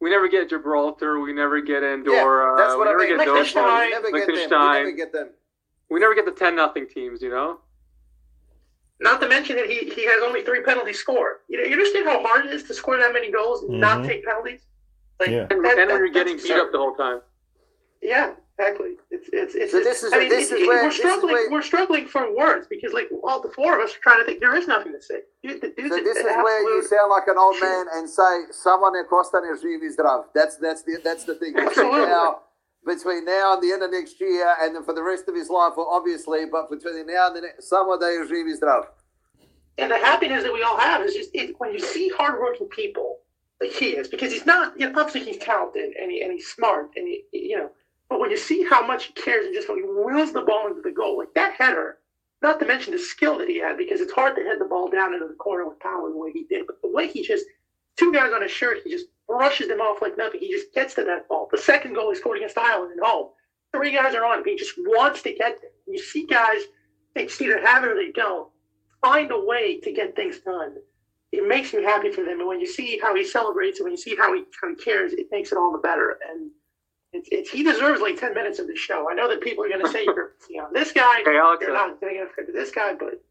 We 0.00 0.10
never 0.10 0.28
get 0.28 0.48
Gibraltar. 0.48 1.20
We 1.20 1.32
never 1.32 1.60
get 1.60 1.82
Andorra. 1.84 2.58
yeah, 2.58 2.64
that's 2.64 2.76
what 2.76 2.86
we 2.86 2.88
I 2.88 2.92
never 2.92 2.98
mean. 3.00 3.18
get 3.18 3.26
those 3.26 3.54
Liechtenstein. 3.54 3.62
ones. 3.64 3.84
You 3.84 3.90
never 3.90 4.02
get 4.02 4.10
them. 4.10 4.12
You 4.12 4.32
Liechtenstein. 4.32 4.74
never 4.84 4.96
get 4.96 5.12
them. 5.12 5.30
We 5.90 6.00
never 6.00 6.14
get 6.14 6.24
the 6.24 6.32
10 6.32 6.56
nothing 6.56 6.86
teams. 6.88 7.20
You 7.22 7.30
know. 7.30 7.60
Not 9.00 9.20
to 9.20 9.28
mention 9.28 9.56
that 9.56 9.66
he, 9.66 9.90
he 9.90 10.04
has 10.06 10.22
only 10.22 10.42
three 10.42 10.62
penalties 10.62 10.98
scored. 10.98 11.36
You 11.48 11.58
know, 11.58 11.64
you 11.64 11.72
understand 11.72 12.06
how 12.06 12.22
hard 12.26 12.46
it 12.46 12.52
is 12.52 12.64
to 12.64 12.74
score 12.74 12.96
that 12.98 13.12
many 13.14 13.30
goals 13.30 13.62
and 13.62 13.78
not 13.80 13.98
Mhm. 14.00 14.06
take 14.06 14.24
penalties. 14.24 14.60
Like, 15.18 15.30
Yeah. 15.30 15.46
And, 15.50 15.64
that- 15.64 15.78
and 15.78 15.88
that- 15.90 15.94
when 15.94 15.98
you're 15.98 16.08
getting 16.08 16.36
beat 16.36 16.44
absurd. 16.50 16.60
up 16.60 16.72
the 16.72 16.78
whole 16.78 16.94
time. 16.94 17.20
Yeah, 18.02 18.34
exactly. 18.60 18.96
It's 19.10 19.28
it's 19.32 19.54
it's. 19.54 19.72
So 19.72 19.80
this 19.80 20.02
is- 20.02 20.12
I 20.12 20.18
mean, 20.20 20.28
this 20.28 20.50
it- 20.50 20.56
is 20.56 20.62
it- 20.62 20.68
where- 20.68 20.82
we're 20.82 20.88
is 20.88 20.96
struggling. 20.96 21.34
where- 21.34 21.50
we're 21.50 21.62
struggling 21.62 22.06
for 22.06 22.34
words 22.34 22.66
because 22.68 22.92
like 22.92 23.08
all 23.22 23.40
the 23.40 23.50
four 23.50 23.78
of 23.78 23.84
us 23.84 23.94
are 23.96 24.00
trying 24.00 24.18
to 24.20 24.24
think. 24.24 24.40
There 24.40 24.54
is 24.56 24.66
nothing 24.68 24.92
to 24.92 25.02
say. 25.02 25.22
Dude, 25.42 25.60
So 25.60 25.68
this 26.02 26.16
is 26.18 26.24
where 26.24 26.62
you 26.62 26.82
sound 26.82 27.10
like 27.10 27.26
an 27.28 27.38
old 27.38 27.58
man 27.60 27.86
and 27.94 28.08
say 28.08 28.44
someone 28.50 28.96
in 28.96 29.04
Costa 29.04 29.38
is 29.52 29.64
really 29.64 29.88
zdrav. 29.88 30.26
That's 30.34 30.56
that's 30.56 30.82
the 30.82 30.98
that's 31.02 31.24
the 31.24 31.34
thing. 31.36 31.52
Between 31.54 31.68
Absolutely. 31.68 32.06
now, 32.06 32.42
between 32.86 33.24
now 33.24 33.54
and 33.54 33.62
the 33.62 33.72
end 33.72 33.82
of 33.82 33.90
next 33.90 34.20
year, 34.20 34.54
and 34.60 34.74
then 34.74 34.82
for 34.84 34.94
the 34.94 35.02
rest 35.02 35.28
of 35.28 35.34
his 35.34 35.48
life, 35.50 35.74
well, 35.76 35.88
obviously, 35.90 36.44
but 36.46 36.70
between 36.70 37.06
now 37.06 37.26
and 37.28 37.36
the 37.36 37.40
next, 37.42 37.68
someone 37.68 37.98
there 37.98 38.22
is 38.22 38.30
really 38.30 38.52
zdrav. 38.58 38.86
And 39.78 39.90
the 39.90 39.98
happiness 39.98 40.42
that 40.42 40.52
we 40.52 40.62
all 40.62 40.76
have 40.76 41.02
is 41.02 41.14
just 41.14 41.30
it, 41.34 41.54
when 41.58 41.72
you 41.72 41.78
see 41.78 42.08
hardworking 42.10 42.68
people 42.68 43.20
like 43.62 43.70
he 43.72 43.90
is, 43.90 44.08
because 44.08 44.32
he's 44.32 44.44
not, 44.46 44.78
you 44.78 44.86
know, 44.90 44.98
obviously 45.00 45.22
he's 45.30 45.38
talented 45.42 45.92
and, 46.00 46.10
he, 46.10 46.22
and 46.22 46.32
he's 46.32 46.48
smart 46.48 46.90
and 46.96 47.06
he, 47.06 47.24
you 47.32 47.56
know, 47.58 47.70
but 48.10 48.18
when 48.18 48.30
you 48.30 48.36
see 48.36 48.64
how 48.64 48.84
much 48.84 49.06
he 49.06 49.12
cares 49.14 49.46
and 49.46 49.54
just 49.54 49.68
when 49.68 49.78
he 49.78 49.84
wheels 49.84 50.32
the 50.32 50.42
ball 50.42 50.66
into 50.66 50.82
the 50.82 50.90
goal, 50.90 51.18
like 51.18 51.32
that 51.34 51.54
header, 51.54 51.98
not 52.42 52.58
to 52.58 52.66
mention 52.66 52.92
the 52.92 52.98
skill 52.98 53.38
that 53.38 53.48
he 53.48 53.60
had, 53.60 53.78
because 53.78 54.00
it's 54.00 54.12
hard 54.12 54.34
to 54.34 54.42
head 54.42 54.58
the 54.58 54.64
ball 54.64 54.90
down 54.90 55.14
into 55.14 55.28
the 55.28 55.34
corner 55.34 55.66
with 55.68 55.78
power 55.78 56.10
the 56.10 56.16
way 56.16 56.32
he 56.32 56.44
did, 56.44 56.66
but 56.66 56.82
the 56.82 56.90
way 56.90 57.06
he 57.06 57.22
just, 57.22 57.44
two 57.96 58.12
guys 58.12 58.32
on 58.32 58.42
his 58.42 58.50
shirt, 58.50 58.78
he 58.84 58.90
just 58.90 59.06
brushes 59.28 59.68
them 59.68 59.80
off 59.80 60.02
like 60.02 60.18
nothing. 60.18 60.40
He 60.40 60.50
just 60.50 60.74
gets 60.74 60.94
to 60.94 61.04
that 61.04 61.28
ball. 61.28 61.48
The 61.52 61.58
second 61.58 61.94
goal 61.94 62.10
he 62.10 62.16
scored 62.16 62.38
against 62.38 62.58
Ireland 62.58 62.98
at 62.98 63.06
home, 63.06 63.28
three 63.72 63.92
guys 63.92 64.14
are 64.14 64.24
on 64.24 64.38
him. 64.38 64.44
He 64.44 64.56
just 64.56 64.74
wants 64.76 65.22
to 65.22 65.32
get 65.32 65.60
there. 65.60 65.70
You 65.86 65.98
see 65.98 66.26
guys, 66.26 66.62
they 67.14 67.28
either 67.40 67.64
have 67.64 67.84
it 67.84 67.90
or 67.90 67.94
they 67.94 68.10
don't 68.10 68.48
find 69.02 69.30
a 69.30 69.40
way 69.40 69.78
to 69.80 69.92
get 69.92 70.16
things 70.16 70.40
done. 70.40 70.76
It 71.30 71.46
makes 71.46 71.72
me 71.72 71.84
happy 71.84 72.10
for 72.10 72.24
them, 72.24 72.40
and 72.40 72.48
when 72.48 72.58
you 72.58 72.66
see 72.66 72.98
how 73.00 73.14
he 73.14 73.24
celebrates 73.24 73.78
and 73.78 73.84
when 73.84 73.92
you 73.92 73.96
see 73.96 74.16
how 74.16 74.34
he, 74.34 74.42
how 74.60 74.68
he 74.68 74.74
cares, 74.74 75.12
it 75.12 75.28
makes 75.30 75.52
it 75.52 75.58
all 75.58 75.70
the 75.70 75.78
better. 75.78 76.18
And 76.28 76.50
it's, 77.12 77.28
it's 77.32 77.50
he 77.50 77.62
deserves 77.62 78.00
like 78.00 78.18
ten 78.18 78.34
minutes 78.34 78.58
of 78.58 78.66
the 78.66 78.76
show. 78.76 79.08
I 79.10 79.14
know 79.14 79.28
that 79.28 79.40
people 79.40 79.64
are 79.64 79.68
going 79.68 79.84
to 79.84 79.90
say 79.90 80.04
you're 80.04 80.32
you 80.48 80.58
know 80.58 80.68
this 80.72 80.92
guy, 80.92 81.22
Hey, 81.24 81.36
Alex. 81.38 81.62
you're 81.62 81.72
not 81.74 81.90
enough 82.02 82.32
credit 82.32 82.46
to 82.46 82.52
this 82.52 82.70
guy, 82.70 82.94
but 82.94 83.22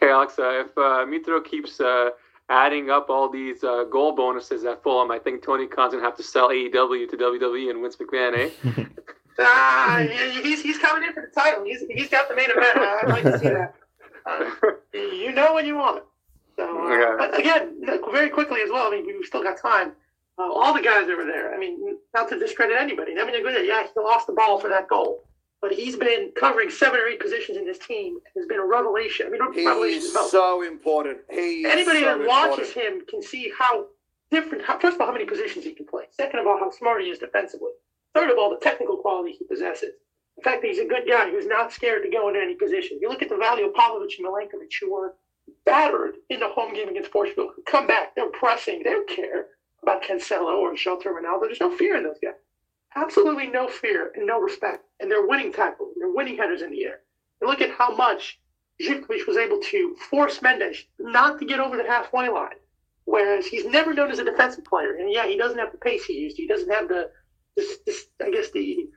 Hey, 0.00 0.10
Alexa, 0.10 0.60
if 0.66 0.78
uh, 0.78 1.06
Mitro 1.06 1.42
keeps 1.44 1.80
uh, 1.80 2.10
adding 2.50 2.90
up 2.90 3.08
all 3.08 3.28
these 3.30 3.64
uh, 3.64 3.84
goal 3.84 4.12
bonuses 4.14 4.64
at 4.64 4.82
Fulham, 4.82 5.10
I 5.10 5.18
think 5.18 5.42
Tony 5.42 5.66
Khan's 5.66 5.92
going 5.92 6.02
to 6.02 6.06
have 6.08 6.16
to 6.18 6.22
sell 6.22 6.48
AEW 6.50 7.08
to 7.10 7.16
WWE 7.16 7.70
and 7.70 7.80
Vince 7.80 7.96
McMahon, 7.96 8.36
eh? 8.36 8.84
ah, 9.38 10.04
he's 10.42 10.60
he's 10.62 10.78
coming 10.78 11.04
in 11.08 11.14
for 11.14 11.22
the 11.22 11.40
title. 11.40 11.64
He's 11.64 11.82
he's 11.88 12.08
got 12.08 12.28
the 12.28 12.34
main 12.36 12.50
event. 12.50 12.76
I'd 12.76 13.08
like 13.08 13.22
to 13.24 13.38
see 13.38 13.48
that. 13.48 13.74
Uh, 14.26 14.50
you 14.92 15.32
know 15.32 15.54
when 15.54 15.66
you 15.66 15.76
want 15.76 15.98
it. 15.98 16.04
So 16.56 16.86
uh, 16.86 16.88
Yeah. 16.90 17.36
again, 17.38 17.80
very 18.12 18.28
quickly 18.28 18.60
as 18.62 18.70
well. 18.70 18.88
I 18.88 18.90
mean, 18.90 19.06
we've 19.06 19.24
still 19.24 19.42
got 19.42 19.56
time. 19.58 19.92
Uh, 20.42 20.52
all 20.52 20.74
the 20.74 20.82
guys 20.82 21.08
over 21.08 21.24
there. 21.24 21.54
I 21.54 21.58
mean, 21.58 21.98
not 22.14 22.28
to 22.30 22.38
discredit 22.38 22.76
anybody. 22.80 23.14
I 23.18 23.24
mean, 23.24 23.34
yeah, 23.64 23.84
he 23.84 24.00
lost 24.00 24.26
the 24.26 24.32
ball 24.32 24.58
for 24.58 24.68
that 24.68 24.88
goal, 24.88 25.22
but 25.60 25.72
he's 25.72 25.94
been 25.96 26.32
covering 26.38 26.68
seven 26.68 26.98
or 26.98 27.06
eight 27.06 27.20
positions 27.20 27.56
in 27.58 27.64
this 27.64 27.78
team. 27.78 28.18
Has 28.36 28.46
been 28.46 28.58
a 28.58 28.66
revelation. 28.66 29.26
I 29.26 29.30
mean, 29.30 29.66
revelation 29.66 29.98
is 29.98 30.30
so 30.30 30.62
important. 30.62 31.18
He's 31.30 31.66
Anybody 31.66 32.00
so 32.00 32.18
that 32.18 32.26
watches 32.26 32.68
important. 32.68 33.00
him 33.00 33.06
can 33.08 33.22
see 33.22 33.52
how 33.56 33.86
different. 34.30 34.64
How, 34.64 34.78
first 34.78 34.96
of 34.96 35.00
all, 35.00 35.06
how 35.06 35.12
many 35.12 35.26
positions 35.26 35.64
he 35.64 35.74
can 35.74 35.86
play. 35.86 36.04
Second 36.10 36.40
of 36.40 36.46
all, 36.46 36.58
how 36.58 36.70
smart 36.70 37.02
he 37.02 37.08
is 37.08 37.18
defensively. 37.18 37.70
Third 38.14 38.30
of 38.30 38.38
all, 38.38 38.50
the 38.50 38.58
technical 38.60 38.96
quality 38.96 39.32
he 39.32 39.44
possesses. 39.44 39.90
The 40.36 40.42
fact 40.42 40.62
that 40.62 40.68
he's 40.68 40.80
a 40.80 40.86
good 40.86 41.04
guy 41.08 41.30
who's 41.30 41.46
not 41.46 41.72
scared 41.72 42.02
to 42.02 42.10
go 42.10 42.28
into 42.28 42.40
any 42.40 42.54
position. 42.54 42.98
You 43.00 43.08
look 43.08 43.22
at 43.22 43.28
the 43.28 43.36
value 43.36 43.66
of 43.66 43.74
Pavlovic 43.74 44.18
and 44.18 44.26
Milenkovic, 44.26 44.72
who 44.80 44.92
were 44.92 45.14
battered 45.66 46.14
in 46.30 46.40
the 46.40 46.48
home 46.48 46.74
game 46.74 46.88
against 46.88 47.12
Portugal. 47.12 47.52
Come 47.70 47.86
back, 47.86 48.14
they're 48.16 48.30
pressing. 48.30 48.82
They 48.82 48.90
don't 48.90 49.08
care 49.08 49.46
about 49.82 50.02
Cancelo 50.02 50.58
or 50.58 50.76
Shelter 50.76 51.10
Ronaldo. 51.10 51.42
There's 51.42 51.60
no 51.60 51.76
fear 51.76 51.96
in 51.96 52.04
those 52.04 52.18
guys. 52.22 52.34
Absolutely 52.94 53.48
no 53.48 53.68
fear 53.68 54.12
and 54.14 54.26
no 54.26 54.40
respect. 54.40 54.84
And 55.00 55.10
they're 55.10 55.26
winning 55.26 55.52
tackles. 55.52 55.94
They're 55.98 56.12
winning 56.12 56.36
headers 56.36 56.62
in 56.62 56.70
the 56.70 56.84
air. 56.84 57.00
And 57.40 57.48
look 57.48 57.60
at 57.60 57.70
how 57.70 57.94
much 57.94 58.38
Zivkovic 58.80 59.26
was 59.26 59.36
able 59.36 59.60
to 59.60 59.96
force 60.10 60.42
Mendes 60.42 60.84
not 60.98 61.38
to 61.38 61.46
get 61.46 61.60
over 61.60 61.76
the 61.76 61.84
halfway 61.84 62.28
line. 62.28 62.56
Whereas 63.04 63.46
he's 63.46 63.64
never 63.64 63.92
known 63.94 64.10
as 64.10 64.18
a 64.18 64.24
defensive 64.24 64.64
player. 64.64 64.96
And 64.96 65.12
yeah, 65.12 65.26
he 65.26 65.36
doesn't 65.36 65.58
have 65.58 65.72
the 65.72 65.78
pace 65.78 66.04
he 66.04 66.14
used. 66.14 66.36
He 66.36 66.46
doesn't 66.46 66.70
have 66.70 66.88
the, 66.88 67.10
this, 67.56 67.78
this 67.86 68.06
I 68.24 68.30
guess 68.30 68.50
the, 68.52 68.88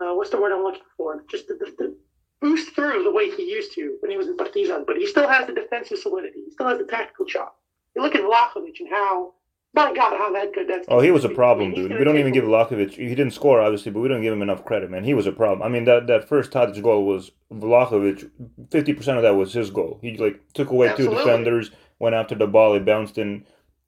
uh, 0.00 0.14
what's 0.14 0.30
the 0.30 0.40
word 0.40 0.52
I'm 0.52 0.62
looking 0.62 0.82
for? 0.96 1.24
Just 1.30 1.48
the, 1.48 1.54
the, 1.54 1.74
the 1.78 1.96
boost 2.40 2.74
through 2.74 3.04
the 3.04 3.12
way 3.12 3.30
he 3.30 3.50
used 3.50 3.72
to 3.74 3.96
when 4.00 4.10
he 4.10 4.18
was 4.18 4.26
in 4.26 4.36
Partizan. 4.36 4.84
But 4.86 4.96
he 4.96 5.06
still 5.06 5.28
has 5.28 5.46
the 5.46 5.54
defensive 5.54 5.98
solidity. 5.98 6.42
He 6.44 6.50
still 6.50 6.68
has 6.68 6.78
the 6.78 6.84
tactical 6.84 7.24
chop. 7.24 7.56
You 7.96 8.02
look 8.02 8.14
at 8.14 8.22
Vlahovic 8.22 8.80
and 8.80 8.90
how, 8.90 9.34
my 9.74 9.92
God, 9.94 10.16
how 10.16 10.32
that 10.32 10.52
good 10.54 10.68
that's. 10.68 10.86
Oh, 10.88 11.00
he 11.00 11.10
was 11.10 11.24
a 11.24 11.28
problem, 11.28 11.72
dude. 11.74 11.92
We 11.98 12.04
don't 12.04 12.18
even 12.18 12.32
give 12.32 12.44
over. 12.44 12.64
Vlahovic. 12.66 12.92
He 12.92 13.08
didn't 13.08 13.32
score, 13.32 13.60
obviously, 13.60 13.90
but 13.92 14.00
we 14.00 14.08
don't 14.08 14.22
give 14.22 14.32
him 14.32 14.42
enough 14.42 14.64
credit, 14.64 14.90
man. 14.90 15.04
He 15.04 15.14
was 15.14 15.26
a 15.26 15.32
problem. 15.32 15.62
I 15.62 15.68
mean, 15.68 15.84
that 15.84 16.06
that 16.06 16.28
first 16.28 16.52
Tadic 16.52 16.82
goal 16.82 17.04
was 17.04 17.32
Vlahovic. 17.52 18.30
Fifty 18.70 18.92
percent 18.92 19.16
of 19.16 19.22
that 19.24 19.34
was 19.36 19.52
his 19.52 19.70
goal. 19.70 19.98
He 20.02 20.16
like 20.16 20.40
took 20.54 20.70
away 20.70 20.88
Absolutely. 20.88 21.16
two 21.16 21.24
defenders, 21.24 21.70
went 21.98 22.14
after 22.14 22.34
the 22.34 22.46
ball, 22.46 22.74
it 22.74 22.84
bounced 22.84 23.18
in 23.18 23.44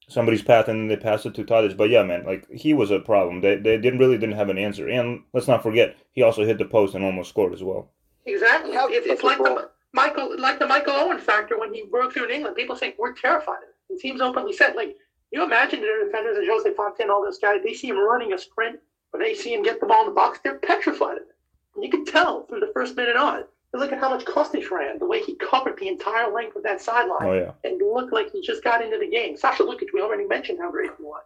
somebody's 0.09 0.43
path, 0.43 0.69
and 0.69 0.79
then 0.81 0.89
they 0.89 0.97
passed 1.03 1.27
it 1.27 1.35
to 1.35 1.45
Tadic. 1.45 1.77
But 1.77 1.91
yeah, 1.91 2.03
man, 2.03 2.25
like 2.25 2.51
he 2.51 2.75
was 2.75 2.91
a 2.91 2.99
problem. 3.01 3.41
They 3.41 3.57
they 3.57 3.77
didn't 3.77 3.99
really 4.01 4.19
didn't 4.19 4.37
have 4.37 4.49
an 4.49 4.59
answer. 4.59 4.89
And 4.89 5.23
let's 5.33 5.49
not 5.49 5.63
forget, 5.63 5.97
he 6.13 6.23
also 6.23 6.45
hit 6.45 6.59
the 6.59 6.65
post 6.65 6.95
and 6.95 7.05
almost 7.05 7.29
scored 7.31 7.53
as 7.55 7.63
well. 7.63 7.91
Exactly. 8.25 8.75
How- 8.75 8.89
It's, 8.89 9.07
it's 9.07 9.23
like 9.23 9.39
the 9.39 9.71
Michael, 9.93 10.39
like 10.39 10.59
the 10.59 10.67
Michael 10.67 10.93
Owen 10.95 11.19
factor 11.19 11.59
when 11.59 11.73
he 11.73 11.85
broke 11.91 12.13
through 12.13 12.25
in 12.27 12.31
England. 12.33 12.57
People 12.57 12.77
think 12.77 12.97
we're 12.99 13.15
terrified 13.15 13.59
of 13.59 13.63
him. 13.63 13.75
And 13.91 13.99
teams 14.01 14.21
openly 14.21 14.53
said, 14.53 14.75
like, 14.75 14.97
you 15.33 15.43
imagine 15.43 15.81
the 15.81 16.05
defenders 16.05 16.39
and 16.39 16.49
Jose 16.49 16.73
Fonte, 16.75 17.09
all 17.11 17.25
those 17.25 17.39
guys, 17.39 17.61
they 17.63 17.75
see 17.75 17.89
him 17.89 17.99
running 17.99 18.33
a 18.33 18.39
sprint, 18.39 18.79
or 19.13 19.21
they 19.21 19.35
see 19.35 19.55
him 19.55 19.63
get 19.63 19.81
the 19.81 19.87
ball 19.87 20.03
in 20.03 20.09
the 20.09 20.15
box, 20.15 20.39
they're 20.43 20.59
petrified 20.59 21.17
of 21.17 21.23
it. 21.23 21.37
And 21.75 21.85
you 21.85 21.91
can 21.91 22.05
tell 22.05 22.47
from 22.47 22.61
the 22.61 22.71
first 22.73 22.97
minute 22.97 23.17
on. 23.17 23.45
You 23.75 23.81
look 23.81 23.93
at 23.93 23.99
how 23.99 24.11
much 24.11 24.25
Kostic 24.25 24.71
ran, 24.71 24.99
the 24.99 25.07
way 25.07 25.21
he 25.23 25.35
covered 25.35 25.79
the 25.79 25.89
entire 25.89 26.33
length 26.33 26.57
of 26.57 26.63
that 26.63 26.81
sideline, 26.81 27.29
Oh 27.29 27.33
yeah, 27.33 27.51
and 27.65 27.81
looked 27.83 28.13
like 28.13 28.31
he 28.31 28.41
just 28.41 28.63
got 28.63 28.83
into 28.83 28.99
the 28.99 29.09
game. 29.09 29.37
Sasha 29.37 29.65
Lukic, 29.65 29.89
we 29.93 30.01
already 30.01 30.25
mentioned 30.27 30.59
how 30.61 30.71
great 30.71 30.91
he 30.97 31.03
was. 31.03 31.25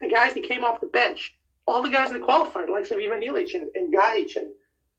The 0.00 0.08
guys 0.08 0.34
that 0.34 0.44
came 0.44 0.64
off 0.64 0.80
the 0.80 0.86
bench, 0.86 1.34
all 1.66 1.82
the 1.82 1.88
guys 1.88 2.10
in 2.10 2.20
the 2.20 2.26
qualifier, 2.26 2.68
like 2.68 2.90
Ivan 2.92 3.22
Ilic 3.22 3.54
and, 3.54 3.68
and 3.74 3.92
Gajic 3.92 4.36
and 4.36 4.48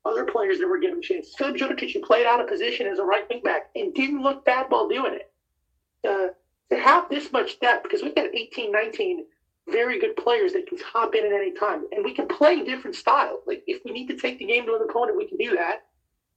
other 0.04 0.24
players 0.24 0.58
that 0.58 0.68
were 0.68 0.78
given 0.78 1.02
chances. 1.02 1.34
Filip 1.36 1.56
Juricic, 1.56 1.92
who 1.92 2.00
played 2.00 2.26
out 2.26 2.40
of 2.40 2.48
position 2.48 2.86
as 2.86 2.98
a 2.98 3.04
right 3.04 3.28
wing 3.28 3.42
back 3.42 3.70
and 3.74 3.94
didn't 3.94 4.22
look 4.22 4.44
bad 4.44 4.66
while 4.68 4.88
doing 4.88 5.14
it. 5.14 5.32
Uh, 6.08 6.28
to 6.70 6.78
have 6.78 7.08
this 7.08 7.32
much 7.32 7.58
depth, 7.60 7.82
because 7.82 8.02
we've 8.02 8.14
got 8.14 8.34
18, 8.34 8.70
19 8.70 9.24
very 9.68 10.00
good 10.00 10.16
players 10.16 10.52
that 10.52 10.66
can 10.66 10.78
hop 10.78 11.14
in 11.14 11.24
at 11.24 11.32
any 11.32 11.52
time, 11.52 11.84
and 11.92 12.04
we 12.04 12.14
can 12.14 12.26
play 12.26 12.64
different 12.64 12.96
styles. 12.96 13.40
Like, 13.46 13.62
if 13.66 13.82
we 13.84 13.92
need 13.92 14.08
to 14.08 14.16
take 14.16 14.38
the 14.38 14.46
game 14.46 14.66
to 14.66 14.74
an 14.74 14.82
opponent, 14.88 15.16
we 15.16 15.28
can 15.28 15.38
do 15.38 15.54
that. 15.56 15.86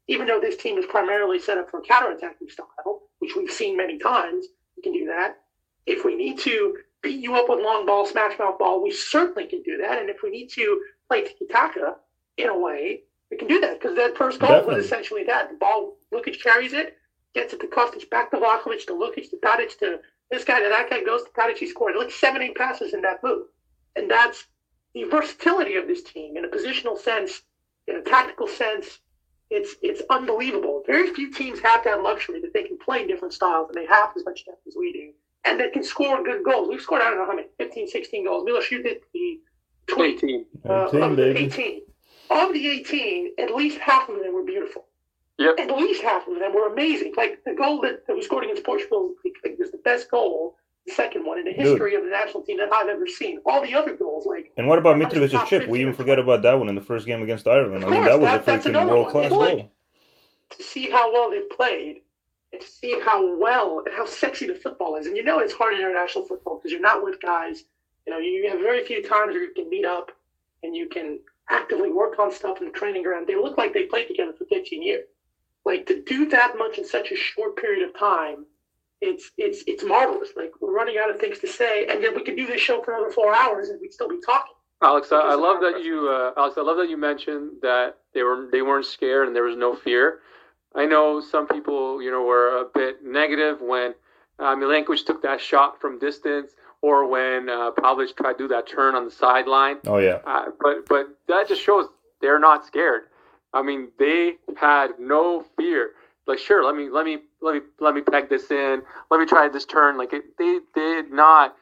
Even 0.07 0.27
though 0.27 0.39
this 0.39 0.57
team 0.57 0.77
is 0.77 0.85
primarily 0.85 1.39
set 1.39 1.57
up 1.57 1.69
for 1.69 1.79
a 1.79 1.81
counterattacking 1.81 2.51
style, 2.51 3.03
which 3.19 3.35
we've 3.35 3.51
seen 3.51 3.77
many 3.77 3.97
times, 3.97 4.47
we 4.75 4.83
can 4.83 4.93
do 4.93 5.05
that. 5.05 5.37
If 5.85 6.03
we 6.03 6.15
need 6.15 6.39
to 6.39 6.77
beat 7.01 7.21
you 7.21 7.35
up 7.35 7.47
with 7.47 7.63
long 7.63 7.85
ball, 7.85 8.05
smash 8.05 8.37
mouth 8.37 8.59
ball, 8.59 8.83
we 8.83 8.91
certainly 8.91 9.45
can 9.45 9.61
do 9.63 9.77
that. 9.77 9.99
And 9.99 10.09
if 10.09 10.17
we 10.23 10.29
need 10.29 10.49
to 10.49 10.81
play 11.07 11.23
tiki 11.23 11.45
taka 11.49 11.95
in 12.37 12.49
a 12.49 12.57
way, 12.57 13.03
we 13.31 13.37
can 13.37 13.47
do 13.47 13.59
that 13.61 13.79
because 13.79 13.95
that 13.95 14.17
first 14.17 14.39
goal 14.39 14.49
Definitely. 14.49 14.75
was 14.75 14.85
essentially 14.85 15.23
that. 15.23 15.49
The 15.49 15.57
ball, 15.57 15.97
Lukic 16.13 16.41
carries 16.41 16.73
it, 16.73 16.97
gets 17.33 17.53
it 17.53 17.61
to 17.61 17.67
Kostic, 17.67 18.09
back 18.09 18.31
to 18.31 18.37
Vlahovic, 18.37 18.85
to 18.87 18.93
Lukic, 18.93 19.29
to 19.29 19.37
Tadic, 19.37 19.77
to 19.79 19.99
this 20.33 20.43
guy, 20.43 20.61
to 20.61 20.69
that 20.69 20.89
guy, 20.89 21.03
goes 21.03 21.23
to 21.23 21.29
Tadic, 21.31 21.57
he 21.57 21.67
scored 21.67 21.95
like 21.95 22.11
seven, 22.11 22.41
eight 22.41 22.55
passes 22.55 22.93
in 22.93 23.01
that 23.01 23.23
move. 23.23 23.45
And 23.95 24.09
that's 24.09 24.45
the 24.93 25.03
versatility 25.03 25.75
of 25.75 25.87
this 25.87 26.03
team 26.03 26.35
in 26.37 26.45
a 26.45 26.47
positional 26.47 26.97
sense, 26.97 27.43
in 27.87 27.95
a 27.95 28.01
tactical 28.01 28.47
sense. 28.47 28.99
It's 29.49 29.75
it's 29.83 30.01
unbelievable. 30.09 30.81
Very 30.87 31.13
few 31.13 31.31
teams 31.31 31.59
have 31.59 31.83
that 31.83 32.01
luxury 32.01 32.41
that 32.41 32.53
they 32.53 32.63
can 32.63 32.77
play 32.79 33.05
different 33.05 33.35
styles 33.35 33.69
and 33.69 33.77
they 33.77 33.85
have 33.85 34.09
as 34.17 34.25
much 34.25 34.45
depth 34.45 34.65
as 34.67 34.75
we 34.75 34.91
do. 34.91 35.11
And 35.45 35.59
they 35.59 35.69
can 35.69 35.83
score 35.83 36.23
good 36.23 36.43
goals. 36.43 36.69
We've 36.69 36.81
scored, 36.81 37.01
I 37.01 37.09
don't 37.09 37.19
know 37.19 37.25
how 37.25 37.35
many, 37.35 37.49
15, 37.59 37.87
16 37.87 38.25
goals. 38.25 38.45
Milos, 38.45 38.71
you 38.71 38.81
did 38.81 39.01
the 39.13 39.39
tweet 39.87 40.23
18. 40.23 40.45
uh, 40.67 40.87
18, 40.87 41.03
of 41.03 41.17
the 41.17 41.37
18. 41.37 41.81
Of 42.31 42.53
the 42.53 42.67
18, 42.67 43.33
at 43.37 43.53
least 43.53 43.77
half 43.77 44.09
of 44.09 44.15
them 44.19 44.33
were 44.33 44.45
beautiful. 44.45 44.85
Yep. 45.37 45.55
At 45.59 45.75
least 45.75 46.03
half 46.03 46.27
of 46.27 46.39
them 46.39 46.53
were 46.53 46.71
amazing. 46.71 47.13
Like 47.17 47.43
the 47.45 47.53
goal 47.53 47.81
that, 47.81 48.05
that 48.07 48.15
we 48.15 48.21
scored 48.21 48.43
against 48.43 48.63
Portugal 48.63 49.13
I 49.25 49.29
think, 49.41 49.59
was 49.59 49.71
the 49.71 49.79
best 49.79 50.11
goal, 50.11 50.57
the 50.85 50.93
second 50.93 51.25
one 51.25 51.39
in 51.39 51.45
the 51.45 51.51
history 51.51 51.95
of 51.95 52.03
the 52.03 52.09
national 52.09 52.43
team 52.43 52.57
that 52.57 52.71
I've 52.71 52.87
ever 52.87 53.07
seen. 53.07 53.39
All 53.45 53.61
the 53.61 53.73
other 53.73 53.95
goals, 53.95 54.25
like 54.27 54.51
And 54.57 54.67
what 54.67 54.77
about 54.77 54.97
Mitrovic's 54.97 55.49
chip? 55.49 55.67
We 55.67 55.81
even 55.81 55.93
forget 55.93 56.19
about 56.19 56.43
that 56.43 56.59
one 56.59 56.69
in 56.69 56.75
the 56.75 56.81
first 56.81 57.07
game 57.07 57.23
against 57.23 57.47
Ireland. 57.47 57.83
I 57.83 57.89
mean, 57.89 58.03
that 58.03 58.19
was 58.19 58.29
that- 58.45 58.47
a 58.47 58.69
freaking 58.69 58.87
world 58.87 59.09
class 59.09 59.29
goal. 59.29 59.71
to 60.51 60.63
see 60.63 60.89
how 60.89 61.11
well 61.11 61.31
they 61.31 61.41
played 61.55 62.01
and 62.51 62.61
to 62.61 62.67
see 62.67 62.99
how 63.03 63.35
well 63.37 63.81
and 63.85 63.95
how 63.95 64.05
sexy 64.05 64.45
the 64.45 64.53
football 64.53 64.95
is. 64.97 65.07
And 65.07 65.17
you 65.17 65.23
know 65.23 65.39
it's 65.39 65.53
hard 65.53 65.73
in 65.73 65.79
international 65.79 66.25
football 66.25 66.57
because 66.57 66.71
you're 66.71 66.81
not 66.81 67.03
with 67.03 67.19
guys. 67.21 67.63
You 68.05 68.13
know, 68.13 68.19
you 68.19 68.47
have 68.49 68.59
very 68.59 68.85
few 68.85 69.01
times 69.01 69.33
where 69.33 69.41
you 69.43 69.53
can 69.55 69.67
meet 69.69 69.85
up 69.85 70.11
and 70.61 70.75
you 70.75 70.87
can 70.89 71.19
actively 71.49 71.91
work 71.91 72.19
on 72.19 72.31
stuff 72.31 72.59
in 72.59 72.65
the 72.67 72.71
training 72.71 73.01
ground. 73.03 73.25
They 73.27 73.35
look 73.35 73.57
like 73.57 73.73
they 73.73 73.83
played 73.83 74.07
together 74.07 74.33
for 74.37 74.45
15 74.45 74.83
years. 74.83 75.05
Like 75.65 75.85
to 75.87 76.01
do 76.03 76.27
that 76.29 76.55
much 76.57 76.77
in 76.77 76.85
such 76.85 77.11
a 77.11 77.15
short 77.15 77.55
period 77.57 77.87
of 77.87 77.97
time, 77.97 78.45
it's 79.01 79.31
it's 79.37 79.63
it's 79.67 79.83
marvelous. 79.83 80.29
Like 80.35 80.51
we're 80.59 80.73
running 80.73 80.97
out 80.97 81.09
of 81.09 81.19
things 81.19 81.39
to 81.39 81.47
say, 81.47 81.87
and 81.87 82.01
yet 82.01 82.15
we 82.15 82.23
could 82.23 82.35
do 82.35 82.45
this 82.45 82.61
show 82.61 82.81
for 82.83 82.93
another 82.93 83.11
four 83.11 83.33
hours 83.33 83.69
and 83.69 83.79
we'd 83.79 83.93
still 83.93 84.09
be 84.09 84.19
talking. 84.25 84.53
Alex, 84.81 85.13
I, 85.13 85.19
I 85.19 85.35
love 85.35 85.61
that 85.61 85.81
you, 85.81 86.09
uh, 86.09 86.33
Alex. 86.35 86.57
I 86.57 86.61
love 86.61 86.75
that 86.77 86.89
you 86.89 86.97
mentioned 86.97 87.51
that 87.61 87.97
they 88.13 88.23
were 88.23 88.49
they 88.51 88.61
weren't 88.61 88.85
scared 88.85 89.27
and 89.27 89.35
there 89.35 89.43
was 89.43 89.55
no 89.55 89.73
fear. 89.75 90.19
I 90.75 90.85
know 90.85 91.21
some 91.21 91.47
people, 91.47 92.01
you 92.01 92.11
know, 92.11 92.23
were 92.23 92.57
a 92.61 92.65
bit 92.73 93.03
negative 93.03 93.61
when 93.61 93.93
uh, 94.39 94.55
Milenkovic 94.55 95.05
took 95.05 95.21
that 95.21 95.39
shot 95.39 95.79
from 95.79 95.99
distance, 95.99 96.53
or 96.81 97.07
when 97.07 97.47
uh, 97.47 97.71
Pavlovic 97.77 98.17
tried 98.17 98.33
to 98.33 98.37
do 98.39 98.47
that 98.49 98.67
turn 98.67 98.95
on 98.95 99.05
the 99.05 99.11
sideline. 99.11 99.77
Oh 99.85 99.99
yeah, 99.99 100.19
Uh, 100.25 100.47
but 100.59 100.85
but 100.89 101.07
that 101.29 101.47
just 101.47 101.61
shows 101.61 101.85
they're 102.21 102.39
not 102.39 102.65
scared. 102.65 103.03
I 103.53 103.61
mean, 103.61 103.89
they 103.99 104.35
had 104.57 104.91
no 104.99 105.45
fear. 105.57 105.91
Like, 106.27 106.39
sure, 106.39 106.63
let 106.65 106.75
me 106.75 106.89
let 106.89 107.05
me 107.05 107.19
let 107.41 107.55
me 107.55 107.61
let 107.79 107.93
me 107.95 108.01
peg 108.01 108.29
this 108.29 108.49
in. 108.51 108.81
Let 109.11 109.19
me 109.19 109.25
try 109.25 109.49
this 109.49 109.65
turn. 109.65 109.97
Like, 109.97 110.13
it, 110.13 110.37
they 110.37 110.59
did 110.73 111.11
not 111.11 111.55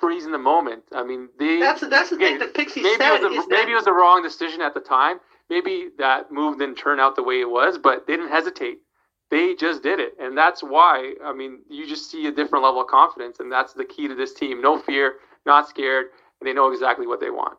freeze 0.00 0.26
in 0.26 0.32
the 0.32 0.38
moment. 0.38 0.82
I 0.92 1.02
mean, 1.04 1.28
they 1.38 1.60
That's 1.60 1.80
that's 1.88 2.10
the 2.10 2.16
thing 2.16 2.26
Okay, 2.36 2.38
that 2.38 2.54
Pixie 2.54 2.82
maybe 2.82 2.96
said. 2.96 3.20
it 3.20 3.22
was 3.22 3.32
a, 3.32 3.34
that- 3.36 3.46
maybe 3.50 3.72
it 3.72 3.76
was 3.76 3.84
the 3.84 3.92
wrong 3.92 4.22
decision 4.22 4.60
at 4.60 4.74
the 4.74 4.80
time. 4.80 5.18
Maybe 5.50 5.88
that 5.98 6.30
move 6.30 6.58
didn't 6.58 6.76
turn 6.76 7.00
out 7.00 7.16
the 7.16 7.22
way 7.22 7.40
it 7.40 7.48
was, 7.48 7.78
but 7.78 8.06
they 8.06 8.16
didn't 8.16 8.30
hesitate. 8.30 8.78
They 9.30 9.54
just 9.54 9.82
did 9.82 9.98
it, 10.00 10.14
and 10.20 10.36
that's 10.36 10.62
why. 10.62 11.14
I 11.24 11.32
mean, 11.32 11.60
you 11.70 11.86
just 11.86 12.10
see 12.10 12.26
a 12.26 12.32
different 12.32 12.64
level 12.64 12.80
of 12.80 12.86
confidence, 12.88 13.40
and 13.40 13.50
that's 13.52 13.74
the 13.74 13.84
key 13.84 14.08
to 14.08 14.14
this 14.14 14.34
team. 14.34 14.60
No 14.60 14.78
fear, 14.78 15.14
not 15.46 15.68
scared, 15.68 16.06
and 16.40 16.48
they 16.48 16.52
know 16.52 16.70
exactly 16.70 17.06
what 17.06 17.20
they 17.20 17.30
want. 17.30 17.58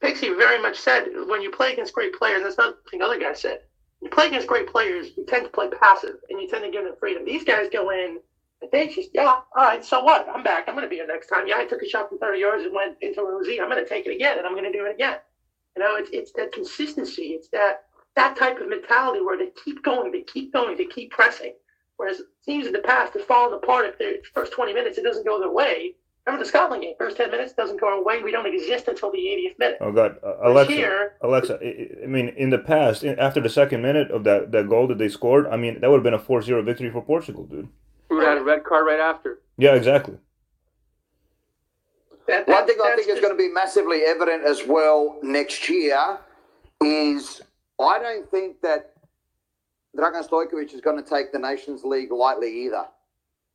Pixie 0.00 0.30
very 0.30 0.60
much 0.60 0.78
said 0.78 1.08
when 1.26 1.42
you 1.42 1.50
play 1.50 1.72
against 1.72 1.92
great 1.92 2.14
players, 2.14 2.42
that's 2.42 2.58
not 2.58 2.76
the 2.90 3.00
other 3.00 3.18
guys 3.18 3.40
said. 3.40 3.60
You 4.00 4.08
play 4.08 4.28
against 4.28 4.46
great 4.46 4.66
players, 4.66 5.08
you 5.16 5.26
tend 5.26 5.44
to 5.44 5.50
play 5.50 5.68
passive 5.68 6.16
and 6.30 6.40
you 6.40 6.48
tend 6.48 6.64
to 6.64 6.70
give 6.70 6.84
them 6.84 6.94
freedom. 6.98 7.24
These 7.24 7.44
guys 7.44 7.68
go 7.70 7.90
in 7.90 8.18
and 8.62 8.70
they 8.72 8.88
just, 8.88 9.10
yeah, 9.12 9.24
all 9.24 9.44
right, 9.56 9.84
so 9.84 10.02
what? 10.02 10.26
I'm 10.28 10.42
back. 10.42 10.64
I'm 10.68 10.74
going 10.74 10.84
to 10.84 10.88
be 10.88 10.96
here 10.96 11.06
next 11.06 11.28
time. 11.28 11.46
Yeah, 11.46 11.56
I 11.58 11.66
took 11.66 11.82
a 11.82 11.88
shot 11.88 12.08
from 12.08 12.18
30 12.18 12.40
yards 12.40 12.64
and 12.64 12.74
went 12.74 12.96
into 13.02 13.20
a 13.20 13.30
Rosie. 13.30 13.60
I'm 13.60 13.68
going 13.68 13.82
to 13.82 13.88
take 13.88 14.06
it 14.06 14.14
again 14.14 14.38
and 14.38 14.46
I'm 14.46 14.54
going 14.54 14.70
to 14.70 14.72
do 14.72 14.86
it 14.86 14.94
again. 14.94 15.18
You 15.76 15.82
know, 15.82 15.96
it's, 15.96 16.10
it's 16.12 16.32
that 16.32 16.52
consistency. 16.52 17.28
It's 17.28 17.48
that 17.50 17.82
that 18.16 18.36
type 18.36 18.60
of 18.60 18.68
mentality 18.68 19.20
where 19.20 19.38
they 19.38 19.50
keep 19.64 19.82
going, 19.84 20.12
they 20.12 20.22
keep 20.22 20.52
going, 20.52 20.76
they 20.76 20.86
keep 20.86 21.10
pressing. 21.10 21.54
Whereas 21.96 22.22
teams 22.44 22.66
in 22.66 22.72
the 22.72 22.80
past 22.80 23.12
have 23.14 23.26
fallen 23.26 23.54
apart 23.54 23.86
if 23.86 23.98
the 23.98 24.20
first 24.34 24.52
20 24.52 24.72
minutes 24.72 24.98
it 24.98 25.04
doesn't 25.04 25.26
go 25.26 25.38
their 25.38 25.50
way. 25.50 25.94
Remember 26.26 26.44
the 26.44 26.48
Scotland 26.48 26.82
game? 26.82 26.94
First 26.98 27.16
10 27.16 27.30
minutes 27.30 27.54
doesn't 27.54 27.80
go 27.80 27.88
our 27.88 28.04
way. 28.04 28.22
We 28.22 28.30
don't 28.30 28.46
exist 28.46 28.88
until 28.88 29.10
the 29.10 29.18
80th 29.18 29.58
minute. 29.58 29.78
oh 29.80 29.90
god, 29.92 30.16
uh, 30.22 30.34
Alexa, 30.48 30.72
here, 30.72 31.14
Alexa. 31.22 31.58
I- 31.62 31.66
I- 31.66 32.04
I 32.04 32.06
mean, 32.06 32.28
in 32.36 32.50
the 32.50 32.58
past, 32.58 33.02
in, 33.04 33.18
after 33.18 33.40
the 33.40 33.48
second 33.48 33.80
minute 33.82 34.10
of 34.10 34.24
that 34.24 34.52
that 34.52 34.68
goal 34.68 34.86
that 34.88 34.98
they 34.98 35.08
scored, 35.08 35.46
I 35.46 35.56
mean, 35.56 35.80
that 35.80 35.88
would 35.90 35.96
have 35.96 36.02
been 36.04 36.14
a 36.14 36.18
4-0 36.18 36.62
victory 36.64 36.90
for 36.90 37.02
Portugal, 37.02 37.44
dude. 37.44 37.68
We 38.10 38.16
would 38.16 38.24
have 38.26 38.34
had 38.34 38.42
a 38.42 38.44
red 38.44 38.64
card 38.64 38.86
right 38.86 39.00
after. 39.00 39.40
Yeah, 39.56 39.74
exactly. 39.74 40.18
that, 42.26 42.46
One 42.46 42.66
thing 42.66 42.76
I 42.82 42.90
that's 42.90 43.06
think 43.06 43.16
is 43.16 43.20
going 43.20 43.32
to 43.32 43.38
be 43.38 43.48
massively 43.48 44.02
evident 44.02 44.44
as 44.44 44.64
well 44.66 45.18
next 45.22 45.68
year 45.68 46.18
is 46.82 47.40
I 47.78 47.98
don't 47.98 48.30
think 48.30 48.60
that 48.62 48.92
Dragan 49.96 50.26
Stojkovic 50.28 50.72
is 50.74 50.80
going 50.80 51.02
to 51.02 51.08
take 51.08 51.32
the 51.32 51.38
Nations 51.38 51.82
League 51.82 52.12
lightly 52.12 52.64
either. 52.66 52.86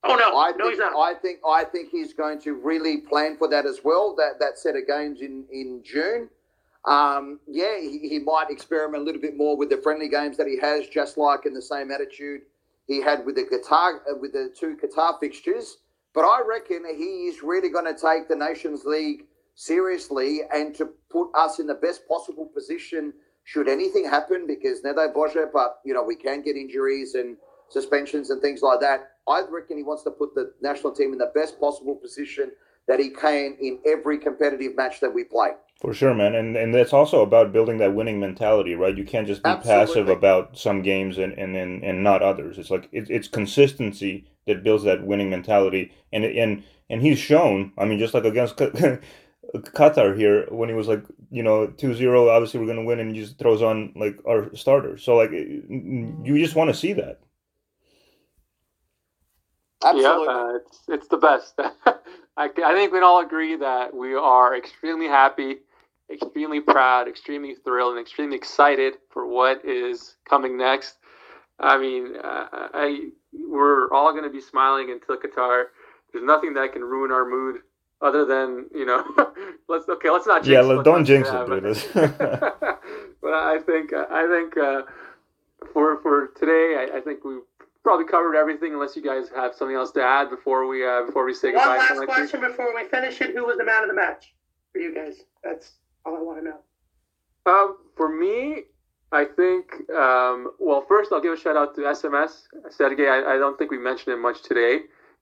Oh 0.07 0.15
no, 0.15 0.37
I 0.37 0.51
no, 0.51 0.65
think, 0.65 0.69
he's 0.71 0.79
not. 0.79 0.95
I 0.95 1.13
think 1.15 1.39
I 1.47 1.63
think 1.63 1.89
he's 1.89 2.13
going 2.13 2.39
to 2.41 2.53
really 2.53 2.97
plan 2.97 3.37
for 3.37 3.47
that 3.49 3.65
as 3.65 3.79
well. 3.83 4.15
That 4.15 4.39
that 4.39 4.57
set 4.57 4.75
of 4.75 4.87
games 4.87 5.21
in 5.21 5.45
in 5.51 5.81
June. 5.83 6.29
Um, 6.85 7.39
yeah, 7.47 7.79
he, 7.79 8.07
he 8.07 8.19
might 8.19 8.51
experiment 8.51 9.01
a 9.01 9.05
little 9.05 9.21
bit 9.21 9.35
more 9.35 9.57
with 9.57 9.71
the 9.71 9.77
friendly 9.77 10.07
games 10.07 10.37
that 10.37 10.45
he 10.45 10.59
has, 10.59 10.87
just 10.87 11.17
like 11.17 11.47
in 11.47 11.53
the 11.55 11.61
same 11.61 11.89
attitude 11.89 12.41
he 12.85 13.01
had 13.01 13.25
with 13.25 13.35
the 13.35 13.43
Qatar 13.43 13.95
uh, 14.09 14.15
with 14.19 14.33
the 14.33 14.53
two 14.55 14.77
Qatar 14.77 15.19
fixtures. 15.19 15.77
But 16.13 16.21
I 16.21 16.41
reckon 16.45 16.83
he 16.85 17.27
is 17.27 17.41
really 17.41 17.69
going 17.69 17.85
to 17.85 17.99
take 17.99 18.27
the 18.27 18.35
Nations 18.35 18.85
League 18.85 19.25
seriously 19.55 20.41
and 20.53 20.75
to 20.75 20.89
put 21.09 21.29
us 21.33 21.59
in 21.59 21.67
the 21.67 21.73
best 21.73 22.07
possible 22.07 22.45
position 22.45 23.11
should 23.43 23.67
anything 23.67 24.07
happen. 24.07 24.45
Because 24.45 24.81
Nedo 24.81 25.11
Bože, 25.11 25.51
but 25.51 25.79
you 25.83 25.93
know 25.95 26.03
we 26.03 26.15
can 26.15 26.43
get 26.43 26.55
injuries 26.55 27.15
and 27.15 27.37
suspensions 27.69 28.29
and 28.29 28.41
things 28.41 28.61
like 28.61 28.79
that. 28.81 29.14
I 29.27 29.43
reckon 29.49 29.77
he 29.77 29.83
wants 29.83 30.03
to 30.03 30.11
put 30.11 30.35
the 30.35 30.53
national 30.61 30.93
team 30.93 31.13
in 31.13 31.17
the 31.17 31.31
best 31.33 31.59
possible 31.59 31.95
position 31.95 32.51
that 32.87 32.99
he 32.99 33.09
can 33.09 33.57
in 33.59 33.79
every 33.85 34.19
competitive 34.19 34.75
match 34.75 34.99
that 34.99 35.13
we 35.13 35.23
play. 35.23 35.51
For 35.81 35.93
sure, 35.93 36.13
man, 36.13 36.35
and 36.35 36.55
and 36.55 36.73
that's 36.73 36.93
also 36.93 37.21
about 37.21 37.51
building 37.51 37.79
that 37.79 37.93
winning 37.93 38.19
mentality, 38.19 38.75
right? 38.75 38.97
You 38.97 39.03
can't 39.03 39.27
just 39.27 39.43
be 39.43 39.55
passive 39.55 40.07
about 40.07 40.57
some 40.57 40.81
games 40.81 41.17
and 41.17 41.33
and 41.33 41.55
and, 41.55 41.83
and 41.83 42.03
not 42.03 42.21
others. 42.21 42.57
It's 42.57 42.69
like 42.69 42.87
it, 42.91 43.09
it's 43.09 43.27
consistency 43.27 44.25
that 44.47 44.63
builds 44.63 44.83
that 44.83 45.05
winning 45.05 45.29
mentality, 45.29 45.91
and 46.13 46.23
and 46.23 46.63
and 46.89 47.01
he's 47.01 47.19
shown. 47.19 47.73
I 47.77 47.85
mean, 47.85 47.99
just 47.99 48.13
like 48.13 48.23
against 48.23 48.55
Qatar 49.55 50.17
here, 50.17 50.45
when 50.49 50.69
he 50.69 50.75
was 50.75 50.87
like, 50.87 51.03
you 51.29 51.43
know, 51.43 51.67
2-0, 51.67 52.29
obviously 52.29 52.59
we're 52.59 52.67
gonna 52.67 52.83
win, 52.83 52.99
and 52.99 53.13
he 53.13 53.21
just 53.21 53.37
throws 53.37 53.61
on 53.61 53.91
like 53.95 54.17
our 54.25 54.55
starters. 54.55 55.03
So 55.03 55.17
like, 55.17 55.31
you 55.31 56.37
just 56.37 56.55
want 56.55 56.69
to 56.69 56.73
see 56.73 56.93
that. 56.93 57.19
Absolutely. 59.85 60.25
Yeah, 60.25 60.33
uh, 60.33 60.55
it's 60.55 60.79
it's 60.87 61.07
the 61.07 61.17
best. 61.17 61.53
I, 62.37 62.45
I 62.45 62.73
think 62.73 62.91
we 62.91 62.97
can 62.97 63.03
all 63.03 63.21
agree 63.21 63.55
that 63.57 63.93
we 63.93 64.15
are 64.15 64.57
extremely 64.57 65.07
happy, 65.07 65.57
extremely 66.11 66.59
proud, 66.59 67.07
extremely 67.07 67.55
thrilled, 67.55 67.91
and 67.95 68.01
extremely 68.01 68.35
excited 68.35 68.95
for 69.09 69.27
what 69.27 69.63
is 69.63 70.15
coming 70.27 70.57
next. 70.57 70.95
I 71.59 71.77
mean, 71.77 72.15
uh, 72.21 72.47
I 72.51 73.09
we're 73.31 73.91
all 73.93 74.11
going 74.11 74.23
to 74.23 74.29
be 74.29 74.41
smiling 74.41 74.91
until 74.91 75.17
Qatar. 75.17 75.65
There's 76.11 76.25
nothing 76.25 76.53
that 76.55 76.73
can 76.73 76.83
ruin 76.83 77.11
our 77.11 77.25
mood 77.25 77.61
other 78.01 78.25
than 78.25 78.65
you 78.73 78.85
know. 78.85 79.05
let's 79.69 79.87
okay. 79.87 80.09
Let's 80.09 80.27
not 80.27 80.43
jinx. 80.43 80.53
Yeah, 80.53 80.61
let's 80.61 80.83
don't 80.83 81.05
jinx 81.05 81.29
it, 81.29 81.31
that. 81.31 81.47
But, 81.93 82.81
but 83.21 83.33
I 83.33 83.59
think 83.59 83.93
I 83.93 84.27
think 84.27 84.57
uh, 84.57 84.81
for 85.71 86.01
for 86.01 86.27
today, 86.39 86.87
I, 86.91 86.97
I 86.97 87.01
think 87.01 87.23
we 87.23 87.37
probably 87.85 88.05
covered 88.05 88.35
everything. 88.35 88.73
Unless 88.73 88.95
you 88.95 89.03
guys 89.03 89.29
have 89.35 89.53
something 89.53 89.75
else 89.77 89.91
to 89.91 90.01
add 90.03 90.29
before 90.29 90.67
we 90.67 90.85
uh, 90.85 91.03
before 91.05 91.23
we 91.23 91.33
say 91.33 91.53
One 91.53 91.63
goodbye. 91.63 91.69
One 91.69 91.77
last 91.77 91.87
till 91.87 91.95
next 91.99 92.07
week. 92.09 92.15
question 92.17 92.41
before 92.41 92.75
we 92.75 92.83
finish 92.89 93.21
it. 93.21 93.35
Who 93.35 93.45
was 93.45 93.57
the 93.57 93.63
man 93.65 93.83
of 93.83 93.89
the 93.89 93.95
match 93.95 94.33
for 94.73 94.79
you 94.79 94.93
guys? 94.93 95.17
That's 95.43 95.71
all 96.05 96.17
I 96.17 96.21
want 96.21 96.39
to 96.39 96.45
know. 96.49 96.59
Um, 97.45 97.77
for 97.95 98.09
me, 98.09 98.63
I 99.11 99.23
think. 99.25 99.65
Um, 99.91 100.51
well, 100.59 100.83
first 100.89 101.13
I'll 101.13 101.21
give 101.21 101.33
a 101.33 101.37
shout 101.37 101.55
out 101.55 101.75
to 101.75 101.81
SMS 101.81 102.41
Sergey. 102.71 103.07
I, 103.07 103.35
I 103.35 103.37
don't 103.37 103.57
think 103.57 103.69
we 103.69 103.77
mentioned 103.77 104.13
him 104.15 104.21
much 104.23 104.41
today, 104.41 104.79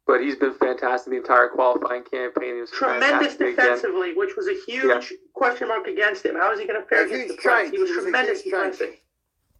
but 0.08 0.22
he's 0.22 0.38
been 0.38 0.54
fantastic 0.54 1.12
the 1.12 1.18
entire 1.18 1.50
qualifying 1.50 2.04
campaign. 2.04 2.56
He 2.56 2.62
was 2.62 2.72
Tremendous 2.72 3.10
fantastic 3.10 3.42
again. 3.42 3.56
defensively, 3.56 4.14
which 4.16 4.38
was 4.38 4.48
a 4.48 4.56
huge 4.66 4.86
Yeah. 4.86 5.18
question 5.34 5.68
mark 5.68 5.88
against 5.88 6.26
him. 6.26 6.36
How 6.38 6.54
is 6.54 6.60
he 6.62 6.66
going 6.66 6.82
to 6.82 6.88
fare 6.88 7.06
against 7.06 7.28
the 7.28 7.52
huge. 7.52 7.72
He 7.74 7.80
was 7.80 7.90
It 7.92 7.96
was 7.96 8.04
tremendous 8.04 8.42
defensively. 8.44 9.02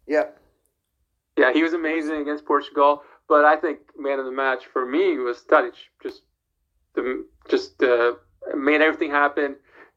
Yep. 0.06 0.40
Yeah, 1.36 1.52
he 1.52 1.62
was 1.62 1.72
amazing 1.72 2.16
against 2.20 2.44
Portugal. 2.44 3.02
But 3.28 3.44
I 3.44 3.56
think 3.56 3.78
man 3.98 4.18
of 4.18 4.26
the 4.26 4.32
match 4.32 4.66
for 4.72 4.84
me 4.86 5.16
was 5.18 5.42
Tadic. 5.48 5.72
Just 6.02 6.22
the, 6.94 7.24
just 7.48 7.82
uh, 7.82 8.12
made 8.56 8.80
everything 8.82 9.10
happen. 9.10 9.56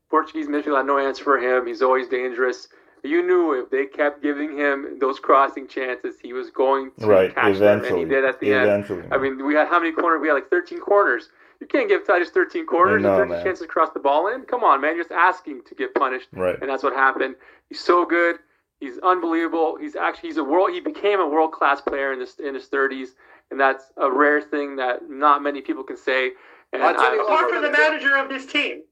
Portuguese 0.10 0.48
midfield 0.48 0.78
had 0.78 0.86
no 0.86 0.98
answer 0.98 1.24
for 1.24 1.38
him. 1.38 1.68
He's 1.68 1.82
always 1.82 2.08
dangerous. 2.08 2.70
You 3.04 3.26
knew 3.26 3.54
if 3.62 3.70
they 3.70 3.86
kept 3.86 4.24
giving 4.24 4.58
him 4.58 4.98
those 5.00 5.20
crossing 5.20 5.68
chances, 5.68 6.16
he 6.22 6.34
was 6.34 6.50
going 6.50 6.92
to 7.00 7.06
Right, 7.06 7.36
catch 7.36 7.56
eventually. 7.58 7.90
them, 7.90 8.00
and 8.02 8.10
he 8.12 8.16
did 8.16 8.26
at 8.26 8.40
the 8.40 8.54
end. 8.54 8.64
Eventually. 8.64 9.04
I 9.12 9.18
mean, 9.18 9.46
we 9.46 9.54
had 9.54 9.68
how 9.68 9.80
many 9.80 9.92
corners? 9.92 10.22
We 10.22 10.30
had 10.30 10.34
like 10.34 10.50
13 10.50 10.80
corners. 10.80 11.30
You 11.60 11.68
can't 11.68 11.90
give 11.90 12.06
Titus 12.08 12.30
13 12.30 12.66
corners 12.66 13.04
know, 13.04 13.10
and 13.22 13.30
13 13.30 13.30
man. 13.30 13.46
chances 13.46 13.62
to 13.64 13.68
cross 13.68 13.90
the 13.94 14.00
ball 14.00 14.28
in. 14.34 14.44
Come 14.44 14.64
on, 14.64 14.80
man. 14.82 14.96
You're 14.96 15.04
just 15.04 15.12
asking 15.12 15.62
to 15.68 15.76
get 15.76 15.94
punished, 15.94 16.30
Right. 16.34 16.58
and 16.62 16.70
that's 16.70 16.84
what 16.84 16.94
happened. 16.94 17.36
He's 17.70 17.80
so 17.84 18.06
good. 18.06 18.38
He's 18.80 19.00
unbelievable. 19.00 19.78
He's 19.80 19.96
actually 19.96 20.30
he's 20.30 20.38
a 20.38 20.44
world. 20.44 20.72
He 20.72 20.80
became 20.80 21.20
a 21.20 21.28
world 21.28 21.52
class 21.52 21.82
player 21.82 22.14
in 22.14 22.20
his 22.20 22.40
in 22.40 22.54
his 22.54 22.70
30s, 22.70 23.10
and 23.50 23.60
that's 23.60 23.86
a 23.98 24.12
rare 24.12 24.42
thing 24.42 24.76
that 24.76 25.10
not 25.10 25.42
many 25.42 25.62
people 25.62 25.84
can 25.84 25.98
say. 25.98 26.32
And 26.74 26.84
I 26.84 26.94
tell 26.94 27.16
you 27.16 27.22
I- 27.22 27.24
Apart 27.24 27.50
from 27.50 27.62
the 27.64 27.72
manager 27.72 28.16
of 28.18 28.30
this 28.30 28.46
team, 28.46 28.84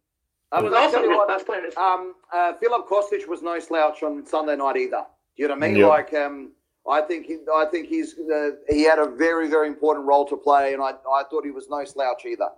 who 0.52 0.57
Um, 0.57 0.64
was 0.64 0.74
also 0.74 0.91
tell 0.98 1.03
you 1.03 1.10
the 1.12 1.16
what, 1.18 1.45
player 1.45 1.62
this 1.62 1.78
Um, 1.78 2.16
uh, 2.34 2.53
Filip 2.53 2.88
Kostic 2.88 3.28
was 3.28 3.44
no 3.44 3.60
slouch 3.60 4.02
on 4.02 4.26
Sunday 4.26 4.56
night 4.56 4.78
either. 4.78 5.06
Do 5.36 5.44
you 5.44 5.48
know 5.49 5.53
what 5.53 5.64
I 5.64 5.68
mean? 5.68 5.76
Yeah. 5.76 5.88
Like, 5.88 6.14
um, 6.16 6.52
I 6.90 7.02
think 7.02 7.28
he, 7.28 7.38
I 7.53 7.66
think 7.66 7.88
he's 7.88 8.18
uh, 8.18 8.52
he 8.68 8.84
had 8.84 8.98
a 8.98 9.06
very 9.06 9.48
very 9.49 9.68
important 9.68 10.07
role 10.07 10.26
to 10.26 10.38
play, 10.38 10.74
and 10.74 10.82
I 10.82 10.91
I 11.20 11.24
thought 11.30 11.45
he 11.45 11.52
was 11.52 11.70
no 11.70 11.84
slouch 11.86 12.26
either. 12.26 12.49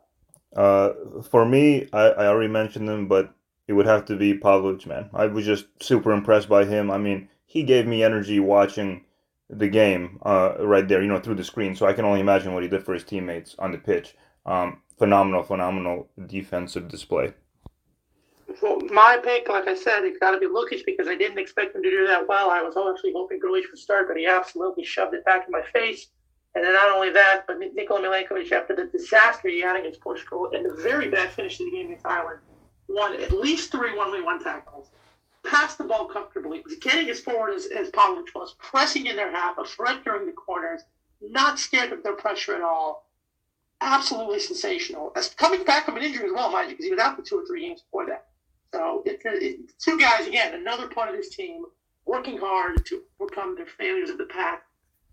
Uh, 0.56 0.94
for 1.30 1.46
me, 1.46 1.90
I, 1.92 2.04
I 2.22 2.28
already 2.28 2.48
mentioned 2.48 2.88
him, 2.88 3.08
but 3.10 3.34
it 3.68 3.74
would 3.74 3.86
have 3.86 4.06
to 4.06 4.16
be 4.16 4.34
Pavlovic, 4.34 4.86
man. 4.86 5.10
I 5.14 5.28
was 5.28 5.46
just 5.46 5.66
super 5.82 6.12
impressed 6.12 6.50
by 6.50 6.66
him. 6.66 6.90
I 6.90 6.98
mean, 6.98 7.30
he 7.46 7.64
gave 7.64 7.86
me 7.86 8.04
energy 8.04 8.40
watching 8.40 9.06
the 9.50 9.68
game 9.68 10.20
uh, 10.24 10.56
right 10.60 10.88
there, 10.88 11.02
you 11.02 11.08
know, 11.08 11.20
through 11.20 11.36
the 11.36 11.44
screen. 11.44 11.76
So 11.76 11.86
I 11.86 11.94
can 11.94 12.06
only 12.06 12.20
imagine 12.20 12.54
what 12.54 12.64
he 12.64 12.70
did 12.70 12.84
for 12.84 12.94
his 12.94 13.04
teammates 13.04 13.56
on 13.60 13.72
the 13.72 13.78
pitch. 13.78 14.16
Um, 14.46 14.82
phenomenal, 14.98 15.44
phenomenal 15.44 16.10
defensive 16.28 16.88
display. 16.88 17.34
Well, 18.62 18.80
my 18.92 19.20
pick, 19.22 19.50
like 19.50 19.68
I 19.68 19.76
said, 19.76 20.04
it's 20.04 20.18
got 20.20 20.32
to 20.32 20.40
be 20.40 20.48
Lukic 20.48 20.86
because 20.86 21.08
I 21.08 21.16
didn't 21.16 21.38
expect 21.38 21.76
him 21.76 21.84
to 21.84 21.90
do 21.90 22.08
that 22.08 22.28
well. 22.28 22.50
I 22.50 22.62
was 22.62 22.76
actually 22.78 23.14
hoping 23.14 23.40
Grujic 23.40 23.70
would 23.72 23.80
start, 23.80 24.08
but 24.08 24.18
he 24.18 24.26
absolutely 24.26 24.84
shoved 24.84 25.14
it 25.14 25.26
back 25.26 25.46
in 25.46 25.52
my 25.52 25.62
face. 25.74 26.08
And 26.56 26.64
then 26.64 26.74
not 26.74 26.90
only 26.90 27.12
that, 27.12 27.44
but 27.46 27.60
Nikola 27.60 28.02
Milenkovic, 28.02 28.52
after 28.52 28.76
the 28.76 28.86
disaster 28.86 29.50
he 29.50 29.62
had 29.62 29.76
against 29.76 30.02
Portugal 30.02 30.50
and 30.54 30.66
the 30.66 30.74
very 30.82 31.10
bad 31.10 31.30
finish 31.30 31.58
to 31.58 31.66
the 31.66 31.72
game 31.72 31.88
against 31.88 32.06
Ireland, 32.06 32.40
won 32.88 33.20
at 33.22 33.32
least 33.32 33.72
three 33.72 33.96
one-v-one 33.96 34.44
tackles, 34.44 34.90
passed 35.46 35.78
the 35.78 35.84
ball 35.84 36.06
comfortably, 36.06 36.62
was 36.64 36.76
getting 36.76 37.10
as 37.10 37.20
forward 37.20 37.54
as, 37.54 37.68
as 37.68 37.90
Pavlovic 37.92 38.34
was, 38.36 38.56
pressing 38.60 39.08
in 39.08 39.16
their 39.16 39.32
half, 39.32 39.58
a 39.58 39.66
threat 39.66 40.04
during 40.04 40.26
the 40.26 40.32
corners, 40.32 40.82
not 41.22 41.60
scared 41.60 41.92
of 41.92 42.04
their 42.04 42.16
pressure 42.16 42.56
at 42.56 42.62
all. 42.62 43.10
Absolutely 43.82 44.40
sensational. 44.40 45.12
As 45.16 45.30
coming 45.30 45.64
back 45.64 45.86
from 45.86 45.98
an 45.98 46.04
injury 46.04 46.26
as 46.26 46.32
well, 46.34 46.52
mind 46.52 46.70
you, 46.70 46.76
because 46.76 46.86
he 46.86 46.92
was 46.92 47.00
out 47.00 47.16
for 47.16 47.22
two 47.22 47.40
or 47.40 47.46
three 47.46 47.62
games 47.68 47.82
before 47.82 48.08
that. 48.08 48.26
So 48.74 49.04
it, 49.06 49.22
it, 49.24 49.72
two 49.80 50.00
guys 50.00 50.28
again, 50.28 50.56
another 50.56 50.88
part 50.88 51.10
of 51.10 51.16
this 51.16 51.30
team 51.30 51.64
working 52.06 52.38
hard 52.38 52.86
to 52.86 53.02
overcome 53.20 53.56
their 53.56 53.66
failures 53.66 54.10
of 54.10 54.18
the 54.18 54.26
past 54.26 54.64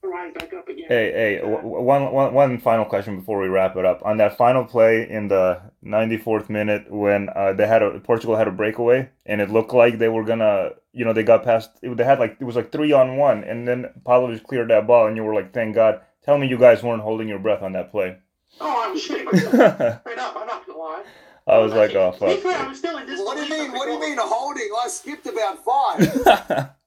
rise 0.08 0.32
back 0.34 0.52
up 0.52 0.68
again. 0.68 0.84
Hey, 0.88 1.12
hey, 1.12 1.36
w- 1.38 1.56
w- 1.56 1.80
one, 1.82 2.12
one, 2.12 2.34
one 2.34 2.58
final 2.58 2.84
question 2.84 3.18
before 3.18 3.40
we 3.40 3.48
wrap 3.48 3.76
it 3.76 3.84
up. 3.84 4.02
On 4.04 4.16
that 4.18 4.36
final 4.36 4.64
play 4.64 5.08
in 5.08 5.28
the 5.28 5.60
94th 5.84 6.48
minute 6.48 6.90
when 6.90 7.28
uh, 7.34 7.52
they 7.52 7.66
had 7.66 7.82
a 7.82 8.00
Portugal 8.00 8.36
had 8.36 8.48
a 8.48 8.52
breakaway 8.52 9.08
and 9.26 9.40
it 9.40 9.50
looked 9.50 9.72
like 9.72 9.98
they 9.98 10.08
were 10.08 10.24
gonna, 10.24 10.70
you 10.92 11.04
know, 11.04 11.12
they 11.12 11.22
got 11.22 11.42
past. 11.44 11.70
It, 11.82 11.96
they 11.96 12.04
had 12.04 12.18
like 12.18 12.36
it 12.40 12.44
was 12.44 12.56
like 12.56 12.70
three 12.72 12.92
on 12.92 13.16
one, 13.16 13.44
and 13.44 13.66
then 13.66 13.86
Pavlovic 14.04 14.44
cleared 14.44 14.70
that 14.70 14.86
ball, 14.86 15.06
and 15.06 15.16
you 15.16 15.24
were 15.24 15.34
like, 15.34 15.52
"Thank 15.52 15.74
God." 15.74 16.00
Tell 16.24 16.38
me 16.38 16.46
you 16.46 16.56
guys 16.58 16.82
weren't 16.82 17.02
holding 17.02 17.28
your 17.28 17.38
breath 17.38 17.62
on 17.62 17.72
that 17.72 17.90
play. 17.90 18.16
Oh, 18.60 18.82
I 18.88 18.90
was 18.92 19.02
shitting 19.06 19.24
myself 19.30 20.00
straight 20.00 20.18
up. 20.18 20.36
I'm 20.36 20.46
not 20.46 20.66
gonna 20.66 20.78
lie. 20.78 21.02
I 21.46 21.58
was 21.58 21.72
like, 21.72 21.94
"Oh 21.94 22.12
fuck." 22.12 22.38
fair, 22.38 22.56
I 22.56 22.68
was 22.68 22.78
still 22.78 22.96
in 22.98 23.06
What 23.24 23.36
do 23.36 23.42
you 23.44 23.50
mean? 23.50 23.72
What 23.72 23.86
do 23.86 23.92
you 23.92 23.98
goal. 23.98 24.08
mean 24.08 24.18
holding? 24.20 24.68
I 24.82 24.88
skipped 24.88 25.26
about 25.26 25.64
five. 25.64 26.70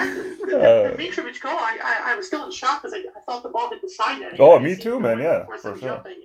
Exactly. 0.00 0.50
The, 0.50 0.58
Uh, 0.58 0.96
the 0.96 1.02
Mitrovic 1.02 1.40
goal, 1.40 1.52
I, 1.52 1.78
I, 1.82 2.12
I 2.12 2.16
was 2.16 2.26
still 2.26 2.44
in 2.44 2.50
shock 2.52 2.82
because 2.82 2.94
I, 2.94 2.98
I 3.16 3.20
thought 3.26 3.42
the 3.42 3.48
ball 3.48 3.70
hit 3.70 3.80
the 3.82 3.88
side 3.88 4.20
net. 4.20 4.36
Oh, 4.38 4.58
me 4.58 4.74
too, 4.76 4.98
man, 5.00 5.18
yeah, 5.18 5.40
Of 5.40 5.46
course, 5.46 5.62
for 5.62 5.72
I'm 5.72 5.78
sure. 5.80 5.88
jumping. 5.88 6.16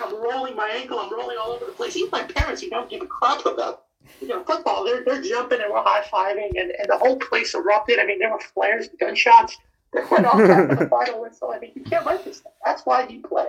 I'm 0.00 0.14
rolling 0.22 0.54
my 0.56 0.68
ankle. 0.68 0.98
I'm 0.98 1.12
rolling 1.12 1.36
all 1.40 1.52
over 1.52 1.64
the 1.66 1.72
place. 1.72 1.96
Even 1.96 2.10
my 2.10 2.22
parents, 2.24 2.62
who 2.62 2.70
don't 2.70 2.88
give 2.90 3.02
a 3.02 3.06
crap 3.06 3.44
about 3.46 3.84
you 4.20 4.28
know 4.28 4.42
football, 4.44 4.84
they're, 4.84 5.02
they're 5.04 5.22
jumping 5.22 5.60
and 5.60 5.72
we're 5.72 5.82
high 5.82 6.02
fiving, 6.12 6.50
and, 6.60 6.70
and 6.72 6.88
the 6.88 6.98
whole 6.98 7.16
place 7.16 7.54
erupted. 7.54 7.98
I 7.98 8.06
mean, 8.06 8.18
there 8.18 8.30
were 8.30 8.40
flares, 8.40 8.88
and 8.88 8.98
gunshots 8.98 9.56
that 9.92 10.10
went 10.10 10.26
off 10.26 10.40
after 10.40 10.74
the 10.76 10.86
final 10.90 11.22
whistle. 11.22 11.50
I 11.54 11.58
mean, 11.58 11.72
you 11.74 11.82
can't 11.84 12.04
write 12.06 12.24
this 12.24 12.38
stuff. 12.38 12.52
That's 12.64 12.82
why 12.84 13.06
you 13.08 13.20
play. 13.22 13.46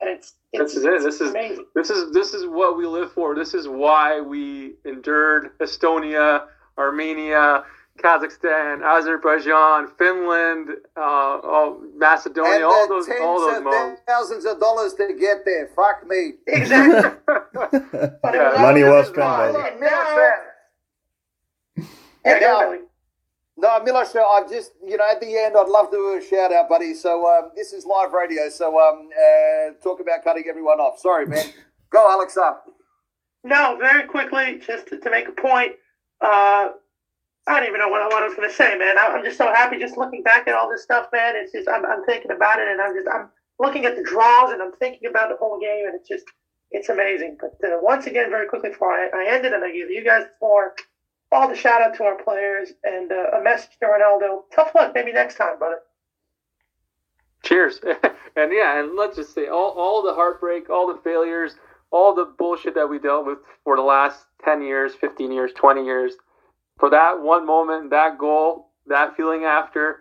And 0.00 0.10
it's, 0.10 0.34
it's 0.52 0.74
This 0.74 0.76
is 0.76 0.84
it. 0.84 1.02
This 1.02 1.20
is- 1.22 1.30
amazing. 1.30 1.64
This 1.74 1.90
is 1.90 2.12
this 2.12 2.34
is 2.34 2.46
what 2.46 2.76
we 2.76 2.86
live 2.86 3.12
for. 3.12 3.34
This 3.34 3.54
is 3.54 3.66
why 3.66 4.20
we 4.20 4.74
endured 4.84 5.58
Estonia, 5.58 6.46
Armenia, 6.78 7.64
Kazakhstan, 7.96 8.82
Azerbaijan, 8.84 9.88
Finland, 9.98 10.68
uh, 10.96 11.40
oh, 11.42 11.82
Macedonia, 11.96 12.54
and 12.56 12.64
all 12.64 12.88
those 12.88 13.06
tens 13.06 13.20
all 13.20 13.40
those 13.40 13.58
of 13.58 13.64
moments. 13.64 14.02
thousands 14.06 14.44
of 14.44 14.60
dollars 14.60 14.94
to 14.94 15.14
get 15.18 15.44
there. 15.44 15.68
Fuck 15.74 16.06
me. 16.06 16.32
Exactly. 16.46 17.10
But 17.26 17.72
Yeah. 18.34 18.50
was 18.52 18.58
Money 18.60 18.82
all 18.84 18.90
well 18.92 19.04
spent, 19.04 19.16
fun. 19.16 19.52
baby. 19.54 19.68
And 19.72 19.80
now- 19.80 20.16
Yeah, 20.16 21.84
Yeah, 22.24 22.38
now- 22.38 22.60
go, 22.60 22.70
Billy. 22.70 22.82
No, 23.58 23.80
Milos, 23.82 24.14
I've 24.14 24.50
just, 24.50 24.72
you 24.86 24.98
know, 24.98 25.08
at 25.10 25.18
the 25.18 25.34
end, 25.38 25.56
I'd 25.58 25.68
love 25.68 25.90
to 25.90 25.96
do 25.96 26.18
a 26.18 26.22
shout 26.22 26.52
out, 26.52 26.68
buddy. 26.68 26.92
So 26.92 27.26
um, 27.26 27.52
this 27.56 27.72
is 27.72 27.86
live 27.86 28.12
radio. 28.12 28.50
So 28.50 28.78
um, 28.78 29.08
uh, 29.16 29.72
talk 29.82 30.00
about 30.00 30.22
cutting 30.24 30.44
everyone 30.46 30.78
off. 30.78 30.98
Sorry, 30.98 31.24
man. 31.24 31.46
Go, 31.88 32.14
Alexa. 32.14 32.58
No, 33.44 33.78
very 33.80 34.06
quickly, 34.06 34.58
just 34.58 34.88
to, 34.88 34.98
to 34.98 35.10
make 35.10 35.26
a 35.28 35.32
point. 35.32 35.72
Uh, 36.20 36.70
I 37.46 37.60
don't 37.60 37.68
even 37.68 37.80
know 37.80 37.88
what, 37.88 38.02
I- 38.02 38.06
what 38.08 38.22
I 38.22 38.26
was 38.26 38.34
going 38.34 38.48
to 38.48 38.54
say, 38.54 38.76
man. 38.76 38.98
I, 38.98 39.06
I'm 39.08 39.24
just 39.24 39.38
so 39.38 39.46
happy 39.52 39.78
just 39.78 39.96
looking 39.96 40.22
back 40.22 40.48
at 40.48 40.54
all 40.54 40.68
this 40.70 40.82
stuff, 40.82 41.08
man. 41.12 41.34
It's 41.36 41.52
just 41.52 41.68
I'm, 41.68 41.84
I'm 41.86 42.04
thinking 42.04 42.32
about 42.32 42.58
it, 42.60 42.68
and 42.68 42.80
I'm 42.80 42.94
just 42.94 43.08
I'm 43.08 43.28
looking 43.58 43.84
at 43.84 43.96
the 43.96 44.02
draws, 44.02 44.52
and 44.52 44.62
I'm 44.62 44.72
thinking 44.72 45.08
about 45.08 45.28
the 45.30 45.36
whole 45.36 45.58
game, 45.60 45.86
and 45.86 45.94
it's 45.94 46.08
just 46.08 46.24
it's 46.72 46.88
amazing. 46.88 47.38
But 47.40 47.58
uh, 47.66 47.78
once 47.80 48.06
again, 48.06 48.30
very 48.30 48.46
quickly 48.48 48.70
before 48.70 48.92
I, 48.92 49.08
I 49.14 49.34
end 49.34 49.46
it, 49.46 49.52
and 49.52 49.64
I 49.64 49.70
give 49.72 49.90
you 49.90 50.04
guys 50.04 50.24
floor, 50.38 50.74
all 51.32 51.48
the 51.48 51.54
shout 51.56 51.82
out 51.82 51.94
to 51.96 52.04
our 52.04 52.22
players, 52.22 52.72
and 52.84 53.12
uh, 53.12 53.38
a 53.38 53.42
message 53.42 53.78
to 53.80 53.86
Ronaldo. 53.86 54.42
Tough 54.54 54.74
luck, 54.74 54.92
maybe 54.94 55.12
next 55.12 55.36
time, 55.36 55.58
brother. 55.58 55.78
Cheers. 57.44 57.80
and 58.36 58.52
yeah, 58.52 58.80
and 58.80 58.96
let's 58.96 59.16
just 59.16 59.34
say 59.34 59.46
all, 59.46 59.70
all 59.70 60.02
the 60.02 60.14
heartbreak, 60.14 60.68
all 60.68 60.88
the 60.88 61.00
failures, 61.02 61.54
all 61.92 62.12
the 62.14 62.24
bullshit 62.24 62.74
that 62.74 62.88
we 62.88 62.98
dealt 62.98 63.24
with 63.26 63.38
for 63.62 63.76
the 63.76 63.82
last 63.82 64.26
10 64.44 64.62
years, 64.62 64.94
15 64.94 65.30
years, 65.30 65.52
20 65.54 65.84
years, 65.84 66.14
for 66.78 66.90
that 66.90 67.20
one 67.20 67.46
moment, 67.46 67.90
that 67.90 68.18
goal, 68.18 68.70
that 68.86 69.16
feeling 69.16 69.44
after, 69.44 70.00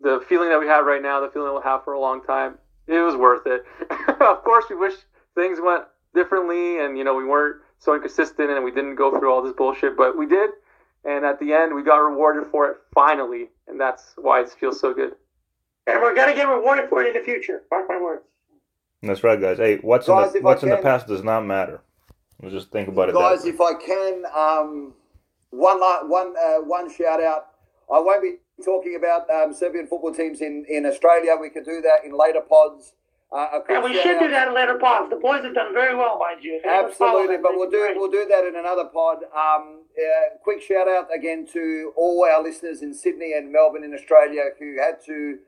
the 0.00 0.24
feeling 0.28 0.48
that 0.48 0.60
we 0.60 0.66
have 0.66 0.84
right 0.84 1.02
now, 1.02 1.20
the 1.20 1.30
feeling 1.30 1.52
we'll 1.52 1.62
have 1.62 1.84
for 1.84 1.92
a 1.92 2.00
long 2.00 2.22
time, 2.22 2.58
it 2.86 3.00
was 3.00 3.16
worth 3.16 3.46
it. 3.46 3.64
of 4.20 4.42
course, 4.44 4.64
we 4.70 4.76
wish 4.76 4.94
things 5.34 5.58
went 5.60 5.84
differently 6.14 6.80
and, 6.80 6.96
you 6.96 7.04
know, 7.04 7.14
we 7.14 7.24
weren't 7.24 7.62
so 7.78 7.94
inconsistent 7.94 8.50
and 8.50 8.64
we 8.64 8.70
didn't 8.70 8.96
go 8.96 9.16
through 9.18 9.32
all 9.32 9.42
this 9.42 9.52
bullshit, 9.52 9.96
but 9.96 10.16
we 10.16 10.26
did. 10.26 10.50
And 11.04 11.24
at 11.24 11.38
the 11.38 11.52
end, 11.52 11.74
we 11.74 11.82
got 11.82 11.98
rewarded 11.98 12.50
for 12.50 12.70
it 12.70 12.78
finally. 12.94 13.48
And 13.68 13.80
that's 13.80 14.14
why 14.16 14.40
it 14.40 14.50
feels 14.50 14.80
so 14.80 14.92
good. 14.92 15.14
And 15.86 16.02
we're 16.02 16.14
gonna 16.14 16.34
get 16.34 16.48
rewarded 16.48 16.88
for 16.88 17.02
it 17.02 17.14
in 17.14 17.20
the 17.20 17.24
future. 17.24 17.62
Mark 17.70 17.86
my 17.88 18.00
words. 18.00 18.22
That's 19.02 19.22
right, 19.22 19.40
guys. 19.40 19.58
Hey, 19.58 19.78
what's 19.78 20.08
Guys, 20.08 20.34
in 20.34 20.42
the 20.42 20.48
I 20.48 20.50
what's 20.50 20.62
in 20.62 20.70
the 20.70 20.76
past 20.78 21.06
does 21.06 21.22
not 21.22 21.46
matter. 21.46 21.80
Let's 22.42 22.54
just 22.54 22.70
think 22.70 22.88
about 22.88 23.08
it. 23.08 23.14
Guys, 23.14 23.44
if 23.44 23.60
I 23.60 23.74
can, 23.74 24.24
um, 24.36 24.94
one 25.50 25.80
la- 25.80 26.04
one 26.06 26.34
uh, 26.36 26.58
one 26.58 26.90
shout 26.92 27.22
out. 27.22 27.46
I 27.92 27.98
won't 28.00 28.22
be 28.22 28.36
talking 28.64 28.96
about 28.96 29.28
um, 29.30 29.52
Serbian 29.54 29.86
football 29.86 30.12
teams 30.14 30.40
in, 30.40 30.64
in 30.68 30.84
Australia. 30.84 31.36
We 31.40 31.48
could 31.50 31.64
do 31.64 31.80
that 31.82 32.04
in 32.04 32.12
later 32.16 32.40
pods. 32.40 32.92
Uh, 33.30 33.60
And 33.68 33.84
we 33.84 33.94
should 34.00 34.16
out- 34.16 34.20
do 34.22 34.30
that 34.30 34.48
in 34.48 34.54
later 34.54 34.78
pods. 34.78 35.10
The 35.10 35.16
boys 35.16 35.42
have 35.44 35.54
done 35.54 35.72
very 35.72 35.94
well, 35.94 36.18
mind 36.18 36.42
you. 36.42 36.60
Absolutely, 36.66 37.36
but 37.38 37.52
we'll 37.54 37.70
do 37.70 37.76
do 37.76 37.82
great. 37.82 37.96
we'll 37.96 38.10
do 38.10 38.26
that 38.28 38.44
in 38.44 38.56
another 38.56 38.84
pod. 38.86 39.18
Um, 39.34 39.82
uh, 39.98 40.36
quick 40.42 40.60
shout 40.62 40.88
out 40.88 41.08
again 41.14 41.46
to 41.52 41.92
all 41.96 42.24
our 42.24 42.42
listeners 42.42 42.82
in 42.82 42.92
Sydney 42.94 43.32
and 43.36 43.50
Melbourne 43.52 43.84
in 43.84 43.92
Australia 43.94 44.44
who 44.58 44.76
had 44.80 45.04
to, 45.06 45.38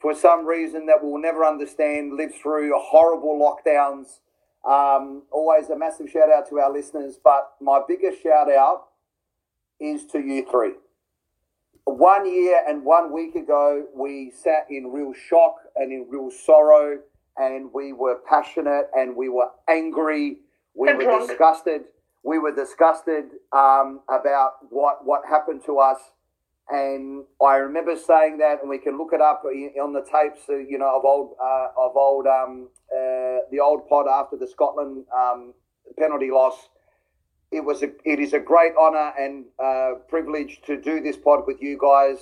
for 0.00 0.14
some 0.14 0.46
reason 0.46 0.86
that 0.86 0.96
we'll 1.02 1.20
never 1.20 1.44
understand, 1.44 2.14
live 2.14 2.34
through 2.34 2.72
horrible 2.76 3.38
lockdowns. 3.38 4.18
Um, 4.64 5.22
always 5.30 5.70
a 5.70 5.76
massive 5.78 6.10
shout 6.10 6.30
out 6.30 6.48
to 6.50 6.58
our 6.58 6.72
listeners, 6.72 7.18
but 7.22 7.52
my 7.60 7.80
biggest 7.86 8.22
shout 8.22 8.50
out 8.52 8.86
is 9.80 10.06
to 10.06 10.18
you 10.20 10.46
three. 10.50 10.72
One 11.84 12.30
year 12.30 12.60
and 12.68 12.84
one 12.84 13.12
week 13.12 13.34
ago, 13.34 13.86
we 13.94 14.30
sat 14.30 14.66
in 14.70 14.92
real 14.92 15.12
shock 15.14 15.56
and 15.76 15.90
in 15.92 16.06
real 16.10 16.30
sorrow, 16.30 16.98
and 17.38 17.70
we 17.72 17.92
were 17.92 18.18
passionate 18.28 18.90
and 18.94 19.16
we 19.16 19.28
were 19.28 19.48
angry. 19.68 20.38
We 20.74 20.88
And 20.88 20.98
were 20.98 21.04
drunk. 21.04 21.28
disgusted. 21.28 21.84
We 22.24 22.38
were 22.38 22.54
disgusted 22.54 23.24
um, 23.52 24.00
about 24.10 24.54
what 24.70 25.04
what 25.06 25.22
happened 25.28 25.62
to 25.66 25.78
us. 25.78 25.98
And 26.70 27.24
I 27.42 27.56
remember 27.56 27.96
saying 27.96 28.36
that, 28.38 28.60
and 28.60 28.68
we 28.68 28.76
can 28.76 28.98
look 28.98 29.14
it 29.14 29.22
up 29.22 29.42
on 29.44 29.92
the 29.94 30.02
tapes, 30.02 30.42
uh, 30.50 30.56
you 30.56 30.76
know, 30.76 30.94
of 30.98 31.04
old 31.06 31.34
uh, 31.42 31.68
of 31.78 31.96
old 31.96 32.26
um, 32.26 32.68
uh, 32.92 33.38
the 33.50 33.60
old 33.62 33.88
pod 33.88 34.06
after 34.06 34.36
the 34.36 34.46
Scotland 34.46 35.06
um, 35.16 35.54
penalty 35.98 36.30
loss. 36.30 36.68
It 37.50 37.64
was 37.64 37.82
a, 37.82 37.90
it 38.04 38.18
is 38.18 38.32
a 38.34 38.38
great 38.38 38.72
honour 38.76 39.12
and 39.18 39.46
uh, 39.62 40.00
privilege 40.08 40.60
to 40.66 40.80
do 40.80 41.00
this 41.00 41.16
pod 41.16 41.44
with 41.46 41.62
you 41.62 41.78
guys. 41.80 42.18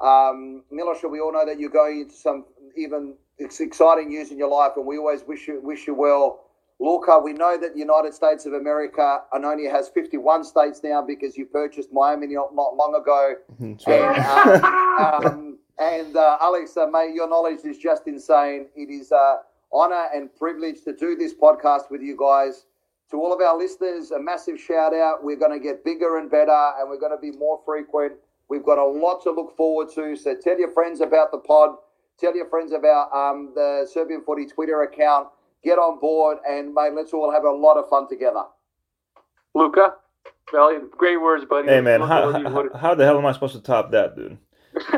Um, 0.00 0.62
Miloša, 0.72 1.10
we 1.10 1.20
all 1.20 1.32
know 1.32 1.46
that 1.46 1.58
you're 1.58 1.70
going 1.70 2.02
into 2.02 2.14
some 2.14 2.44
even 2.76 3.14
exciting 3.38 4.08
news 4.08 4.30
in 4.30 4.38
your 4.38 4.50
life, 4.50 4.72
and 4.76 4.86
we 4.86 4.98
always 4.98 5.22
wish 5.26 5.48
you 5.48 5.60
wish 5.62 5.86
you 5.86 5.94
well. 5.94 6.44
Luca, 6.80 7.18
we 7.18 7.32
know 7.32 7.58
that 7.58 7.72
the 7.72 7.78
United 7.80 8.14
States 8.14 8.46
of 8.46 8.52
America 8.52 9.22
and 9.32 9.44
only 9.44 9.66
has 9.66 9.88
51 9.88 10.44
states 10.44 10.80
now 10.84 11.02
because 11.02 11.36
you 11.36 11.44
purchased 11.46 11.88
Miami 11.92 12.28
not, 12.28 12.54
not 12.54 12.76
long 12.76 12.94
ago. 12.94 13.34
That's 13.58 13.84
And, 13.84 14.16
uh, 14.16 15.20
um, 15.24 15.58
and 15.78 16.16
uh, 16.16 16.38
Alex, 16.40 16.76
uh, 16.76 16.86
mate, 16.86 17.14
your 17.14 17.28
knowledge 17.28 17.64
is 17.64 17.78
just 17.78 18.06
insane. 18.06 18.66
It 18.76 18.90
is 18.90 19.10
an 19.10 19.38
honor 19.72 20.06
and 20.14 20.32
privilege 20.36 20.84
to 20.84 20.94
do 20.94 21.16
this 21.16 21.34
podcast 21.34 21.90
with 21.90 22.00
you 22.00 22.16
guys. 22.16 22.66
To 23.10 23.16
all 23.16 23.32
of 23.32 23.40
our 23.40 23.56
listeners, 23.56 24.10
a 24.10 24.20
massive 24.20 24.60
shout 24.60 24.94
out. 24.94 25.24
We're 25.24 25.36
going 25.36 25.52
to 25.52 25.58
get 25.58 25.82
bigger 25.84 26.18
and 26.18 26.30
better, 26.30 26.72
and 26.78 26.90
we're 26.90 26.98
going 27.00 27.12
to 27.12 27.18
be 27.20 27.30
more 27.38 27.58
frequent. 27.64 28.12
We've 28.50 28.62
got 28.64 28.78
a 28.78 28.84
lot 28.84 29.22
to 29.22 29.30
look 29.30 29.56
forward 29.56 29.88
to. 29.94 30.14
So 30.16 30.34
tell 30.34 30.58
your 30.58 30.70
friends 30.72 31.00
about 31.00 31.30
the 31.32 31.38
pod. 31.38 31.76
Tell 32.18 32.34
your 32.36 32.48
friends 32.48 32.72
about 32.72 33.12
um, 33.14 33.52
the 33.54 33.88
Serbian 33.90 34.22
Footy 34.24 34.44
Twitter 34.46 34.82
account. 34.82 35.28
Get 35.64 35.78
on 35.78 35.98
board, 36.00 36.38
and 36.48 36.72
mate, 36.74 36.92
let's 36.94 37.12
all 37.12 37.30
have 37.32 37.44
a 37.44 37.50
lot 37.50 37.76
of 37.78 37.88
fun 37.88 38.08
together. 38.08 38.42
Luca, 39.54 39.94
Valley, 40.52 40.76
great 40.96 41.16
words, 41.16 41.44
buddy. 41.44 41.68
Hey 41.68 41.80
man, 41.80 42.00
how, 42.00 42.30
what 42.32 42.40
you- 42.40 42.48
what- 42.48 42.72
how, 42.72 42.78
how 42.78 42.94
the 42.94 43.04
hell 43.04 43.18
am 43.18 43.26
I 43.26 43.32
supposed 43.32 43.54
to 43.54 43.60
top 43.62 43.90
that, 43.90 44.14
dude? 44.16 44.38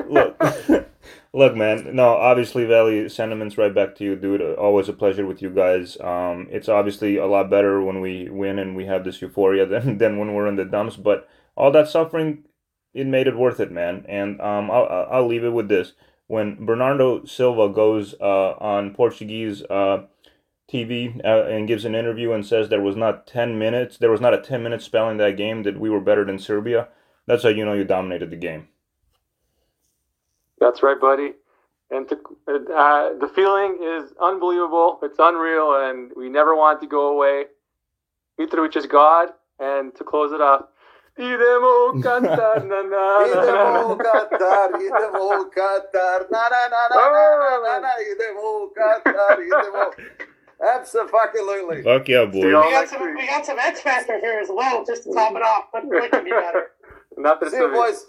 Look, 0.09 0.37
look, 1.33 1.55
man. 1.57 1.95
No, 1.95 2.09
obviously, 2.17 2.65
Valley 2.65 3.09
sentiments 3.09 3.59
right 3.59 3.75
back 3.75 3.95
to 3.97 4.05
you, 4.05 4.17
dude. 4.17 4.41
Always 4.43 4.89
a 4.89 4.93
pleasure 4.93 5.27
with 5.27 5.43
you 5.43 5.51
guys. 5.51 5.99
Um, 6.01 6.49
it's 6.51 6.69
obviously 6.69 7.17
a 7.17 7.27
lot 7.27 7.51
better 7.51 7.81
when 7.83 8.01
we 8.01 8.29
win 8.29 8.59
and 8.59 8.77
we 8.77 8.87
have 8.87 9.05
this 9.05 9.21
euphoria 9.23 9.67
than 9.73 9.99
than 9.99 10.19
when 10.19 10.35
we're 10.35 10.47
in 10.49 10.57
the 10.57 10.65
dumps. 10.65 10.97
But 10.97 11.29
all 11.57 11.71
that 11.73 11.89
suffering, 11.89 12.45
it 12.95 13.07
made 13.07 13.27
it 13.27 13.37
worth 13.37 13.61
it, 13.61 13.71
man. 13.73 14.05
And 14.09 14.41
um, 14.41 14.71
I'll 14.71 15.09
I'll- 15.11 15.27
leave 15.29 15.45
it 15.45 15.51
with 15.53 15.69
this: 15.69 15.93
when 16.27 16.65
Bernardo 16.65 17.25
Silva 17.25 17.69
goes 17.73 18.15
uh 18.21 18.53
on 18.59 18.95
Portuguese 18.95 19.63
uh. 19.65 20.07
TV 20.73 21.21
uh, 21.25 21.47
and 21.47 21.67
gives 21.67 21.85
an 21.85 21.97
interview 21.97 22.33
and 22.33 22.47
says 22.47 22.69
there 22.69 22.81
was 22.81 22.95
not 22.95 23.27
10 23.27 23.59
minutes, 23.59 23.99
there 23.99 24.11
was 24.11 24.21
not 24.21 24.35
a 24.35 24.41
10 24.41 24.63
minute 24.63 24.81
spell 24.81 25.09
in 25.11 25.17
that 25.17 25.37
game 25.37 25.65
that 25.65 25.81
we 25.81 25.91
were 25.91 26.01
better 26.01 26.25
than 26.25 26.39
Serbia. 26.39 26.89
That's 27.27 27.43
how 27.43 27.49
you 27.49 27.65
know 27.65 27.73
you 27.73 27.85
dominated 27.85 28.31
the 28.31 28.37
game. 28.37 28.69
That's 30.61 30.83
right, 30.83 31.01
buddy. 31.01 31.33
And 31.91 32.09
to, 32.09 32.17
uh, 32.47 33.19
the 33.19 33.31
feeling 33.35 33.79
is 33.83 34.13
unbelievable. 34.21 35.01
It's 35.03 35.19
unreal, 35.19 35.75
and 35.75 36.13
we 36.17 36.29
never 36.29 36.55
want 36.55 36.81
to 36.83 36.87
go 36.87 37.09
away. 37.09 37.47
Mitrovic 38.39 38.77
is 38.77 38.87
God, 38.87 39.31
and 39.59 39.95
to 39.97 40.05
close 40.05 40.33
it 40.33 40.41
off, 40.41 40.67
idemo 41.19 42.01
cantar 42.03 42.65
na 42.67 42.83
na 42.83 42.83
na 42.83 43.27
Idemo 43.27 43.99
na. 43.99 44.05
Qatar, 44.05 44.73
idemo 44.73 45.51
Qatar, 45.51 46.31
na 46.31 46.49
na 46.49 46.69
na 46.69 46.89
na 46.89 47.03
na 47.41 47.59
na 47.65 47.79
na, 47.81 47.93
idemo 47.99 48.69
Qatar, 48.79 49.39
idemo. 49.39 49.91
Absolutely. 50.63 51.83
Fuck 51.83 52.09
yeah, 52.09 52.31
See 52.31 52.41
boys. 52.41 52.45
We 52.45 52.51
got 52.53 52.89
some, 52.89 53.15
we 53.15 53.27
got 53.27 53.47
some 53.47 53.59
X 53.59 53.81
Factor 53.81 54.21
here 54.21 54.39
as 54.41 54.49
well, 54.51 54.85
just 54.85 55.05
to 55.05 55.13
top 55.13 55.35
it 55.35 55.43
off. 55.43 55.65
But 55.73 55.87
what 55.87 56.11
can 56.11 56.25
be 56.25 56.31
better? 56.31 56.73
Not 57.17 57.41
that 57.41 57.51
See 57.51 57.57
you, 57.57 57.69
boys. 57.73 58.07